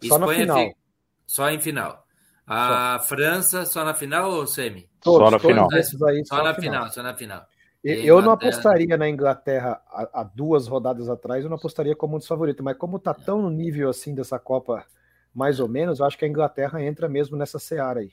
só 0.00 0.16
Espanha 0.16 0.26
na 0.26 0.34
final. 0.34 0.58
Fica, 0.58 0.76
só 1.26 1.50
em 1.50 1.60
final. 1.60 2.06
A 2.46 2.98
França 3.06 3.64
só 3.64 3.84
na 3.84 3.94
final 3.94 4.30
ou 4.30 4.46
semi? 4.46 4.88
Só 5.04 5.30
na 5.30 5.38
todos 5.38 5.46
final. 5.46 5.68
aí, 6.08 6.26
Só 6.26 6.42
na 6.42 6.54
final, 6.54 6.90
só 6.90 7.02
na 7.02 7.14
final. 7.14 7.46
Eu 7.84 8.22
não 8.22 8.32
apostaria 8.32 8.96
na 8.96 9.08
Inglaterra 9.08 9.80
há, 9.88 10.20
há 10.20 10.22
duas 10.22 10.68
rodadas 10.68 11.08
atrás, 11.08 11.42
eu 11.42 11.50
não 11.50 11.56
apostaria 11.56 11.96
como 11.96 12.14
um 12.14 12.18
dos 12.18 12.28
favoritos, 12.28 12.62
mas 12.62 12.76
como 12.76 12.98
tá 12.98 13.12
tão 13.12 13.42
no 13.42 13.50
nível 13.50 13.88
assim 13.88 14.14
dessa 14.14 14.38
Copa, 14.38 14.84
mais 15.34 15.60
ou 15.60 15.68
menos, 15.68 16.00
eu 16.00 16.06
acho 16.06 16.18
que 16.18 16.24
a 16.24 16.28
Inglaterra 16.28 16.82
entra 16.82 17.08
mesmo 17.08 17.36
nessa 17.36 17.58
seara 17.58 18.00
aí. 18.00 18.12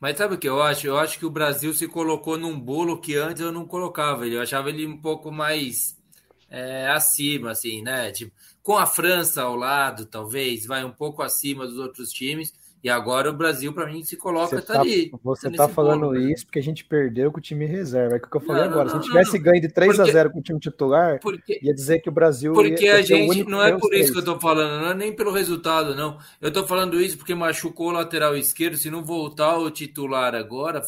Mas 0.00 0.16
sabe 0.16 0.34
o 0.34 0.38
que 0.38 0.48
eu 0.48 0.60
acho? 0.60 0.86
Eu 0.86 0.98
acho 0.98 1.18
que 1.18 1.26
o 1.26 1.30
Brasil 1.30 1.72
se 1.72 1.86
colocou 1.86 2.36
num 2.36 2.58
bolo 2.58 3.00
que 3.00 3.14
antes 3.16 3.40
eu 3.40 3.52
não 3.52 3.66
colocava. 3.66 4.26
Eu 4.26 4.42
achava 4.42 4.68
ele 4.68 4.84
um 4.86 5.00
pouco 5.00 5.30
mais 5.30 5.96
é, 6.50 6.88
acima, 6.88 7.52
assim, 7.52 7.82
né? 7.82 8.10
Tipo, 8.10 8.32
com 8.62 8.76
a 8.76 8.86
França 8.86 9.42
ao 9.42 9.54
lado, 9.54 10.06
talvez, 10.06 10.66
vai 10.66 10.84
um 10.84 10.90
pouco 10.90 11.22
acima 11.22 11.66
dos 11.66 11.78
outros 11.78 12.10
times. 12.10 12.52
E 12.82 12.90
agora 12.90 13.30
o 13.30 13.32
Brasil, 13.32 13.72
para 13.72 13.86
mim, 13.86 14.02
se 14.02 14.16
coloca, 14.16 14.56
Você 14.56 14.62
tá, 14.66 14.74
tá, 14.74 14.80
ali. 14.80 15.12
você 15.22 15.48
tá 15.52 15.68
tá 15.68 15.68
falando 15.68 16.00
bolo, 16.06 16.18
isso 16.18 16.44
porque 16.46 16.58
a 16.58 16.62
gente 16.62 16.84
perdeu 16.84 17.30
com 17.30 17.38
o 17.38 17.40
time 17.40 17.64
reserva. 17.64 18.16
É 18.16 18.18
o 18.18 18.20
que 18.28 18.36
eu 18.36 18.40
falei 18.40 18.62
Não, 18.64 18.70
não, 18.70 18.80
agora. 18.80 18.88
Se 18.88 18.94
a 18.94 18.96
não, 18.96 19.02
gente 19.04 19.10
tivesse 19.12 19.36
não. 19.38 19.44
ganho 19.44 19.60
de 19.60 19.68
3 19.68 19.92
a 19.92 19.96
Porque- 20.02 20.12
0 20.12 20.30
com 20.32 20.38
o 20.40 20.42
time 20.42 20.58
titular, 20.58 21.20
Porque, 21.20 21.60
ia 21.62 21.72
dizer 21.72 22.00
que 22.00 22.08
o 22.08 22.12
Brasil. 22.12 22.52
Porque 22.52 22.84
ia, 22.84 22.94
a 22.94 22.96
ia 22.98 23.02
o 23.02 23.06
gente. 23.06 23.44
Não 23.44 23.62
é 23.62 23.78
por 23.78 23.94
isso 23.94 24.12
que 24.12 24.18
eu 24.18 24.24
tô 24.24 24.40
falando, 24.40 24.82
não 24.82 24.90
é 24.90 24.94
nem 24.94 25.14
pelo 25.14 25.30
resultado, 25.30 25.94
não. 25.94 26.18
Eu 26.40 26.52
tô 26.52 26.66
falando 26.66 27.00
isso 27.00 27.16
porque 27.16 27.36
machucou 27.36 27.88
o 27.90 27.92
lateral 27.92 28.36
esquerdo. 28.36 28.76
Se 28.76 28.90
não 28.90 29.04
voltar 29.04 29.56
o 29.58 29.70
titular 29.70 30.34
agora, 30.34 30.82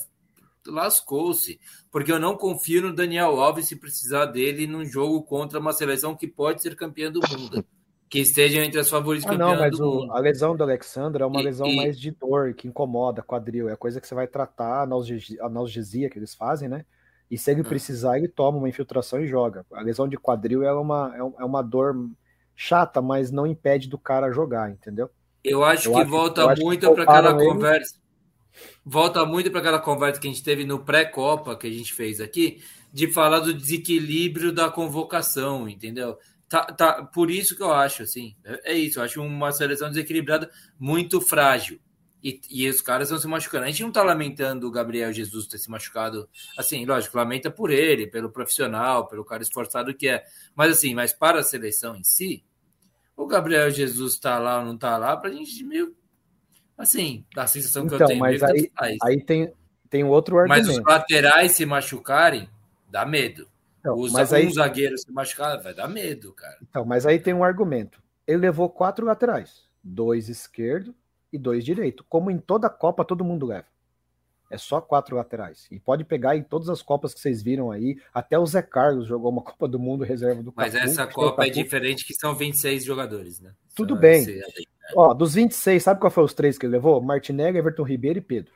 lascou-se. 0.66 1.61
Porque 1.92 2.11
eu 2.11 2.18
não 2.18 2.36
confio 2.36 2.82
no 2.82 2.92
Daniel 2.92 3.40
Alves 3.40 3.68
se 3.68 3.76
precisar 3.76 4.26
dele 4.26 4.66
num 4.66 4.84
jogo 4.84 5.22
contra 5.22 5.61
uma 5.61 5.72
seleção 5.72 6.16
que 6.16 6.26
pode 6.26 6.61
ser 6.61 6.74
campeã 6.74 7.11
do 7.11 7.20
mundo. 7.20 7.64
Que 8.09 8.20
esteja 8.20 8.64
entre 8.64 8.78
as 8.78 8.88
favoritas 8.88 9.28
Ah, 9.30 9.36
não, 9.36 9.57
mas 9.59 9.80
o- 9.80 10.11
a 10.12 10.18
lesão 10.20 10.55
do 10.57 10.62
Alexandre 10.62 11.22
é 11.22 11.26
uma 11.26 11.40
E- 11.40 11.44
lesão 11.44 11.66
e- 11.66 11.76
mais 11.76 11.98
de 11.98 12.11
dor, 12.12 12.55
que 12.55 12.68
incomoda, 12.68 13.22
quadril. 13.22 13.68
É 13.68 13.74
coisa 13.76 14.00
que 14.00 14.07
você 14.07 14.14
vai 14.14 14.26
tratar, 14.28 14.82
analgesia, 14.82 15.42
analgesia 15.42 16.09
que 16.11 16.18
eles 16.18 16.34
fazem, 16.34 16.68
né? 16.68 16.84
E 17.30 17.36
se 17.38 17.50
ele 17.50 17.62
Ah. 17.62 17.64
precisar, 17.64 18.18
ele 18.18 18.28
toma 18.28 18.59
uma 18.59 18.68
infiltração 18.68 19.20
e 19.20 19.26
joga. 19.26 19.66
A 19.72 19.80
lesão 19.80 20.07
de 20.07 20.16
quadril 20.16 20.62
é 20.62 20.72
uma, 20.72 21.12
é 21.16 21.42
é 21.42 21.44
uma 21.44 21.62
dor 21.62 22.09
chata, 22.55 23.02
mas 23.02 23.30
não 23.32 23.46
impede 23.46 23.88
do 23.88 23.98
cara 23.98 24.30
jogar, 24.30 24.70
entendeu? 24.70 25.11
Eu 25.42 25.64
acho 25.64 25.88
Eu 25.88 25.94
que 25.94 26.00
acho- 26.02 26.11
volta 26.11 26.55
muito 26.57 26.94
para 26.94 27.02
aquela 27.02 27.34
conversa. 27.34 27.96
Volta 28.84 29.24
muito 29.26 29.50
para 29.50 29.61
aquela 29.61 29.80
conversa 29.80 30.20
que 30.20 30.28
a 30.28 30.30
gente 30.30 30.44
teve 30.44 30.64
no 30.64 30.78
pré-copa 30.84 31.57
que 31.57 31.66
a 31.66 31.70
gente 31.70 31.92
fez 31.92 32.20
aqui, 32.20 32.62
de 32.92 33.09
falar 33.12 33.40
do 33.40 33.52
desequilíbrio 33.52 34.52
da 34.52 34.70
convocação, 34.70 35.68
entendeu? 35.68 36.16
Tá, 36.55 36.64
tá, 36.66 37.02
por 37.05 37.32
isso 37.32 37.57
que 37.57 37.62
eu 37.64 37.72
acho, 37.72 38.05
assim, 38.05 38.36
é 38.44 38.72
é 38.72 38.74
isso, 38.74 39.00
eu 39.00 39.02
acho 39.02 39.20
uma 39.20 39.50
seleção 39.50 39.88
desequilibrada 39.88 40.48
muito 40.78 41.20
frágil. 41.20 41.80
E, 42.22 42.40
e 42.48 42.68
os 42.68 42.80
caras 42.80 43.09
estão 43.09 43.18
se 43.20 43.26
machucando. 43.26 43.64
A 43.64 43.66
gente 43.66 43.82
não 43.82 43.90
tá 43.90 44.05
lamentando 44.05 44.68
o 44.68 44.70
Gabriel 44.70 45.12
Jesus 45.12 45.48
ter 45.48 45.59
se 45.59 45.68
machucado. 45.68 46.28
Assim, 46.57 46.86
lógico, 46.86 47.16
lamenta 47.16 47.50
por 47.50 47.72
ele, 47.72 48.07
pelo 48.07 48.30
profissional, 48.30 49.09
pelo 49.09 49.24
cara 49.24 49.42
esforçado 49.42 49.92
que 49.92 50.07
é. 50.09 50.24
Mas 50.55 50.70
assim, 50.70 50.94
mas 50.94 51.12
para 51.12 51.40
a 51.40 51.42
seleção 51.42 51.96
em 51.96 52.05
si, 52.05 52.44
o 53.16 53.26
Gabriel 53.26 53.68
Jesus 53.68 54.16
tá 54.16 54.38
lá 54.38 54.61
ou 54.61 54.64
não 54.64 54.78
tá 54.78 54.96
lá, 54.96 55.16
pra 55.16 55.30
gente 55.32 55.64
meio. 55.64 55.92
Assim, 56.78 57.24
dá 57.34 57.42
a 57.42 57.46
sensação 57.48 57.86
que 57.88 57.94
eu 57.94 57.96
Então, 57.96 58.07
tenho. 58.07 58.20
mas 58.20 58.38
que 58.38 58.46
aí, 58.46 58.70
faz. 58.78 58.96
aí 59.02 59.20
tem, 59.24 59.52
tem 59.90 60.05
outro 60.05 60.36
mas 60.46 60.68
os 60.68 60.78
argumento. 60.78 60.88
laterais 60.88 61.50
se 61.52 61.66
machucarem, 61.66 62.48
dá 62.88 63.05
medo. 63.05 63.48
Então, 63.85 63.99
Os, 63.99 64.12
mas, 64.12 64.32
um 64.32 64.37
aí, 64.37 64.51
zagueiro 64.51 64.97
se 64.97 65.12
machucar, 65.12 65.61
vai 65.62 65.74
dar 65.74 65.87
medo, 65.89 66.32
cara. 66.32 66.57
então, 66.62 66.87
mas 66.87 67.05
aí 67.05 67.18
tem 67.18 67.35
um 67.35 67.45
argumento. 67.45 68.03
Ele 68.26 68.39
levou 68.39 68.70
quatro 68.70 69.05
laterais: 69.05 69.64
dois 69.82 70.30
esquerdo 70.30 70.95
e 71.30 71.37
dois 71.37 71.62
direito. 71.62 72.03
Como 72.09 72.30
em 72.30 72.39
toda 72.39 72.70
Copa 72.70 73.05
todo 73.05 73.22
mundo 73.22 73.45
leva. 73.45 73.66
É 74.51 74.57
só 74.57 74.80
quatro 74.80 75.16
laterais. 75.16 75.66
E 75.70 75.78
pode 75.80 76.03
pegar 76.05 76.35
em 76.37 76.43
todas 76.43 76.68
as 76.70 76.80
Copas 76.80 77.12
que 77.12 77.20
vocês 77.20 77.43
viram 77.43 77.70
aí. 77.70 77.99
Até 78.12 78.39
o 78.39 78.47
Zé 78.47 78.62
Carlos 78.62 79.07
jogou 79.07 79.30
uma 79.30 79.43
Copa 79.43 79.66
do 79.68 79.78
Mundo 79.78 80.05
reserva 80.05 80.43
do 80.43 80.53
Mas 80.57 80.74
essa 80.74 81.07
Copa 81.07 81.45
é 81.47 81.51
diferente, 81.51 82.07
que 82.07 82.14
são 82.14 82.35
26 82.35 82.85
jogadores, 82.85 83.41
né? 83.41 83.53
Tudo 83.74 83.95
Só 83.95 84.01
bem. 84.01 84.20
esse- 84.22 84.68
Ó, 84.97 85.12
dos 85.12 85.35
26, 85.35 85.82
sabe 85.82 85.99
qual 86.01 86.11
foi 86.11 86.22
os 86.24 86.32
três 86.35 86.57
que 86.57 86.66
ele 86.66 86.72
levou? 86.74 87.01
Martinelli, 87.03 87.59
Everton 87.59 87.82
Ribeiro 87.82 88.18
e 88.18 88.22
Pedro. 88.22 88.53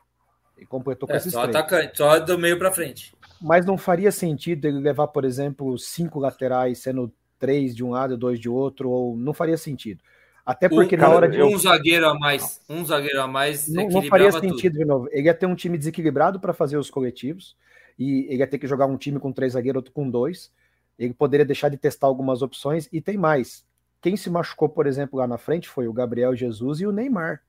Ele 0.57 0.67
completou 0.67 1.07
com 1.09 1.15
É, 1.15 1.17
esses 1.17 1.33
só 1.33 1.43
três. 1.43 1.57
atacante, 1.57 1.97
só 1.99 2.19
do 2.21 2.39
meio 2.39 2.59
pra 2.59 2.71
frente. 2.71 3.15
Mas 3.41 3.65
não 3.65 3.79
faria 3.79 4.11
sentido 4.11 4.67
ele 4.67 4.79
levar, 4.81 5.09
por 5.09 5.25
exemplo, 5.25 5.79
cinco 5.79 6.19
laterais, 6.19 6.79
sendo 6.79 7.13
três 7.39 7.75
de 7.75 7.85
um 7.85 7.91
lado 7.91 8.15
e 8.15 8.17
dois 8.17 8.41
de 8.41 8.49
outro, 8.49 8.91
ou 8.91 9.17
não 9.17 9.33
faria 9.33 9.57
sentido. 9.57 10.01
Até 10.45 10.69
porque 10.69 10.97
um, 10.97 10.99
na 10.99 11.09
hora 11.11 11.29
de. 11.29 11.43
um 11.43 11.59
zagueiro 11.59 12.09
a 12.09 12.19
mais, 12.19 12.61
um 12.69 12.85
zagueiro 12.85 13.21
a 13.21 13.27
mais 13.27 13.69
Não, 13.69 13.83
não 13.85 13.91
faria 13.91 14.29
equilibrava 14.29 14.41
tudo. 14.41 14.51
sentido, 14.51 14.79
de 14.79 14.85
novo. 14.85 15.09
Ele 15.13 15.27
ia 15.27 15.35
ter 15.35 15.47
um 15.47 15.55
time 15.55 15.77
desequilibrado 15.77 16.41
para 16.41 16.55
fazer 16.55 16.79
os 16.79 16.89
coletivos, 16.89 17.55
e 17.99 18.27
ele 18.31 18.39
ia 18.39 18.47
ter 18.47 18.59
que 18.59 18.67
jogar 18.67 18.87
um 18.87 18.97
time 18.97 19.21
com 19.21 19.31
três 19.31 19.53
zagueiros, 19.53 19.81
outro 19.81 19.93
com 19.93 20.09
dois. 20.09 20.51
Ele 20.99 21.13
poderia 21.13 21.45
deixar 21.45 21.69
de 21.69 21.77
testar 21.77 22.07
algumas 22.07 22.41
opções, 22.41 22.89
e 22.93 23.01
tem 23.01 23.19
mais. 23.19 23.63
Quem 24.01 24.17
se 24.17 24.31
machucou, 24.31 24.69
por 24.69 24.87
exemplo, 24.87 25.19
lá 25.19 25.27
na 25.27 25.37
frente 25.37 25.69
foi 25.69 25.87
o 25.87 25.93
Gabriel 25.93 26.35
Jesus 26.35 26.81
e 26.81 26.87
o 26.87 26.93
Neymar. 26.93 27.43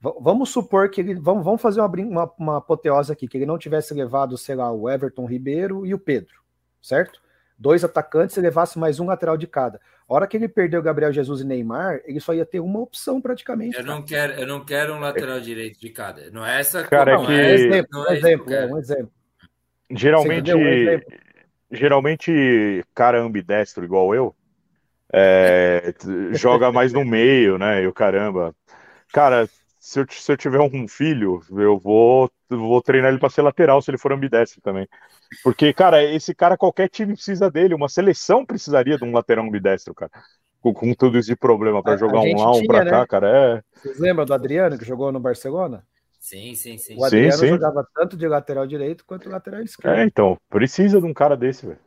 Vamos 0.00 0.50
supor 0.50 0.90
que 0.90 1.00
ele. 1.00 1.14
Vamos, 1.14 1.44
vamos 1.44 1.60
fazer 1.60 1.80
uma, 1.80 1.88
uma, 1.88 2.32
uma 2.38 2.56
apoteose 2.58 3.12
aqui, 3.12 3.26
que 3.26 3.36
ele 3.36 3.46
não 3.46 3.58
tivesse 3.58 3.92
levado, 3.92 4.38
sei 4.38 4.54
lá, 4.54 4.70
o 4.70 4.88
Everton 4.88 5.26
Ribeiro 5.26 5.84
e 5.84 5.92
o 5.92 5.98
Pedro, 5.98 6.34
certo? 6.80 7.20
Dois 7.58 7.82
atacantes 7.82 8.36
e 8.36 8.40
levasse 8.40 8.78
mais 8.78 9.00
um 9.00 9.06
lateral 9.06 9.36
de 9.36 9.48
cada. 9.48 9.80
A 10.08 10.14
hora 10.14 10.26
que 10.28 10.36
ele 10.36 10.48
perdeu 10.48 10.78
o 10.78 10.82
Gabriel 10.82 11.12
Jesus 11.12 11.40
e 11.40 11.44
Neymar, 11.44 12.00
ele 12.04 12.20
só 12.20 12.32
ia 12.32 12.46
ter 12.46 12.60
uma 12.60 12.78
opção 12.78 13.20
praticamente. 13.20 13.76
Eu 13.76 13.84
cara. 13.84 13.96
não 13.96 14.04
quero, 14.04 14.32
eu 14.34 14.46
não 14.46 14.64
quero 14.64 14.94
um 14.94 15.00
lateral 15.00 15.40
direito 15.40 15.80
de 15.80 15.90
cada. 15.90 16.30
Não 16.30 16.46
é 16.46 16.60
essa 16.60 16.84
Cara, 16.84 17.16
não, 17.16 17.24
é 17.24 17.26
que- 17.26 17.32
É 17.32 17.36
um 17.36 17.48
exemplo, 17.50 17.88
não 17.92 18.00
um 18.00 18.06
é 18.06 18.08
eu 18.08 18.16
exemplo, 18.16 18.54
é 18.54 18.66
um 18.66 18.78
exemplo. 18.78 19.12
Geralmente? 19.90 20.54
Um 20.54 20.68
exemplo. 20.68 21.12
geralmente, 21.72 22.84
cara 22.94 23.20
ambidestro 23.20 23.84
igual 23.84 24.14
eu, 24.14 24.34
é, 25.12 25.92
joga 26.32 26.70
mais 26.70 26.92
no 26.92 27.04
meio, 27.04 27.58
né? 27.58 27.82
E 27.82 27.86
o 27.88 27.92
caramba. 27.92 28.54
Cara, 29.12 29.48
se 29.88 30.00
eu, 30.00 30.06
se 30.10 30.30
eu 30.32 30.36
tiver 30.36 30.60
um 30.60 30.86
filho, 30.86 31.40
eu 31.50 31.78
vou, 31.78 32.30
vou 32.50 32.82
treinar 32.82 33.10
ele 33.10 33.18
para 33.18 33.30
ser 33.30 33.42
lateral 33.42 33.80
se 33.80 33.90
ele 33.90 33.98
for 33.98 34.12
ambidestro 34.12 34.60
também. 34.60 34.86
Porque, 35.42 35.72
cara, 35.72 36.02
esse 36.04 36.34
cara, 36.34 36.56
qualquer 36.58 36.88
time 36.88 37.14
precisa 37.14 37.50
dele, 37.50 37.74
uma 37.74 37.88
seleção 37.88 38.44
precisaria 38.44 38.98
de 38.98 39.04
um 39.04 39.12
lateral 39.12 39.46
ambidestro, 39.46 39.94
cara. 39.94 40.10
Com, 40.60 40.74
com 40.74 40.94
tudo 40.94 41.18
isso 41.18 41.28
de 41.28 41.36
problema 41.36 41.82
A- 41.82 41.82
para 41.82 41.96
jogar 41.96 42.20
um 42.20 42.36
lá, 42.36 42.52
um 42.54 42.66
pra 42.66 42.84
né? 42.84 42.90
cá, 42.90 43.06
cara. 43.06 43.58
É. 43.58 43.62
Vocês 43.74 43.98
lembram 43.98 44.26
do 44.26 44.34
Adriano 44.34 44.78
que 44.78 44.84
jogou 44.84 45.12
no 45.12 45.20
Barcelona? 45.20 45.86
Sim, 46.20 46.54
sim, 46.54 46.76
sim. 46.78 46.96
O 46.96 47.04
Adriano 47.04 47.46
sim. 47.46 47.46
jogava 47.46 47.86
tanto 47.94 48.16
de 48.16 48.28
lateral 48.28 48.66
direito 48.66 49.04
quanto 49.06 49.28
lateral 49.30 49.62
É, 49.62 49.64
esquerdo. 49.64 50.04
então, 50.04 50.36
precisa 50.48 51.00
de 51.00 51.06
um 51.06 51.14
cara 51.14 51.36
desse, 51.36 51.66
velho. 51.66 51.78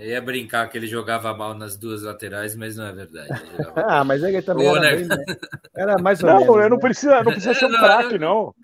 Eu 0.00 0.10
ia 0.10 0.22
brincar 0.22 0.68
que 0.68 0.78
ele 0.78 0.86
jogava 0.86 1.34
mal 1.36 1.54
nas 1.54 1.76
duas 1.76 2.02
laterais, 2.02 2.54
mas 2.56 2.76
não 2.76 2.86
é 2.86 2.92
verdade. 2.92 3.28
Ah, 3.76 4.04
mas 4.04 4.22
ele 4.22 4.42
também 4.42 4.68
era, 4.68 4.80
né? 4.80 4.96
bem, 4.96 5.06
né? 5.06 5.24
era 5.76 5.98
mais 5.98 6.22
ou 6.22 6.32
Não, 6.32 6.34
menos. 6.34 6.56
eu 6.56 6.70
não 6.70 6.76
né? 6.76 6.78
precisa, 6.78 7.22
não 7.22 7.32
precisa 7.32 7.54
ser 7.54 7.66
um 7.66 7.70
Não, 7.78 7.78
craque, 7.78 8.18
não. 8.18 8.18
não. 8.18 8.54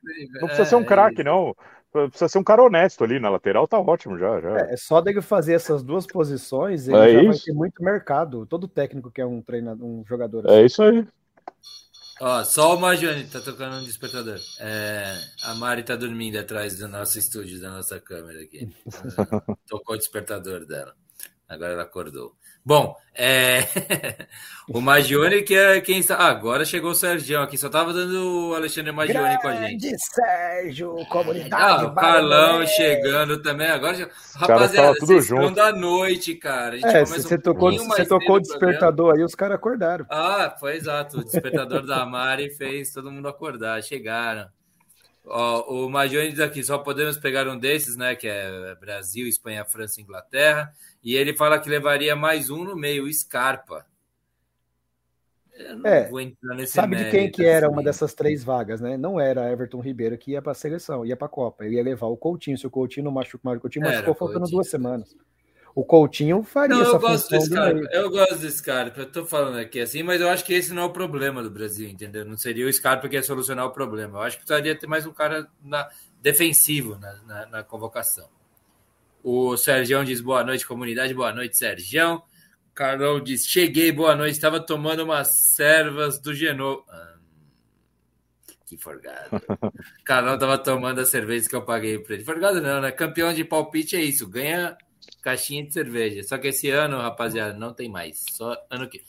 Não 0.40 0.48
precisa 0.48 0.64
ser 0.64 0.76
um 0.76 0.82
É, 0.82 0.84
craque, 0.84 1.22
é 1.22 1.24
não. 1.24 1.54
Precisa 1.92 2.28
ser 2.28 2.38
um 2.38 2.44
cara 2.44 2.62
honesto 2.62 3.02
ali 3.04 3.18
na 3.20 3.30
lateral, 3.30 3.66
tá 3.68 3.78
ótimo 3.80 4.18
já. 4.18 4.40
já. 4.40 4.70
É 4.70 4.76
só 4.76 5.00
dele 5.00 5.22
fazer 5.22 5.54
essas 5.54 5.82
duas 5.82 6.06
posições, 6.06 6.88
ele 6.88 7.04
É 7.04 7.08
já 7.08 7.22
vai 7.22 7.36
isso. 7.36 7.44
ter 7.44 7.52
muito 7.52 7.82
mercado. 7.82 8.46
Todo 8.46 8.68
técnico 8.68 9.10
que 9.10 9.20
é 9.20 9.26
um 9.26 9.42
treinador, 9.42 9.86
um 9.86 10.04
jogador 10.06 10.46
assim. 10.46 10.60
É 10.60 10.64
isso 10.64 10.82
aí. 10.82 11.06
Ó, 12.20 12.42
só 12.44 12.74
o 12.74 12.80
Majone 12.80 13.26
tá 13.28 13.40
tocando 13.40 13.76
um 13.76 13.84
despertador. 13.84 14.38
É, 14.58 15.14
a 15.42 15.54
Mari 15.54 15.82
tá 15.82 15.96
dormindo 15.96 16.38
atrás 16.38 16.78
do 16.78 16.88
nosso 16.88 17.18
estúdio, 17.18 17.60
da 17.60 17.70
nossa 17.70 18.00
câmera 18.00 18.42
aqui. 18.42 18.74
É, 19.18 19.26
Tocou 19.68 19.94
o 19.96 19.98
despertador 19.98 20.64
dela. 20.66 20.94
Agora 21.48 21.72
ela 21.72 21.82
acordou. 21.82 22.34
Bom, 22.64 22.96
é... 23.14 23.60
o 24.68 24.80
Magione 24.80 25.42
que 25.42 25.54
é 25.54 25.80
quem 25.80 26.00
está. 26.00 26.16
Ah, 26.16 26.26
agora 26.26 26.64
chegou 26.64 26.90
o 26.90 26.94
Sergião 26.96 27.44
aqui. 27.44 27.56
Só 27.56 27.68
tava 27.68 27.92
dando 27.92 28.48
o 28.48 28.54
Alexandre 28.56 28.90
Magione 28.90 29.40
com 29.40 29.46
a 29.46 29.54
gente. 29.54 29.86
Grande 29.86 29.96
Sérgio, 30.12 30.98
Ah, 30.98 31.06
comunidade. 31.06 31.84
o 31.84 31.94
Carlão 31.94 32.66
chegando 32.66 33.40
também. 33.40 33.68
Agora, 33.68 34.10
rapaziada, 34.34 34.98
tudo 34.98 35.20
junto. 35.20 35.54
da 35.54 35.70
noite, 35.70 36.34
cara. 36.34 36.74
A 36.74 36.78
gente 36.78 36.86
É, 36.88 37.04
você 37.04 37.36
um 37.36 37.40
tocou, 37.40 37.72
você 37.72 38.04
tocou 38.04 38.36
o 38.36 38.40
despertador 38.40 39.14
aí, 39.14 39.22
os 39.22 39.36
caras 39.36 39.54
acordaram. 39.54 40.04
Ah, 40.10 40.52
foi 40.58 40.74
exato. 40.74 41.20
O 41.20 41.24
despertador 41.24 41.86
da 41.86 42.04
Mari 42.04 42.50
fez 42.50 42.90
todo 42.90 43.12
mundo 43.12 43.28
acordar. 43.28 43.80
Chegaram. 43.84 44.48
Ó, 45.24 45.84
o 45.84 45.90
Majone 45.90 46.30
diz 46.30 46.40
aqui: 46.40 46.62
só 46.62 46.78
podemos 46.78 47.18
pegar 47.18 47.48
um 47.48 47.58
desses, 47.58 47.96
né? 47.96 48.14
Que 48.14 48.28
é 48.28 48.74
Brasil, 48.76 49.26
Espanha, 49.26 49.64
França 49.64 50.00
e 50.00 50.04
Inglaterra. 50.04 50.72
E 51.02 51.14
ele 51.14 51.36
fala 51.36 51.58
que 51.60 51.68
levaria 51.70 52.16
mais 52.16 52.50
um 52.50 52.64
no 52.64 52.76
meio, 52.76 53.04
o 53.04 53.12
Scarpa. 53.12 53.86
Eu 55.58 55.76
não 55.78 55.86
É, 55.86 56.08
vou 56.08 56.20
entrar 56.20 56.54
nesse 56.54 56.72
Sabe 56.72 56.96
de 56.96 57.04
quem 57.06 57.30
que 57.30 57.44
era 57.44 57.66
assim. 57.66 57.72
uma 57.74 57.82
dessas 57.82 58.12
três 58.14 58.44
vagas, 58.44 58.80
né? 58.80 58.96
Não 58.96 59.18
era 59.20 59.50
Everton 59.50 59.80
Ribeiro 59.80 60.18
que 60.18 60.32
ia 60.32 60.42
para 60.42 60.52
a 60.52 60.54
seleção, 60.54 61.04
ia 61.06 61.16
para 61.16 61.26
a 61.26 61.30
Copa. 61.30 61.64
Ele 61.64 61.76
ia 61.76 61.82
levar 61.82 62.06
o 62.08 62.16
Coutinho. 62.16 62.58
Se 62.58 62.66
o 62.66 62.70
Coutinho 62.70 63.04
não 63.04 63.12
machucou, 63.12 63.52
o 63.54 63.60
Coutinho 63.60 63.84
Era, 63.84 63.86
machucou 63.86 64.14
faltando 64.14 64.40
Coutinho. 64.40 64.50
duas 64.50 64.68
semanas. 64.68 65.16
o 65.74 65.84
Coutinho 65.84 66.42
faria 66.42 66.80
Não, 66.80 66.82
essa 66.82 66.96
eu 66.96 67.00
gosto 67.00 67.28
função 67.28 67.46
do 67.48 67.56
meio. 67.58 67.88
Eu 67.92 68.10
gosto 68.10 68.38
desse 68.38 68.62
cara. 68.62 68.92
Eu 68.96 69.10
tô 69.10 69.24
falando 69.24 69.58
aqui 69.58 69.80
assim, 69.80 70.02
mas 70.02 70.20
eu 70.20 70.28
acho 70.28 70.44
que 70.44 70.52
esse 70.54 70.72
não 70.74 70.82
é 70.82 70.84
o 70.86 70.92
problema 70.92 71.42
do 71.42 71.50
Brasil, 71.50 71.88
entendeu? 71.88 72.24
Não 72.24 72.36
seria 72.36 72.66
o 72.66 72.72
Scarpa 72.72 73.08
que 73.08 73.14
ia 73.16 73.22
solucionar 73.22 73.66
o 73.66 73.72
problema. 73.72 74.18
Eu 74.18 74.22
acho 74.22 74.36
que 74.38 74.44
precisaria 74.44 74.76
ter 74.78 74.86
mais 74.86 75.06
um 75.06 75.12
cara 75.12 75.48
na, 75.62 75.88
defensivo 76.20 76.98
na, 76.98 77.14
na, 77.22 77.46
na 77.46 77.62
convocação. 77.64 78.28
O 79.28 79.56
Sergião 79.56 80.04
diz 80.04 80.20
boa 80.20 80.44
noite, 80.44 80.64
comunidade. 80.64 81.12
Boa 81.12 81.32
noite, 81.32 81.58
Sergião. 81.58 82.22
Carlão 82.72 83.20
diz: 83.20 83.44
cheguei, 83.44 83.90
boa 83.90 84.14
noite. 84.14 84.34
Estava 84.34 84.60
tomando 84.60 85.02
umas 85.02 85.52
servas 85.52 86.20
do 86.20 86.32
Genoa. 86.32 86.84
Ah, 86.88 87.16
que 88.64 88.76
forgado. 88.76 89.30
Carlão 90.06 90.34
estava 90.34 90.56
tomando 90.56 91.00
as 91.00 91.08
cervejas 91.08 91.48
que 91.48 91.56
eu 91.56 91.62
paguei 91.62 91.98
para 91.98 92.14
ele. 92.14 92.24
Forgado 92.24 92.60
não, 92.60 92.80
né? 92.80 92.92
Campeão 92.92 93.34
de 93.34 93.42
palpite 93.42 93.96
é 93.96 94.00
isso. 94.00 94.28
Ganha 94.28 94.78
caixinha 95.20 95.66
de 95.66 95.72
cerveja. 95.72 96.22
Só 96.22 96.38
que 96.38 96.46
esse 96.46 96.70
ano, 96.70 96.98
rapaziada, 96.98 97.58
não 97.58 97.74
tem 97.74 97.88
mais. 97.88 98.24
Só 98.30 98.56
ano 98.70 98.88
que. 98.88 99.02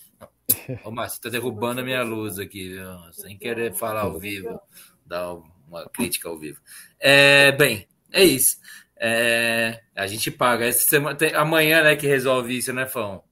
Ô, 0.84 0.90
Márcio, 0.90 1.22
tá 1.22 1.30
derrubando 1.30 1.82
a 1.82 1.84
minha 1.84 2.02
luz 2.02 2.40
aqui, 2.40 2.70
viu? 2.70 2.88
sem 3.12 3.38
querer 3.38 3.72
falar 3.72 4.02
ao 4.02 4.18
vivo, 4.18 4.60
dar 5.06 5.36
uma 5.68 5.88
crítica 5.88 6.28
ao 6.28 6.40
vivo. 6.40 6.60
É, 7.00 7.52
bem, 7.52 7.88
é 8.12 8.24
isso. 8.24 8.58
É, 9.00 9.82
a 9.96 10.08
gente 10.08 10.32
paga. 10.32 10.66
Essa 10.66 10.88
semana, 10.88 11.16
tem, 11.16 11.34
amanhã, 11.34 11.84
né, 11.84 11.96
que 11.96 12.08
resolve 12.08 12.58
isso, 12.58 12.74
né, 12.74 12.86
Fão? 12.86 13.24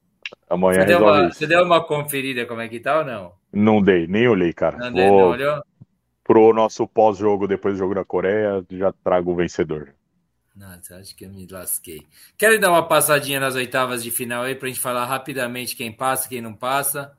Amanhã 0.49 0.81
Você 0.81 0.85
deu, 0.85 0.99
resolve 0.99 1.19
uma, 1.21 1.29
isso. 1.29 1.37
você 1.39 1.47
deu 1.47 1.63
uma 1.63 1.83
conferida 1.83 2.45
como 2.45 2.61
é 2.61 2.67
que 2.67 2.79
tá 2.79 2.99
ou 2.99 3.05
não? 3.05 3.33
Não 3.53 3.81
dei, 3.81 4.07
nem 4.07 4.27
olhei, 4.27 4.53
cara. 4.53 4.77
Não, 4.77 4.91
deu, 4.91 5.07
Vou 5.07 5.19
não 5.21 5.29
olhou? 5.29 5.63
pro 6.23 6.53
nosso 6.53 6.87
pós-jogo, 6.87 7.47
depois 7.47 7.75
do 7.75 7.77
jogo 7.77 7.93
da 7.93 8.03
Coreia, 8.03 8.65
já 8.71 8.91
trago 8.91 9.31
o 9.31 9.35
vencedor. 9.35 9.93
Nossa, 10.55 10.95
acho 10.97 11.15
que 11.15 11.25
eu 11.25 11.29
me 11.29 11.45
lasquei. 11.47 12.01
Querem 12.37 12.59
dar 12.59 12.71
uma 12.71 12.87
passadinha 12.87 13.39
nas 13.39 13.55
oitavas 13.55 14.03
de 14.03 14.09
final 14.09 14.43
aí 14.43 14.55
pra 14.55 14.67
gente 14.69 14.79
falar 14.79 15.05
rapidamente 15.05 15.75
quem 15.75 15.91
passa, 15.91 16.27
quem 16.29 16.41
não 16.41 16.53
passa? 16.53 17.15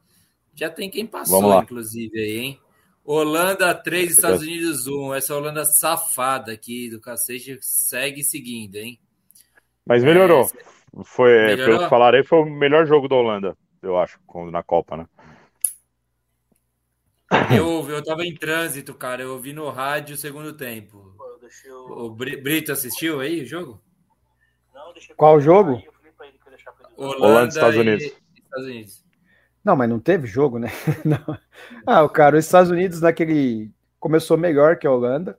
Já 0.55 0.71
tem 0.71 0.91
quem 0.91 1.07
passou, 1.07 1.63
inclusive, 1.63 2.19
aí, 2.19 2.39
hein? 2.39 2.61
Holanda 3.07 3.73
3, 3.73 4.11
Estados 4.11 4.43
Unidos 4.43 4.87
1. 4.89 5.15
Essa 5.15 5.37
Holanda 5.37 5.65
safada 5.65 6.53
aqui 6.53 6.91
do 6.91 7.01
cacete 7.01 7.57
segue 7.63 8.23
seguindo, 8.25 8.75
hein? 8.77 8.99
Mas 9.87 10.03
melhorou. 10.03 10.51
Foi, 11.05 11.31
Melhorou? 11.31 11.67
pelo 11.67 11.85
que 11.85 11.89
falaram 11.91 12.19
aí, 12.19 12.25
foi 12.25 12.39
o 12.41 12.47
melhor 12.47 12.85
jogo 12.87 13.07
da 13.07 13.15
Holanda, 13.15 13.57
eu 13.83 13.97
acho, 13.99 14.19
quando- 14.27 14.51
na 14.51 14.63
Copa, 14.63 14.97
né? 14.97 15.07
Eu, 17.57 17.89
eu 17.91 18.03
tava 18.05 18.25
em 18.25 18.35
trânsito, 18.35 18.95
cara. 18.95 19.23
Eu 19.23 19.33
ouvi 19.33 19.53
no 19.53 19.69
rádio 19.71 20.15
o 20.15 20.19
segundo 20.19 20.53
tempo. 20.53 21.15
O 21.91 22.11
Bri- 22.11 22.41
Brito 22.41 22.73
assistiu 22.73 23.21
aí 23.21 23.43
o 23.43 23.47
jogo? 23.47 23.81
Qual 25.17 25.41
jogo? 25.41 25.83
Holanda, 26.97 27.49
Estados 27.49 27.77
e- 27.77 27.81
Unidos. 27.81 28.05
Estados 28.05 28.67
Unidos. 28.67 29.06
Não, 29.67 29.75
mas 29.75 29.91
não 29.91 29.99
teve 29.99 30.29
jogo, 30.29 30.61
né? 30.61 30.69
Não. 31.05 31.39
Ah, 31.85 32.05
o 32.05 32.09
cara, 32.09 32.39
os 32.39 32.45
Estados 32.45 32.71
Unidos 32.71 33.01
naquele 33.01 33.73
começou 33.99 34.39
melhor 34.39 34.79
que 34.79 34.87
a 34.87 34.93
Holanda, 34.93 35.37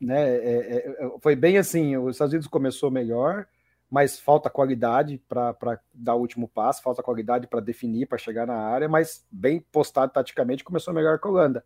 né? 0.00 0.36
É, 0.36 0.54
é, 0.76 1.04
é, 1.04 1.18
foi 1.20 1.34
bem 1.34 1.58
assim, 1.58 1.96
os 1.96 2.14
Estados 2.14 2.32
Unidos 2.32 2.46
começou 2.46 2.92
melhor, 2.92 3.48
mas 3.90 4.20
falta 4.20 4.48
qualidade 4.48 5.20
para 5.28 5.80
dar 5.92 6.14
o 6.14 6.20
último 6.20 6.46
passo, 6.46 6.80
falta 6.80 7.02
qualidade 7.02 7.48
para 7.48 7.58
definir, 7.58 8.06
para 8.06 8.18
chegar 8.18 8.46
na 8.46 8.54
área, 8.54 8.88
mas 8.88 9.26
bem 9.32 9.58
postado 9.72 10.12
taticamente, 10.12 10.62
começou 10.62 10.94
melhor 10.94 11.18
que 11.18 11.26
a 11.26 11.30
Holanda. 11.30 11.64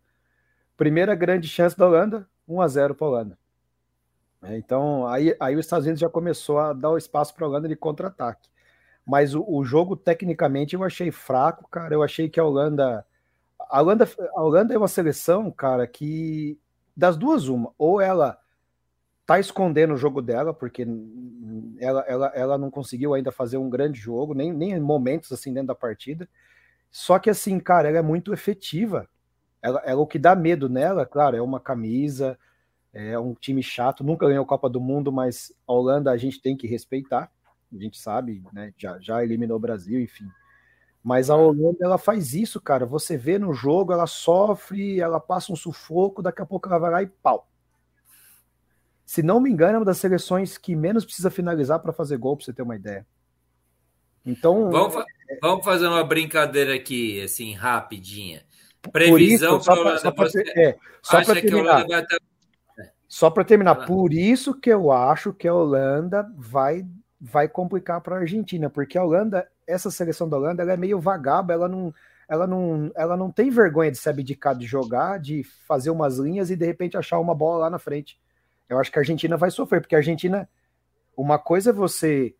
Primeira 0.75 1.13
grande 1.13 1.47
chance 1.47 1.77
da 1.77 1.85
Holanda, 1.85 2.27
1 2.47 2.61
a 2.61 2.67
0 2.67 2.95
para 2.95 3.05
a 3.05 3.09
Holanda. 3.11 3.37
É, 4.41 4.57
Então, 4.57 5.05
aí, 5.05 5.35
aí 5.39 5.53
os 5.53 5.67
Estados 5.67 5.85
Unidos 5.85 6.01
já 6.01 6.09
começou 6.09 6.57
a 6.57 6.73
dar 6.73 6.89
o 6.89 6.97
espaço 6.97 7.35
para 7.35 7.45
a 7.45 7.47
Holanda 7.47 7.67
de 7.67 7.75
contra-ataque. 7.75 8.49
Mas 9.05 9.35
o, 9.35 9.43
o 9.47 9.63
jogo, 9.63 9.95
tecnicamente, 9.95 10.75
eu 10.75 10.83
achei 10.83 11.11
fraco, 11.11 11.67
cara. 11.69 11.93
Eu 11.93 12.03
achei 12.03 12.29
que 12.29 12.39
a 12.39 12.45
Holanda. 12.45 13.05
A 13.59 13.81
Holanda, 13.81 14.07
a 14.35 14.41
Holanda 14.41 14.73
é 14.73 14.77
uma 14.77 14.87
seleção, 14.87 15.51
cara, 15.51 15.85
que 15.87 16.57
das 16.95 17.17
duas, 17.17 17.47
uma. 17.47 17.73
Ou 17.77 17.99
ela 17.99 18.37
tá 19.25 19.39
escondendo 19.39 19.93
o 19.93 19.97
jogo 19.97 20.21
dela, 20.21 20.53
porque 20.53 20.85
ela, 21.79 22.01
ela, 22.01 22.27
ela 22.35 22.57
não 22.57 22.69
conseguiu 22.69 23.13
ainda 23.13 23.31
fazer 23.31 23.57
um 23.57 23.69
grande 23.69 23.99
jogo, 23.99 24.33
nem, 24.33 24.51
nem 24.51 24.79
momentos 24.79 25.31
assim 25.31 25.53
dentro 25.53 25.67
da 25.67 25.75
partida. 25.75 26.27
Só 26.91 27.17
que, 27.19 27.29
assim, 27.29 27.59
cara, 27.59 27.89
ela 27.89 27.97
é 27.97 28.01
muito 28.01 28.33
efetiva. 28.33 29.07
Ela, 29.61 29.81
ela, 29.85 30.01
o 30.01 30.07
que 30.07 30.19
dá 30.19 30.35
medo 30.35 30.69
nela, 30.69 31.05
claro, 31.05 31.35
é 31.37 31.41
uma 31.41 31.59
camisa, 31.59 32.37
é 32.93 33.17
um 33.17 33.33
time 33.33 33.63
chato, 33.63 34.03
nunca 34.03 34.27
ganhou 34.27 34.45
Copa 34.45 34.69
do 34.69 34.79
Mundo, 34.79 35.11
mas 35.11 35.53
a 35.67 35.73
Holanda 35.73 36.11
a 36.11 36.17
gente 36.17 36.41
tem 36.41 36.55
que 36.55 36.67
respeitar 36.67 37.31
a 37.75 37.81
gente 37.81 37.99
sabe, 37.99 38.43
né? 38.51 38.73
Já, 38.77 38.99
já 38.99 39.23
eliminou 39.23 39.57
o 39.57 39.59
Brasil, 39.59 39.99
enfim. 39.99 40.27
Mas 41.03 41.29
a 41.29 41.35
Holanda 41.35 41.77
ela 41.81 41.97
faz 41.97 42.33
isso, 42.33 42.61
cara. 42.61 42.85
Você 42.85 43.17
vê 43.17 43.37
no 43.37 43.53
jogo, 43.53 43.91
ela 43.91 44.07
sofre, 44.07 45.01
ela 45.01 45.19
passa 45.19 45.51
um 45.51 45.55
sufoco, 45.55 46.21
daqui 46.21 46.41
a 46.41 46.45
pouco 46.45 46.69
ela 46.69 46.79
vai 46.79 46.91
lá 46.91 47.03
e 47.03 47.07
pau. 47.07 47.49
Se 49.05 49.21
não 49.21 49.41
me 49.41 49.49
engano, 49.49 49.75
é 49.75 49.77
uma 49.79 49.85
das 49.85 49.97
seleções 49.97 50.57
que 50.57 50.75
menos 50.75 51.03
precisa 51.03 51.29
finalizar 51.29 51.79
para 51.79 51.91
fazer 51.91 52.17
gol, 52.17 52.37
para 52.37 52.45
você 52.45 52.53
ter 52.53 52.61
uma 52.61 52.77
ideia. 52.77 53.05
Então. 54.25 54.71
Vamos, 54.71 54.93
fa 54.93 55.05
vamos, 55.41 55.65
fazer 55.65 55.87
uma 55.87 56.05
brincadeira 56.05 56.73
aqui, 56.73 57.21
assim, 57.21 57.53
rapidinha. 57.53 58.43
Previsão 58.91 59.59
para 59.59 59.79
Holanda. 59.79 59.99
Só 59.99 60.11
para 60.11 60.29
é, 60.55 60.77
só 61.01 61.21
terminar. 61.21 61.85
Ter... 61.85 62.21
Só 63.07 63.29
para 63.29 63.43
terminar, 63.43 63.85
por 63.85 64.13
isso 64.13 64.53
que 64.59 64.71
eu 64.71 64.91
acho 64.91 65.33
que 65.33 65.47
a 65.47 65.53
Holanda 65.53 66.27
vai 66.35 66.85
vai 67.25 67.47
complicar 67.47 68.01
para 68.01 68.17
a 68.17 68.19
Argentina, 68.19 68.69
porque 68.69 68.97
a 68.97 69.03
Holanda, 69.03 69.47
essa 69.65 69.89
seleção 69.89 70.27
da 70.27 70.35
Holanda, 70.35 70.61
ela 70.61 70.73
é 70.73 70.77
meio 70.77 70.99
vagaba, 70.99 71.53
ela 71.53 71.69
não, 71.69 71.93
ela 72.27 72.45
não, 72.45 72.91
ela 72.95 73.15
não 73.15 73.31
tem 73.31 73.49
vergonha 73.49 73.89
de 73.89 73.97
se 73.97 74.09
abdicar 74.09 74.53
de 74.53 74.65
jogar, 74.65 75.21
de 75.21 75.41
fazer 75.65 75.89
umas 75.89 76.17
linhas 76.17 76.51
e 76.51 76.55
de 76.57 76.65
repente 76.65 76.97
achar 76.97 77.19
uma 77.19 77.33
bola 77.33 77.59
lá 77.59 77.69
na 77.69 77.79
frente. 77.79 78.19
Eu 78.67 78.77
acho 78.77 78.91
que 78.91 78.99
a 78.99 79.01
Argentina 79.01 79.37
vai 79.37 79.49
sofrer, 79.49 79.79
porque 79.79 79.95
a 79.95 79.99
Argentina, 79.99 80.49
uma 81.15 81.39
coisa 81.39 81.69
é 81.69 81.73
você 81.73 82.35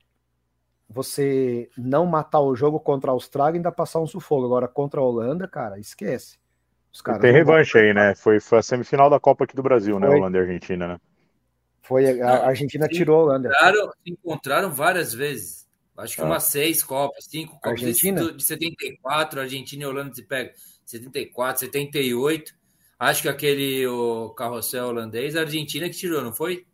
você 0.89 1.69
não 1.77 2.05
matar 2.05 2.41
o 2.41 2.53
jogo 2.53 2.77
contra 2.77 3.09
a 3.09 3.13
Austrália 3.13 3.55
e 3.55 3.59
ainda 3.59 3.71
passar 3.71 3.99
um 3.99 4.05
sufoco. 4.05 4.45
Agora, 4.45 4.67
contra 4.67 4.99
a 4.99 5.03
Holanda, 5.03 5.47
cara, 5.47 5.79
esquece. 5.79 6.37
Tem 7.21 7.31
revanche 7.31 7.79
aí, 7.79 7.93
né? 7.93 8.13
Foi, 8.15 8.39
foi 8.39 8.59
a 8.59 8.61
semifinal 8.61 9.09
da 9.09 9.19
Copa 9.19 9.45
aqui 9.45 9.55
do 9.55 9.63
Brasil, 9.63 9.97
foi. 9.97 10.07
né? 10.07 10.13
Holanda 10.13 10.37
e 10.37 10.41
Argentina, 10.41 10.87
né? 10.87 10.99
Foi, 11.83 12.21
a 12.21 12.47
Argentina 12.47 12.85
se 12.85 12.93
tirou 12.93 13.19
a 13.19 13.23
Holanda. 13.23 13.49
Encontraram, 13.49 13.91
se 13.91 14.11
encontraram 14.11 14.71
várias 14.71 15.13
vezes. 15.13 15.67
Acho 15.97 16.15
que 16.15 16.21
ah. 16.21 16.25
umas 16.25 16.45
seis 16.45 16.81
Copas, 16.81 17.25
cinco 17.25 17.53
Copas. 17.55 17.71
Argentina? 17.71 18.31
De 18.31 18.43
74, 18.43 19.41
Argentina 19.41 19.83
e 19.83 19.85
Holanda 19.85 20.15
se 20.15 20.23
pegam. 20.23 20.53
74, 20.85 21.59
78. 21.59 22.55
Acho 22.97 23.21
que 23.23 23.27
aquele 23.27 23.85
o 23.85 24.29
carrossel 24.29 24.87
holandês, 24.87 25.35
a 25.35 25.41
Argentina 25.41 25.89
que 25.89 25.95
tirou, 25.95 26.21
não 26.21 26.33
foi? 26.33 26.65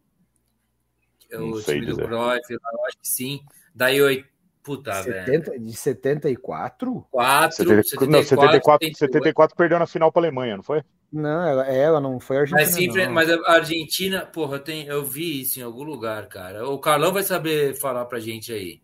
Não 1.32 1.50
o 1.50 1.62
sei 1.62 1.76
time 1.76 1.88
dizer. 1.88 2.02
do 2.02 2.08
Cruyff, 2.08 2.54
eu 2.54 2.86
acho 2.86 2.98
que 2.98 3.08
sim. 3.08 3.42
Daí, 3.74 4.02
oito. 4.02 4.28
Puta, 4.70 4.94
70, 5.02 5.50
velho. 5.50 5.66
De 5.66 5.74
74? 5.74 7.08
4, 7.10 7.56
70, 7.56 7.84
74, 7.84 8.12
não, 8.12 8.24
74, 8.24 8.96
74 8.96 9.58
perdeu 9.58 9.80
na 9.80 9.88
final 9.88 10.12
para 10.12 10.22
a 10.22 10.26
Alemanha, 10.26 10.58
não 10.58 10.64
foi? 10.64 10.84
Não, 11.12 11.44
ela, 11.44 11.66
ela 11.66 12.00
não 12.00 12.20
foi 12.20 12.38
a 12.38 12.40
Argentina. 12.42 12.62
Mas, 12.62 12.76
sempre, 12.76 13.06
não. 13.08 13.14
mas 13.14 13.32
a 13.32 13.52
Argentina, 13.52 14.28
porra, 14.28 14.58
eu, 14.58 14.60
tenho, 14.60 14.88
eu 14.88 15.04
vi 15.04 15.42
isso 15.42 15.60
em 15.60 15.64
algum 15.64 15.82
lugar, 15.82 16.28
cara. 16.28 16.70
O 16.70 16.78
Carlão 16.78 17.12
vai 17.12 17.24
saber 17.24 17.74
falar 17.80 18.06
pra 18.06 18.20
gente 18.20 18.54
aí. 18.54 18.80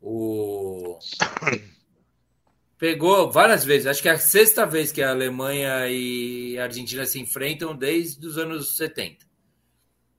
O. 0.00 0.96
Pegou 2.78 3.28
várias 3.28 3.64
vezes, 3.64 3.88
acho 3.88 4.00
que 4.00 4.08
é 4.08 4.12
a 4.12 4.18
sexta 4.18 4.64
vez 4.64 4.92
que 4.92 5.02
a 5.02 5.10
Alemanha 5.10 5.88
e 5.88 6.56
a 6.60 6.62
Argentina 6.62 7.04
se 7.06 7.18
enfrentam 7.18 7.74
desde 7.74 8.24
os 8.24 8.38
anos 8.38 8.76
70 8.76 9.26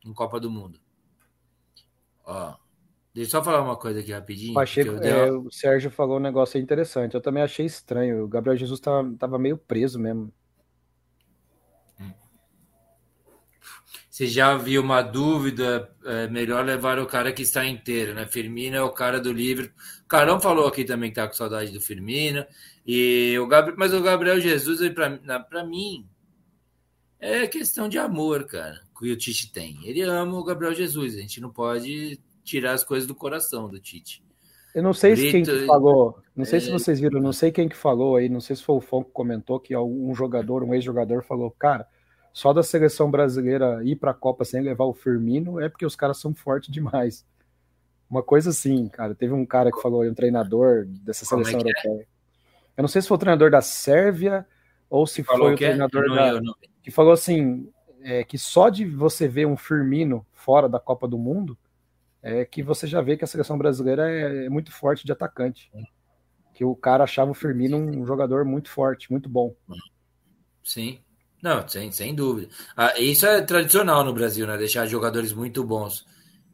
em 0.06 0.14
Copa 0.14 0.42
do 0.42 0.52
Mundo. 0.52 0.78
Ó, 2.26 2.58
deixa 3.20 3.36
eu 3.36 3.42
só 3.42 3.44
falar 3.44 3.62
uma 3.62 3.76
coisa 3.76 4.00
aqui 4.00 4.12
rapidinho. 4.12 4.54
Pacheco, 4.54 4.92
é, 5.04 5.32
o 5.32 5.52
Sérgio 5.52 5.92
falou 5.92 6.18
um 6.18 6.22
negócio 6.22 6.60
interessante. 6.60 7.16
Eu 7.16 7.22
também 7.22 7.44
achei 7.44 7.66
estranho. 7.66 8.24
O 8.24 8.28
Gabriel 8.28 8.56
Jesus 8.56 8.80
tava, 8.80 9.14
tava 9.18 9.38
meio 9.38 9.58
preso 9.58 10.00
mesmo. 10.00 10.34
Você 14.10 14.28
já 14.28 14.58
viu 14.58 14.82
uma 14.82 15.02
dúvida? 15.02 15.90
É 16.06 16.28
melhor 16.28 16.66
levar 16.66 17.00
o 17.00 17.06
cara 17.06 17.32
que 17.32 17.42
está 17.42 17.66
inteiro, 17.66 18.14
né? 18.14 18.26
Firmino 18.26 18.76
é 18.76 18.82
o 18.82 18.92
cara 18.92 19.20
do 19.20 19.32
livro. 19.32 19.72
O 20.04 20.08
Carão 20.08 20.40
falou 20.40 20.68
aqui 20.68 20.84
também 20.84 21.10
que 21.10 21.16
tá 21.16 21.28
com 21.28 21.34
saudade 21.34 21.72
do 21.72 21.80
Firmino. 21.80 22.46
E 22.86 23.38
o 23.40 23.48
Gabriel, 23.48 23.78
mas 23.78 23.94
o 23.94 24.02
Gabriel 24.02 24.40
Jesus, 24.40 24.80
para 24.94 25.66
mim, 25.66 26.08
é 27.20 27.48
questão 27.48 27.88
de 27.88 27.98
amor, 27.98 28.46
cara, 28.46 28.82
que 28.98 29.12
o 29.12 29.18
Tite 29.18 29.52
tem. 29.52 29.80
Ele 29.84 30.02
ama 30.02 30.38
o 30.38 30.44
Gabriel 30.44 30.74
Jesus. 30.74 31.16
A 31.16 31.20
gente 31.20 31.40
não 31.40 31.52
pode 31.52 32.20
tirar 32.50 32.74
as 32.74 32.84
coisas 32.84 33.08
do 33.08 33.16
coração 33.16 33.70
do 33.70 33.80
Tite. 33.80 34.24
Eu 34.74 34.84
não 34.84 34.94
sei 34.94 35.16
Brito, 35.16 35.32
quem 35.32 35.44
que 35.44 35.66
falou, 35.66 36.20
não 36.36 36.46
sei 36.46 36.58
é... 36.58 36.62
se 36.62 36.72
vocês 36.72 37.00
viram, 37.00 37.20
não 37.20 37.34
sei 37.34 37.52
quem 37.52 37.68
que 37.68 37.76
falou 37.76 38.16
aí, 38.16 38.30
não 38.30 38.40
sei 38.40 38.56
se 38.56 38.64
foi 38.64 38.76
o 38.76 38.82
Fon 38.82 39.04
que 39.04 39.12
comentou 39.12 39.60
que 39.60 39.76
um 39.76 40.14
jogador, 40.14 40.64
um 40.64 40.74
ex-jogador 40.74 41.24
falou, 41.24 41.50
cara, 41.52 41.88
só 42.32 42.54
da 42.54 42.62
seleção 42.62 43.10
brasileira 43.10 43.84
ir 43.84 43.96
para 43.96 44.12
a 44.12 44.14
Copa 44.14 44.46
sem 44.46 44.62
levar 44.62 44.86
o 44.86 44.94
Firmino 44.94 45.60
é 45.60 45.68
porque 45.68 45.86
os 45.86 45.96
caras 45.96 46.18
são 46.20 46.34
fortes 46.34 46.72
demais. 46.72 47.26
Uma 48.10 48.24
coisa 48.24 48.52
assim, 48.52 48.88
cara. 48.88 49.14
Teve 49.14 49.34
um 49.34 49.46
cara 49.46 49.72
que 49.72 49.82
falou, 49.82 50.04
um 50.04 50.14
treinador 50.14 50.86
dessa 50.86 51.26
é 51.26 51.28
seleção 51.28 51.60
é? 51.60 51.64
europeia. 51.64 52.08
Eu 52.78 52.82
não 52.82 52.88
sei 52.88 53.02
se 53.02 53.08
foi 53.08 53.16
o 53.16 53.20
treinador 53.20 53.52
da 53.52 53.62
Sérvia 53.62 54.46
ou 54.90 55.06
se 55.06 55.24
Falou 55.24 55.48
foi 55.48 55.54
o 55.54 55.58
que 55.58 55.66
é? 55.66 55.70
treinador 55.70 56.08
Não, 56.08 56.16
da, 56.16 56.42
não. 56.42 56.56
que 56.82 56.90
falou 56.90 57.12
assim, 57.12 57.70
é, 58.02 58.24
que 58.24 58.38
só 58.38 58.70
de 58.70 58.86
você 58.86 59.28
ver 59.28 59.46
um 59.46 59.58
Firmino 59.58 60.26
fora 60.34 60.70
da 60.70 60.80
Copa 60.80 61.08
do 61.08 61.18
Mundo, 61.18 61.58
é 62.22 62.46
que 62.46 62.62
você 62.62 62.86
já 62.86 63.02
vê 63.02 63.18
que 63.18 63.24
a 63.24 63.28
seleção 63.28 63.58
brasileira 63.58 64.10
é, 64.10 64.46
é 64.46 64.50
muito 64.50 64.72
forte 64.72 65.06
de 65.06 65.12
atacante. 65.12 65.72
Que 66.54 66.66
o 66.66 66.76
cara 66.76 67.04
achava 67.06 67.32
o 67.32 67.36
Firmino 67.36 67.78
um 67.78 68.06
jogador 68.06 68.44
muito 68.44 68.70
forte, 68.70 69.12
muito 69.12 69.30
bom. 69.30 69.56
Sim. 70.64 71.00
Não, 71.42 71.66
sem, 71.68 71.92
sem 71.92 72.14
dúvida. 72.14 72.50
Ah, 72.76 73.00
isso 73.00 73.26
é 73.26 73.42
tradicional 73.42 74.04
no 74.04 74.14
Brasil, 74.14 74.46
né? 74.46 74.58
Deixar 74.58 74.86
jogadores 74.86 75.32
muito 75.32 75.64
bons. 75.64 76.06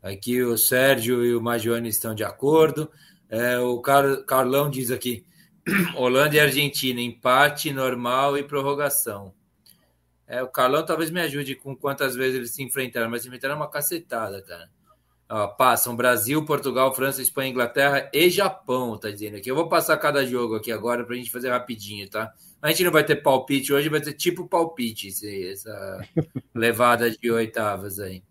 Aqui 0.02 0.44
o 0.44 0.56
Sérgio 0.58 1.26
e 1.26 1.36
o 1.36 1.42
Magione 1.42 1.90
estão 1.90 2.14
de 2.14 2.24
acordo. 2.24 2.92
É, 3.28 3.58
o 3.58 3.80
Car 3.82 4.24
Carlão 4.26 4.70
diz 4.70 4.92
aqui: 4.92 5.26
Holanda 5.98 6.36
e 6.36 6.40
Argentina, 6.40 7.02
empate 7.02 7.74
normal 7.74 8.38
e 8.38 8.44
prorrogação. 8.44 9.34
É, 10.28 10.44
o 10.44 10.48
Carlão 10.48 10.86
talvez 10.86 11.10
me 11.10 11.22
ajude 11.22 11.56
com 11.56 11.76
quantas 11.76 12.16
vezes 12.16 12.36
eles 12.36 12.52
se 12.52 12.62
enfrentaram, 12.62 13.10
mas 13.10 13.24
se 13.24 13.28
enfrentaram 13.28 13.56
uma 13.56 13.70
cacetada, 13.70 14.42
cara. 14.44 14.70
Ó, 15.28 15.48
passam 15.48 15.96
Brasil, 15.96 16.46
Portugal, 16.46 16.94
França, 16.94 17.22
Espanha, 17.22 17.50
Inglaterra 17.50 18.10
e 18.14 18.30
Japão, 18.30 18.98
tá 18.98 19.10
dizendo 19.10 19.38
aqui. 19.38 19.50
Eu 19.50 19.56
vou 19.56 19.68
passar 19.68 19.98
cada 19.98 20.26
jogo 20.26 20.56
aqui 20.56 20.72
agora 20.72 21.04
pra 21.04 21.16
gente 21.16 21.32
fazer 21.32 21.50
rapidinho, 21.50 22.08
tá? 22.10 22.32
A 22.62 22.70
gente 22.70 22.84
não 22.84 22.92
vai 22.92 23.04
ter 23.04 23.16
palpite 23.18 23.74
hoje, 23.74 23.90
vai 23.90 24.02
ter 24.02 24.14
tipo 24.14 24.48
palpite, 24.48 25.08
esse- 25.08 25.48
essa 25.48 26.00
levada 26.54 27.10
de 27.10 27.32
oitavas 27.32 28.00
aí. 28.00 28.24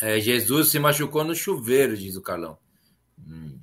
É, 0.00 0.20
Jesus 0.20 0.68
se 0.68 0.78
machucou 0.78 1.24
no 1.24 1.34
chuveiro, 1.34 1.96
diz 1.96 2.16
o 2.16 2.22
Carlão. 2.22 2.58
Hum. 3.18 3.58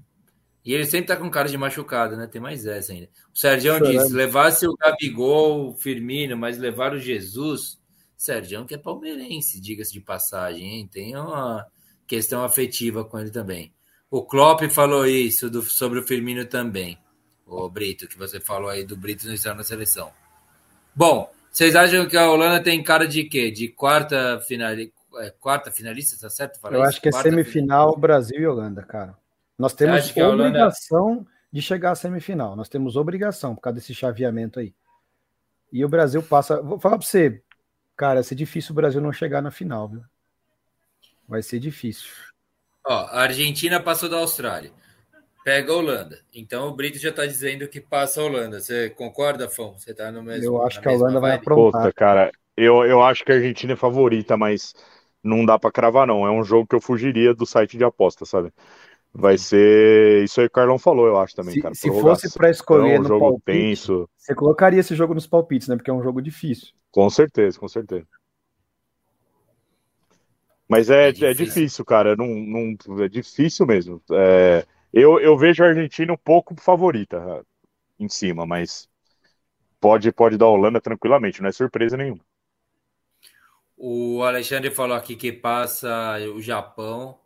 E 0.66 0.74
ele 0.74 0.86
sempre 0.86 1.08
tá 1.08 1.16
com 1.16 1.30
cara 1.30 1.50
de 1.50 1.58
machucado, 1.58 2.16
né? 2.16 2.26
Tem 2.26 2.42
mais 2.42 2.66
essa 2.66 2.94
ainda. 2.94 3.10
O 3.34 3.38
Sérgio 3.38 3.80
diz: 3.82 4.12
levasse 4.12 4.66
o 4.66 4.76
Gabigol, 4.76 5.70
o 5.70 5.76
Firmino, 5.76 6.36
mas 6.36 6.58
levar 6.58 6.94
o 6.94 7.00
Jesus. 7.00 7.80
Sérgio 8.18 8.66
que 8.66 8.74
é 8.74 8.78
palmeirense, 8.78 9.60
diga-se 9.60 9.92
de 9.92 10.00
passagem, 10.00 10.66
hein? 10.66 10.90
Tem 10.92 11.16
uma 11.16 11.68
questão 12.14 12.44
afetiva 12.44 13.04
com 13.04 13.20
ele 13.20 13.32
também. 13.32 13.74
O 14.10 14.24
Klopp 14.24 14.62
falou 14.70 15.06
isso 15.08 15.50
do- 15.50 15.64
sobre 15.64 16.00
o 16.00 16.04
Firmino 16.04 16.46
também. 16.46 16.98
O 17.46 17.68
Brito, 17.68 18.08
que 18.08 18.18
você 18.18 18.40
falou 18.40 18.70
aí 18.70 18.86
do 18.86 18.96
Brito 18.96 19.26
não 19.26 19.34
estar 19.34 19.56
na 19.56 19.64
seleção. 19.64 20.12
Bom, 20.96 21.32
vocês 21.52 21.76
acham 21.76 22.08
que 22.08 22.16
a 22.16 22.30
Holanda 22.30 22.62
tem 22.64 22.84
cara 22.84 23.08
de 23.08 23.24
quê? 23.24 23.50
De 23.50 23.68
quarta, 23.68 24.40
finali... 24.48 24.94
é, 25.18 25.32
quarta 25.32 25.72
finalista, 25.72 26.16
tá 26.20 26.30
certo? 26.30 26.60
falar 26.60 26.76
Eu 26.76 26.82
isso? 26.82 26.90
acho 26.90 27.02
que 27.02 27.10
é 27.10 27.12
Quarta 27.12 27.30
semifinal 27.30 27.98
Brasil 27.98 28.40
e 28.40 28.46
Holanda, 28.48 28.84
cara. 28.84 29.18
Nós 29.58 29.74
temos 29.74 30.16
a 30.18 30.28
Holanda- 30.28 30.48
obrigação 30.50 31.26
de 31.52 31.62
chegar 31.62 31.92
à 31.92 31.96
semifinal. 31.96 32.56
Nós 32.56 32.70
temos 32.70 32.96
obrigação 32.96 33.56
por 33.56 33.62
causa 33.62 33.76
desse 33.80 33.94
chaveamento 33.96 34.60
aí. 34.60 34.74
E 35.72 35.84
o 35.84 35.90
Brasil 35.90 36.22
passa. 36.22 36.62
Vou 36.62 36.80
falar 36.80 36.98
pra 37.00 37.06
você, 37.08 37.42
cara, 37.98 38.16
vai 38.16 38.24
ser 38.24 38.36
difícil 38.36 38.72
o 38.72 38.76
Brasil 38.76 39.02
não 39.02 39.12
chegar 39.12 39.42
na 39.42 39.50
final, 39.52 39.90
viu? 39.90 40.04
Vai 41.28 41.42
ser 41.42 41.60
difícil. 41.60 42.10
Ó, 42.86 42.94
a 42.94 43.22
Argentina 43.22 43.80
passou 43.80 44.10
da 44.10 44.18
Austrália. 44.18 44.72
Pega 45.44 45.74
a 45.74 45.76
Holanda. 45.76 46.20
Então 46.34 46.70
o 46.70 46.76
Brito 46.76 46.98
já 46.98 47.12
tá 47.12 47.26
dizendo 47.26 47.68
que 47.68 47.82
passa 47.82 48.22
a 48.22 48.24
Holanda. 48.24 48.62
Você 48.62 48.90
concorda, 48.92 49.50
Fão? 49.50 49.78
Você 49.78 49.94
tá 49.94 50.12
no 50.12 50.24
mesmo. 50.24 50.46
Eu 50.46 50.62
acho 50.64 50.80
que 50.80 50.88
a 50.88 50.92
Holanda 50.92 51.20
vai 51.20 51.34
aprontar. 51.34 51.82
Puta, 51.82 51.94
cara, 51.94 52.32
eu, 52.56 52.86
eu 52.86 53.04
acho 53.04 53.26
que 53.26 53.32
a 53.32 53.36
Argentina 53.36 53.74
é 53.74 53.76
favorita, 53.76 54.38
mas 54.38 54.74
não 55.22 55.46
dá 55.46 55.60
pra 55.60 55.72
cravar, 55.72 56.08
não. 56.08 56.26
É 56.26 56.32
um 56.32 56.44
jogo 56.44 56.68
que 56.68 56.76
eu 56.76 56.82
fugiria 56.82 57.34
do 57.34 57.46
site 57.46 57.78
de 57.78 57.84
aposta, 57.84 58.26
sabe? 58.26 58.54
Vai 59.14 59.38
ser. 59.38 60.24
Isso 60.24 60.42
aí 60.42 60.48
que 60.48 60.52
o 60.52 60.56
Carlão 60.56 60.80
falou, 60.80 61.08
eu 61.08 61.20
acho 61.20 61.36
também, 61.36 61.54
Se, 61.54 61.62
cara. 61.62 61.76
se 61.76 61.90
fosse 61.90 62.34
para 62.34 62.50
escolher 62.50 63.00
um 63.00 63.04
no 63.04 63.08
jogo 63.08 63.20
palpite, 63.20 63.46
tenso. 63.46 64.10
você 64.18 64.34
colocaria 64.34 64.80
esse 64.80 64.96
jogo 64.96 65.14
nos 65.14 65.28
palpites, 65.28 65.68
né? 65.68 65.76
Porque 65.76 65.92
é 65.92 65.94
um 65.94 66.02
jogo 66.02 66.22
difícil. 66.22 66.70
Com 66.92 67.10
certeza, 67.10 67.60
com 67.60 67.68
certeza. 67.68 68.08
Mas 70.70 70.90
é, 70.90 71.10
É 71.10 71.12
é 71.22 71.34
difícil. 71.34 71.34
difícil, 71.34 71.86
cara. 71.86 72.16
Não, 72.16 72.28
não, 72.28 73.04
é 73.04 73.10
difícil 73.10 73.66
mesmo. 73.66 74.02
É, 74.12 74.66
eu, 74.94 75.20
eu 75.20 75.38
vejo 75.38 75.64
a 75.64 75.68
Argentina 75.68 76.14
um 76.14 76.18
pouco 76.18 76.56
favorita 76.62 77.46
em 78.00 78.10
cima, 78.10 78.46
mas 78.46 78.90
pode, 79.82 80.12
pode 80.14 80.38
dar 80.38 80.48
a 80.48 80.50
Holanda 80.50 80.82
tranquilamente, 80.82 81.42
não 81.42 81.50
é 81.50 81.54
surpresa 81.54 81.98
nenhuma. 81.98 82.24
O 83.78 84.24
Alexandre 84.24 84.72
falou 84.72 84.96
aqui 84.96 85.16
que 85.16 85.32
passa 85.32 86.18
o 86.36 86.42
Japão. 86.42 87.20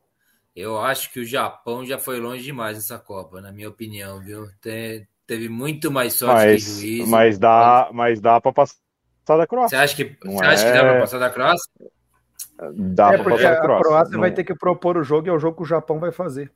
Eu 0.55 0.79
acho 0.81 1.11
que 1.11 1.19
o 1.21 1.25
Japão 1.25 1.85
já 1.85 1.99
foi 1.99 2.19
longe 2.19 2.43
demais 2.43 2.77
nessa 2.77 2.99
Copa, 2.99 3.41
na 3.41 3.51
minha 3.51 3.69
opinião, 3.69 4.21
viu? 4.23 4.47
Te- 4.61 5.07
teve 5.27 5.49
muito 5.49 5.91
mais 5.91 6.15
sorte 6.15 6.47
que 6.47 6.57
Mas, 6.57 6.59
juízo. 6.59 6.97
mas 6.97 7.37
dá, 7.39 7.89
mas 7.93 8.19
dá 8.19 8.39
para 8.41 8.53
passar 8.53 8.75
da 9.37 9.47
Você 9.65 9.75
Croácia. 9.75 9.75
acha 9.75 9.95
que, 9.95 10.17
Não 10.23 10.41
você 10.41 10.45
acha 10.45 10.65
que 10.65 10.71
dá 10.71 10.83
é- 10.83 10.85
para 10.85 10.95
passar 10.97 11.19
da 11.19 11.29
Croácia? 11.29 11.69
Dá 12.73 13.13
é 13.13 13.17
porque 13.17 13.45
a 13.45 13.61
Croácia. 13.61 13.83
Croácia 13.83 14.17
vai 14.17 14.29
Não- 14.29 14.35
ter 14.35 14.43
que 14.43 14.55
propor 14.55 14.97
o 14.97 15.03
jogo 15.03 15.27
e 15.27 15.29
é 15.29 15.33
o 15.33 15.39
jogo 15.39 15.57
que 15.57 15.63
o 15.63 15.65
Japão 15.65 15.99
vai 15.99 16.11
fazer. 16.11 16.51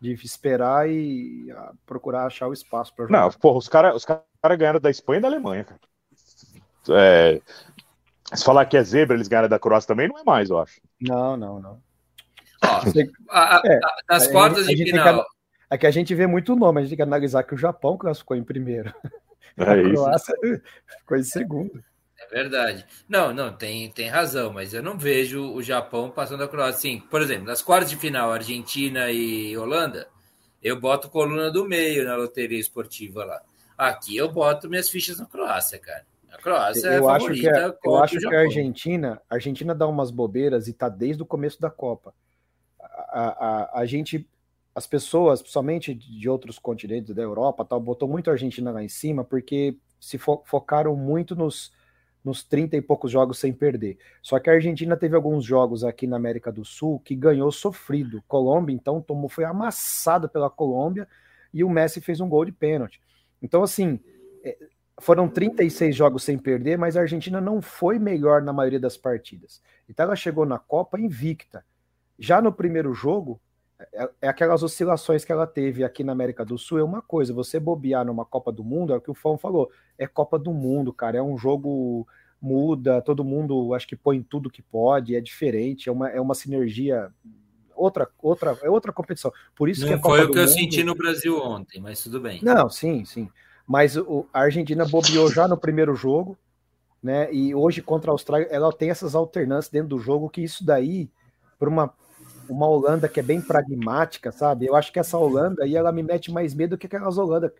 De 0.00 0.12
esperar 0.12 0.88
e 0.90 1.50
ah, 1.56 1.72
procurar 1.86 2.26
achar 2.26 2.48
o 2.48 2.52
espaço 2.52 2.94
para 2.94 3.06
jogar. 3.06 3.20
Não, 3.22 3.30
porra, 3.32 3.58
os 3.58 3.68
caras 3.68 3.94
os 3.96 4.04
cara 4.04 4.56
ganharam 4.56 4.78
da 4.80 4.90
Espanha 4.90 5.18
e 5.18 5.22
da 5.22 5.28
Alemanha, 5.28 5.64
cara. 5.64 5.80
É, 6.90 7.40
se 8.34 8.44
falar 8.44 8.66
que 8.66 8.76
é 8.76 8.82
zebra, 8.82 9.16
eles 9.16 9.28
ganharam 9.28 9.48
da 9.48 9.58
Croácia 9.58 9.88
também, 9.88 10.08
não 10.08 10.18
é 10.18 10.24
mais, 10.24 10.50
eu 10.50 10.58
acho. 10.58 10.80
não, 11.00 11.36
não. 11.36 11.60
não. 11.60 11.80
Ó, 12.62 12.66
a- 13.30 13.56
a- 13.56 13.62
É, 13.64 13.76
a- 13.82 13.96
nas 14.10 14.26
a 14.28 14.32
quartas 14.32 14.64
a 14.66 14.70
de 14.70 14.76
gente 14.76 14.90
tem 14.92 14.98
final. 15.00 15.22
que- 15.24 15.30
É 15.70 15.78
que 15.78 15.86
a 15.86 15.90
gente 15.90 16.14
vê 16.14 16.26
muito 16.26 16.54
nome, 16.54 16.78
a 16.78 16.82
gente 16.82 16.90
tem 16.90 16.96
que 16.96 17.02
analisar 17.02 17.42
que 17.42 17.54
o 17.54 17.58
Japão 17.58 17.96
classificou 17.96 18.36
em 18.36 18.44
primeiro. 18.44 18.92
É 19.56 19.64
a 19.70 19.76
isso. 19.78 19.94
Croácia 19.94 20.34
ficou 20.98 21.16
em 21.16 21.22
segundo. 21.22 21.82
É 22.18 22.26
verdade. 22.28 22.84
Não, 23.08 23.32
não, 23.32 23.52
tem, 23.54 23.90
tem 23.90 24.08
razão, 24.08 24.52
mas 24.52 24.72
eu 24.72 24.82
não 24.82 24.98
vejo 24.98 25.52
o 25.52 25.62
Japão 25.62 26.10
passando 26.10 26.42
a 26.44 26.48
Croácia. 26.48 26.80
Sim, 26.80 27.00
por 27.00 27.20
exemplo, 27.20 27.44
nas 27.46 27.62
quartas 27.62 27.90
de 27.90 27.96
final, 27.96 28.32
Argentina 28.32 29.10
e 29.10 29.56
Holanda, 29.56 30.08
eu 30.62 30.80
boto 30.80 31.10
coluna 31.10 31.50
do 31.50 31.64
meio 31.66 32.04
na 32.04 32.16
loteria 32.16 32.58
esportiva 32.58 33.24
lá. 33.24 33.42
Aqui 33.76 34.16
eu 34.16 34.30
boto 34.32 34.68
minhas 34.68 34.88
fichas 34.88 35.18
na 35.18 35.26
Croácia, 35.26 35.78
cara. 35.78 36.06
A 36.32 36.38
Croácia 36.38 36.88
é 36.88 36.96
eu 36.96 37.08
a 37.08 37.10
acho 37.10 37.34
que, 37.34 37.48
favorita 37.48 37.50
a, 37.50 37.74
eu 37.82 37.96
acho 37.96 38.18
o 38.18 38.20
que 38.20 38.34
Japão. 38.34 38.34
a 38.34 38.40
Argentina, 38.40 39.20
a 39.28 39.34
Argentina 39.34 39.74
dá 39.74 39.86
umas 39.86 40.10
bobeiras 40.10 40.68
e 40.68 40.72
tá 40.72 40.88
desde 40.88 41.22
o 41.22 41.26
começo 41.26 41.60
da 41.60 41.70
Copa. 41.70 42.14
A, 42.80 43.78
a, 43.78 43.80
a 43.80 43.86
gente, 43.86 44.28
as 44.74 44.86
pessoas, 44.86 45.40
principalmente 45.42 45.94
de 45.94 46.28
outros 46.28 46.58
continentes 46.58 47.14
da 47.14 47.22
Europa, 47.22 47.64
tal, 47.64 47.80
botou 47.80 48.08
muito 48.08 48.30
a 48.30 48.34
Argentina 48.34 48.70
lá 48.72 48.82
em 48.82 48.88
cima 48.88 49.24
porque 49.24 49.76
se 50.00 50.18
fo- 50.18 50.42
focaram 50.46 50.96
muito 50.96 51.34
nos, 51.36 51.72
nos 52.26 52.42
30 52.42 52.76
e 52.76 52.82
poucos 52.82 53.12
jogos 53.12 53.38
sem 53.38 53.52
perder. 53.52 53.96
Só 54.20 54.40
que 54.40 54.50
a 54.50 54.54
Argentina 54.54 54.96
teve 54.96 55.14
alguns 55.14 55.44
jogos 55.44 55.84
aqui 55.84 56.08
na 56.08 56.16
América 56.16 56.50
do 56.50 56.64
Sul 56.64 56.98
que 56.98 57.14
ganhou 57.14 57.52
sofrido. 57.52 58.20
Colômbia, 58.26 58.74
então, 58.74 59.00
tomou, 59.00 59.28
foi 59.28 59.44
amassada 59.44 60.28
pela 60.28 60.50
Colômbia 60.50 61.06
e 61.54 61.62
o 61.62 61.70
Messi 61.70 62.00
fez 62.00 62.20
um 62.20 62.28
gol 62.28 62.44
de 62.44 62.50
pênalti. 62.50 63.00
Então, 63.40 63.62
assim, 63.62 64.00
é, 64.42 64.58
foram 65.00 65.28
36 65.28 65.94
jogos 65.94 66.24
sem 66.24 66.36
perder, 66.36 66.76
mas 66.76 66.96
a 66.96 67.02
Argentina 67.02 67.40
não 67.40 67.62
foi 67.62 67.96
melhor 67.96 68.42
na 68.42 68.52
maioria 68.52 68.80
das 68.80 68.96
partidas. 68.96 69.62
Então 69.88 70.04
ela 70.04 70.16
chegou 70.16 70.44
na 70.44 70.58
Copa 70.58 70.98
invicta. 70.98 71.64
Já 72.18 72.42
no 72.42 72.52
primeiro 72.52 72.92
jogo, 72.92 73.40
é, 73.92 74.10
é 74.22 74.28
aquelas 74.28 74.62
oscilações 74.62 75.24
que 75.24 75.32
ela 75.32 75.46
teve 75.46 75.84
aqui 75.84 76.02
na 76.04 76.12
América 76.12 76.44
do 76.44 76.56
Sul, 76.56 76.78
é 76.78 76.84
uma 76.84 77.02
coisa, 77.02 77.32
você 77.32 77.60
bobear 77.60 78.04
numa 78.04 78.24
Copa 78.24 78.50
do 78.50 78.64
Mundo, 78.64 78.92
é 78.92 78.96
o 78.96 79.00
que 79.00 79.10
o 79.10 79.14
Fão 79.14 79.36
falou, 79.36 79.70
é 79.98 80.06
Copa 80.06 80.38
do 80.38 80.52
Mundo, 80.52 80.92
cara, 80.92 81.18
é 81.18 81.22
um 81.22 81.36
jogo 81.36 82.06
muda, 82.40 83.00
todo 83.02 83.24
mundo 83.24 83.74
acho 83.74 83.86
que 83.88 83.96
põe 83.96 84.22
tudo 84.22 84.50
que 84.50 84.62
pode, 84.62 85.16
é 85.16 85.20
diferente, 85.20 85.88
é 85.88 85.92
uma, 85.92 86.08
é 86.08 86.20
uma 86.20 86.34
sinergia 86.34 87.10
outra 87.74 88.08
outra 88.22 88.56
é 88.62 88.70
outra 88.70 88.92
competição. 88.92 89.30
Por 89.54 89.68
isso 89.68 89.84
que 89.86 89.92
a 89.92 89.96
Não 89.96 90.02
Copa 90.02 90.16
foi 90.16 90.24
o 90.24 90.30
que 90.30 90.38
eu 90.38 90.42
Mundo- 90.42 90.52
senti 90.54 90.82
no 90.84 90.94
Brasil 90.94 91.38
ontem, 91.38 91.80
mas 91.80 92.02
tudo 92.02 92.20
bem. 92.20 92.40
não, 92.42 92.70
sim, 92.70 93.04
sim. 93.04 93.28
Mas 93.66 93.96
o, 93.96 94.26
a 94.32 94.40
Argentina 94.42 94.84
bobeou 94.86 95.30
já 95.30 95.46
no 95.48 95.56
primeiro 95.58 95.94
jogo, 95.94 96.38
né? 97.02 97.32
E 97.32 97.54
hoje 97.54 97.82
contra 97.82 98.10
a 98.10 98.14
Austrália, 98.14 98.46
ela 98.50 98.72
tem 98.72 98.90
essas 98.90 99.14
alternâncias 99.14 99.70
dentro 99.70 99.88
do 99.88 99.98
jogo, 99.98 100.30
que 100.30 100.40
isso 100.40 100.64
daí, 100.64 101.10
para 101.58 101.68
uma, 101.68 101.92
uma 102.48 102.66
Holanda 102.66 103.08
que 103.08 103.20
é 103.20 103.22
bem 103.22 103.40
pragmática, 103.40 104.32
sabe? 104.32 104.66
Eu 104.66 104.74
acho 104.76 104.92
que 104.92 104.98
essa 104.98 105.18
Holanda 105.18 105.64
aí, 105.64 105.76
ela 105.76 105.92
me 105.92 106.02
mete 106.02 106.30
mais 106.30 106.54
medo 106.54 106.78
que 106.78 106.86
aquelas 106.86 107.18
Holanda 107.18 107.52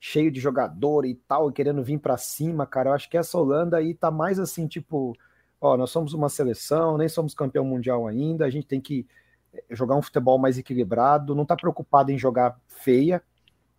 cheio 0.00 0.30
de 0.30 0.40
jogador 0.40 1.04
e 1.04 1.14
tal, 1.14 1.48
e 1.48 1.52
querendo 1.52 1.82
vir 1.82 1.98
para 1.98 2.16
cima, 2.16 2.66
cara. 2.66 2.90
Eu 2.90 2.94
acho 2.94 3.08
que 3.08 3.16
essa 3.16 3.38
Holanda 3.38 3.76
aí 3.76 3.94
tá 3.94 4.10
mais 4.10 4.38
assim, 4.38 4.66
tipo, 4.66 5.16
ó, 5.60 5.76
nós 5.76 5.90
somos 5.90 6.12
uma 6.12 6.28
seleção, 6.28 6.98
nem 6.98 7.08
somos 7.08 7.34
campeão 7.34 7.64
mundial 7.64 8.06
ainda, 8.08 8.44
a 8.44 8.50
gente 8.50 8.66
tem 8.66 8.80
que 8.80 9.06
eh, 9.52 9.62
jogar 9.70 9.94
um 9.96 10.02
futebol 10.02 10.38
mais 10.38 10.58
equilibrado, 10.58 11.34
não 11.34 11.46
tá 11.46 11.54
preocupado 11.56 12.10
em 12.10 12.18
jogar 12.18 12.58
feia, 12.66 13.22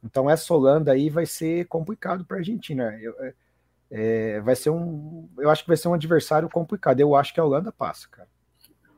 então 0.03 0.29
essa 0.29 0.53
Holanda 0.53 0.91
aí 0.91 1.09
vai 1.09 1.25
ser 1.25 1.67
complicado 1.67 2.25
para 2.25 2.37
a 2.37 2.39
Argentina. 2.39 2.97
Eu, 3.01 3.15
é, 3.95 4.41
vai 4.41 4.55
ser 4.55 4.71
um, 4.71 5.29
eu 5.37 5.51
acho 5.51 5.63
que 5.63 5.67
vai 5.67 5.77
ser 5.77 5.87
um 5.87 5.93
adversário 5.93 6.49
complicado. 6.49 6.99
Eu 6.99 7.15
acho 7.15 7.31
que 7.33 7.39
a 7.39 7.45
Holanda 7.45 7.71
passa, 7.71 8.07
cara. 8.09 8.27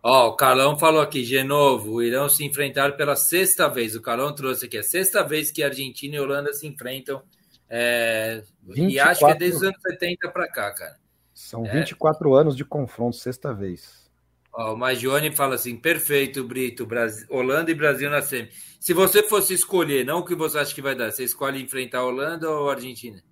Ó, 0.08 0.28
o 0.28 0.36
Carlão 0.36 0.78
falou 0.78 1.02
aqui, 1.02 1.24
de 1.24 1.44
novo, 1.44 2.00
irão 2.00 2.30
se 2.30 2.46
enfrentar 2.46 2.96
pela 2.96 3.16
sexta 3.16 3.68
vez. 3.68 3.96
O 3.96 4.02
Carlão 4.04 4.36
trouxe 4.36 4.68
aqui, 4.68 4.78
a 4.78 4.84
sexta 4.84 5.24
vez 5.24 5.50
que 5.50 5.64
Argentina 5.64 6.16
e 6.16 6.20
Holanda 6.20 6.54
se 6.54 6.68
enfrentam. 6.68 7.24
É, 7.68 8.44
e 8.76 9.00
acho 9.00 9.26
que 9.26 9.32
é 9.32 9.34
desde 9.34 9.58
os 9.58 9.64
anos 9.64 9.82
70 9.82 10.30
para 10.30 10.48
cá, 10.48 10.72
cara. 10.76 10.96
São 11.34 11.64
24 11.64 12.38
é. 12.38 12.40
anos 12.40 12.56
de 12.56 12.64
confronto, 12.64 13.16
sexta 13.16 13.52
vez. 13.52 14.08
Ó, 14.54 14.76
o 14.76 14.78
Magione 14.78 15.36
fala 15.36 15.56
assim: 15.56 15.76
perfeito, 15.76 16.44
Brito, 16.44 16.86
Brasil, 16.86 17.26
Holanda 17.28 17.72
e 17.72 17.74
Brasil 17.74 18.08
na 18.08 18.22
semi. 18.22 18.52
Se 18.80 18.94
você 18.94 19.24
fosse 19.24 19.56
escolher, 19.56 20.06
não 20.06 20.20
o 20.20 20.24
que 20.24 20.36
você 20.36 20.60
acha 20.60 20.76
que 20.76 20.84
vai 20.84 20.94
dar, 20.94 21.12
você 21.12 21.24
escolhe 21.24 21.60
enfrentar 21.60 22.02
a 22.02 22.06
Holanda 22.06 22.48
ou 22.48 22.70
a 22.70 22.74
Argentina? 22.74 23.24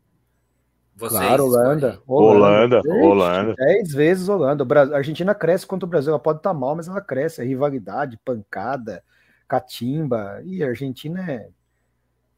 Vocês 0.96 1.20
claro, 1.20 1.46
Holanda. 1.46 2.00
Holanda, 2.06 2.82
Holanda. 2.86 3.06
Holanda. 3.06 3.56
Dez 3.56 3.92
vezes 3.92 4.30
Holanda. 4.30 4.66
A 4.94 4.98
Argentina 4.98 5.34
cresce 5.34 5.66
contra 5.66 5.86
o 5.86 5.90
Brasil. 5.90 6.12
Ela 6.12 6.20
pode 6.20 6.40
estar 6.40 6.52
tá 6.52 6.54
mal, 6.54 6.76
mas 6.76 6.88
ela 6.88 7.02
cresce. 7.02 7.42
É 7.42 7.46
rivalidade, 7.46 8.20
pancada, 8.24 9.04
catimba. 9.48 10.42
E 10.46 10.64
a 10.64 10.68
Argentina 10.68 11.20
é 11.32 11.50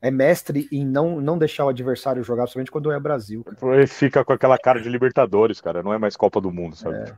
é 0.05 0.11
mestre 0.11 0.67
em 0.71 0.85
não, 0.85 1.19
não 1.19 1.35
deixar 1.35 1.65
o 1.65 1.69
adversário 1.69 2.23
jogar, 2.23 2.43
principalmente 2.43 2.69
quando 2.69 2.91
é 2.91 2.99
Brasil. 2.99 3.43
Ele 3.63 3.87
fica 3.87 4.23
com 4.23 4.33
aquela 4.33 4.55
cara 4.55 4.79
de 4.79 4.87
Libertadores, 4.87 5.59
cara. 5.59 5.81
Não 5.81 5.91
é 5.91 5.97
mais 5.97 6.15
Copa 6.15 6.39
do 6.39 6.51
Mundo, 6.51 6.75
sabe? 6.75 6.97
É. 6.97 7.13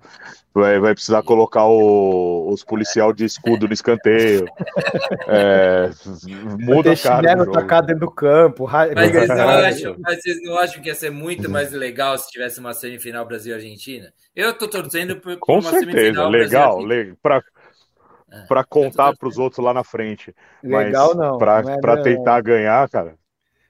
Vai, 0.54 0.80
vai, 0.80 0.94
precisar 0.94 1.22
colocar 1.22 1.66
o, 1.66 2.50
os 2.50 2.64
policial 2.64 3.12
de 3.12 3.26
escudo 3.26 3.68
no 3.68 3.74
escanteio. 3.74 4.46
é, 5.28 5.90
muda 6.58 6.94
a 6.94 6.98
cara. 6.98 7.36
Do 7.36 7.52
tacar 7.52 7.86
dentro 7.86 8.06
do 8.06 8.12
campo. 8.12 8.66
Mas 8.72 9.12
vocês, 9.12 9.28
não 9.28 9.50
acham, 9.50 9.96
mas 10.00 10.22
vocês 10.22 10.44
não 10.44 10.58
acham 10.58 10.82
que 10.82 10.88
ia 10.88 10.96
ser 10.96 11.10
muito 11.10 11.50
mais 11.50 11.74
legal 11.74 12.18
se 12.18 12.32
tivesse 12.32 12.62
uma 12.62 12.74
semifinal 12.74 13.26
Brasil-Argentina? 13.26 14.14
Eu 14.34 14.54
tô 14.54 14.66
torcendo 14.66 15.18
por, 15.18 15.36
com 15.40 15.60
uma 15.60 15.72
certeza, 15.72 15.92
semifinal 15.92 16.30
legal, 16.30 16.80
legal. 16.80 17.18
Pra, 17.22 17.44
para 18.48 18.64
contar 18.64 19.16
para 19.16 19.28
os 19.28 19.38
outros 19.38 19.64
lá 19.64 19.74
na 19.74 19.84
frente. 19.84 20.34
Legal 20.64 21.10
Mas 21.10 21.18
não. 21.18 21.38
Para 21.38 22.00
é, 22.00 22.04
tentar 22.04 22.42
ganhar, 22.42 22.88
cara. 22.90 23.16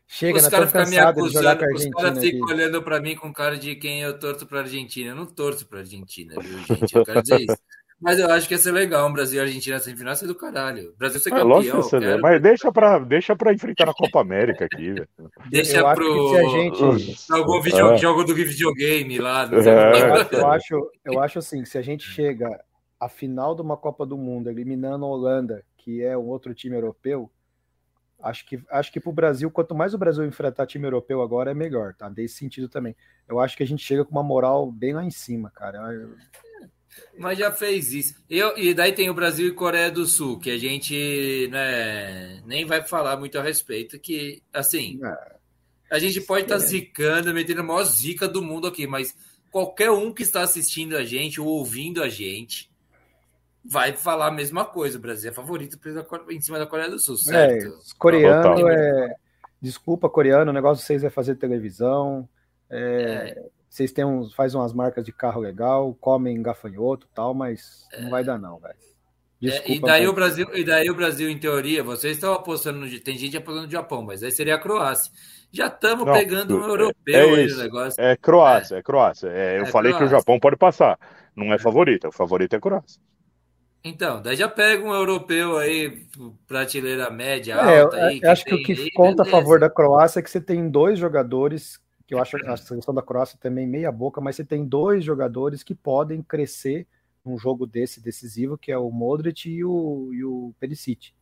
Chega, 0.10 0.38
os 0.38 0.48
caras 0.48 0.72
ficam 0.72 0.90
me 0.90 0.98
acusando, 0.98 1.66
os 1.74 1.86
caras 1.90 2.20
ficam 2.20 2.48
olhando 2.48 2.82
para 2.82 3.02
mim 3.02 3.14
com 3.16 3.34
cara 3.34 3.58
de 3.58 3.76
quem 3.76 4.02
eu 4.02 4.18
torço 4.18 4.46
para 4.46 4.60
Argentina. 4.62 5.10
Eu 5.10 5.16
não 5.16 5.26
torço 5.26 5.68
para 5.68 5.80
Argentina, 5.80 6.34
viu, 6.40 6.60
gente? 6.60 6.96
Eu 6.96 7.06
quero 7.06 7.22
dizer 7.22 7.42
isso. 7.42 7.58
Mas 8.00 8.20
eu 8.20 8.30
acho 8.30 8.48
que 8.48 8.54
ia 8.54 8.60
ser 8.60 8.72
legal 8.72 9.10
um 9.10 9.12
Brasil 9.12 9.40
e 9.40 9.42
Argentina 9.42 9.80
semifinal 9.80 10.16
ser 10.16 10.28
do 10.28 10.36
caralho. 10.36 10.94
Brasil 11.00 11.20
ser 11.20 11.30
é, 11.30 11.32
campeão. 11.32 11.80
É, 11.80 12.00
quero... 12.00 12.22
Mas 12.22 12.42
deixa 12.42 12.72
para 12.72 13.00
deixa 13.00 13.36
pra 13.36 13.52
enfrentar 13.52 13.90
a 13.90 13.94
Copa 13.94 14.22
América 14.22 14.66
aqui, 14.66 14.94
velho. 14.94 15.10
Deixa 15.50 15.78
eu 15.78 15.94
pro. 15.96 16.30
Se 16.30 16.38
a 16.38 16.50
gente... 16.50 17.32
Algum 17.32 17.60
video... 17.60 17.94
é. 17.94 17.98
jogo 17.98 18.24
do 18.24 18.36
videogame 18.36 19.18
lá. 19.18 19.50
É. 19.52 20.38
Eu, 20.38 20.48
acho, 20.48 20.92
eu 21.04 21.20
acho 21.20 21.40
assim, 21.40 21.66
se 21.66 21.76
a 21.76 21.82
gente 21.82 22.08
chega 22.08 22.48
a 23.00 23.08
final 23.08 23.56
de 23.56 23.62
uma 23.62 23.78
Copa 23.78 24.06
do 24.06 24.18
Mundo, 24.18 24.50
eliminando 24.50 25.06
a 25.06 25.08
Holanda, 25.08 25.64
que 25.78 26.04
é 26.04 26.18
um 26.18 26.28
outro 26.28 26.54
time 26.54 26.76
europeu, 26.76 27.32
acho 28.22 28.46
que 28.46 28.60
acho 28.70 28.92
que 28.92 29.00
para 29.00 29.10
o 29.10 29.14
Brasil, 29.14 29.52
quanto 29.52 29.76
mais 29.76 29.94
o 29.94 29.98
Brasil 29.98 30.26
enfrentar 30.26 30.66
time 30.66 30.86
europeu 30.86 31.22
agora, 31.22 31.52
é 31.52 31.54
melhor, 31.54 31.94
tá? 31.94 32.10
Desse 32.10 32.36
sentido 32.36 32.68
também. 32.68 32.96
Eu 33.28 33.40
acho 33.40 33.56
que 33.56 33.64
a 33.64 33.68
gente 33.68 33.84
chega 33.84 34.04
com 34.04 34.12
uma 34.12 34.24
moral 34.24 34.72
bem 34.72 34.94
lá 34.94 35.04
em 35.04 35.12
cima, 35.12 35.52
cara. 35.52 35.80
Mas 37.18 37.38
já 37.38 37.52
fez 37.52 37.94
isso. 37.94 38.16
Eu, 38.30 38.58
e 38.58 38.74
daí 38.74 38.92
tem 38.92 39.10
o 39.10 39.14
Brasil 39.14 39.48
e 39.48 39.54
Coreia 39.54 39.92
do 39.92 40.06
Sul, 40.06 40.40
que 40.40 40.50
a 40.50 40.58
gente 40.58 41.48
né, 41.52 42.42
nem 42.46 42.66
vai 42.66 42.84
falar 42.84 43.18
muito 43.18 43.38
a 43.38 43.44
respeito, 43.44 44.00
que, 44.00 44.42
assim, 44.54 45.00
é. 45.04 45.36
a 45.92 46.00
gente 46.00 46.22
pode 46.22 46.44
estar 46.44 46.56
tá 46.56 46.66
zicando, 46.66 47.34
metendo 47.34 47.62
a 47.62 47.64
maior 47.64 47.84
zica 47.84 48.28
do 48.28 48.42
mundo 48.42 48.68
aqui, 48.68 48.88
mas 48.88 49.16
qualquer 49.52 49.92
um 49.92 50.14
que 50.14 50.24
está 50.24 50.42
assistindo 50.42 50.96
a 50.96 51.04
gente 51.04 51.40
ou 51.40 51.48
ouvindo 51.48 52.02
a 52.02 52.10
gente, 52.10 52.70
vai 53.64 53.94
falar 53.94 54.28
a 54.28 54.32
mesma 54.32 54.66
coisa. 54.66 54.98
O 54.98 55.02
Brasil 55.02 55.32
é 55.32 55.34
favorito 55.34 55.78
em 56.30 56.42
cima 56.42 56.60
da 56.60 56.66
Coreia 56.66 56.90
do 56.90 57.00
Sul, 57.00 57.16
é, 57.16 57.18
certo? 57.18 57.68
É, 57.68 57.72
coreano 57.98 58.70
é. 58.70 59.16
Desculpa, 59.62 60.10
coreano, 60.10 60.52
o 60.52 60.54
negócio 60.54 60.82
de 60.82 60.88
vocês 60.88 61.04
é 61.04 61.10
fazer 61.10 61.36
televisão. 61.36 62.28
É, 62.70 63.36
é. 63.36 63.44
Vocês 63.70 63.92
têm 63.92 64.06
uns, 64.06 64.34
faz 64.34 64.56
umas 64.56 64.74
marcas 64.74 65.04
de 65.04 65.12
carro 65.12 65.42
legal, 65.42 65.94
comem 66.00 66.42
gafanhoto 66.42 67.08
tal, 67.14 67.34
mas 67.34 67.86
não 68.00 68.10
vai 68.10 68.24
dar, 68.24 68.40
não, 68.40 68.60
velho. 68.60 68.76
Desculpa, 69.40 69.72
e, 69.72 69.80
daí 69.80 70.08
o 70.08 70.14
Brasil, 70.14 70.48
e 70.54 70.64
daí 70.64 70.90
o 70.90 70.96
Brasil, 70.96 71.30
em 71.30 71.38
teoria, 71.38 71.84
vocês 71.84 72.16
estão 72.16 72.34
apostando 72.34 72.80
no. 72.80 73.00
Tem 73.00 73.16
gente 73.18 73.38
apostando 73.38 73.68
no 73.68 73.72
Japão, 73.72 74.02
mas 74.02 74.24
aí 74.24 74.32
seria 74.32 74.56
a 74.56 74.60
Croácia. 74.60 75.12
Já 75.52 75.68
estamos 75.68 76.06
pegando 76.12 76.58
um 76.58 76.68
europeu 76.68 77.36
é, 77.36 77.44
isso, 77.44 77.60
negócio. 77.60 78.02
É 78.02 78.16
Croácia, 78.18 78.78
é, 78.78 78.82
Croácia. 78.82 79.28
eu 79.28 79.68
falei 79.68 79.92
Croácia. 79.92 79.98
que 79.98 80.04
o 80.04 80.18
Japão 80.20 80.40
pode 80.40 80.58
passar. 80.58 80.98
Não 81.36 81.54
é 81.54 81.60
favorito, 81.60 82.08
o 82.08 82.12
favorito 82.12 82.56
é 82.56 82.60
Croácia. 82.60 83.00
Então, 83.88 84.22
daí 84.22 84.36
já 84.36 84.50
pega 84.50 84.84
um 84.84 84.94
europeu 84.94 85.58
aí, 85.58 86.06
prateleira 86.46 87.10
média, 87.10 87.54
é, 87.54 87.82
alta. 87.82 87.98
Aí, 88.06 88.24
acho 88.26 88.44
que, 88.44 88.58
que 88.58 88.74
o 88.74 88.76
que 88.76 88.92
conta 88.92 89.24
beleza. 89.24 89.38
a 89.38 89.40
favor 89.40 89.60
da 89.60 89.70
Croácia 89.70 90.20
é 90.20 90.24
que 90.24 90.30
você 90.30 90.42
tem 90.42 90.70
dois 90.70 91.00
jogadores, 91.00 91.80
que 92.06 92.14
eu 92.14 92.20
acho 92.20 92.36
a 92.46 92.58
seleção 92.58 92.94
da 92.94 93.02
Croácia 93.02 93.40
também 93.42 93.66
meia 93.66 93.92
boca, 93.92 94.20
mas 94.20 94.36
você 94.36 94.44
tem 94.44 94.66
dois 94.66 95.04
jogadores 95.04 95.64
que 95.64 95.74
podem 95.74 96.22
crescer 96.22 96.86
num 97.24 97.38
jogo 97.38 97.66
desse 97.66 98.02
decisivo, 98.02 98.58
que 98.58 98.72
é 98.72 98.78
o 98.78 98.92
Modric 98.92 99.50
e 99.50 99.64
o, 99.64 100.12
e 100.14 100.24
o 100.24 100.54
Perisic. 100.60 101.14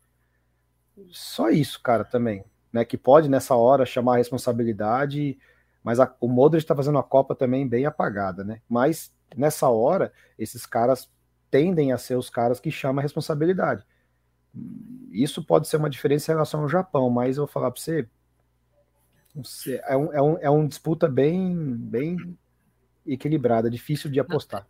Só 1.12 1.50
isso, 1.50 1.82
cara, 1.82 2.04
também. 2.04 2.44
Né, 2.74 2.84
que 2.84 2.98
pode 2.98 3.30
nessa 3.30 3.56
hora 3.56 3.86
chamar 3.86 4.16
a 4.16 4.18
responsabilidade, 4.18 5.38
mas 5.82 6.00
a, 6.00 6.14
o 6.20 6.28
Modric 6.28 6.64
está 6.64 6.76
fazendo 6.76 6.98
a 6.98 7.04
Copa 7.04 7.34
também 7.34 7.66
bem 7.66 7.86
apagada, 7.86 8.44
né? 8.44 8.60
Mas 8.68 9.14
nessa 9.34 9.70
hora, 9.70 10.12
esses 10.38 10.66
caras 10.66 11.10
tendem 11.56 11.94
a 11.94 11.98
ser 11.98 12.18
os 12.18 12.30
caras 12.30 12.60
que 12.60 12.69
chamam 12.69 12.99
a 12.99 13.02
responsabilidade. 13.02 13.86
Isso 15.10 15.41
pode 15.41 15.69
ser 15.69 15.77
uma 15.77 15.90
diferença 15.90 16.30
em 16.30 16.36
relação 16.36 16.64
ao 16.64 16.68
Japão, 16.68 17.10
mas 17.10 17.38
eu 17.38 17.45
vou 17.45 17.53
falar 17.53 17.72
para 17.72 17.80
você, 17.80 18.06
é 19.88 19.95
um, 19.95 20.11
é, 20.11 20.22
um, 20.22 20.38
é 20.40 20.49
um 20.49 20.68
disputa 20.68 21.07
bem, 21.07 21.56
bem 21.77 22.38
equilibrada, 23.07 23.69
difícil 23.69 24.11
de 24.11 24.19
apostar. 24.19 24.68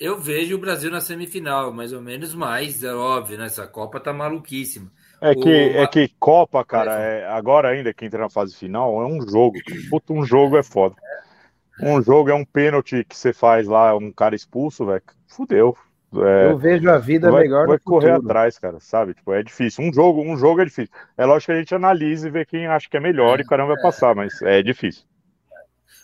Eu 0.00 0.18
vejo 0.18 0.54
o 0.54 0.58
Brasil 0.58 0.90
na 0.90 1.02
semifinal, 1.02 1.70
mais 1.70 1.92
ou 1.92 2.00
menos 2.00 2.34
mais, 2.34 2.82
é 2.82 2.94
óbvio, 2.94 3.36
né? 3.36 3.44
Essa 3.44 3.66
Copa 3.66 4.00
tá 4.00 4.10
maluquíssima. 4.10 4.90
É 5.20 5.34
que, 5.34 5.40
o... 5.40 5.82
é 5.82 5.86
que 5.86 6.08
Copa, 6.18 6.64
cara, 6.64 6.98
é, 6.98 7.28
agora 7.28 7.68
ainda 7.68 7.92
que 7.92 8.06
entra 8.06 8.20
na 8.20 8.30
fase 8.30 8.56
final, 8.56 9.02
é 9.02 9.06
um 9.06 9.20
jogo. 9.20 9.58
Puta, 9.90 10.14
um 10.14 10.24
jogo 10.24 10.56
é 10.56 10.62
foda. 10.62 10.96
Um 11.78 12.00
jogo 12.00 12.30
é 12.30 12.34
um 12.34 12.44
pênalti 12.44 13.04
que 13.04 13.16
você 13.16 13.34
faz 13.34 13.66
lá, 13.66 13.94
um 13.94 14.10
cara 14.10 14.34
expulso, 14.34 14.86
velho. 14.86 15.02
Fudeu. 15.34 15.76
É, 16.16 16.52
eu 16.52 16.56
vejo 16.56 16.88
a 16.88 16.98
vida 16.98 17.30
vai, 17.30 17.42
melhor 17.42 17.66
vai 17.66 17.78
correr 17.78 18.12
futuro. 18.12 18.30
atrás, 18.30 18.58
cara, 18.58 18.78
sabe? 18.78 19.14
Tipo, 19.14 19.32
é 19.32 19.42
difícil. 19.42 19.84
Um 19.84 19.92
jogo, 19.92 20.22
um 20.22 20.36
jogo 20.36 20.60
é 20.60 20.64
difícil. 20.64 20.94
É 21.18 21.24
lógico 21.24 21.46
que 21.46 21.56
a 21.56 21.58
gente 21.58 21.74
analisa 21.74 22.28
e 22.28 22.30
vê 22.30 22.44
quem 22.44 22.66
acha 22.66 22.88
que 22.88 22.96
é 22.96 23.00
melhor 23.00 23.38
é, 23.38 23.42
e 23.42 23.44
o 23.44 23.48
caramba 23.48 23.74
vai 23.74 23.82
passar, 23.82 24.14
mas 24.14 24.40
é 24.42 24.62
difícil. 24.62 25.02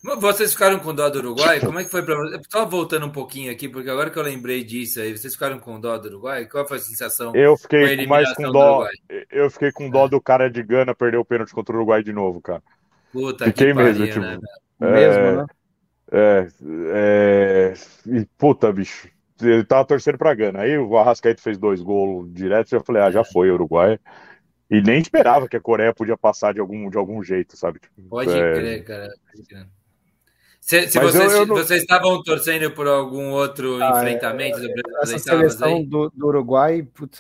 Vocês 0.03 0.53
ficaram 0.53 0.79
com 0.79 0.95
dó 0.95 1.11
do 1.11 1.19
Uruguai? 1.19 1.61
Como 1.61 1.79
é 1.79 1.85
que 1.85 1.91
foi 1.91 2.03
para 2.03 2.17
você? 2.17 2.41
Só 2.49 2.65
voltando 2.65 3.05
um 3.05 3.13
pouquinho 3.13 3.53
aqui, 3.53 3.69
porque 3.69 3.91
agora 3.91 4.09
que 4.09 4.19
eu 4.19 4.23
lembrei 4.23 4.65
disso 4.65 4.99
aí, 4.99 5.17
vocês 5.17 5.35
ficaram 5.35 5.59
com 5.59 5.79
dó 5.79 5.99
do 5.99 6.09
Uruguai? 6.09 6.47
Qual 6.47 6.67
foi 6.67 6.79
a 6.79 6.81
sensação? 6.81 7.37
Eu 7.37 7.55
fiquei 7.57 7.99
com 7.99 8.09
mais 8.09 8.33
com 8.35 8.51
dó. 8.51 8.89
Eu 9.31 9.51
fiquei 9.51 9.71
com 9.71 9.91
dó 9.91 10.09
do 10.09 10.21
cara 10.21 10.51
de 10.51 10.63
Gana 10.63 10.95
perder 10.95 11.19
o 11.19 11.25
pênalti 11.25 11.53
contra 11.53 11.75
o 11.75 11.77
Uruguai 11.77 12.03
de 12.03 12.15
novo, 12.15 12.41
cara. 12.41 12.63
Puta 13.13 13.45
fiquei 13.45 13.69
que 13.69 13.75
mesmo, 13.75 14.07
tipo, 14.07 14.21
né? 14.21 14.39
É, 14.81 14.91
mesmo, 14.91 15.37
né? 15.37 15.47
É, 16.13 16.49
é, 16.93 17.75
e, 18.07 18.27
puta, 18.39 18.73
bicho. 18.73 19.07
Ele 19.43 19.65
tava 19.65 19.85
torcendo 19.85 20.19
pra 20.19 20.35
Gana. 20.35 20.61
Aí 20.61 20.77
o 20.79 20.97
Arrascaeta 20.97 21.43
fez 21.43 21.59
dois 21.59 21.81
gols 21.81 22.33
direto. 22.33 22.73
Eu 22.73 22.85
falei, 22.85 23.03
ah, 23.03 23.11
já 23.11 23.25
foi, 23.25 23.51
Uruguai. 23.51 23.99
E 24.71 24.81
nem 24.81 25.01
esperava 25.01 25.49
que 25.49 25.57
a 25.57 25.61
Coreia 25.61 25.93
podia 25.93 26.17
passar 26.17 26.55
de 26.55 26.61
algum, 26.61 26.89
de 26.89 26.97
algum 26.97 27.23
jeito, 27.23 27.57
sabe? 27.57 27.81
Tipo, 27.81 28.03
Pode 28.09 28.31
é... 28.31 28.55
crer, 28.55 28.85
cara. 28.85 29.09
Se, 30.61 30.89
se 30.89 31.01
vocês, 31.01 31.33
eu, 31.33 31.41
eu 31.41 31.47
não... 31.47 31.57
vocês, 31.57 31.81
estavam 31.81 32.23
torcendo 32.23 32.71
por 32.71 32.87
algum 32.87 33.31
outro 33.31 33.83
ah, 33.83 33.91
enfrentamento 33.91 34.59
é, 34.59 34.61
do 34.61 34.69
Brasil? 34.69 35.17
Essa 35.17 35.19
seleção 35.19 35.83
do, 35.83 36.11
do, 36.11 36.27
Uruguai, 36.29 36.83
putz, 36.83 37.19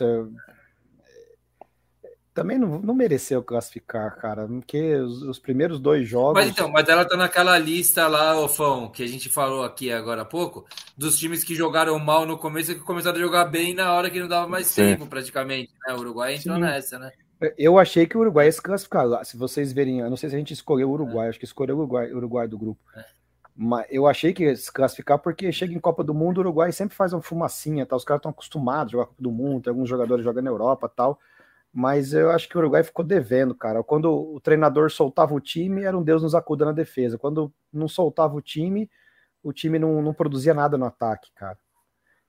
também 2.40 2.58
não, 2.58 2.78
não 2.78 2.94
mereceu 2.94 3.42
classificar, 3.42 4.16
cara, 4.16 4.46
porque 4.46 4.94
os, 4.94 5.20
os, 5.24 5.38
primeiros 5.38 5.78
dois 5.78 6.08
jogos. 6.08 6.32
Mas 6.32 6.48
então, 6.48 6.70
mas 6.70 6.88
ela 6.88 7.04
tá 7.04 7.14
naquela 7.14 7.58
lista 7.58 8.08
lá, 8.08 8.40
Ofão, 8.40 8.88
que 8.88 9.02
a 9.02 9.06
gente 9.06 9.28
falou 9.28 9.62
aqui 9.62 9.92
agora 9.92 10.22
há 10.22 10.24
pouco, 10.24 10.64
dos 10.96 11.18
times 11.18 11.44
que 11.44 11.54
jogaram 11.54 11.98
mal 11.98 12.24
no 12.24 12.38
começo 12.38 12.72
e 12.72 12.76
que 12.76 12.80
começaram 12.80 13.18
a 13.18 13.20
jogar 13.20 13.44
bem 13.44 13.74
na 13.74 13.92
hora 13.92 14.08
que 14.08 14.18
não 14.18 14.26
dava 14.26 14.48
mais 14.48 14.68
Sim. 14.68 14.86
tempo, 14.86 15.06
praticamente. 15.06 15.70
Né? 15.86 15.92
O 15.92 15.98
Uruguai 15.98 16.36
entrou 16.36 16.54
Sim. 16.54 16.62
nessa, 16.62 16.98
né? 16.98 17.12
Eu 17.58 17.78
achei 17.78 18.06
que 18.06 18.16
o 18.16 18.20
Uruguai 18.20 18.46
ia 18.46 18.52
se 18.52 18.62
classificar 18.62 19.06
lá. 19.06 19.22
Se 19.22 19.36
vocês 19.36 19.70
verem, 19.70 20.00
eu 20.00 20.08
não 20.08 20.16
sei 20.16 20.30
se 20.30 20.34
a 20.34 20.38
gente 20.38 20.54
escolheu 20.54 20.88
o 20.88 20.92
Uruguai, 20.92 21.26
é. 21.26 21.28
acho 21.28 21.38
que 21.38 21.44
escolheu 21.44 21.76
o 21.76 21.80
Uruguai, 21.80 22.10
Uruguai 22.10 22.48
do 22.48 22.56
grupo. 22.56 22.80
É. 22.96 23.04
Mas 23.54 23.86
eu 23.90 24.06
achei 24.06 24.32
que 24.32 24.44
ia 24.44 24.56
se 24.56 24.72
classificar 24.72 25.18
porque 25.18 25.52
chega 25.52 25.74
em 25.74 25.78
Copa 25.78 26.02
do 26.02 26.14
Mundo, 26.14 26.38
o 26.38 26.40
Uruguai 26.40 26.72
sempre 26.72 26.96
faz 26.96 27.12
uma 27.12 27.20
fumacinha, 27.20 27.84
tá? 27.84 27.94
Os 27.94 28.04
caras 28.04 28.20
estão 28.20 28.30
acostumados 28.30 28.92
a 28.92 28.92
jogar 28.92 29.06
Copa 29.08 29.22
do 29.22 29.30
Mundo, 29.30 29.64
tem 29.64 29.70
alguns 29.70 29.90
jogadores 29.90 30.24
jogando 30.24 30.44
na 30.44 30.50
Europa 30.50 30.88
tal 30.88 31.20
mas 31.72 32.12
eu 32.12 32.30
acho 32.30 32.48
que 32.48 32.56
o 32.56 32.60
Uruguai 32.60 32.82
ficou 32.82 33.04
devendo, 33.04 33.54
cara. 33.54 33.82
Quando 33.82 34.10
o 34.10 34.40
treinador 34.40 34.90
soltava 34.90 35.34
o 35.34 35.40
time, 35.40 35.84
era 35.84 35.96
um 35.96 36.02
Deus 36.02 36.22
nos 36.22 36.34
acuda 36.34 36.64
na 36.64 36.72
defesa. 36.72 37.16
Quando 37.16 37.52
não 37.72 37.86
soltava 37.86 38.34
o 38.34 38.42
time, 38.42 38.90
o 39.42 39.52
time 39.52 39.78
não, 39.78 40.02
não 40.02 40.12
produzia 40.12 40.52
nada 40.52 40.76
no 40.76 40.84
ataque, 40.84 41.30
cara. 41.34 41.58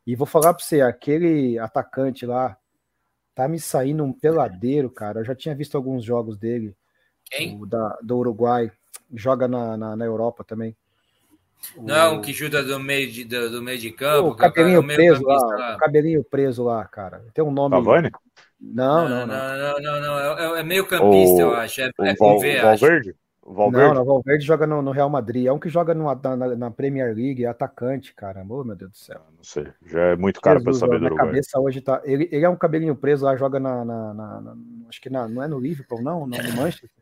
E 0.05 0.15
vou 0.15 0.27
falar 0.27 0.53
para 0.53 0.63
você, 0.63 0.81
aquele 0.81 1.57
atacante 1.57 2.25
lá 2.25 2.57
tá 3.33 3.47
me 3.47 3.59
saindo 3.59 4.03
um 4.03 4.13
peladeiro, 4.13 4.89
cara. 4.89 5.19
Eu 5.19 5.25
já 5.25 5.35
tinha 5.35 5.55
visto 5.55 5.75
alguns 5.75 6.03
jogos 6.03 6.37
dele. 6.37 6.75
Quem? 7.25 7.59
O 7.59 7.65
da, 7.65 7.97
do 8.01 8.17
Uruguai. 8.17 8.71
Joga 9.13 9.47
na, 9.47 9.75
na, 9.75 9.95
na 9.95 10.05
Europa 10.05 10.43
também. 10.43 10.75
Não, 11.77 12.17
o 12.17 12.21
que 12.21 12.33
chuta 12.33 12.63
do 12.63 12.79
meio 12.79 13.11
de, 13.11 13.23
do, 13.23 13.49
do 13.49 13.61
meio 13.61 13.77
de 13.77 13.91
campo. 13.91 14.29
O 14.29 14.35
cabelinho 14.35 14.81
meio 14.81 14.97
preso 14.97 15.23
lá, 15.23 15.75
o 15.75 15.77
cabelinho 15.77 16.23
preso 16.23 16.63
lá, 16.63 16.85
cara. 16.85 17.23
Tem 17.33 17.43
um 17.43 17.51
nome. 17.51 17.75
Cavani? 17.75 18.11
Não, 18.61 19.09
Não, 19.09 19.25
não, 19.25 19.27
não. 19.27 19.79
não, 19.81 19.81
não, 19.81 20.01
não, 20.01 20.55
É, 20.55 20.59
é 20.59 20.63
meio 20.63 20.85
campista, 20.87 21.35
O- 21.37 21.39
eu 21.41 21.53
acho. 21.55 21.81
É, 21.81 21.85
é 22.01 22.15
Val- 22.15 22.15
com 22.17 22.39
V. 22.39 22.61
Valverde? 22.61 23.15
O 23.41 23.53
Valverde? 23.55 23.87
Não, 23.87 23.93
não, 23.95 24.01
o 24.03 24.05
Valverde 24.05 24.45
joga 24.45 24.67
no, 24.67 24.81
no 24.83 24.91
Real 24.91 25.09
Madrid. 25.09 25.47
É 25.47 25.51
um 25.51 25.57
que 25.57 25.67
joga 25.67 25.95
no- 25.95 26.13
na, 26.55 26.69
Premier 26.69 27.07
League, 27.15 27.43
é 27.43 27.47
atacante, 27.47 28.13
cara. 28.13 28.45
Oh, 28.47 28.63
meu 28.63 28.75
Deus 28.75 28.91
do 28.91 28.97
céu. 28.97 29.19
Não 29.35 29.43
sei. 29.43 29.67
Já 29.87 29.99
é 30.09 30.15
muito 30.15 30.39
caro 30.39 30.61
pra 30.61 30.71
Jesus, 30.71 30.79
saber 30.79 30.99
do 30.99 31.05
Uruguai. 31.07 31.25
cabeça 31.25 31.59
hoje 31.59 31.81
tá. 31.81 32.01
Ele, 32.05 32.29
ele 32.31 32.45
é 32.45 32.49
um 32.49 32.55
cabelinho 32.55 32.95
preso 32.95 33.25
lá, 33.25 33.35
joga 33.35 33.59
na. 33.59 33.83
na- 33.83 34.13
na- 34.13 34.41
na- 34.41 34.55
acho 34.87 35.01
que 35.01 35.09
na- 35.09 35.27
não 35.27 35.41
é 35.41 35.47
no 35.47 35.59
Liverpool, 35.59 36.03
não, 36.03 36.27
no, 36.27 36.37
no 36.37 36.55
Manchester. 36.55 36.89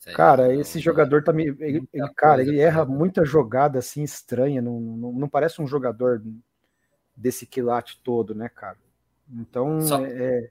Sei. 0.00 0.12
Cara, 0.14 0.52
esse 0.54 0.80
jogador 0.80 1.22
tá 1.22 1.32
me. 1.32 1.44
Ele, 1.46 1.86
ele- 1.92 2.14
cara, 2.16 2.40
ele 2.42 2.58
erra 2.58 2.84
cara. 2.84 2.88
muita 2.98 3.24
jogada 3.24 3.78
assim 3.78 4.02
estranha. 4.02 4.60
Não, 4.60 4.80
não, 4.80 5.12
não 5.12 5.28
parece 5.28 5.62
um 5.62 5.66
jogador 5.68 6.20
desse 7.14 7.46
quilate 7.46 8.00
todo, 8.02 8.34
né, 8.34 8.48
cara? 8.48 8.78
Então, 9.32 9.80
Só- 9.82 10.04
é, 10.04 10.48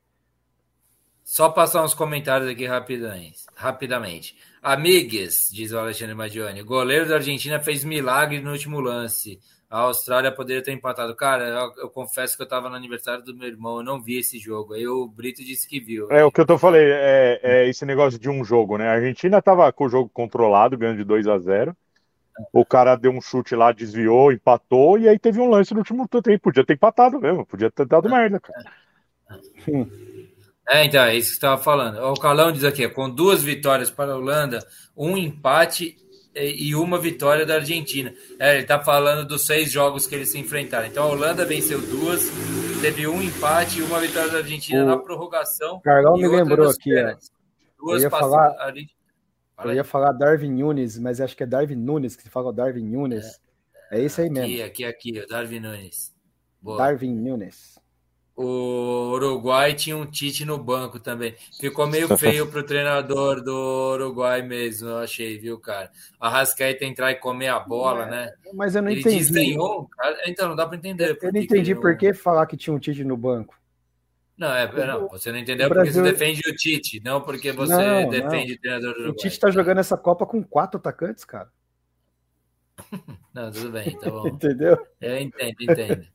Só 1.29 1.47
passar 1.47 1.83
uns 1.83 1.93
comentários 1.93 2.49
aqui 2.49 2.65
rapidamente. 2.65 3.45
rapidamente. 3.55 4.35
Amigues, 4.63 5.51
diz 5.53 5.71
o 5.71 5.77
Alexandre 5.77 6.15
Magione, 6.15 6.63
o 6.63 6.65
goleiro 6.65 7.07
da 7.07 7.17
Argentina 7.17 7.59
fez 7.59 7.83
milagre 7.83 8.41
no 8.41 8.51
último 8.51 8.79
lance. 8.79 9.39
A 9.69 9.81
Austrália 9.81 10.31
poderia 10.31 10.63
ter 10.63 10.71
empatado. 10.71 11.15
Cara, 11.15 11.43
eu, 11.47 11.83
eu 11.83 11.89
confesso 11.91 12.35
que 12.35 12.41
eu 12.41 12.45
estava 12.45 12.67
no 12.67 12.75
aniversário 12.75 13.23
do 13.23 13.37
meu 13.37 13.47
irmão, 13.47 13.77
eu 13.77 13.83
não 13.83 14.01
vi 14.01 14.17
esse 14.17 14.39
jogo. 14.39 14.73
Aí 14.73 14.87
o 14.87 15.07
Brito 15.07 15.43
disse 15.43 15.69
que 15.69 15.79
viu. 15.79 16.11
É 16.11 16.25
o 16.25 16.31
que 16.31 16.41
eu 16.41 16.47
tô 16.47 16.57
falei, 16.57 16.83
é, 16.83 17.39
é 17.43 17.69
esse 17.69 17.85
negócio 17.85 18.19
de 18.19 18.27
um 18.27 18.43
jogo, 18.43 18.79
né? 18.79 18.89
A 18.89 18.93
Argentina 18.93 19.39
tava 19.39 19.71
com 19.71 19.85
o 19.85 19.89
jogo 19.89 20.09
controlado, 20.11 20.79
ganhando 20.79 20.97
de 20.97 21.03
2 21.03 21.27
a 21.27 21.37
0 21.37 21.77
O 22.51 22.65
cara 22.65 22.95
deu 22.95 23.11
um 23.11 23.21
chute 23.21 23.55
lá, 23.55 23.71
desviou, 23.71 24.31
empatou, 24.31 24.97
e 24.97 25.07
aí 25.07 25.19
teve 25.19 25.39
um 25.39 25.47
lance 25.47 25.75
no 25.75 25.81
último 25.81 26.07
tempo. 26.07 26.45
Podia 26.45 26.65
ter 26.65 26.73
empatado 26.73 27.21
mesmo, 27.21 27.45
podia 27.45 27.69
ter 27.69 27.85
dado 27.85 28.09
merda, 28.09 28.39
cara. 28.39 28.65
É, 30.69 30.85
então, 30.85 31.03
é 31.03 31.15
isso 31.15 31.27
que 31.29 31.31
você 31.31 31.37
estava 31.37 31.61
falando. 31.61 31.97
O 31.99 32.13
Calão 32.13 32.51
diz 32.51 32.63
aqui, 32.63 32.87
com 32.89 33.09
duas 33.09 33.41
vitórias 33.41 33.89
para 33.89 34.11
a 34.13 34.15
Holanda, 34.15 34.59
um 34.95 35.17
empate 35.17 35.97
e 36.35 36.75
uma 36.75 36.99
vitória 36.99 37.45
da 37.45 37.55
Argentina. 37.55 38.13
É, 38.39 38.53
ele 38.53 38.61
está 38.61 38.79
falando 38.79 39.27
dos 39.27 39.45
seis 39.47 39.71
jogos 39.71 40.05
que 40.05 40.13
eles 40.13 40.29
se 40.29 40.37
enfrentaram. 40.37 40.85
Então 40.85 41.03
a 41.03 41.07
Holanda 41.07 41.43
venceu 41.43 41.81
duas, 41.81 42.21
teve 42.81 43.07
um 43.07 43.19
empate 43.21 43.79
e 43.79 43.81
uma 43.81 43.99
vitória 43.99 44.29
da 44.31 44.37
Argentina 44.37 44.83
O 44.83 44.87
na 44.87 44.97
prorrogação. 44.97 45.79
Carlão 45.81 46.13
me 46.17 46.27
lembrou 46.27 46.69
aqui. 46.69 46.91
Duas 47.77 47.97
Eu 47.97 48.03
ia 48.03 48.09
passadas. 48.09 48.31
falar- 48.31 48.55
a 48.61 48.65
Argentina- 48.65 48.99
Fala 49.55 49.71
eu 49.71 49.75
ia 49.75 49.83
falar 49.83 50.11
Darwin 50.13 50.51
Nunes, 50.53 50.97
mas 50.99 51.19
acho 51.19 51.35
que 51.35 51.43
é 51.43 51.45
Darwin 51.45 51.75
Nunes 51.75 52.15
que 52.15 52.23
se 52.23 52.29
fala 52.29 52.53
Darwin 52.53 52.85
Nunes. 52.85 53.41
É, 53.91 53.99
esse 54.01 54.21
aí 54.21 54.29
mesmo. 54.29 54.45
Aqui, 54.45 54.61
aqui, 54.61 54.85
aqui, 54.85 55.27
Darwin 55.27 55.59
Nunes. 55.59 56.13
Boa. 56.61 56.77
Darwin 56.77 57.13
Nunes. 57.15 57.78
O 58.41 59.11
Uruguai 59.15 59.73
tinha 59.73 59.97
um 59.97 60.05
Tite 60.05 60.45
no 60.45 60.57
banco 60.57 60.97
também. 60.97 61.35
Ficou 61.59 61.85
meio 61.85 62.07
feio 62.17 62.47
pro 62.47 62.63
treinador 62.63 63.43
do 63.43 63.51
Uruguai 63.95 64.41
mesmo, 64.41 64.87
eu 64.87 64.97
achei, 64.99 65.37
viu, 65.37 65.59
cara? 65.59 65.91
A 66.17 66.29
Rascaeta 66.29 66.85
entrar 66.85 67.11
e 67.11 67.15
comer 67.15 67.49
a 67.49 67.59
bola, 67.59 68.05
né? 68.05 68.31
Mas 68.53 68.75
eu 68.75 68.81
não 68.81 68.91
Ele 68.91 69.01
entendi. 69.01 69.17
desdenhou, 69.17 69.89
cara. 69.89 70.21
Então, 70.25 70.47
não 70.47 70.55
dá 70.55 70.65
para 70.65 70.77
entender. 70.77 71.17
Eu 71.21 71.33
não 71.33 71.41
entendi 71.41 71.75
por 71.75 71.91
não- 71.91 71.97
que 71.97 72.13
falar 72.13 72.45
que 72.45 72.55
tinha 72.55 72.73
um 72.73 72.79
Tite 72.79 73.03
no 73.03 73.17
banco. 73.17 73.59
Não, 74.37 74.53
é, 74.55 74.71
não, 74.87 75.09
você 75.09 75.33
não 75.33 75.39
entendeu 75.39 75.65
o 75.65 75.69
porque 75.69 75.83
Brasil- 75.83 76.01
você 76.05 76.11
defende 76.13 76.41
o 76.49 76.55
Tite, 76.55 77.01
não 77.03 77.19
porque 77.19 77.51
você 77.51 77.75
Não, 77.75 78.09
defende 78.09 78.53
o 78.53 78.61
treinador 78.61 78.93
do 78.93 78.99
O 78.99 79.03
Uruguai. 79.03 79.17
Tite 79.29 79.37
tá 79.37 79.51
jogando 79.51 79.79
essa 79.79 79.97
Copa 79.97 80.25
com 80.25 80.41
quatro 80.41 80.79
atacantes, 80.79 81.25
cara. 81.25 81.49
Não, 83.33 83.51
tudo 83.51 83.69
bem, 83.71 83.97
tá 83.99 84.09
bom. 84.09 84.27
Entendeu? 84.31 84.77
Eu 85.01 85.17
entendo, 85.17 85.55
entendo. 85.59 86.07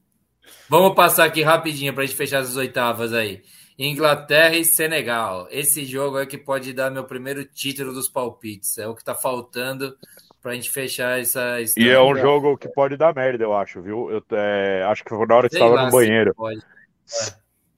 Vamos 0.68 0.94
passar 0.94 1.24
aqui 1.24 1.42
rapidinho 1.42 1.92
para 1.92 2.02
a 2.02 2.06
gente 2.06 2.16
fechar 2.16 2.38
as 2.38 2.56
oitavas 2.56 3.12
aí. 3.12 3.42
Inglaterra 3.78 4.56
e 4.56 4.64
Senegal. 4.64 5.48
Esse 5.50 5.84
jogo 5.84 6.18
é 6.18 6.26
que 6.26 6.38
pode 6.38 6.72
dar 6.72 6.90
meu 6.90 7.04
primeiro 7.04 7.44
título 7.44 7.92
dos 7.92 8.08
palpites. 8.08 8.78
É 8.78 8.86
o 8.86 8.94
que 8.94 9.02
está 9.02 9.14
faltando 9.14 9.96
para 10.40 10.52
a 10.52 10.54
gente 10.54 10.70
fechar 10.70 11.18
essa 11.18 11.60
E 11.60 11.64
história. 11.64 11.92
é 11.92 12.00
um 12.00 12.14
jogo 12.16 12.56
que 12.56 12.68
pode 12.68 12.96
dar 12.96 13.14
merda, 13.14 13.42
eu 13.42 13.54
acho, 13.54 13.80
viu? 13.82 14.10
Eu 14.10 14.22
é, 14.32 14.84
acho 14.86 15.02
que 15.02 15.10
foi 15.10 15.26
na 15.26 15.36
hora 15.36 15.48
que 15.48 15.54
estava 15.54 15.84
no 15.84 15.90
banheiro. 15.90 16.34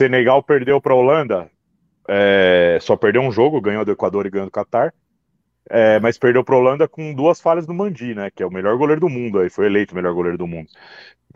Senegal 0.01 0.43
perdeu 0.43 0.80
para 0.80 0.93
a 0.93 0.97
Holanda, 0.97 1.51
é, 2.09 2.78
só 2.82 2.97
perdeu 2.97 3.22
um 3.22 3.32
jogo, 3.32 3.60
ganhou 3.60 3.84
do 3.84 3.93
Equador 3.93 4.26
e 4.26 4.30
ganhou 4.30 4.47
do 4.47 4.52
Catar. 4.52 4.93
É, 5.68 5.98
mas 6.01 6.16
perdeu 6.18 6.44
para 6.44 6.55
a 6.55 6.59
Holanda 6.59 6.86
com 6.88 7.12
duas 7.12 7.40
falhas 7.40 7.66
do 7.66 7.74
Mandi, 7.74 8.14
né? 8.14 8.30
Que 8.34 8.43
é 8.43 8.47
o 8.47 8.51
melhor 8.52 8.76
goleiro 8.76 9.01
do 9.01 9.09
mundo, 9.09 9.40
aí 9.40 9.51
foi 9.51 9.66
eleito 9.66 9.93
o 9.93 9.97
melhor 9.97 10.14
goleiro 10.14 10.38
do 10.38 10.47
mundo. 10.47 10.68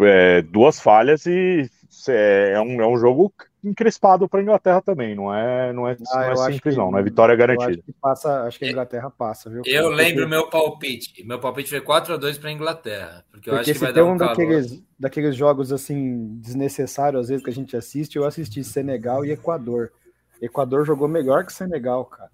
É, 0.01 0.40
duas 0.43 0.81
falhas 0.81 1.27
e 1.27 1.69
é, 2.09 2.52
é 2.55 2.61
um, 2.61 2.81
é 2.81 2.86
um 2.86 2.97
jogo 2.97 3.32
encrespado 3.62 4.27
para 4.28 4.40
a 4.40 4.43
Inglaterra 4.43 4.81
também, 4.81 5.15
não 5.15 5.35
é, 5.35 5.70
não 5.73 5.86
é, 5.86 5.93
Ah, 6.12 6.15
não 6.15 6.23
é 6.23 6.27
eu 6.28 6.32
acho 6.32 6.52
simples, 6.55 6.74
que- 6.74 6.81
não, 6.81 6.90
não 6.93 6.98
é 6.98 7.02
vitória 7.02 7.32
Eu 7.35 7.36
acho 7.44 7.47
garantida. 7.59 7.82
que 7.85 7.93
passa, 8.01 8.44
acho 8.44 8.59
que 8.59 8.65
a 8.65 8.70
Inglaterra 8.70 9.11
passa, 9.11 9.51
viu? 9.51 9.62
Eu 9.66 9.82
Porque- 9.89 9.97
lembro 9.97 10.27
meu 10.28 10.48
palpite. 10.48 11.23
Meu 11.27 11.39
palpite 11.39 11.69
foi 11.69 11.81
4x2 11.82 12.39
para 12.39 12.48
a 12.48 12.52
Inglaterra. 12.52 13.24
Porque 13.31 13.51
eu 13.51 13.55
Porque 13.55 13.70
acho 13.73 13.78
que 13.78 13.85
vai 13.85 13.93
tem 13.93 14.02
dar 14.02 14.09
um 14.09 14.15
um 14.15 14.16
calor. 14.19 14.31
daqueles, 14.36 14.82
daqueles 14.98 15.36
jogos 15.36 15.73
assim 15.73 16.39
desnecessários, 16.40 17.23
às 17.23 17.28
vezes 17.28 17.44
que 17.44 17.51
a 17.51 17.52
gente 17.52 17.77
assiste, 17.77 18.16
eu 18.16 18.24
assisti 18.24 18.65
Senegal 18.65 19.24
e 19.27 19.32
Equador. 19.32 19.90
Equador 20.40 20.86
jogou 20.86 21.07
melhor 21.09 21.44
que 21.44 21.52
Senegal, 21.52 22.07
cara. 22.07 22.31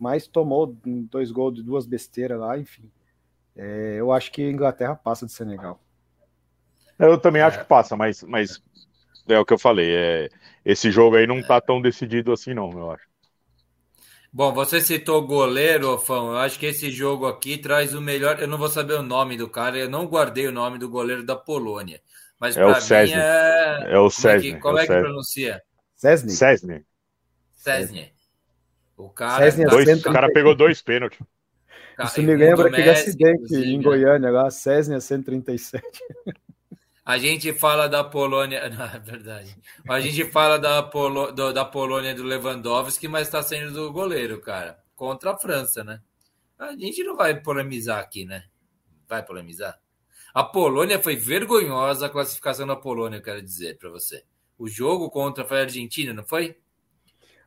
Mas 0.00 0.28
tomou 0.28 0.66
dois 0.84 1.32
gols 1.32 1.54
de 1.56 1.62
duas 1.64 1.86
besteiras 1.86 2.40
lá, 2.40 2.58
enfim. 2.58 2.90
É, 3.56 3.96
eu 4.00 4.12
acho 4.12 4.32
que 4.32 4.42
a 4.42 4.50
Inglaterra 4.50 4.96
passa 4.96 5.26
de 5.26 5.32
Senegal. 5.32 5.80
Eu 6.98 7.18
também 7.20 7.42
É. 7.42 7.42
acho 7.42 7.58
que 7.58 7.64
passa, 7.64 7.96
mas, 7.96 8.22
mas 8.22 8.62
é 9.28 9.38
o 9.38 9.44
que 9.44 9.54
eu 9.54 9.58
falei. 9.58 9.94
É, 9.94 10.28
esse 10.64 10.90
jogo 10.90 11.16
aí 11.16 11.26
não 11.26 11.42
tá 11.44 11.60
tão 11.60 11.80
decidido 11.82 12.32
assim, 12.32 12.54
não, 12.54 12.70
eu 12.72 12.90
acho. 12.92 13.06
Bom, 14.32 14.52
você 14.52 14.80
citou 14.80 15.26
goleiro, 15.26 15.90
Ofão. 15.92 16.30
Eu 16.32 16.38
acho 16.38 16.58
que 16.58 16.66
esse 16.66 16.90
jogo 16.90 17.26
aqui 17.26 17.58
traz 17.58 17.94
o 17.94 18.00
melhor. 18.00 18.40
Eu 18.40 18.46
não 18.48 18.58
vou 18.58 18.68
saber 18.68 18.94
o 18.94 19.02
nome 19.02 19.36
do 19.36 19.48
cara, 19.48 19.76
eu 19.78 19.88
não 19.90 20.06
guardei 20.06 20.46
o 20.46 20.52
nome 20.52 20.78
do 20.78 20.88
goleiro 20.88 21.24
da 21.24 21.34
Polônia. 21.36 22.00
Mas 22.38 22.56
É 22.56 22.64
o 22.66 22.74
para 22.74 22.80
mim 22.80 23.10
é. 23.12 23.92
É 23.94 23.98
o 23.98 24.08
Como 24.14 24.28
é 24.28 24.36
que, 24.36 24.54
como 24.56 24.78
é 24.78 24.86
é 24.86 24.86
que 24.86 24.96
pronuncia? 24.96 25.62
Cesny? 25.96 26.40
Cesny. 26.40 26.84
Cesny. 27.52 28.12
O 29.04 29.10
cara. 29.10 29.46
É 29.46 29.50
tá- 29.50 29.70
Dois, 29.70 29.88
o 30.06 30.12
cara 30.12 30.30
pegou 30.32 30.54
dois 30.54 30.82
pênaltis. 30.82 31.18
Isso 32.04 32.22
me 32.22 32.34
lembra 32.34 32.68
aquele 32.68 32.86
Messi, 32.86 33.10
acidente 33.10 33.34
inclusive, 33.44 33.68
em 33.68 33.76
né? 33.78 33.84
Goiânia 33.84 34.30
lá, 34.30 34.50
Cesny 34.50 35.00
137. 35.00 35.82
A 37.04 37.18
gente 37.18 37.52
fala 37.52 37.88
da 37.88 38.04
Polônia. 38.04 38.68
Não, 38.70 38.84
é 38.84 38.98
verdade. 38.98 39.56
A 39.88 40.00
gente 40.00 40.24
fala 40.30 40.58
da, 40.58 40.82
Polo... 40.82 41.32
do- 41.32 41.52
da 41.52 41.64
Polônia 41.64 42.14
do 42.14 42.22
Lewandowski, 42.22 43.08
mas 43.08 43.26
está 43.26 43.42
sendo 43.42 43.72
do 43.72 43.92
goleiro, 43.92 44.40
cara. 44.40 44.78
Contra 44.94 45.32
a 45.32 45.38
França, 45.38 45.82
né? 45.82 46.00
A 46.58 46.72
gente 46.76 47.02
não 47.02 47.16
vai 47.16 47.40
polemizar 47.40 47.98
aqui, 47.98 48.24
né? 48.24 48.44
Vai 49.08 49.24
polemizar? 49.24 49.78
A 50.32 50.44
Polônia 50.44 50.98
foi 51.00 51.16
vergonhosa 51.16 52.06
a 52.06 52.10
classificação 52.10 52.66
da 52.66 52.76
Polônia, 52.76 53.16
eu 53.18 53.22
quero 53.22 53.42
dizer 53.42 53.76
para 53.78 53.88
você. 53.90 54.22
O 54.58 54.68
jogo 54.68 55.10
contra 55.10 55.44
foi 55.44 55.58
a 55.58 55.62
Argentina, 55.62 56.12
não 56.12 56.22
foi? 56.24 56.56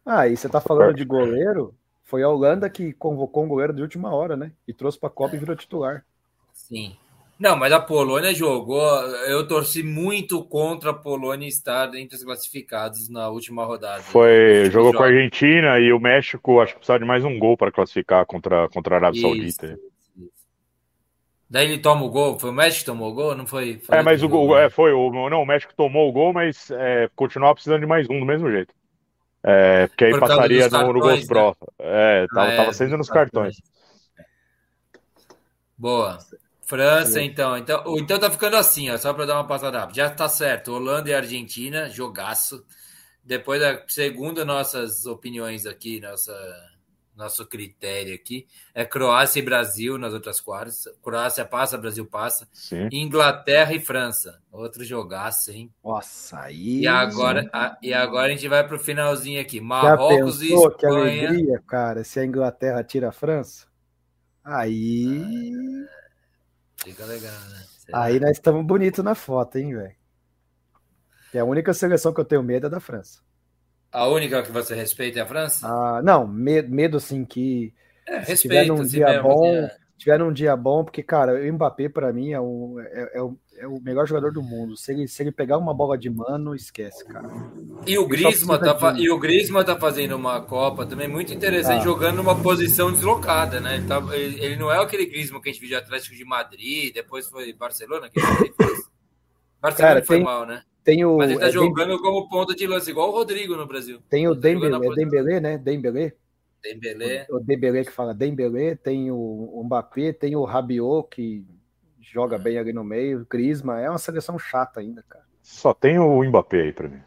Ah, 0.05 0.27
e 0.27 0.35
você 0.35 0.49
tá 0.49 0.59
falando 0.59 0.93
de 0.95 1.05
goleiro? 1.05 1.73
Foi 2.03 2.21
a 2.21 2.29
Holanda 2.29 2.69
que 2.69 2.93
convocou 2.93 3.43
um 3.43 3.47
goleiro 3.47 3.73
de 3.73 3.81
última 3.81 4.13
hora, 4.13 4.35
né? 4.35 4.51
E 4.67 4.73
trouxe 4.73 4.99
pra 4.99 5.09
Copa 5.09 5.35
e 5.35 5.39
virou 5.39 5.55
titular. 5.55 6.05
Sim. 6.51 6.95
Não, 7.39 7.57
mas 7.57 7.73
a 7.73 7.79
Polônia 7.79 8.33
jogou. 8.33 8.81
Eu 9.27 9.47
torci 9.47 9.81
muito 9.81 10.43
contra 10.45 10.91
a 10.91 10.93
Polônia 10.93 11.47
estar 11.47 11.93
entre 11.95 12.15
os 12.15 12.23
classificados 12.23 13.09
na 13.09 13.29
última 13.29 13.65
rodada. 13.65 14.01
Foi, 14.03 14.69
jogou 14.71 14.93
com 14.93 15.03
a. 15.03 15.07
Argentina 15.07 15.79
e 15.79 15.91
o 15.91 15.99
México, 15.99 16.61
acho 16.61 16.73
que 16.73 16.79
precisava 16.79 16.99
de 16.99 17.05
mais 17.05 17.25
um 17.25 17.39
gol 17.39 17.57
para 17.57 17.71
classificar 17.71 18.25
contra, 18.25 18.69
contra 18.69 18.95
a 18.95 18.97
Arábia 18.97 19.17
Isso, 19.17 19.27
Saudita. 19.27 19.65
isso. 19.67 19.93
Daí 21.49 21.67
ele 21.67 21.79
toma 21.79 22.03
o 22.03 22.09
gol. 22.09 22.39
Foi 22.39 22.49
o 22.49 22.53
México 22.53 22.79
que 22.79 22.85
tomou 22.85 23.11
o 23.11 23.13
gol? 23.13 23.35
Não 23.35 23.45
foi? 23.45 23.77
foi 23.77 23.97
É, 23.97 24.01
mas 24.01 24.23
o 24.23 24.29
gol, 24.29 24.43
jogo, 24.43 24.55
né? 24.55 24.65
é, 24.65 24.69
foi, 24.69 24.91
o, 24.93 25.29
não, 25.29 25.41
o 25.41 25.45
México 25.45 25.73
tomou 25.75 26.09
o 26.09 26.11
gol, 26.11 26.33
mas 26.33 26.71
é, 26.71 27.09
continuava 27.15 27.55
precisando 27.55 27.81
de 27.81 27.87
mais 27.87 28.09
um 28.09 28.19
do 28.19 28.25
mesmo 28.25 28.49
jeito. 28.49 28.73
É, 29.45 29.87
porque 29.87 30.05
aí 30.05 30.11
Por 30.11 30.21
passaria 30.21 30.69
no, 30.69 30.93
no 30.93 30.99
Gols 30.99 31.25
Pro. 31.25 31.55
É, 31.79 32.25
tava, 32.27 32.47
Ah, 32.47 32.53
é, 32.53 32.57
tava 32.57 32.73
sendo 32.73 32.97
nos 32.97 33.09
cartões. 33.09 33.57
Boa. 35.77 36.17
França, 36.65 37.21
então. 37.21 37.57
Então, 37.57 37.83
então 37.97 38.19
tá 38.19 38.31
ficando 38.31 38.55
assim, 38.55 38.89
ó, 38.89 38.97
só 38.97 39.13
para 39.13 39.25
dar 39.25 39.35
uma 39.35 39.47
passada 39.47 39.79
rápida. 39.79 39.97
Já 39.97 40.09
tá 40.09 40.29
certo. 40.29 40.71
Holanda 40.71 41.09
e 41.09 41.13
Argentina, 41.13 41.89
jogaço. 41.89 42.65
Depois, 43.23 43.59
da, 43.59 43.83
segundo 43.87 44.45
nossas 44.45 45.05
opiniões 45.05 45.65
aqui, 45.65 45.99
nossa 45.99 46.33
nosso 47.15 47.45
critério 47.45 48.13
aqui. 48.13 48.47
É 48.73 48.85
Croácia 48.85 49.39
e 49.39 49.43
Brasil 49.43 49.97
nas 49.97 50.13
outras 50.13 50.39
quartas. 50.39 50.85
Croácia 51.01 51.45
passa, 51.45 51.77
Brasil 51.77 52.05
passa. 52.05 52.47
Sim. 52.51 52.87
Inglaterra 52.91 53.73
e 53.73 53.79
França. 53.79 54.41
Outro 54.51 54.83
jogaço, 54.83 55.51
hein? 55.51 55.73
Nossa, 55.83 56.39
aí. 56.41 56.81
E 56.81 56.87
agora, 56.87 57.49
a, 57.53 57.77
e 57.81 57.93
agora 57.93 58.27
a 58.27 58.35
gente 58.35 58.47
vai 58.47 58.65
para 58.65 58.75
o 58.75 58.79
finalzinho 58.79 59.41
aqui. 59.41 59.57
Já 59.57 59.63
Marrocos 59.63 60.41
e 60.41 60.49
pensou 60.49 60.71
que 60.71 60.85
Espanha. 60.85 61.27
alegria, 61.29 61.63
cara, 61.67 62.03
se 62.03 62.19
a 62.19 62.25
Inglaterra 62.25 62.83
tira 62.83 63.09
a 63.09 63.11
França? 63.11 63.67
Aí. 64.43 65.23
Fica 66.77 67.05
legal, 67.05 67.39
né? 67.49 67.63
Será? 67.77 68.03
Aí 68.03 68.19
nós 68.19 68.31
estamos 68.31 68.65
bonitos 68.65 69.03
na 69.03 69.15
foto, 69.15 69.57
hein, 69.57 69.73
velho? 69.73 69.95
E 71.33 71.39
a 71.39 71.45
única 71.45 71.73
seleção 71.73 72.13
que 72.13 72.21
eu 72.21 72.25
tenho 72.25 72.43
medo 72.43 72.67
é 72.67 72.69
da 72.69 72.79
França. 72.79 73.21
A 73.93 74.07
única 74.07 74.41
que 74.41 74.51
você 74.51 74.73
respeita 74.73 75.19
é 75.19 75.21
a 75.21 75.25
França? 75.25 75.67
Ah, 75.67 76.01
não, 76.03 76.25
medo, 76.27 76.69
medo 76.73 76.97
assim 76.97 77.23
que 77.23 77.73
é, 78.07 78.23
se 78.23 78.41
tiver 78.43 78.61
respeita. 78.65 78.73
num 78.73 78.87
dia 78.87 79.07
mesmo, 79.07 79.23
bom, 79.23 79.45
é. 79.55 79.77
tiver 79.97 80.17
num 80.19 80.33
dia 80.33 80.55
bom, 80.57 80.83
porque, 80.83 81.03
cara, 81.03 81.33
o 81.35 81.53
Mbappé, 81.53 81.89
pra 81.89 82.11
mim, 82.11 82.31
é 82.31 82.39
o, 82.39 82.79
é, 82.79 83.11
é 83.17 83.21
o, 83.21 83.37
é 83.55 83.67
o 83.67 83.79
melhor 83.79 84.07
jogador 84.07 84.31
do 84.33 84.41
mundo. 84.41 84.75
Se 84.75 84.91
ele, 84.91 85.07
se 85.07 85.21
ele 85.21 85.31
pegar 85.31 85.59
uma 85.59 85.73
bola 85.75 85.95
de 85.95 86.09
mano, 86.09 86.55
esquece, 86.55 87.05
cara. 87.05 87.29
E 87.85 87.95
o 87.99 88.07
Griezmann 88.07 88.59
tá, 88.59 88.91
de- 88.93 89.01
e 89.03 89.11
o 89.11 89.19
Griezmann 89.19 89.63
tá 89.63 89.75
fazendo 89.77 90.15
uma 90.15 90.41
Copa 90.41 90.87
também 90.87 91.07
muito 91.07 91.31
interessante, 91.31 91.81
Ah. 91.81 91.83
jogando 91.83 92.15
numa 92.17 92.35
posição 92.41 92.91
deslocada, 92.91 93.59
né? 93.59 93.75
Ele, 93.75 93.85
tá- 93.87 94.03
ele- 94.11 94.43
ele 94.43 94.55
não 94.55 94.71
é 94.71 94.81
aquele 94.81 95.05
Griezmann 95.05 95.39
que 95.39 95.49
a 95.49 95.51
gente 95.53 95.61
viu 95.61 95.69
de 95.69 95.75
Atlético 95.75 96.15
de 96.15 96.25
Madrid, 96.25 96.91
depois 96.93 97.27
foi 97.27 97.53
Barcelona 97.53 98.09
que 98.09 98.19
ele 98.19 98.27
fez. 98.27 98.53
Barcelona 99.61 99.93
Cara, 99.93 100.05
foi 100.05 100.15
tem- 100.17 100.25
mal, 100.25 100.45
né? 100.47 100.63
Tem 100.83 101.05
o, 101.05 101.17
Mas 101.17 101.31
ele 101.31 101.39
tá 101.39 101.47
é 101.47 101.51
jogando 101.51 101.97
como 102.01 102.27
ponta 102.27 102.53
de 102.53 102.67
lança, 102.67 102.89
igual 102.89 103.09
o 103.09 103.13
Rodrigo 103.13 103.55
no 103.55 103.65
Brasil. 103.65 104.01
tem 104.09 104.27
o 104.27 104.35
tá 104.35 104.41
Dembélé, 104.41 104.75
é 104.75 104.95
Dembélé, 104.95 105.39
né? 105.39 105.57
Dembélé. 105.57 106.13
Dembélé. 106.61 107.25
O 107.29 107.39
Dembélé 107.39 107.85
que 107.85 107.91
fala 107.91 108.13
Dembélé, 108.13 108.75
tem 108.75 109.09
o, 109.09 109.15
o 109.17 109.63
Mbappé, 109.63 110.13
tem 110.13 110.35
o 110.35 110.43
Rabiot 110.43 111.07
que 111.09 111.45
joga 112.01 112.37
bem 112.37 112.57
ali 112.57 112.73
no 112.73 112.83
meio, 112.83 113.21
o 113.21 113.25
Griezmann, 113.25 113.81
é 113.81 113.89
uma 113.89 113.97
seleção 113.97 114.37
chata 114.37 114.81
ainda, 114.81 115.03
cara. 115.07 115.23
Só 115.41 115.73
tem 115.73 115.99
o 115.99 116.23
Mbappé 116.23 116.61
aí 116.61 116.73
pra 116.73 116.87
mim. 116.87 117.01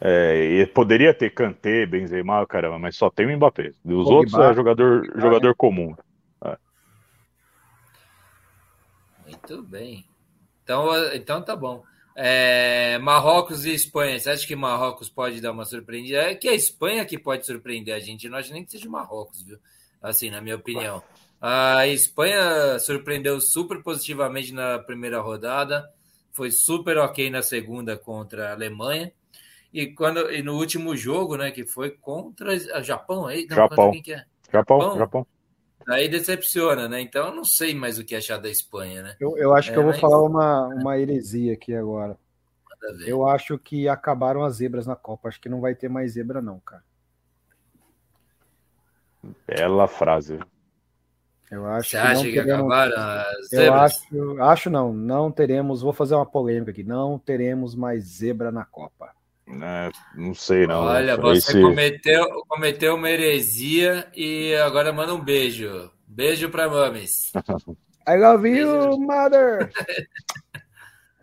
É, 0.00 0.60
e 0.60 0.66
poderia 0.66 1.14
ter 1.14 1.30
Kanté, 1.30 1.86
Benzema, 1.86 2.44
caramba, 2.46 2.78
mas 2.78 2.96
só 2.96 3.10
tem 3.10 3.26
o 3.26 3.36
Mbappé. 3.36 3.68
Os 3.68 4.04
Pogba, 4.04 4.10
outros 4.10 4.34
é 4.34 4.54
jogador, 4.54 5.06
Pogba, 5.06 5.20
jogador 5.20 5.54
comum. 5.54 5.94
Muito 9.26 9.62
bem. 9.62 10.04
Então, 10.62 10.88
então 11.14 11.42
tá 11.42 11.56
bom. 11.56 11.82
É, 12.16 12.98
Marrocos 12.98 13.64
e 13.64 13.74
Espanha. 13.74 14.18
Você 14.18 14.30
acha 14.30 14.46
que 14.46 14.54
Marrocos 14.54 15.08
pode 15.08 15.40
dar 15.40 15.52
uma 15.52 15.64
surpreendida? 15.64 16.18
É 16.18 16.34
que 16.34 16.48
a 16.48 16.54
Espanha 16.54 17.04
que 17.04 17.18
pode 17.18 17.44
surpreender 17.44 17.94
a 17.94 18.00
gente. 18.00 18.28
Não 18.28 18.38
acho 18.38 18.52
nem 18.52 18.64
que 18.64 18.70
seja 18.70 18.88
Marrocos, 18.88 19.42
viu? 19.42 19.58
Assim, 20.00 20.30
na 20.30 20.40
minha 20.40 20.56
opinião. 20.56 21.02
A 21.40 21.86
Espanha 21.88 22.78
surpreendeu 22.78 23.40
super 23.40 23.82
positivamente 23.82 24.52
na 24.52 24.78
primeira 24.78 25.20
rodada. 25.20 25.88
Foi 26.32 26.50
super 26.50 26.98
ok 26.98 27.30
na 27.30 27.42
segunda 27.42 27.96
contra 27.96 28.48
a 28.48 28.52
Alemanha. 28.52 29.12
E, 29.72 29.88
quando, 29.88 30.30
e 30.30 30.40
no 30.42 30.56
último 30.56 30.96
jogo, 30.96 31.36
né, 31.36 31.50
que 31.50 31.66
foi 31.66 31.90
contra 31.90 32.52
o 32.54 32.82
Japão, 32.82 33.26
aí, 33.26 33.44
não, 33.48 33.56
Japão. 33.56 33.90
quem 33.90 34.02
que 34.02 34.12
é? 34.12 34.24
Japão, 34.52 34.80
Japão? 34.80 34.98
Japão. 34.98 35.26
Aí 35.88 36.08
decepciona, 36.08 36.88
né? 36.88 37.00
Então 37.00 37.28
eu 37.28 37.34
não 37.34 37.44
sei 37.44 37.74
mais 37.74 37.98
o 37.98 38.04
que 38.04 38.14
achar 38.16 38.38
da 38.38 38.48
Espanha, 38.48 39.02
né? 39.02 39.16
Eu, 39.20 39.36
eu 39.36 39.54
acho 39.54 39.70
É, 39.70 39.72
que 39.72 39.78
eu 39.78 39.82
vou 39.82 39.92
mas- 39.92 40.00
falar 40.00 40.22
uma, 40.22 40.66
uma 40.68 40.98
heresia 40.98 41.52
aqui 41.52 41.74
agora. 41.74 42.16
Eu 43.06 43.26
acho 43.26 43.58
que 43.58 43.88
acabaram 43.88 44.44
as 44.44 44.56
zebras 44.56 44.86
na 44.86 44.94
Copa. 44.96 45.28
Acho 45.28 45.40
que 45.40 45.48
não 45.48 45.60
vai 45.60 45.74
ter 45.74 45.88
mais 45.88 46.12
zebra, 46.12 46.42
não, 46.42 46.60
cara. 46.60 46.82
Bela 49.46 49.88
frase. 49.88 50.38
Eu 51.50 51.66
acho 51.66 51.90
Você 51.90 51.96
que 51.96 52.02
acha 52.02 52.14
não 52.14 52.22
que 52.24 52.32
teremos. 52.32 52.52
acabaram 52.72 53.02
as 53.30 53.52
Eu 53.52 53.58
zebras? 53.60 53.82
acho, 53.82 54.42
acho 54.42 54.70
não, 54.70 54.92
não 54.92 55.30
teremos. 55.32 55.80
Vou 55.82 55.92
fazer 55.92 56.14
uma 56.14 56.26
polêmica 56.26 56.70
aqui. 56.72 56.82
Não 56.82 57.18
teremos 57.18 57.74
mais 57.74 58.04
zebra 58.04 58.50
na 58.52 58.64
Copa. 58.64 59.14
É, 59.46 59.90
não 60.14 60.34
sei, 60.34 60.66
não. 60.66 60.82
Olha, 60.84 61.16
você 61.16 61.50
Esse- 61.50 61.60
cometeu, 61.60 62.26
cometeu 62.48 62.94
uma 62.94 63.10
heresia 63.10 64.06
e 64.14 64.54
agora 64.56 64.92
manda 64.92 65.14
um 65.14 65.20
beijo. 65.20 65.90
Beijo 66.06 66.48
pra 66.48 66.68
Mames. 66.68 67.32
I 68.06 68.16
love 68.16 68.48
you, 68.48 68.98
mother. 69.00 69.70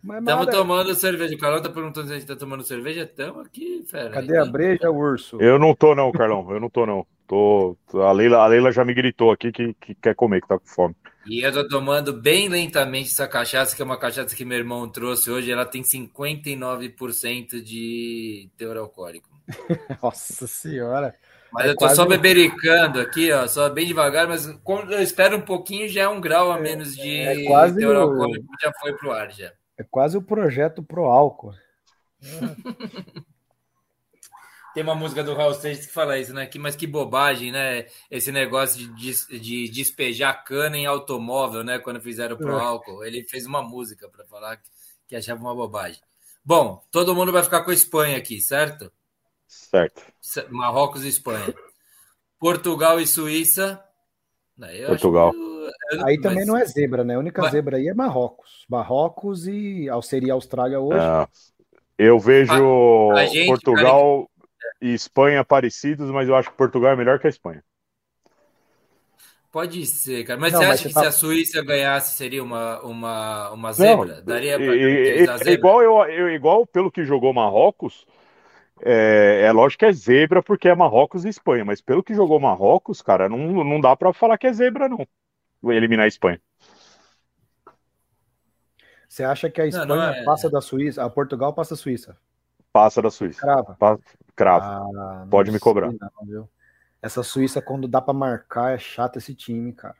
Estamos 0.04 0.46
mother. 0.46 0.54
tomando 0.54 0.96
cerveja. 0.96 1.36
O 1.36 1.38
Carlão 1.38 1.62
tá 1.62 1.70
perguntando 1.70 2.08
se 2.08 2.14
a 2.14 2.18
gente 2.18 2.28
tá 2.28 2.36
tomando 2.36 2.64
cerveja. 2.64 3.04
Estamos 3.04 3.46
aqui, 3.46 3.84
fera. 3.88 4.10
Cadê 4.10 4.38
a 4.38 4.46
breja, 4.46 4.90
urso? 4.90 5.40
Eu 5.40 5.60
não 5.60 5.76
tô, 5.76 5.94
não, 5.94 6.12
Carlão. 6.12 6.52
Eu 6.52 6.60
não 6.60 6.70
tô, 6.70 6.86
não. 6.86 7.06
Tô... 7.28 7.78
A, 7.94 8.12
Leila, 8.12 8.40
a 8.40 8.48
Leila 8.48 8.72
já 8.72 8.84
me 8.84 8.94
gritou 8.94 9.32
aqui 9.32 9.52
que, 9.52 9.76
que 9.76 9.96
quer 9.96 10.16
comer, 10.16 10.42
que 10.42 10.48
tá 10.48 10.58
com 10.58 10.66
fome. 10.66 10.96
E 11.28 11.42
eu 11.42 11.52
tô 11.52 11.68
tomando 11.68 12.14
bem 12.14 12.50
lentamente 12.50 13.12
essa 13.12 13.28
cachaça, 13.28 13.76
que 13.76 13.82
é 13.82 13.86
uma 13.86 13.98
cachaça 13.98 14.36
que 14.36 14.44
meu 14.44 14.58
irmão 14.58 14.90
trouxe 14.90 15.30
hoje. 15.30 15.52
Ela 15.52 15.66
tem 15.66 15.84
59% 15.84 17.62
de 17.62 18.50
teor 18.58 18.78
alcoólico. 18.78 19.30
Nossa 20.02 20.48
senhora. 20.48 21.14
Mas 21.54 21.66
É 21.66 21.70
eu 21.70 21.74
tô 21.74 21.80
quase 21.80 21.96
só 21.96 22.06
bebericando 22.06 23.00
aqui, 23.00 23.32
ó, 23.32 23.46
só 23.46 23.70
bem 23.70 23.86
devagar, 23.86 24.26
mas 24.26 24.48
quando 24.64 24.94
eu 24.94 25.02
espero 25.02 25.36
um 25.36 25.42
pouquinho, 25.42 25.88
já 25.90 26.04
é 26.04 26.08
um 26.08 26.22
grau 26.22 26.50
a 26.50 26.58
menos 26.58 26.96
de 26.96 27.10
é 27.10 27.44
quase 27.44 27.76
teor 27.76 27.98
alcoólico, 27.98 28.46
já 28.62 28.72
foi 28.80 28.94
pro 28.94 29.12
ar 29.12 29.30
já. 29.32 29.52
É 29.78 29.84
quase 29.84 30.18
o 30.18 30.22
projeto 30.22 30.84
pro 30.84 31.06
álcool. 31.06 31.54
Tem 34.74 34.84
uma 34.84 34.96
música 34.96 35.22
do 35.22 35.34
Raul 35.34 35.54
Seixas 35.54 35.86
que 35.86 35.92
fala 35.92 36.18
isso, 36.18 36.34
né? 36.34 36.46
Que, 36.46 36.58
mas 36.58 36.78
que 36.78 36.88
bobagem, 36.88 37.52
né? 37.52 37.88
Esse 38.10 38.32
negócio 38.32 38.88
de, 38.96 39.40
de 39.40 39.68
despejar 39.70 40.44
cana 40.46 40.78
em 40.78 40.86
automóvel, 40.86 41.62
né? 41.64 41.78
Quando 41.78 42.00
fizeram 42.00 42.38
pro 42.38 42.58
É. 42.58 42.62
álcool. 42.62 43.04
Ele 43.04 43.24
fez 43.24 43.46
uma 43.46 43.62
música 43.62 44.08
para 44.08 44.24
falar 44.26 44.58
que, 44.58 44.70
que 45.10 45.16
achava 45.16 45.42
uma 45.42 45.54
bobagem. 45.54 46.02
Bom, 46.44 46.82
todo 46.90 47.14
mundo 47.14 47.34
vai 47.34 47.44
ficar 47.44 47.64
com 47.64 47.72
a 47.72 47.74
Espanha 47.74 48.18
aqui, 48.18 48.40
certo? 48.40 48.90
Certo. 49.46 50.02
Marrocos 50.50 51.04
e 51.04 51.10
Espanha. 51.10 51.54
Portugal 52.40 53.00
e 53.00 53.06
Suíça. 53.06 53.84
Eu 54.58 54.88
Portugal. 54.88 55.30
acho 55.32 55.51
Aí 56.06 56.20
também 56.20 56.40
mas- 56.40 56.48
não 56.48 56.58
é 56.58 56.66
zebra, 56.66 57.04
né? 57.04 57.16
A 57.16 57.20
única 57.20 57.42
Mas- 57.42 57.52
zebra 57.52 57.78
aí 57.78 57.88
é 57.88 57.94
Marrocos. 57.94 58.66
Marrocos 58.70 59.48
e 59.48 59.88
ao 59.90 60.02
seria 60.02 60.34
a 60.34 60.36
Austrália 60.36 60.80
hoje. 60.80 61.00
É, 61.00 61.28
eu 61.98 62.20
vejo 62.20 63.12
A- 63.12 63.20
a 63.22 63.26
gente, 63.26 63.48
Portugal 63.48 64.30
e 64.82 64.94
Espanha 64.94 65.44
parecidos, 65.44 66.10
mas 66.12 66.28
eu 66.28 66.36
acho 66.36 66.50
que 66.50 66.58
Portugal 66.58 66.92
é 66.92 66.96
melhor 66.96 67.20
que 67.20 67.28
a 67.28 67.30
Espanha. 67.30 67.64
Pode 69.52 69.86
ser, 69.86 70.24
cara. 70.24 70.40
Mas 70.40 70.54
Não, 70.54 70.62
você 70.62 70.66
mas 70.68 70.74
acha 70.76 70.84
você 70.84 70.88
que 70.90 70.94
tá- 70.96 71.02
se 71.02 71.08
a 71.08 71.12
Suíça 71.12 71.62
ganhasse 71.62 72.16
seria 72.18 72.42
uma, 72.42 72.80
uma, 72.84 73.52
uma 73.52 73.74
zebra? 73.74 74.16
Não, 74.18 74.24
Daria 74.24 74.56
pra 74.58 74.66
e- 74.66 74.70
e- 74.80 74.82
caracterizar 74.96 75.36
e- 75.36 75.38
zebra? 75.40 75.54
igual, 75.54 75.82
eu, 75.84 75.98
eu- 76.06 76.30
igual 76.30 76.66
pelo 76.66 76.90
que 76.90 77.04
jogou 77.04 77.34
Marrocos, 77.34 78.08
é, 78.82 79.42
é 79.44 79.52
lógico 79.52 79.80
que 79.80 79.86
é 79.86 79.92
zebra 79.92 80.42
porque 80.42 80.70
é 80.70 80.76
Marrocos 80.76 81.26
e 81.26 81.30
Espanha, 81.30 81.66
mas 81.66 81.82
pelo 81.82 82.02
que 82.02 82.14
jogou 82.14 82.40
Marrocos, 82.40 83.02
cara, 83.02 83.28
não, 83.28 83.38
não 83.66 83.82
dá 83.82 83.94
pra 83.94 84.14
falar 84.14 84.38
que 84.38 84.48
é 84.48 84.54
zebra, 84.54 84.88
não. 84.88 85.06
Eliminar 85.64 86.06
a 86.06 86.08
Espanha. 86.08 86.40
Você 89.08 89.24
acha 89.24 89.50
que 89.50 89.60
a 89.60 89.66
Não, 89.66 89.70
Espanha 89.70 89.88
não 89.88 90.04
é- 90.14 90.24
passa 90.24 90.50
da 90.50 90.62
Suíça? 90.62 91.04
A 91.04 91.10
Portugal 91.10 91.54
passa 91.54 91.74
a 91.74 91.78
Suíça? 91.78 92.18
Passa 92.72 93.02
da 93.02 93.12
Suíça. 93.12 93.42
Crava. 93.42 93.76
Pa- 93.78 94.00
Cravo. 94.36 94.66
Ah, 94.66 95.20
não 95.24 95.28
Pode 95.30 95.52
me 95.52 95.60
cobrar. 95.60 95.88
não, 95.92 96.26
viu? 96.26 96.50
Essa 97.02 97.22
Suíça, 97.22 97.62
quando 97.62 97.88
dá 97.88 98.00
pra 98.00 98.14
marcar, 98.14 98.74
é 98.74 98.78
chato 98.78 99.18
esse 99.18 99.36
time, 99.36 99.74
cara. 99.74 99.96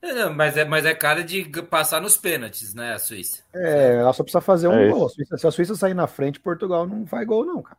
É, 0.00 0.12
não, 0.12 0.32
mas, 0.32 0.56
é, 0.56 0.64
mas 0.64 0.84
é 0.84 0.94
cara 0.94 1.24
de 1.24 1.44
passar 1.62 2.00
nos 2.00 2.16
pênaltis, 2.16 2.72
né, 2.72 2.92
a 2.92 2.98
Suíça? 3.00 3.42
É, 3.52 3.96
ela 3.96 4.12
só 4.12 4.22
precisa 4.22 4.40
fazer 4.40 4.68
um 4.68 4.74
É 4.74 4.88
gol. 4.90 5.06
A 5.06 5.08
Suíça- 5.08 5.36
se 5.36 5.46
a 5.46 5.50
Suíça 5.50 5.74
sair 5.74 5.94
na 5.94 6.06
frente, 6.06 6.38
Portugal 6.38 6.86
não 6.86 7.04
faz 7.04 7.26
gol, 7.26 7.44
não, 7.44 7.60
cara. 7.62 7.76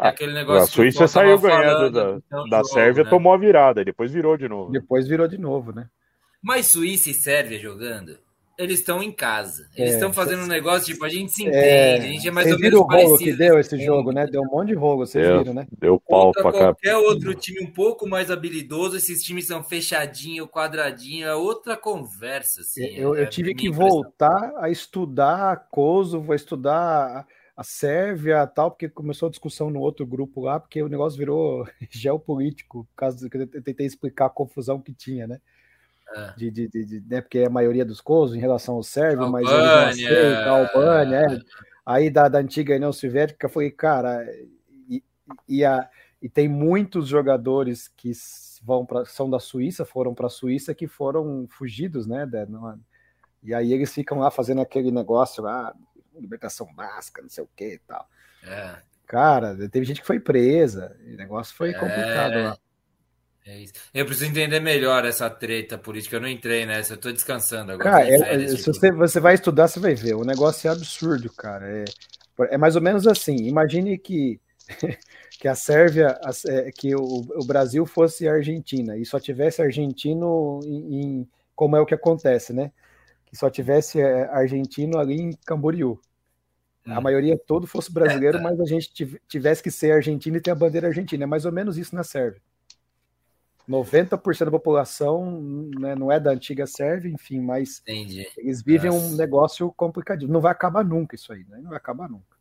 É 0.00 0.08
aquele 0.08 0.34
negócio 0.34 0.62
a 0.62 0.66
Suíça 0.66 1.08
saiu 1.08 1.38
ganhando 1.40 1.90
falando 1.90 2.20
da, 2.30 2.44
da 2.50 2.56
jogo, 2.58 2.64
Sérvia, 2.68 3.04
né? 3.04 3.10
tomou 3.10 3.32
a 3.32 3.38
virada, 3.38 3.80
e 3.80 3.84
depois 3.86 4.12
virou 4.12 4.36
de 4.36 4.46
novo. 4.48 4.70
Depois 4.70 5.08
virou 5.08 5.26
de 5.26 5.38
novo, 5.38 5.72
né? 5.72 5.88
Mas 6.42 6.66
Suíça 6.66 7.10
e 7.10 7.14
Sérvia 7.14 7.58
jogando, 7.58 8.18
eles 8.58 8.80
estão 8.80 9.02
em 9.02 9.12
casa. 9.12 9.68
Eles 9.76 9.92
É, 9.92 9.94
estão 9.94 10.12
fazendo 10.12 10.42
um 10.42 10.46
negócio 10.46 10.86
tipo, 10.92 11.04
a 11.04 11.08
gente 11.08 11.32
se 11.32 11.42
entende, 11.44 11.56
É, 11.58 11.94
a 11.96 12.00
gente 12.12 12.28
é 12.28 12.30
mais 12.30 12.46
vocês 12.48 12.54
ou 12.56 12.60
viram 12.60 12.78
menos 12.78 12.80
o 12.80 12.82
rolo 12.82 13.18
parecido. 13.18 13.30
que 13.30 13.32
deu 13.36 13.58
esse 13.58 13.78
jogo, 13.80 14.12
né? 14.12 14.26
Deu 14.26 14.42
um 14.42 14.46
monte 14.50 14.68
de 14.68 14.74
rolo, 14.74 14.98
vocês 15.06 15.24
Deu. 15.24 15.38
viram, 15.38 15.54
né? 15.54 15.66
Deu 15.78 16.00
pau 16.00 16.26
Contra 16.26 16.42
pra 16.42 16.52
cá. 16.52 16.58
qualquer 16.58 16.96
outro 16.96 17.34
time 17.34 17.64
um 17.64 17.72
pouco 17.72 18.08
mais 18.08 18.30
habilidoso, 18.30 18.96
esses 18.96 19.22
times 19.22 19.46
são 19.46 19.62
fechadinho, 19.62 20.48
quadradinho, 20.48 21.26
é 21.26 21.34
outra 21.34 21.76
conversa. 21.76 22.60
Assim, 22.62 22.84
Eu, 22.96 23.14
é 23.14 23.22
eu 23.22 23.30
tive 23.30 23.52
a 23.52 23.54
que 23.54 23.68
impressão. 23.68 23.88
voltar 23.88 24.52
a 24.58 24.68
estudar 24.70 25.52
a 25.52 25.56
Kosovo, 25.56 26.32
a 26.32 26.36
estudar 26.36 26.74
a- 27.18 27.26
a 27.56 27.62
Sérvia 27.64 28.46
tal, 28.46 28.70
porque 28.70 28.88
começou 28.88 29.28
a 29.28 29.30
discussão 29.30 29.70
no 29.70 29.80
outro 29.80 30.06
grupo 30.06 30.40
lá, 30.40 30.58
porque 30.58 30.82
o 30.82 30.88
negócio 30.88 31.18
virou 31.18 31.64
geopolítico, 31.90 32.84
por 32.84 32.94
causa 32.96 33.28
que 33.30 33.36
eu 33.36 33.46
tentei 33.62 33.86
explicar 33.86 34.26
a 34.26 34.30
confusão 34.30 34.80
que 34.80 34.92
tinha, 34.92 35.26
né? 35.26 35.38
É. 36.14 36.34
De, 36.36 36.50
de, 36.50 36.68
de- 36.68 36.84
de- 36.84 37.08
né? 37.08 37.20
Porque 37.20 37.38
é 37.38 37.46
a 37.46 37.50
maioria 37.50 37.84
dos 37.84 38.00
Kosovo 38.00 38.36
em 38.36 38.40
relação 38.40 38.74
ao 38.74 38.82
Sérvio, 38.82 39.30
mas 39.30 39.46
eles 39.48 39.60
Albânia. 40.48 41.26
é. 41.30 41.38
Aí 41.84 42.10
da, 42.10 42.28
da 42.28 42.38
antiga 42.38 42.76
União 42.76 42.92
Soviética, 42.92 43.48
falei, 43.48 43.70
cara, 43.70 44.24
e, 44.88 45.02
e, 45.48 45.64
a, 45.64 45.88
e 46.20 46.28
tem 46.28 46.48
muitos 46.48 47.08
jogadores 47.08 47.88
que 47.96 48.12
vão 48.62 48.86
para 48.86 49.04
são 49.04 49.28
da 49.28 49.40
Suíça, 49.40 49.84
foram 49.84 50.14
para 50.14 50.26
a 50.26 50.30
Suíça 50.30 50.74
que 50.74 50.86
foram 50.86 51.46
fugidos, 51.50 52.06
né? 52.06 52.24
De, 52.26 52.46
e 53.42 53.52
aí 53.52 53.72
eles 53.72 53.92
ficam 53.92 54.18
lá 54.18 54.30
fazendo 54.30 54.60
aquele 54.60 54.90
negócio 54.92 55.42
lá, 55.42 55.74
libertação 56.14 56.72
básica, 56.74 57.22
não 57.22 57.28
sei 57.28 57.42
o 57.42 57.48
que 57.56 57.74
e 57.74 57.78
tal. 57.78 58.06
É. 58.44 58.76
Cara, 59.06 59.56
teve 59.68 59.84
gente 59.84 60.00
que 60.00 60.06
foi 60.06 60.20
presa, 60.20 60.96
o 61.04 61.16
negócio 61.16 61.54
foi 61.54 61.70
é... 61.70 61.74
complicado 61.74 62.34
lá. 62.44 62.58
É 63.44 63.58
isso. 63.58 63.72
Eu 63.92 64.06
preciso 64.06 64.30
entender 64.30 64.60
melhor 64.60 65.04
essa 65.04 65.28
treta 65.28 65.76
política. 65.76 66.16
Eu 66.16 66.20
não 66.20 66.28
entrei 66.28 66.64
nessa, 66.64 66.94
eu 66.94 66.96
tô 66.96 67.10
descansando 67.10 67.72
agora. 67.72 67.90
Cara, 67.90 68.08
é, 68.08 68.48
se 68.48 68.56
tipo... 68.56 68.72
você, 68.72 68.92
você 68.92 69.20
vai 69.20 69.34
estudar, 69.34 69.66
você 69.66 69.80
vai 69.80 69.94
ver. 69.94 70.14
O 70.14 70.24
negócio 70.24 70.68
é 70.68 70.72
absurdo, 70.72 71.32
cara. 71.32 71.66
É, 71.68 71.84
é 72.50 72.58
mais 72.58 72.76
ou 72.76 72.82
menos 72.82 73.06
assim. 73.06 73.34
Imagine 73.46 73.98
que, 73.98 74.40
que 75.40 75.48
a 75.48 75.56
Sérvia, 75.56 76.18
é, 76.46 76.70
que 76.70 76.94
o, 76.94 77.02
o 77.02 77.44
Brasil 77.44 77.84
fosse 77.84 78.28
a 78.28 78.34
Argentina 78.34 78.96
e 78.96 79.04
só 79.04 79.18
tivesse 79.18 79.60
argentino 79.60 80.60
em, 80.64 81.00
em, 81.00 81.28
como 81.54 81.76
é 81.76 81.80
o 81.80 81.86
que 81.86 81.94
acontece, 81.94 82.52
né? 82.52 82.70
Que 83.26 83.36
só 83.36 83.50
tivesse 83.50 84.00
é, 84.00 84.24
argentino 84.30 84.98
ali 84.98 85.20
em 85.20 85.32
Camboriú. 85.44 86.00
A 86.84 87.00
maioria 87.00 87.38
todo 87.38 87.64
fosse 87.64 87.92
brasileiro, 87.92 88.42
mas 88.42 88.58
a 88.58 88.64
gente 88.64 88.92
tivesse 89.28 89.62
que 89.62 89.70
ser 89.70 89.92
argentino 89.92 90.36
e 90.36 90.40
ter 90.40 90.50
a 90.50 90.54
bandeira 90.54 90.88
argentina. 90.88 91.22
É 91.22 91.26
mais 91.26 91.44
ou 91.44 91.52
menos 91.52 91.78
isso 91.78 91.94
na 91.94 92.02
Sérvia. 92.02 92.42
90% 93.68 94.44
da 94.44 94.50
população 94.50 95.40
né, 95.78 95.94
não 95.94 96.10
é 96.10 96.18
da 96.18 96.30
antiga 96.30 96.66
Sérvia, 96.66 97.12
enfim, 97.12 97.40
mas 97.40 97.80
Entendi. 97.80 98.26
eles 98.36 98.62
vivem 98.62 98.90
Nossa. 98.90 99.06
um 99.06 99.16
negócio 99.16 99.72
complicadinho. 99.76 100.32
Não 100.32 100.40
vai 100.40 100.52
acabar 100.52 100.84
nunca 100.84 101.14
isso 101.14 101.32
aí, 101.32 101.44
né? 101.48 101.58
Não 101.62 101.70
vai 101.70 101.78
acabar 101.78 102.08
nunca. 102.08 102.36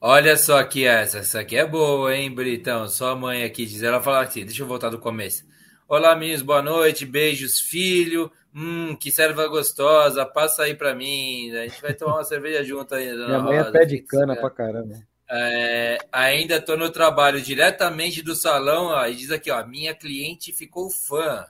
Olha 0.00 0.36
só 0.36 0.62
que 0.64 0.84
essa, 0.84 1.18
essa 1.18 1.40
aqui 1.40 1.56
é 1.56 1.66
boa, 1.66 2.14
hein, 2.14 2.34
Britão? 2.34 2.88
Só 2.88 3.12
a 3.12 3.16
mãe 3.16 3.42
aqui 3.42 3.64
diz, 3.64 3.82
ela 3.82 4.02
fala 4.02 4.22
assim, 4.22 4.44
deixa 4.44 4.62
eu 4.62 4.66
voltar 4.66 4.90
do 4.90 4.98
começo. 4.98 5.46
Olá, 5.88 6.14
meninos, 6.16 6.42
boa 6.42 6.60
noite, 6.60 7.06
beijos, 7.06 7.60
filho. 7.60 8.30
Hum, 8.54 8.96
que 8.96 9.10
serva 9.10 9.48
gostosa, 9.48 10.24
passa 10.26 10.64
aí 10.64 10.74
pra 10.74 10.94
mim. 10.94 11.50
A 11.52 11.66
gente 11.66 11.80
vai 11.80 11.94
tomar 11.94 12.16
uma 12.16 12.24
cerveja 12.24 12.62
junto 12.62 12.94
aí. 12.94 13.12
Minha 13.12 13.38
mãe 13.38 13.58
é 13.58 13.70
pé 13.70 13.84
de 13.84 14.00
cana 14.00 14.36
pra 14.36 14.50
caramba. 14.50 14.94
É, 15.36 15.98
ainda 16.12 16.56
estou 16.56 16.76
no 16.76 16.90
trabalho 16.90 17.42
diretamente 17.42 18.22
do 18.22 18.36
salão, 18.36 18.86
ó, 18.86 19.04
e 19.06 19.16
diz 19.16 19.32
aqui, 19.32 19.50
ó, 19.50 19.66
minha 19.66 19.92
cliente 19.92 20.52
ficou 20.52 20.88
fã. 20.88 21.44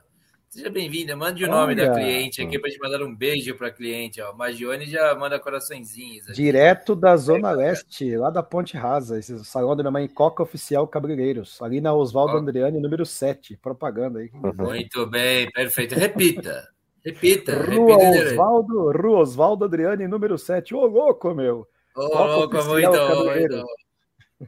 Seja 0.49 0.71
bem-vinda, 0.71 1.15
mande 1.15 1.43
o 1.43 1.47
nome 1.49 1.73
Olha. 1.73 1.89
da 1.89 1.93
cliente 1.93 2.41
aqui 2.41 2.57
para 2.57 2.71
te 2.71 2.79
mandar 2.79 3.03
um 3.03 3.13
beijo 3.13 3.53
para 3.55 3.67
a 3.67 3.71
cliente. 3.71 4.21
Ó. 4.21 4.33
Magione 4.33 4.85
já 4.85 5.13
manda 5.13 5.37
coraçõezinhos. 5.37 6.29
Aqui. 6.29 6.33
Direto 6.33 6.95
da 6.95 7.17
Zona 7.17 7.51
Leste, 7.51 8.15
lá 8.15 8.29
da 8.29 8.41
Ponte 8.41 8.77
Rasa, 8.77 9.19
esse 9.19 9.43
salão 9.43 9.75
da 9.75 9.83
minha 9.83 9.91
mãe 9.91 10.07
Coca 10.07 10.41
Oficial 10.41 10.87
Cabeleireiros, 10.87 11.61
ali 11.61 11.81
na 11.81 11.93
Oswaldo 11.93 12.37
Andreani, 12.37 12.79
número 12.79 13.05
7. 13.05 13.57
Propaganda 13.57 14.19
aí. 14.19 14.31
Muito 14.33 15.05
bem, 15.05 15.51
perfeito. 15.51 15.93
Repita. 15.93 16.69
Repita. 17.03 17.53
Rua 17.53 17.97
Oswaldo, 17.97 18.91
Rua 18.93 19.19
Oswaldo 19.19 19.65
Adriane, 19.65 20.07
número 20.07 20.37
7. 20.37 20.73
Ô, 20.73 20.85
louco, 20.85 21.35
meu! 21.35 21.67
Ô, 21.95 22.07
louco, 22.07 22.63
muito, 22.65 22.91
muito. 23.23 23.65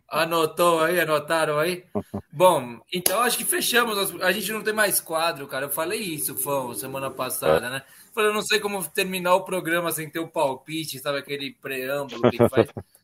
Anotou 0.10 0.82
aí, 0.82 1.00
anotaram 1.00 1.58
aí? 1.58 1.86
Bom, 2.32 2.80
então 2.94 3.22
acho 3.22 3.38
que 3.38 3.46
fechamos. 3.46 4.14
A 4.22 4.32
gente 4.32 4.52
não 4.52 4.62
tem 4.62 4.74
mais 4.74 5.00
quadro, 5.00 5.48
cara. 5.48 5.66
Eu 5.66 5.70
falei 5.70 6.02
isso, 6.02 6.36
Fão, 6.36 6.74
semana 6.74 7.10
passada, 7.10 7.70
né? 7.70 7.82
Falei, 8.14 8.30
eu 8.30 8.34
não 8.34 8.42
sei 8.42 8.60
como 8.60 8.84
terminar 8.90 9.36
o 9.36 9.46
programa 9.46 9.92
sem 9.92 10.10
ter 10.10 10.20
o 10.20 10.28
palpite, 10.28 11.00
sabe? 11.00 11.20
Aquele 11.20 11.54
preâmbulo 11.54 12.30
que 12.30 12.50
faz. 12.50 12.68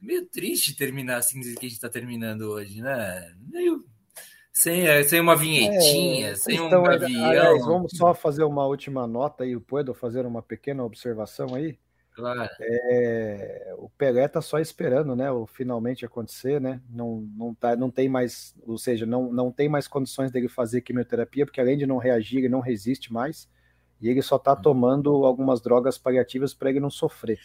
Meio 0.00 0.26
triste 0.26 0.76
terminar 0.76 1.18
assim 1.18 1.40
que 1.40 1.66
a 1.66 1.68
gente 1.68 1.80
tá 1.80 1.88
terminando 1.88 2.42
hoje, 2.42 2.80
né? 2.80 3.34
Meio. 3.46 3.84
Sem, 4.52 4.88
é, 4.88 5.04
sem 5.04 5.20
uma 5.20 5.36
vinhetinha, 5.36 6.30
é, 6.30 6.34
sem 6.34 6.56
então, 6.56 6.80
um 6.80 6.82
gavião. 6.82 7.24
Aliás, 7.26 7.64
vamos 7.64 7.96
só 7.96 8.12
fazer 8.12 8.42
uma 8.42 8.66
última 8.66 9.06
nota 9.06 9.44
aí, 9.44 9.56
puedo 9.58 9.94
fazer 9.94 10.26
uma 10.26 10.42
pequena 10.42 10.82
observação 10.82 11.54
aí? 11.54 11.78
Claro. 12.18 12.50
É, 12.60 13.74
o 13.78 13.88
Pelé 13.90 14.26
tá 14.26 14.42
só 14.42 14.58
esperando, 14.58 15.14
né? 15.14 15.30
O 15.30 15.46
finalmente 15.46 16.04
acontecer, 16.04 16.60
né? 16.60 16.80
Não, 16.90 17.20
não, 17.36 17.54
tá, 17.54 17.76
não 17.76 17.92
tem 17.92 18.08
mais, 18.08 18.56
ou 18.66 18.76
seja, 18.76 19.06
não, 19.06 19.32
não 19.32 19.52
tem 19.52 19.68
mais 19.68 19.86
condições 19.86 20.32
dele 20.32 20.48
fazer 20.48 20.80
quimioterapia, 20.80 21.46
porque 21.46 21.60
além 21.60 21.78
de 21.78 21.86
não 21.86 21.96
reagir, 21.96 22.38
ele 22.38 22.48
não 22.48 22.58
resiste 22.58 23.12
mais, 23.12 23.48
e 24.00 24.08
ele 24.08 24.20
só 24.20 24.36
tá 24.36 24.52
hum. 24.52 24.60
tomando 24.60 25.10
algumas 25.24 25.60
drogas 25.60 25.96
paliativas 25.96 26.52
para 26.52 26.70
ele 26.70 26.80
não 26.80 26.90
sofrer. 26.90 27.38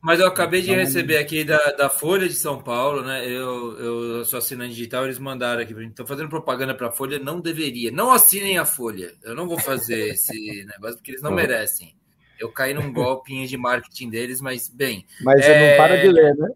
Mas 0.00 0.20
eu 0.20 0.26
acabei 0.26 0.62
de 0.62 0.70
então, 0.70 0.82
receber 0.82 1.18
aqui 1.18 1.44
da, 1.44 1.58
da 1.72 1.90
Folha 1.90 2.26
de 2.26 2.34
São 2.34 2.62
Paulo, 2.62 3.02
né? 3.02 3.26
Eu, 3.26 3.78
eu 3.78 4.24
sou 4.24 4.38
assinante 4.38 4.74
digital, 4.74 5.04
eles 5.04 5.18
mandaram 5.18 5.60
aqui. 5.60 5.74
Estão 5.74 6.06
fazendo 6.06 6.30
propaganda 6.30 6.74
para 6.74 6.88
a 6.88 6.92
Folha, 6.92 7.18
não 7.18 7.40
deveria. 7.40 7.90
Não 7.90 8.10
assinem 8.10 8.56
a 8.56 8.64
Folha. 8.64 9.12
Eu 9.22 9.34
não 9.34 9.46
vou 9.46 9.58
fazer 9.58 10.14
esse 10.14 10.32
negócio 10.64 10.96
porque 10.96 11.10
eles 11.10 11.22
não 11.22 11.32
merecem. 11.32 11.97
Eu 12.38 12.50
caí 12.50 12.72
num 12.72 12.92
golpe 12.92 13.46
de 13.46 13.56
marketing 13.56 14.10
deles, 14.10 14.40
mas 14.40 14.68
bem. 14.68 15.04
Mas 15.22 15.44
é... 15.44 15.70
não 15.70 15.76
para 15.76 15.96
de 15.96 16.08
ler, 16.08 16.34
né? 16.36 16.48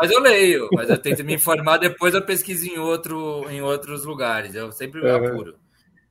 Mas 0.00 0.10
eu 0.10 0.20
leio, 0.20 0.68
mas 0.72 0.88
eu 0.88 0.96
tento 0.96 1.22
me 1.22 1.34
informar, 1.34 1.76
depois 1.76 2.14
eu 2.14 2.24
pesquiso 2.24 2.66
em, 2.66 2.78
outro, 2.78 3.44
em 3.50 3.60
outros 3.60 4.04
lugares. 4.04 4.54
Eu 4.54 4.72
sempre 4.72 5.02
me 5.02 5.10
apuro. 5.10 5.58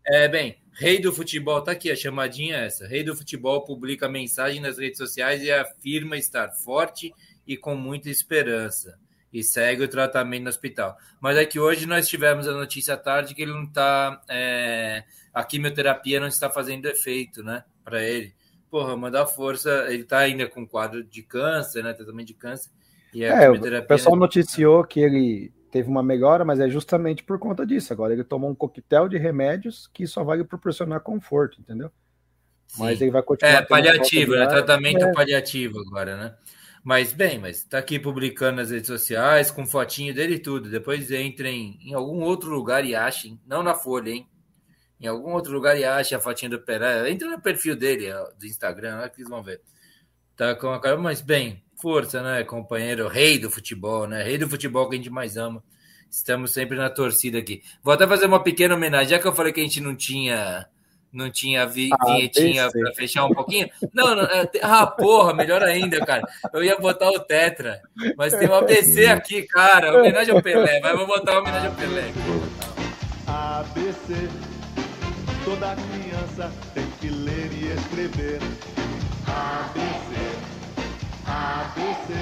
É, 0.05 0.27
bem, 0.27 0.57
Rei 0.71 0.99
do 0.99 1.11
Futebol, 1.11 1.61
tá 1.61 1.71
aqui, 1.71 1.89
a 1.89 1.95
chamadinha 1.95 2.57
é 2.57 2.65
essa. 2.65 2.87
Rei 2.87 3.03
do 3.03 3.15
Futebol 3.15 3.65
publica 3.65 4.07
mensagem 4.07 4.61
nas 4.61 4.77
redes 4.77 4.97
sociais 4.97 5.41
e 5.41 5.51
afirma 5.51 6.17
estar 6.17 6.51
forte 6.51 7.11
e 7.47 7.57
com 7.57 7.75
muita 7.75 8.09
esperança. 8.09 8.99
E 9.33 9.43
segue 9.43 9.83
o 9.83 9.87
tratamento 9.87 10.43
no 10.43 10.49
hospital. 10.49 10.95
Mas 11.19 11.37
é 11.37 11.45
que 11.45 11.59
hoje 11.59 11.85
nós 11.85 12.07
tivemos 12.07 12.47
a 12.47 12.51
notícia 12.51 12.93
à 12.93 12.97
tarde 12.97 13.35
que 13.35 13.41
ele 13.41 13.53
não 13.53 13.63
está. 13.63 14.21
É, 14.29 15.03
a 15.33 15.43
quimioterapia 15.43 16.19
não 16.19 16.27
está 16.27 16.49
fazendo 16.49 16.87
efeito, 16.87 17.43
né? 17.43 17.63
Para 17.83 18.03
ele 18.03 18.33
porra, 18.69 18.95
mandar 18.95 19.25
força. 19.25 19.87
Ele 19.89 20.03
tá 20.03 20.19
ainda 20.19 20.47
com 20.47 20.67
quadro 20.67 21.03
de 21.03 21.21
câncer, 21.23 21.83
né? 21.83 21.93
Tratamento 21.93 22.27
de 22.27 22.33
câncer. 22.33 22.69
E 23.13 23.23
é, 23.23 23.49
o 23.49 23.87
pessoal 23.87 24.15
né? 24.15 24.21
noticiou 24.21 24.83
que 24.83 24.99
ele 24.99 25.51
teve 25.71 25.89
uma 25.89 26.03
melhora, 26.03 26.45
mas 26.45 26.59
é 26.59 26.69
justamente 26.69 27.23
por 27.23 27.39
conta 27.39 27.65
disso. 27.65 27.91
Agora 27.93 28.13
ele 28.13 28.23
tomou 28.23 28.49
um 28.49 28.55
coquetel 28.55 29.07
de 29.07 29.17
remédios 29.17 29.89
que 29.93 30.05
só 30.05 30.23
vai 30.23 30.37
lhe 30.37 30.43
proporcionar 30.43 31.01
conforto, 31.01 31.59
entendeu? 31.59 31.91
Sim. 32.67 32.83
Mas 32.83 33.01
ele 33.01 33.11
vai 33.11 33.23
continuar. 33.23 33.53
É, 33.53 33.61
paliativo, 33.63 34.35
né? 34.35 34.45
Tratamento 34.45 35.05
é. 35.05 35.11
paliativo 35.11 35.79
agora, 35.79 36.15
né? 36.17 36.35
Mas 36.83 37.11
bem, 37.11 37.37
mas 37.37 37.63
tá 37.63 37.77
aqui 37.77 37.99
publicando 37.99 38.57
nas 38.57 38.71
redes 38.71 38.87
sociais, 38.87 39.51
com 39.51 39.65
fotinho 39.65 40.13
dele 40.13 40.35
e 40.35 40.39
tudo. 40.39 40.69
Depois 40.69 41.11
entrem 41.11 41.77
em 41.81 41.93
algum 41.93 42.21
outro 42.21 42.49
lugar 42.49 42.85
e 42.85 42.95
achem, 42.95 43.39
não 43.45 43.61
na 43.61 43.75
Folha, 43.75 44.11
hein? 44.11 44.27
Em 44.99 45.07
algum 45.07 45.31
outro 45.31 45.53
lugar 45.53 45.77
e 45.77 45.85
acha 45.85 46.17
a 46.17 46.19
fotinha 46.19 46.49
do 46.49 46.59
Pelé. 46.59 47.09
Entra 47.09 47.29
no 47.29 47.41
perfil 47.41 47.75
dele, 47.75 48.07
do 48.37 48.45
Instagram, 48.45 48.97
lá 48.97 49.09
que 49.09 49.21
eles 49.21 49.29
vão 49.29 49.41
ver. 49.41 49.61
Tá 50.35 50.55
com 50.55 50.71
a 50.71 50.79
cara, 50.79 50.97
mas 50.97 51.21
bem, 51.21 51.63
força, 51.81 52.21
né, 52.21 52.43
companheiro? 52.43 53.07
Rei 53.07 53.39
do 53.39 53.49
futebol, 53.49 54.07
né? 54.07 54.23
Rei 54.23 54.37
do 54.37 54.49
futebol 54.49 54.87
que 54.89 54.95
a 54.95 54.97
gente 54.97 55.09
mais 55.09 55.37
ama. 55.37 55.63
Estamos 56.09 56.51
sempre 56.51 56.77
na 56.77 56.89
torcida 56.89 57.37
aqui. 57.37 57.61
Vou 57.83 57.93
até 57.93 58.07
fazer 58.07 58.25
uma 58.25 58.41
pequena 58.41 58.75
homenagem, 58.75 59.09
já 59.09 59.19
que 59.19 59.27
eu 59.27 59.33
falei 59.33 59.53
que 59.53 59.59
a 59.59 59.63
gente 59.63 59.79
não 59.79 59.95
tinha 59.95 60.67
não 61.11 61.29
tinha 61.31 61.65
vi, 61.65 61.89
ah, 61.91 62.05
vinhetinha 62.05 62.69
para 62.69 62.93
fechar 62.93 63.25
um 63.25 63.33
pouquinho. 63.33 63.67
Não, 63.93 64.15
não, 64.15 64.23
é, 64.23 64.49
ah, 64.61 64.85
porra, 64.85 65.33
melhor 65.33 65.63
ainda, 65.63 65.99
cara. 66.05 66.27
Eu 66.53 66.63
ia 66.63 66.77
botar 66.77 67.09
o 67.09 67.19
Tetra, 67.19 67.81
mas 68.15 68.33
tem 68.35 68.47
um 68.47 68.53
ABC 68.53 69.07
aqui, 69.07 69.43
cara. 69.43 69.97
Homenagem 69.97 70.35
ao 70.35 70.41
Pelé, 70.41 70.79
mas 70.81 70.95
vou 70.95 71.07
botar 71.07 71.31
uma 71.31 71.41
homenagem 71.41 71.67
ao 71.67 71.75
Pelé. 71.75 72.13
ABC 73.27 74.49
Toda 75.49 75.75
criança 75.75 76.51
tem 76.75 76.87
que 76.99 77.09
ler 77.09 77.51
e 77.51 77.73
escrever. 77.73 78.39
ABC, 79.25 80.13
ABC. 81.25 82.13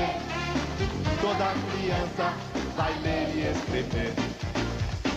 Toda 1.19 1.53
criança 1.73 2.31
vai 2.77 2.97
ler 3.01 3.27
e 3.35 3.51
escrever. 3.51 4.13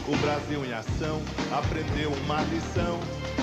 O 0.09 0.16
Brasil 0.16 0.65
em 0.65 0.73
ação 0.73 1.23
aprendeu 1.57 2.11
uma 2.24 2.43
lição 2.43 2.99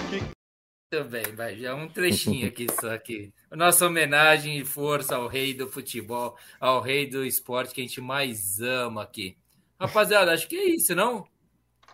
que 0.10 0.20
muito 0.20 1.10
bem, 1.10 1.34
vai, 1.34 1.56
já 1.56 1.74
um 1.74 1.88
trechinho 1.88 2.50
aqui 2.50 2.68
só 2.78 2.94
aqui. 2.94 3.34
Nossa 3.50 3.88
homenagem 3.88 4.58
e 4.58 4.66
força 4.66 5.16
ao 5.16 5.30
rei 5.30 5.54
do 5.54 5.70
futebol, 5.70 6.36
ao 6.60 6.82
rei 6.82 7.10
do 7.10 7.24
esporte 7.24 7.74
que 7.74 7.80
a 7.80 7.86
gente 7.86 8.02
mais 8.02 8.60
ama 8.60 9.04
aqui. 9.04 9.38
Rapaziada, 9.80 10.34
acho 10.34 10.46
que 10.46 10.58
é 10.58 10.66
isso, 10.72 10.94
não? 10.94 11.26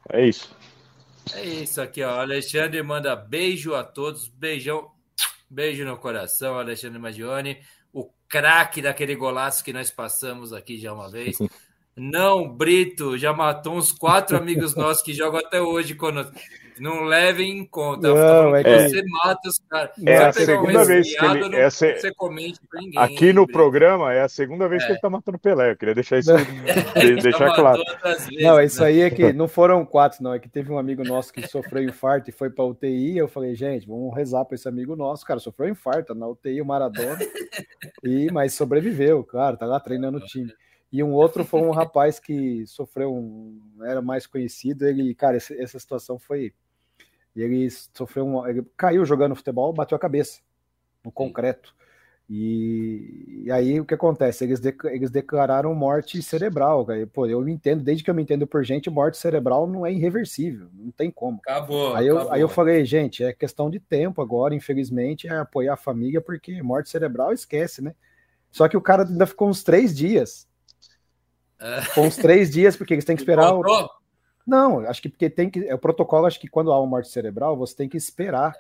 É 0.10 0.28
isso. 0.28 0.63
É 1.32 1.46
isso 1.46 1.82
aqui, 1.82 2.04
ó. 2.04 2.20
Alexandre 2.20 2.82
manda 2.84 3.16
beijo 3.16 3.74
a 3.74 3.84
todos. 3.84 4.28
Beijão. 4.28 4.92
Beijo 5.50 5.86
no 5.86 5.98
coração, 5.98 6.58
Alexandre 6.58 7.00
Magione. 7.00 7.60
O 7.94 8.10
craque 8.28 8.82
daquele 8.82 9.16
golaço 9.16 9.64
que 9.64 9.72
nós 9.72 9.92
passamos 9.92 10.52
aqui 10.52 10.78
já 10.78 10.94
uma 10.94 11.10
vez. 11.10 11.38
Não, 11.96 12.50
Brito 12.50 13.18
já 13.20 13.32
matou 13.32 13.76
uns 13.78 13.92
quatro 13.92 14.36
amigos 14.36 14.76
nossos 14.76 15.04
que 15.04 15.14
jogam 15.14 15.40
até 15.40 15.62
hoje 15.62 15.94
conosco. 15.94 16.34
Não 16.80 17.04
levem 17.04 17.60
em 17.60 17.66
conta. 17.66 18.08
Não, 18.08 18.56
é 18.56 18.64
que... 18.64 18.90
Você 18.90 19.04
mata 19.06 19.48
os 19.48 19.60
caras. 19.70 19.92
É 20.06 20.18
a 20.18 20.34
segunda 20.34 20.82
um 20.82 20.86
vez 20.86 21.16
que 21.16 21.26
ele. 21.26 21.56
É 21.56 21.70
se... 21.70 21.96
você 21.96 22.14
comente 22.14 22.60
pra 22.70 22.82
ninguém. 22.82 23.00
Aqui 23.00 23.34
no 23.34 23.48
programa 23.48 24.14
é 24.14 24.22
a 24.22 24.30
segunda 24.30 24.68
vez 24.68 24.84
é. 24.84 24.86
que 24.86 24.92
ele 24.94 25.00
tá 25.00 25.10
matando 25.10 25.40
Pelé. 25.40 25.72
Eu 25.72 25.78
queria 25.78 25.96
deixar 25.96 26.20
isso 26.20 26.32
deixar 27.22 27.54
claro. 27.56 27.82
Vezes, 28.04 28.28
não, 28.42 28.62
isso 28.62 28.82
né? 28.82 28.88
aí 28.88 29.02
é 29.02 29.10
que 29.10 29.34
não 29.34 29.48
foram 29.48 29.86
quatro, 29.86 30.24
não. 30.24 30.34
É 30.34 30.40
que 30.40 30.50
teve 30.50 30.72
um 30.72 30.78
amigo 30.78 31.04
nosso 31.04 31.32
que 31.32 31.48
sofreu 31.48 31.84
infarto 31.84 32.30
e 32.30 32.34
foi 32.34 32.50
pra 32.50 32.66
UTI. 32.66 33.18
Eu 33.18 33.28
falei, 33.28 33.56
gente, 33.56 33.88
vamos 33.88 34.16
rezar 34.16 34.46
pra 34.46 34.56
esse 34.56 34.68
amigo 34.68 34.96
nosso. 34.96 35.26
Cara, 35.26 35.40
sofreu 35.40 35.70
infarto 35.70 36.16
na 36.16 36.28
UTI, 36.28 36.62
o 36.62 36.66
Maradona. 36.66 37.20
e, 38.04 38.32
mas 38.32 38.54
sobreviveu, 38.54 39.24
claro, 39.24 39.58
tá 39.58 39.66
lá 39.66 39.80
treinando 39.80 40.18
o 40.18 40.26
time. 40.26 40.52
E 40.94 41.02
um 41.02 41.12
outro 41.12 41.44
foi 41.44 41.60
um 41.60 41.72
rapaz 41.72 42.20
que 42.20 42.68
sofreu 42.68 43.12
um. 43.12 43.60
era 43.82 44.00
mais 44.00 44.28
conhecido. 44.28 44.86
Ele, 44.86 45.16
cara, 45.16 45.36
essa 45.38 45.80
situação 45.80 46.20
foi. 46.20 46.54
Ele 47.36 47.70
sofreu 47.70 48.26
um. 48.26 48.48
Ele 48.48 48.64
caiu 48.78 49.06
jogando 49.06 49.36
futebol, 49.36 49.74
bateu 49.74 49.96
a 49.96 50.00
cabeça 50.00 50.40
no 51.04 51.12
concreto. 51.12 51.74
E, 52.30 53.44
e 53.46 53.52
aí 53.52 53.80
o 53.80 53.86
que 53.86 53.94
acontece? 53.94 54.46
Eles, 54.46 54.60
de, 54.60 54.74
eles 54.86 55.12
declararam 55.12 55.76
morte 55.76 56.22
cerebral. 56.22 56.88
Pô, 57.12 57.26
eu 57.26 57.48
entendo, 57.48 57.84
desde 57.84 58.04
que 58.04 58.10
eu 58.10 58.14
me 58.14 58.24
entendo 58.24 58.48
por 58.48 58.64
gente, 58.64 58.90
morte 58.90 59.18
cerebral 59.18 59.68
não 59.68 59.86
é 59.86 59.92
irreversível, 59.92 60.70
não 60.74 60.90
tem 60.90 61.12
como. 61.12 61.40
Acabou. 61.46 61.96
Aí 61.96 62.08
eu, 62.08 62.18
acabou. 62.18 62.34
Aí 62.34 62.42
eu 62.42 62.48
falei, 62.48 62.86
gente, 62.86 63.24
é 63.24 63.34
questão 63.34 63.70
de 63.70 63.80
tempo 63.80 64.22
agora, 64.22 64.56
infelizmente, 64.56 65.28
é 65.28 65.38
apoiar 65.38 65.74
a 65.74 65.78
família, 65.78 66.22
porque 66.22 66.62
morte 66.62 66.90
cerebral 66.90 67.34
esquece, 67.34 67.82
né? 67.82 67.94
Só 68.52 68.68
que 68.70 68.78
o 68.78 68.82
cara 68.82 69.04
ainda 69.04 69.26
ficou 69.26 69.50
uns 69.50 69.64
três 69.64 69.96
dias 69.96 70.48
com 71.94 72.08
uns 72.08 72.16
três 72.16 72.50
dias, 72.50 72.76
porque 72.76 72.94
eles 72.94 73.06
têm 73.06 73.16
que 73.16 73.22
esperar. 73.24 73.54
O... 73.54 73.90
Não, 74.46 74.80
acho 74.88 75.02
que 75.02 75.10
porque 75.10 75.30
tem 75.30 75.50
que. 75.50 75.68
É 75.68 75.74
o 75.74 75.80
protocolo, 75.80 76.26
acho 76.26 76.40
que 76.40 76.48
quando 76.48 76.72
há 76.72 76.80
uma 76.80 76.88
morte 76.88 77.10
cerebral, 77.10 77.56
você 77.58 77.76
tem 77.76 77.90
que 77.90 77.98
esperar. 77.98 78.54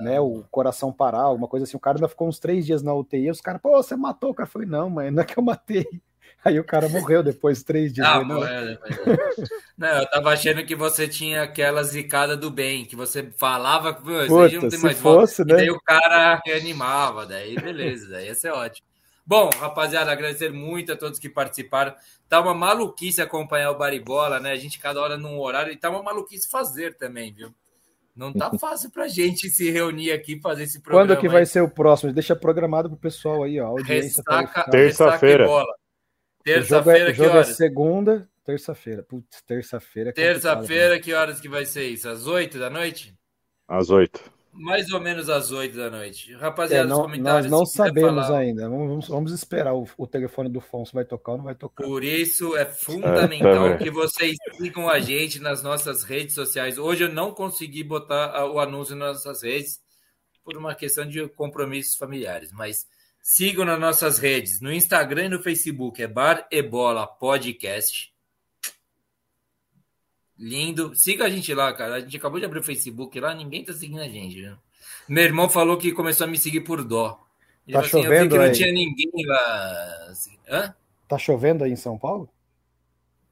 Né, 0.00 0.20
o 0.20 0.44
coração 0.48 0.92
parar, 0.92 1.22
alguma 1.22 1.48
coisa 1.48 1.64
assim. 1.64 1.76
O 1.76 1.80
cara 1.80 1.96
ainda 1.96 2.06
ficou 2.06 2.28
uns 2.28 2.38
três 2.38 2.64
dias 2.64 2.84
na 2.84 2.94
UTI. 2.94 3.30
Os 3.30 3.40
caras, 3.40 3.60
pô, 3.60 3.70
você 3.82 3.96
matou 3.96 4.30
o 4.30 4.34
cara. 4.34 4.48
Falei, 4.48 4.68
não, 4.68 4.88
mas 4.88 5.12
não 5.12 5.22
é 5.22 5.24
que 5.24 5.36
eu 5.36 5.42
matei. 5.42 5.84
Aí 6.44 6.58
o 6.60 6.64
cara 6.64 6.88
morreu 6.88 7.22
depois 7.22 7.58
de 7.58 7.64
três 7.64 7.92
dias. 7.92 8.06
Ah, 8.06 8.22
não, 8.22 8.44
é, 8.44 8.78
não, 9.76 9.88
eu 9.88 10.10
tava 10.10 10.30
achando 10.30 10.64
que 10.64 10.76
você 10.76 11.08
tinha 11.08 11.42
aquela 11.42 11.82
zicada 11.82 12.36
do 12.36 12.48
bem, 12.48 12.84
que 12.84 12.94
você 12.94 13.28
falava, 13.36 13.92
Puta, 13.94 14.28
não 14.28 14.68
tem 14.68 14.78
mais 14.78 14.98
fosse, 14.98 15.42
volta. 15.42 15.44
Né? 15.44 15.54
E 15.54 15.56
daí 15.56 15.70
o 15.70 15.80
cara 15.80 16.40
reanimava, 16.46 17.26
daí 17.26 17.56
beleza, 17.56 18.08
daí 18.10 18.26
ia 18.26 18.34
ser 18.34 18.52
ótimo. 18.52 18.86
Bom, 19.28 19.50
rapaziada, 19.50 20.10
agradecer 20.10 20.50
muito 20.50 20.90
a 20.90 20.96
todos 20.96 21.18
que 21.18 21.28
participaram. 21.28 21.94
Tá 22.30 22.40
uma 22.40 22.54
maluquice 22.54 23.20
acompanhar 23.20 23.70
o 23.70 23.76
Baribola, 23.76 24.40
né? 24.40 24.52
A 24.52 24.56
gente 24.56 24.78
cada 24.78 25.02
hora 25.02 25.18
num 25.18 25.38
horário 25.38 25.70
e 25.70 25.76
tá 25.76 25.90
uma 25.90 26.02
maluquice 26.02 26.48
fazer 26.48 26.96
também, 26.96 27.30
viu? 27.30 27.54
Não 28.16 28.32
tá 28.32 28.50
fácil 28.58 28.90
pra 28.90 29.06
gente 29.06 29.50
se 29.50 29.70
reunir 29.70 30.12
aqui 30.12 30.36
e 30.36 30.40
fazer 30.40 30.62
esse 30.62 30.80
programa. 30.80 31.06
Quando 31.06 31.20
que 31.20 31.28
vai 31.28 31.40
aí. 31.40 31.46
ser 31.46 31.60
o 31.60 31.68
próximo? 31.68 32.10
Deixa 32.10 32.34
programado 32.34 32.88
pro 32.88 32.96
pessoal 32.96 33.42
aí, 33.42 33.60
ó. 33.60 33.66
Audiência 33.66 34.22
terça-feira. 34.70 35.46
Terça-feira, 36.42 37.12
que 37.12 37.20
horas? 37.20 37.50
É 37.50 37.52
segunda, 37.52 38.26
terça-feira. 38.46 39.02
Putz, 39.02 39.42
terça-feira. 39.42 40.08
É 40.08 40.12
terça-feira, 40.14 40.94
né? 40.94 41.00
que 41.00 41.12
horas 41.12 41.38
que 41.38 41.50
vai 41.50 41.66
ser 41.66 41.86
isso? 41.86 42.08
Às 42.08 42.26
oito 42.26 42.58
da 42.58 42.70
noite? 42.70 43.14
Às 43.68 43.90
oito. 43.90 44.37
Mais 44.58 44.90
ou 44.90 45.00
menos 45.00 45.30
às 45.30 45.52
8 45.52 45.76
da 45.76 45.88
noite. 45.88 46.34
Rapaziada, 46.34 46.84
é, 46.84 46.88
não, 46.88 47.02
comentários. 47.02 47.48
Nós 47.48 47.60
não 47.60 47.64
sabemos 47.64 48.26
falar... 48.26 48.40
ainda. 48.40 48.68
Vamos, 48.68 49.06
vamos 49.06 49.32
esperar 49.32 49.72
o, 49.72 49.86
o, 49.96 50.06
telefone 50.06 50.48
do 50.48 50.60
Fonso 50.60 50.92
vai 50.92 51.04
tocar 51.04 51.32
ou 51.32 51.38
não 51.38 51.44
vai 51.44 51.54
tocar. 51.54 51.84
Por 51.84 52.02
isso 52.02 52.56
é 52.56 52.64
fundamental 52.64 53.68
é, 53.68 53.76
que 53.76 53.88
vocês 53.88 54.36
sigam 54.56 54.88
a 54.88 54.98
gente 54.98 55.38
nas 55.38 55.62
nossas 55.62 56.02
redes 56.02 56.34
sociais. 56.34 56.76
Hoje 56.76 57.04
eu 57.04 57.12
não 57.12 57.32
consegui 57.32 57.84
botar 57.84 58.44
o 58.46 58.58
anúncio 58.58 58.96
nas 58.96 59.24
nossas 59.24 59.42
redes 59.44 59.80
por 60.44 60.56
uma 60.56 60.74
questão 60.74 61.06
de 61.06 61.28
compromissos 61.28 61.94
familiares, 61.94 62.50
mas 62.50 62.84
sigam 63.22 63.64
nas 63.64 63.78
nossas 63.78 64.18
redes, 64.18 64.60
no 64.60 64.72
Instagram 64.72 65.26
e 65.26 65.28
no 65.28 65.42
Facebook, 65.42 66.02
é 66.02 66.08
Bar 66.08 66.48
Ebola 66.50 67.06
Podcast. 67.06 68.12
Lindo. 70.38 70.94
Siga 70.94 71.24
a 71.24 71.30
gente 71.30 71.52
lá, 71.52 71.72
cara. 71.72 71.96
A 71.96 72.00
gente 72.00 72.16
acabou 72.16 72.38
de 72.38 72.46
abrir 72.46 72.60
o 72.60 72.64
Facebook 72.64 73.18
lá, 73.18 73.34
ninguém 73.34 73.64
tá 73.64 73.72
seguindo 73.72 74.00
a 74.00 74.08
gente. 74.08 74.40
Viu? 74.40 74.56
Meu 75.08 75.24
irmão 75.24 75.48
falou 75.48 75.76
que 75.76 75.92
começou 75.92 76.26
a 76.26 76.30
me 76.30 76.38
seguir 76.38 76.60
por 76.60 76.84
dó. 76.84 77.20
Ele 77.66 77.74
tá 77.74 77.80
assim, 77.80 77.90
chovendo 77.90 78.36
eu 78.36 78.42
vi 78.42 78.44
que 78.44 78.48
não 78.48 78.52
tinha 78.52 78.72
ninguém 78.72 79.26
lá. 79.26 80.06
Assim. 80.10 80.38
Hã? 80.48 80.74
Tá 81.08 81.18
chovendo 81.18 81.64
aí 81.64 81.72
em 81.72 81.76
São 81.76 81.98
Paulo? 81.98 82.28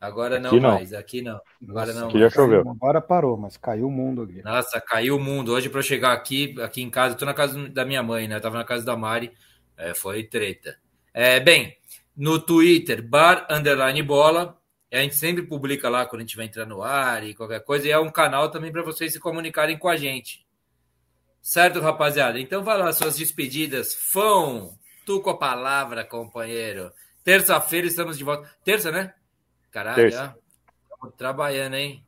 Agora 0.00 0.38
não, 0.38 0.50
aqui 0.50 0.60
não. 0.60 0.70
mais, 0.70 0.92
aqui 0.92 1.22
não. 1.22 1.40
Agora 1.66 1.86
Nossa, 1.86 2.00
não. 2.00 2.08
Aqui 2.08 2.18
já 2.18 2.30
choveu. 2.30 2.68
Agora 2.68 3.00
parou, 3.00 3.36
mas 3.36 3.56
caiu 3.56 3.88
o 3.88 3.90
mundo 3.90 4.22
aqui. 4.22 4.42
Nossa, 4.42 4.80
caiu 4.80 5.16
o 5.16 5.20
mundo. 5.20 5.52
Hoje 5.52 5.68
para 5.68 5.78
eu 5.78 5.82
chegar 5.82 6.12
aqui, 6.12 6.54
aqui 6.60 6.82
em 6.82 6.90
casa, 6.90 7.14
eu 7.14 7.18
tô 7.18 7.24
na 7.24 7.32
casa 7.32 7.68
da 7.68 7.84
minha 7.84 8.02
mãe, 8.02 8.28
né? 8.28 8.36
Eu 8.36 8.40
tava 8.40 8.58
na 8.58 8.64
casa 8.64 8.84
da 8.84 8.96
Mari, 8.96 9.32
é, 9.76 9.94
foi 9.94 10.22
treta. 10.22 10.76
É, 11.14 11.40
bem, 11.40 11.74
no 12.14 12.38
Twitter, 12.38 13.02
bar 13.02 13.46
underline 13.50 14.02
bola, 14.02 14.58
a 14.96 15.02
gente 15.02 15.16
sempre 15.16 15.42
publica 15.42 15.88
lá 15.88 16.06
quando 16.06 16.20
a 16.20 16.24
gente 16.24 16.36
vai 16.36 16.46
entrar 16.46 16.66
no 16.66 16.82
ar 16.82 17.24
e 17.24 17.34
qualquer 17.34 17.60
coisa, 17.60 17.86
e 17.86 17.90
é 17.90 17.98
um 17.98 18.10
canal 18.10 18.50
também 18.50 18.72
para 18.72 18.82
vocês 18.82 19.12
se 19.12 19.20
comunicarem 19.20 19.78
com 19.78 19.88
a 19.88 19.96
gente. 19.96 20.46
Certo, 21.42 21.80
rapaziada? 21.80 22.40
Então 22.40 22.64
vai 22.64 22.76
lá, 22.76 22.92
suas 22.92 23.16
despedidas. 23.16 23.94
Fão, 23.94 24.76
tu 25.04 25.20
com 25.20 25.30
a 25.30 25.38
palavra, 25.38 26.04
companheiro. 26.04 26.92
Terça-feira 27.22 27.86
estamos 27.86 28.18
de 28.18 28.24
volta. 28.24 28.50
Terça, 28.64 28.90
né? 28.90 29.14
Caralho, 29.70 29.96
Terça. 29.96 30.36
Trabalhando, 31.16 31.74
hein? 31.74 32.04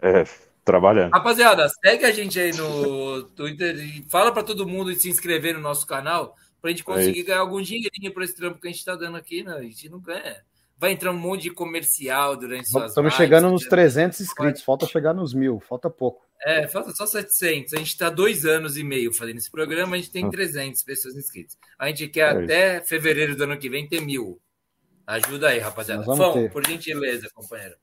É, 0.00 0.24
trabalhando. 0.64 1.12
Rapaziada, 1.12 1.68
segue 1.68 2.04
a 2.04 2.12
gente 2.12 2.38
aí 2.38 2.52
no 2.52 3.24
Twitter 3.24 3.76
e 3.76 4.06
fala 4.08 4.32
para 4.32 4.44
todo 4.44 4.68
mundo 4.68 4.94
se 4.94 5.08
inscrever 5.08 5.54
no 5.54 5.60
nosso 5.60 5.86
canal 5.86 6.36
pra 6.60 6.70
gente 6.70 6.82
é 6.82 6.84
conseguir 6.84 7.20
é 7.20 7.24
ganhar 7.24 7.40
algum 7.40 7.60
dinheirinho 7.60 8.12
por 8.12 8.22
esse 8.22 8.36
trampo 8.36 8.60
que 8.60 8.68
a 8.68 8.70
gente 8.70 8.84
tá 8.84 8.94
dando 8.94 9.16
aqui, 9.16 9.42
né? 9.42 9.54
A 9.54 9.62
gente 9.62 9.88
não 9.88 9.98
ganha 9.98 10.44
vai 10.80 10.92
entrar 10.92 11.12
um 11.12 11.18
monte 11.18 11.42
de 11.42 11.50
comercial 11.50 12.34
durante 12.34 12.70
suas 12.70 12.86
Estamos 12.86 13.12
chegando 13.12 13.50
nos 13.50 13.66
300 13.66 14.18
inscritos, 14.18 14.62
falta 14.62 14.86
chegar 14.86 15.12
nos 15.12 15.34
mil, 15.34 15.60
falta 15.60 15.90
pouco. 15.90 16.26
É, 16.42 16.66
falta 16.66 16.90
só 16.92 17.04
700. 17.04 17.74
A 17.74 17.76
gente 17.76 17.88
está 17.88 18.08
dois 18.08 18.46
anos 18.46 18.78
e 18.78 18.82
meio 18.82 19.12
fazendo 19.12 19.36
esse 19.36 19.50
programa, 19.50 19.94
a 19.94 19.98
gente 19.98 20.10
tem 20.10 20.28
300 20.30 20.80
ah. 20.80 20.84
pessoas 20.86 21.14
inscritas. 21.16 21.58
A 21.78 21.88
gente 21.88 22.08
quer 22.08 22.34
é 22.34 22.44
até 22.44 22.80
fevereiro 22.80 23.36
do 23.36 23.44
ano 23.44 23.58
que 23.58 23.68
vem 23.68 23.86
ter 23.86 24.00
mil. 24.00 24.40
Ajuda 25.06 25.48
aí, 25.48 25.58
rapaziada. 25.58 26.02
Fão, 26.02 26.48
por 26.48 26.66
gentileza, 26.66 27.28
companheiro. 27.34 27.74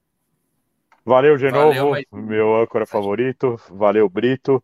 Valeu 1.05 1.37
de 1.37 1.49
Valeu, 1.49 1.83
novo, 1.83 1.91
mas... 1.91 2.05
meu 2.11 2.55
âncora 2.55 2.87
favorito. 2.87 3.61
Valeu, 3.69 4.09
Brito. 4.09 4.63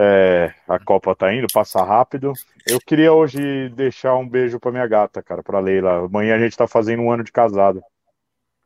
É, 0.00 0.54
a 0.68 0.78
Copa 0.78 1.12
tá 1.16 1.34
indo, 1.34 1.48
passa 1.52 1.82
rápido. 1.82 2.32
Eu 2.64 2.78
queria 2.78 3.12
hoje 3.12 3.68
deixar 3.70 4.14
um 4.14 4.28
beijo 4.28 4.60
pra 4.60 4.70
minha 4.70 4.86
gata, 4.86 5.20
cara, 5.20 5.42
pra 5.42 5.58
Leila. 5.58 6.04
Amanhã 6.04 6.36
a 6.36 6.38
gente 6.38 6.56
tá 6.56 6.68
fazendo 6.68 7.02
um 7.02 7.10
ano 7.10 7.24
de 7.24 7.32
casado. 7.32 7.82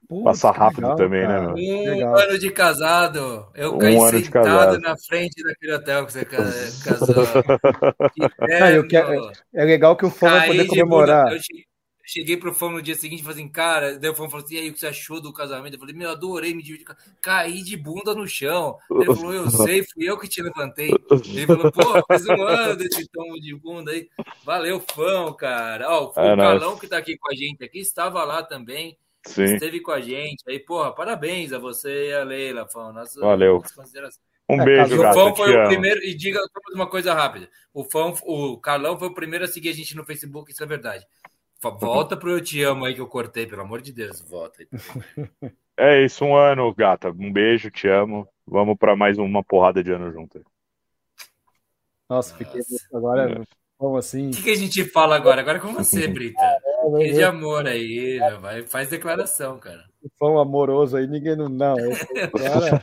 Putz, 0.07 0.25
passa 0.25 0.51
rápido 0.51 0.83
legal, 0.83 0.97
também, 0.97 1.23
né, 1.23 1.27
cara. 1.29 1.55
né, 1.55 1.55
meu? 1.55 2.09
Um 2.09 2.17
ano 2.17 2.39
de 2.39 2.51
casado. 2.51 3.47
Eu 3.55 3.75
um 3.75 3.79
caí 3.79 3.99
sentado 4.11 4.79
na 4.79 4.95
frente 5.09 5.43
daquele 5.43 5.73
hotel 5.73 6.05
que 6.05 6.13
você 6.13 6.25
casou. 6.85 7.25
é 9.55 9.65
legal 9.65 9.97
que 9.97 10.05
o 10.05 10.11
fã 10.11 10.29
vai 10.29 10.49
poder 10.49 10.67
comemorar. 10.67 11.33
Eu, 11.33 11.39
Cheguei 12.13 12.37
pro 12.37 12.53
fã 12.53 12.69
no 12.69 12.83
dia 12.83 12.95
seguinte 12.95 13.21
e 13.21 13.23
falei 13.23 13.39
assim, 13.39 13.49
cara, 13.49 13.99
daí 13.99 14.11
o 14.11 14.15
fã 14.15 14.29
falou 14.29 14.45
assim, 14.45 14.57
e 14.57 14.59
aí, 14.59 14.69
o 14.69 14.73
que 14.75 14.81
você 14.81 14.87
achou 14.87 15.19
do 15.19 15.33
casamento? 15.33 15.75
Eu 15.77 15.81
falei, 15.81 15.95
meu, 15.95 16.11
adorei 16.11 16.53
me 16.53 16.63
dividir. 16.63 16.87
Caí 17.23 17.63
de 17.63 17.75
bunda 17.75 18.15
no 18.15 18.29
chão. 18.29 18.77
Ele 18.91 19.07
falou, 19.07 19.33
eu 19.33 19.49
sei, 19.49 19.83
fui 19.83 20.05
eu 20.05 20.19
que 20.19 20.29
te 20.29 20.43
levantei. 20.43 20.91
Ele 20.91 21.47
falou, 21.47 21.73
pô, 21.73 22.05
faz 22.07 22.27
um 22.27 22.43
ano 22.43 22.77
desse 22.77 23.09
tomo 23.09 23.41
de 23.41 23.55
bunda 23.55 23.93
aí. 23.93 24.11
Valeu, 24.45 24.79
fã, 24.79 25.33
cara. 25.33 25.89
Ó, 25.89 26.13
o 26.15 26.21
é 26.21 26.37
Calão 26.37 26.79
que 26.79 26.87
tá 26.87 26.99
aqui 26.99 27.17
com 27.17 27.33
a 27.33 27.35
gente 27.35 27.65
aqui 27.65 27.79
estava 27.79 28.23
lá 28.25 28.43
também. 28.43 28.99
Sim. 29.27 29.45
Esteve 29.45 29.81
com 29.81 29.93
a 29.93 30.01
gente. 30.01 30.43
Aí, 30.47 30.59
porra, 30.59 30.93
parabéns 30.93 31.51
a 31.55 31.59
você 31.59 32.11
e 32.11 32.15
a 32.15 32.25
Leila, 32.25 32.69
fã. 32.69 32.93
Nossa, 32.93 33.19
Valeu. 33.21 33.63
Um 34.51 34.61
é, 34.61 34.65
beijo, 34.65 35.01
O 35.01 35.13
Fão 35.15 35.35
foi 35.35 35.57
o 35.57 35.65
primeiro, 35.67 36.03
e 36.05 36.15
diga 36.15 36.41
uma 36.75 36.87
coisa 36.87 37.15
rápida. 37.15 37.49
O 37.73 37.85
Fão, 37.85 38.15
o 38.25 38.59
Carlão 38.59 38.99
foi 38.99 39.09
o 39.09 39.15
primeiro 39.15 39.45
a 39.45 39.49
seguir 39.49 39.71
a 39.71 39.73
gente 39.73 39.97
no 39.97 40.05
Facebook, 40.05 40.53
isso 40.53 40.63
é 40.63 40.67
verdade. 40.67 41.07
Volta 41.71 42.17
pro 42.17 42.33
Eu 42.33 42.41
Te 42.43 42.63
Amo 42.63 42.85
aí 42.85 42.95
que 42.95 43.01
eu 43.01 43.07
cortei, 43.07 43.47
pelo 43.47 43.63
amor 43.63 43.81
de 43.81 43.93
Deus, 43.93 44.21
volta 44.21 44.63
aí. 44.63 45.51
É 45.77 46.05
isso, 46.05 46.25
um 46.25 46.37
ano, 46.37 46.73
gata. 46.75 47.11
Um 47.11 47.33
beijo, 47.33 47.71
te 47.71 47.89
amo. 47.89 48.29
Vamos 48.47 48.77
para 48.77 48.95
mais 48.95 49.19
uma 49.19 49.43
porrada 49.43 49.83
de 49.83 49.91
ano 49.91 50.13
junto. 50.13 50.45
Nossa, 52.09 52.37
fiquei 52.37 52.61
agora. 52.93 53.41
É. 53.41 53.43
Como 53.79 53.97
assim? 53.97 54.29
O 54.29 54.33
que, 54.33 54.43
que, 54.43 54.51
a 54.51 54.55
gente 54.55 54.85
fala 54.85 55.17
agora? 55.17 55.41
Agora 55.41 55.59
com 55.59 55.73
você, 55.73 56.07
Brita. 56.09 56.52
De 57.13 57.23
amor 57.23 57.67
aí, 57.67 58.19
vai, 58.41 58.63
faz 58.63 58.89
declaração, 58.89 59.59
cara. 59.59 59.85
Fã 60.19 60.41
amoroso 60.41 60.97
aí, 60.97 61.07
ninguém 61.07 61.37
não. 61.37 61.49
Não, 61.49 61.77
esse, 61.79 62.07
cara... 62.33 62.83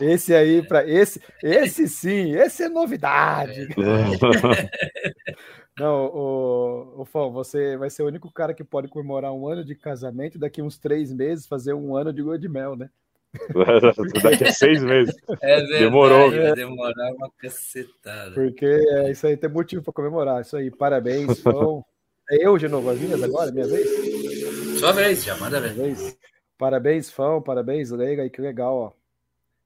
esse 0.00 0.34
aí, 0.34 0.62
para 0.66 0.88
esse, 0.88 1.20
esse 1.42 1.88
sim, 1.88 2.32
esse 2.32 2.62
é 2.62 2.68
novidade. 2.68 3.62
É. 3.62 5.34
Não, 5.76 6.06
o, 6.06 7.00
o 7.00 7.04
Fão, 7.04 7.32
você 7.32 7.76
vai 7.76 7.90
ser 7.90 8.04
o 8.04 8.06
único 8.06 8.30
cara 8.30 8.54
que 8.54 8.62
pode 8.62 8.86
comemorar 8.86 9.32
um 9.32 9.48
ano 9.48 9.64
de 9.64 9.74
casamento 9.74 10.36
e 10.36 10.40
daqui 10.40 10.62
uns 10.62 10.78
três 10.78 11.12
meses 11.12 11.48
fazer 11.48 11.74
um 11.74 11.96
ano 11.96 12.12
de 12.12 12.22
lua 12.22 12.38
de 12.38 12.48
mel, 12.48 12.76
né? 12.76 12.88
Daqui 14.22 14.44
a 14.44 14.52
seis 14.52 14.82
meses. 14.82 15.14
É 15.40 15.56
verdade, 15.60 15.78
Demorou. 15.78 16.30
Vai 16.30 16.54
demorar 16.54 17.12
uma 17.12 17.30
cacetada. 17.38 18.32
Porque 18.32 18.66
é 18.66 19.10
isso 19.10 19.26
aí, 19.26 19.36
tem 19.36 19.50
motivo 19.50 19.82
para 19.82 19.92
comemorar. 19.92 20.40
Isso 20.40 20.56
aí, 20.56 20.70
parabéns, 20.70 21.40
Fão. 21.40 21.84
É 22.30 22.46
eu 22.46 22.56
de 22.56 22.66
novo, 22.68 22.88
as 22.88 22.98
minhas 22.98 23.22
agora, 23.22 23.52
minha 23.52 23.66
vez? 23.66 24.78
Sua 24.80 24.92
vez, 24.92 25.22
já 25.22 25.36
manda 25.36 25.60
vez. 25.60 26.16
Parabéns, 26.56 27.10
Fão, 27.10 27.42
parabéns, 27.42 27.90
Leila, 27.90 28.24
e 28.24 28.30
que 28.30 28.40
legal, 28.40 28.74
ó. 28.74 28.92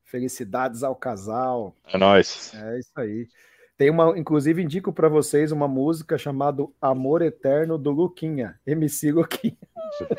Felicidades 0.03 0.83
ao 0.83 0.97
casal. 0.97 1.77
É 1.87 1.97
nóis. 1.97 2.53
É 2.55 2.81
isso 2.81 2.91
aí. 2.97 3.29
Tem 3.77 3.91
uma, 3.91 4.19
inclusive, 4.19 4.61
indico 4.61 4.93
para 4.93 5.09
vocês 5.09 5.53
uma 5.53 5.69
música 5.69 6.19
chamada 6.19 6.67
Amor 6.81 7.23
Eterno 7.23 7.79
do 7.79 7.93
Luquinha, 7.93 8.59
MC 8.67 9.13
Luquinha. 9.13 9.57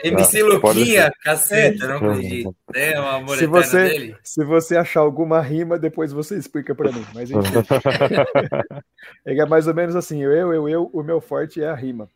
MC 0.04 0.60
pode 0.60 0.80
Luquinha, 0.80 1.12
caceta, 1.24 1.86
É. 1.86 1.88
não 1.88 1.96
acredito. 2.12 2.56
Tem 2.72 3.00
um 3.00 3.08
amor 3.08 3.38
Se 3.38 3.44
eterno 3.46 3.64
você- 3.64 3.90
dele? 3.90 4.18
Se 4.24 4.44
você 4.46 4.78
achar 4.78 5.00
alguma 5.02 5.42
rima, 5.42 5.78
depois 5.80 6.12
você 6.12 6.36
explica 6.38 6.74
para 6.76 6.92
mim. 6.92 7.06
Mas 7.14 7.30
enfim, 7.32 7.40
ele 9.26 9.42
é 9.42 9.46
mais 9.46 9.68
ou 9.68 9.74
menos 9.74 9.96
assim: 9.96 10.22
eu, 10.24 10.32
eu, 10.54 10.68
eu, 10.70 10.90
o 10.94 11.04
meu 11.04 11.20
forte 11.22 11.62
é 11.62 11.70
a 11.70 11.76
rima. 11.76 12.10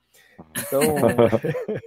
Então, 0.57 0.81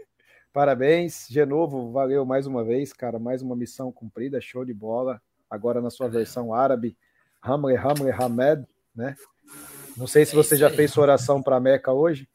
parabéns, 0.53 1.27
de 1.29 1.45
novo, 1.45 1.91
valeu 1.93 2.25
mais 2.25 2.47
uma 2.47 2.65
vez, 2.65 2.93
cara. 2.93 3.19
Mais 3.19 3.43
uma 3.43 3.57
missão 3.57 3.93
cumprida, 3.93 4.41
show 4.41 4.65
de 4.65 4.73
bola. 4.75 5.21
Agora 5.51 5.81
na 5.81 5.91
sua 5.91 6.09
versão 6.09 6.53
árabe, 6.53 6.97
Hamle, 7.43 7.77
Hamle, 7.77 8.11
Hamed, 8.11 8.67
né? 8.95 9.15
Não 9.97 10.07
sei 10.07 10.25
se 10.27 10.33
É 10.33 10.37
você 10.37 10.57
já 10.57 10.69
aí. 10.69 10.75
fez 10.77 10.91
sua 10.91 11.03
oração 11.05 11.43
para 11.43 11.61
Meca 11.61 11.93
hoje. 11.93 12.29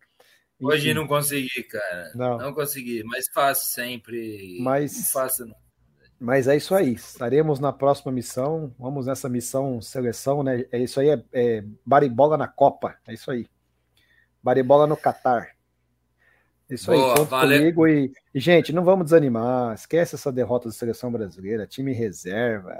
Hoje 0.62 0.90
Enfim, 0.90 0.94
não 0.94 1.08
consegui, 1.08 1.64
cara. 1.64 2.12
Não. 2.14 2.38
Não, 2.38 2.54
consegui, 2.54 3.04
mas 3.04 3.28
faço 3.34 3.68
sempre. 3.70 4.60
Mas- 4.62 5.12
faço, 5.12 5.46
não. 5.46 5.56
Mas 6.20 6.48
é 6.48 6.56
isso 6.56 6.76
aí. 6.76 6.94
Estaremos 6.94 7.60
na 7.60 7.74
próxima 7.74 8.12
missão. 8.12 8.72
Vamos 8.78 9.08
nessa 9.08 9.28
missão 9.28 9.82
seleção, 9.82 10.44
né? 10.44 10.66
É 10.72 10.78
isso 10.78 11.00
aí, 11.00 11.10
é, 11.10 11.24
é 11.34 11.64
baribola 11.84 12.38
na 12.38 12.48
Copa. 12.48 12.96
É 13.08 13.14
isso 13.14 13.32
aí. 13.32 13.48
Baribola 14.44 14.86
no 14.86 14.96
Catar. 14.96 15.56
Isso 16.70 16.92
Boa, 16.92 17.12
aí, 17.14 17.18
conta 17.18 17.30
valeu. 17.32 17.60
comigo. 17.60 17.88
E, 17.88 18.14
e, 18.36 18.40
gente, 18.40 18.72
não 18.72 18.84
vamos 18.84 19.06
desanimar. 19.06 19.74
Esquece 19.74 20.14
essa 20.14 20.32
derrota 20.32 20.70
da 20.70 20.74
seleção 20.74 21.12
brasileira, 21.12 21.66
time 21.66 21.92
reserva. 21.92 22.78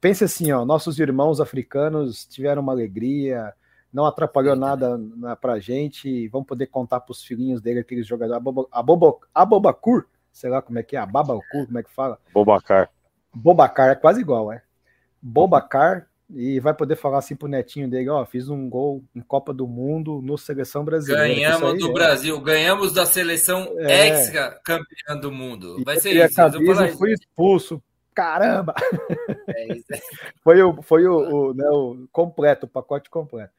Pense 0.00 0.22
assim, 0.22 0.52
ó, 0.52 0.64
nossos 0.64 0.98
irmãos 1.00 1.40
africanos 1.40 2.24
tiveram 2.24 2.62
uma 2.62 2.72
alegria, 2.72 3.52
não 3.94 4.04
atrapalhou 4.04 4.56
nada 4.56 4.98
na, 4.98 5.36
pra 5.36 5.60
gente. 5.60 6.26
Vamos 6.28 6.48
poder 6.48 6.66
contar 6.66 7.00
pros 7.00 7.22
filhinhos 7.22 7.62
dele 7.62 7.80
aqueles 7.80 8.06
jogadores. 8.06 8.36
Abobo- 8.36 8.68
Abobo- 8.72 9.20
Abobacur, 9.32 10.04
sei 10.32 10.50
lá 10.50 10.60
como 10.60 10.78
é 10.78 10.82
que 10.82 10.96
é, 10.96 10.98
Ababacu, 10.98 11.64
como 11.66 11.78
é 11.78 11.82
que 11.84 11.90
fala? 11.92 12.18
Bobacar. 12.32 12.90
Bobacar, 13.32 13.90
é 13.90 13.94
quase 13.94 14.20
igual, 14.20 14.52
é. 14.52 14.62
Bobacar, 15.22 16.06
e 16.30 16.58
vai 16.60 16.74
poder 16.74 16.96
falar 16.96 17.18
assim 17.18 17.36
pro 17.36 17.48
netinho 17.48 17.88
dele, 17.88 18.08
ó, 18.08 18.24
fiz 18.26 18.48
um 18.48 18.68
gol 18.68 19.02
em 19.14 19.20
Copa 19.20 19.52
do 19.54 19.66
Mundo 19.66 20.20
no 20.22 20.36
Seleção 20.36 20.84
Brasileira. 20.84 21.28
Ganhamos 21.28 21.72
aí 21.72 21.78
do 21.78 21.90
é. 21.90 21.92
Brasil, 21.92 22.40
ganhamos 22.40 22.92
da 22.92 23.06
seleção 23.06 23.66
É. 23.78 24.08
ex-campeã 24.08 25.16
do 25.20 25.30
mundo. 25.30 25.76
E 25.80 25.84
Vai 25.84 25.96
eu 25.96 26.00
ser 26.00 26.08
tirei 26.10 26.26
isso. 26.26 26.40
a 26.40 26.50
camisa, 26.50 26.88
fui 26.96 27.12
expulso. 27.12 27.82
Caramba! 28.14 28.74
É 29.48 29.72
isso. 29.72 29.86
Foi 30.44 30.62
o, 30.62 30.82
foi 30.82 31.06
o, 31.06 31.16
o, 31.50 31.54
né, 31.54 31.68
o 31.70 32.06
completo, 32.12 32.66
o 32.66 32.68
pacote 32.68 33.08
completo. 33.10 33.52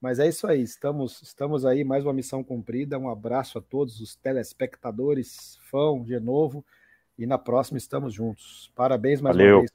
Mas 0.00 0.18
é 0.20 0.28
isso 0.28 0.46
aí, 0.46 0.62
estamos, 0.62 1.20
estamos 1.22 1.66
aí, 1.66 1.82
mais 1.82 2.04
uma 2.04 2.12
missão 2.12 2.44
cumprida. 2.44 2.98
Um 2.98 3.10
abraço 3.10 3.58
a 3.58 3.60
todos 3.60 4.00
os 4.00 4.14
telespectadores, 4.14 5.58
fã 5.68 6.00
de 6.02 6.20
novo, 6.20 6.64
e 7.18 7.26
na 7.26 7.36
próxima 7.36 7.78
estamos 7.78 8.14
juntos. 8.14 8.70
Parabéns 8.76 9.20
mais 9.20 9.36
Valeu. 9.36 9.54
uma 9.56 9.60
vez. 9.60 9.72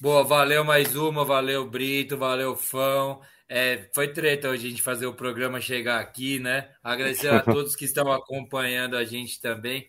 Boa, 0.00 0.24
valeu 0.24 0.64
mais 0.64 0.96
uma, 0.96 1.24
valeu 1.24 1.68
Brito, 1.68 2.16
valeu 2.16 2.56
Fão. 2.56 3.20
É, 3.48 3.88
foi 3.94 4.08
treta 4.08 4.48
hoje 4.48 4.66
a 4.66 4.70
gente 4.70 4.82
fazer 4.82 5.06
o 5.06 5.14
programa 5.14 5.60
chegar 5.60 6.00
aqui, 6.00 6.38
né? 6.38 6.70
Agradecer 6.82 7.28
a 7.28 7.40
todos 7.44 7.76
que 7.76 7.84
estão 7.84 8.10
acompanhando 8.10 8.96
a 8.96 9.04
gente 9.04 9.40
também. 9.40 9.88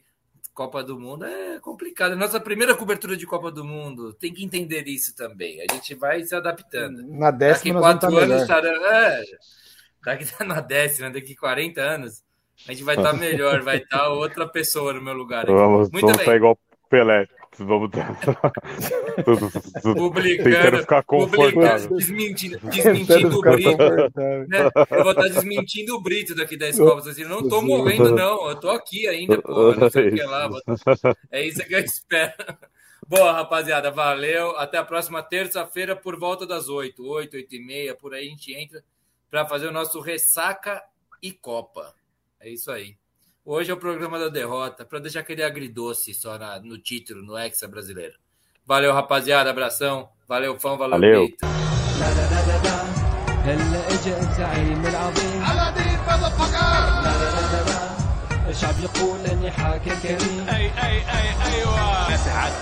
Copa 0.54 0.84
do 0.84 1.00
Mundo 1.00 1.26
é 1.26 1.60
complicado. 1.60 2.16
Nossa 2.16 2.40
primeira 2.40 2.76
cobertura 2.76 3.18
de 3.18 3.26
Copa 3.26 3.52
do 3.52 3.64
Mundo 3.66 4.14
tem 4.14 4.34
que 4.34 4.46
entender 4.46 4.88
isso 4.88 5.16
também. 5.16 5.60
A 5.62 5.74
gente 5.74 5.96
vai 5.96 6.24
se 6.24 6.36
adaptando. 6.36 7.02
Na 7.08 7.32
Daqui 7.32 7.40
décima 7.40 7.82
vamos 7.82 8.00
quatro 8.00 8.10
estar 8.10 8.24
anos 8.24 8.42
estará. 8.42 8.70
É, 8.70 9.24
daqui 10.04 10.26
tá 10.26 10.44
na 10.46 10.62
décima, 10.62 11.10
daqui 11.10 11.36
40 11.36 11.82
anos, 11.82 12.24
a 12.68 12.72
gente 12.72 12.84
vai 12.84 12.96
estar 12.96 13.14
melhor, 13.14 13.62
vai 13.62 13.78
estar 13.78 14.10
outra 14.10 14.48
pessoa 14.48 14.94
no 14.94 15.02
meu 15.02 15.14
lugar. 15.14 15.44
aqui. 15.44 15.52
Vamos, 15.54 15.90
Muito 15.90 16.02
vamos 16.02 16.18
bem. 16.18 16.26
estar 16.26 16.36
igual 16.36 16.58
Pelé. 16.90 17.28
Vamos 17.60 17.92
Publicando, 19.82 20.80
ficar 20.82 21.04
confortável. 21.04 21.98
desmentindo, 21.98 22.60
desmentindo 22.64 23.38
o 23.38 23.42
Brito. 23.42 23.78
né? 24.48 24.70
Eu 24.90 25.04
vou 25.04 25.12
estar 25.12 25.28
desmentindo 25.28 25.96
o 25.96 26.02
Brito 26.02 26.36
daqui 26.36 26.58
10 26.58 26.78
Copas. 26.80 27.08
Assim, 27.08 27.24
não 27.24 27.48
tô 27.48 27.62
morrendo, 27.62 28.12
não. 28.16 28.50
Eu 28.50 28.56
tô 28.60 28.70
aqui 28.70 29.08
ainda, 29.08 29.42
pô. 29.42 29.74
Não 29.76 29.90
sei 29.90 30.10
o 30.10 30.14
que 30.14 30.24
lá. 30.24 30.48
vou- 30.48 30.62
É 31.32 31.46
isso 31.46 31.64
que 31.66 31.74
eu 31.76 31.80
espero. 31.80 32.34
Boa, 33.08 33.34
rapaziada. 33.34 33.92
Valeu. 33.92 34.52
Até 34.58 34.78
a 34.78 34.84
próxima 34.86 35.22
terça-feira 35.22 35.96
por 35.96 36.18
volta 36.18 36.46
das 36.48 36.70
8, 36.70 37.06
8, 37.06 37.36
8 37.38 37.56
e 37.56 37.60
meia. 37.60 37.96
Por 37.96 38.14
aí 38.14 38.28
a 38.28 38.30
gente 38.30 38.54
entra 38.54 38.84
para 39.30 39.46
fazer 39.46 39.68
o 39.68 39.72
nosso 39.72 40.00
Ressaca 40.00 40.82
e 41.22 41.32
Copa. 41.32 41.94
É 42.40 42.50
isso 42.50 42.72
aí. 42.72 42.96
Hoje 43.45 43.71
é 43.71 43.75
o 43.75 43.79
programa 43.79 44.19
da 44.19 44.29
derrota, 44.29 44.85
para 44.85 44.99
deixar 44.99 45.21
aquele 45.21 45.43
agridoce 45.43 46.13
só 46.13 46.37
na- 46.39 46.59
no 46.61 46.77
título, 46.79 47.23
no 47.25 47.37
Hexa 47.39 47.67
brasileiro. 47.67 48.15
Valeu, 48.67 48.93
rapaziada. 48.93 49.49
Abração. 49.51 50.11
Valeu, 50.29 50.59
fã. 50.61 50.77
Valeu, 50.77 50.91
Valeu. 51.01 51.21
Brito. 51.27 51.47
لا 51.99 52.09
لا 52.15 52.25
لا 52.31 52.41
لا 52.47 52.63
لا 52.65 52.79
هلا 53.49 53.81
اجى 53.89 54.17
الزعيم 54.19 54.87
العظيم 54.87 55.43
Aladdin, 55.43 55.99
motherfucker! 56.07 56.63
لا 57.05 57.13
لا 57.21 57.31
لا 57.35 57.41
لا 57.53 57.65
لا 58.45 58.51
الشعب 58.51 58.75
يقول 58.85 59.21
اني 59.27 59.51
حاكم 59.51 59.91
كريم 60.03 60.49
اي 60.49 60.67
اي 60.67 60.97
اي 60.99 61.29
ايوه 61.47 62.13
نسعد 62.15 62.53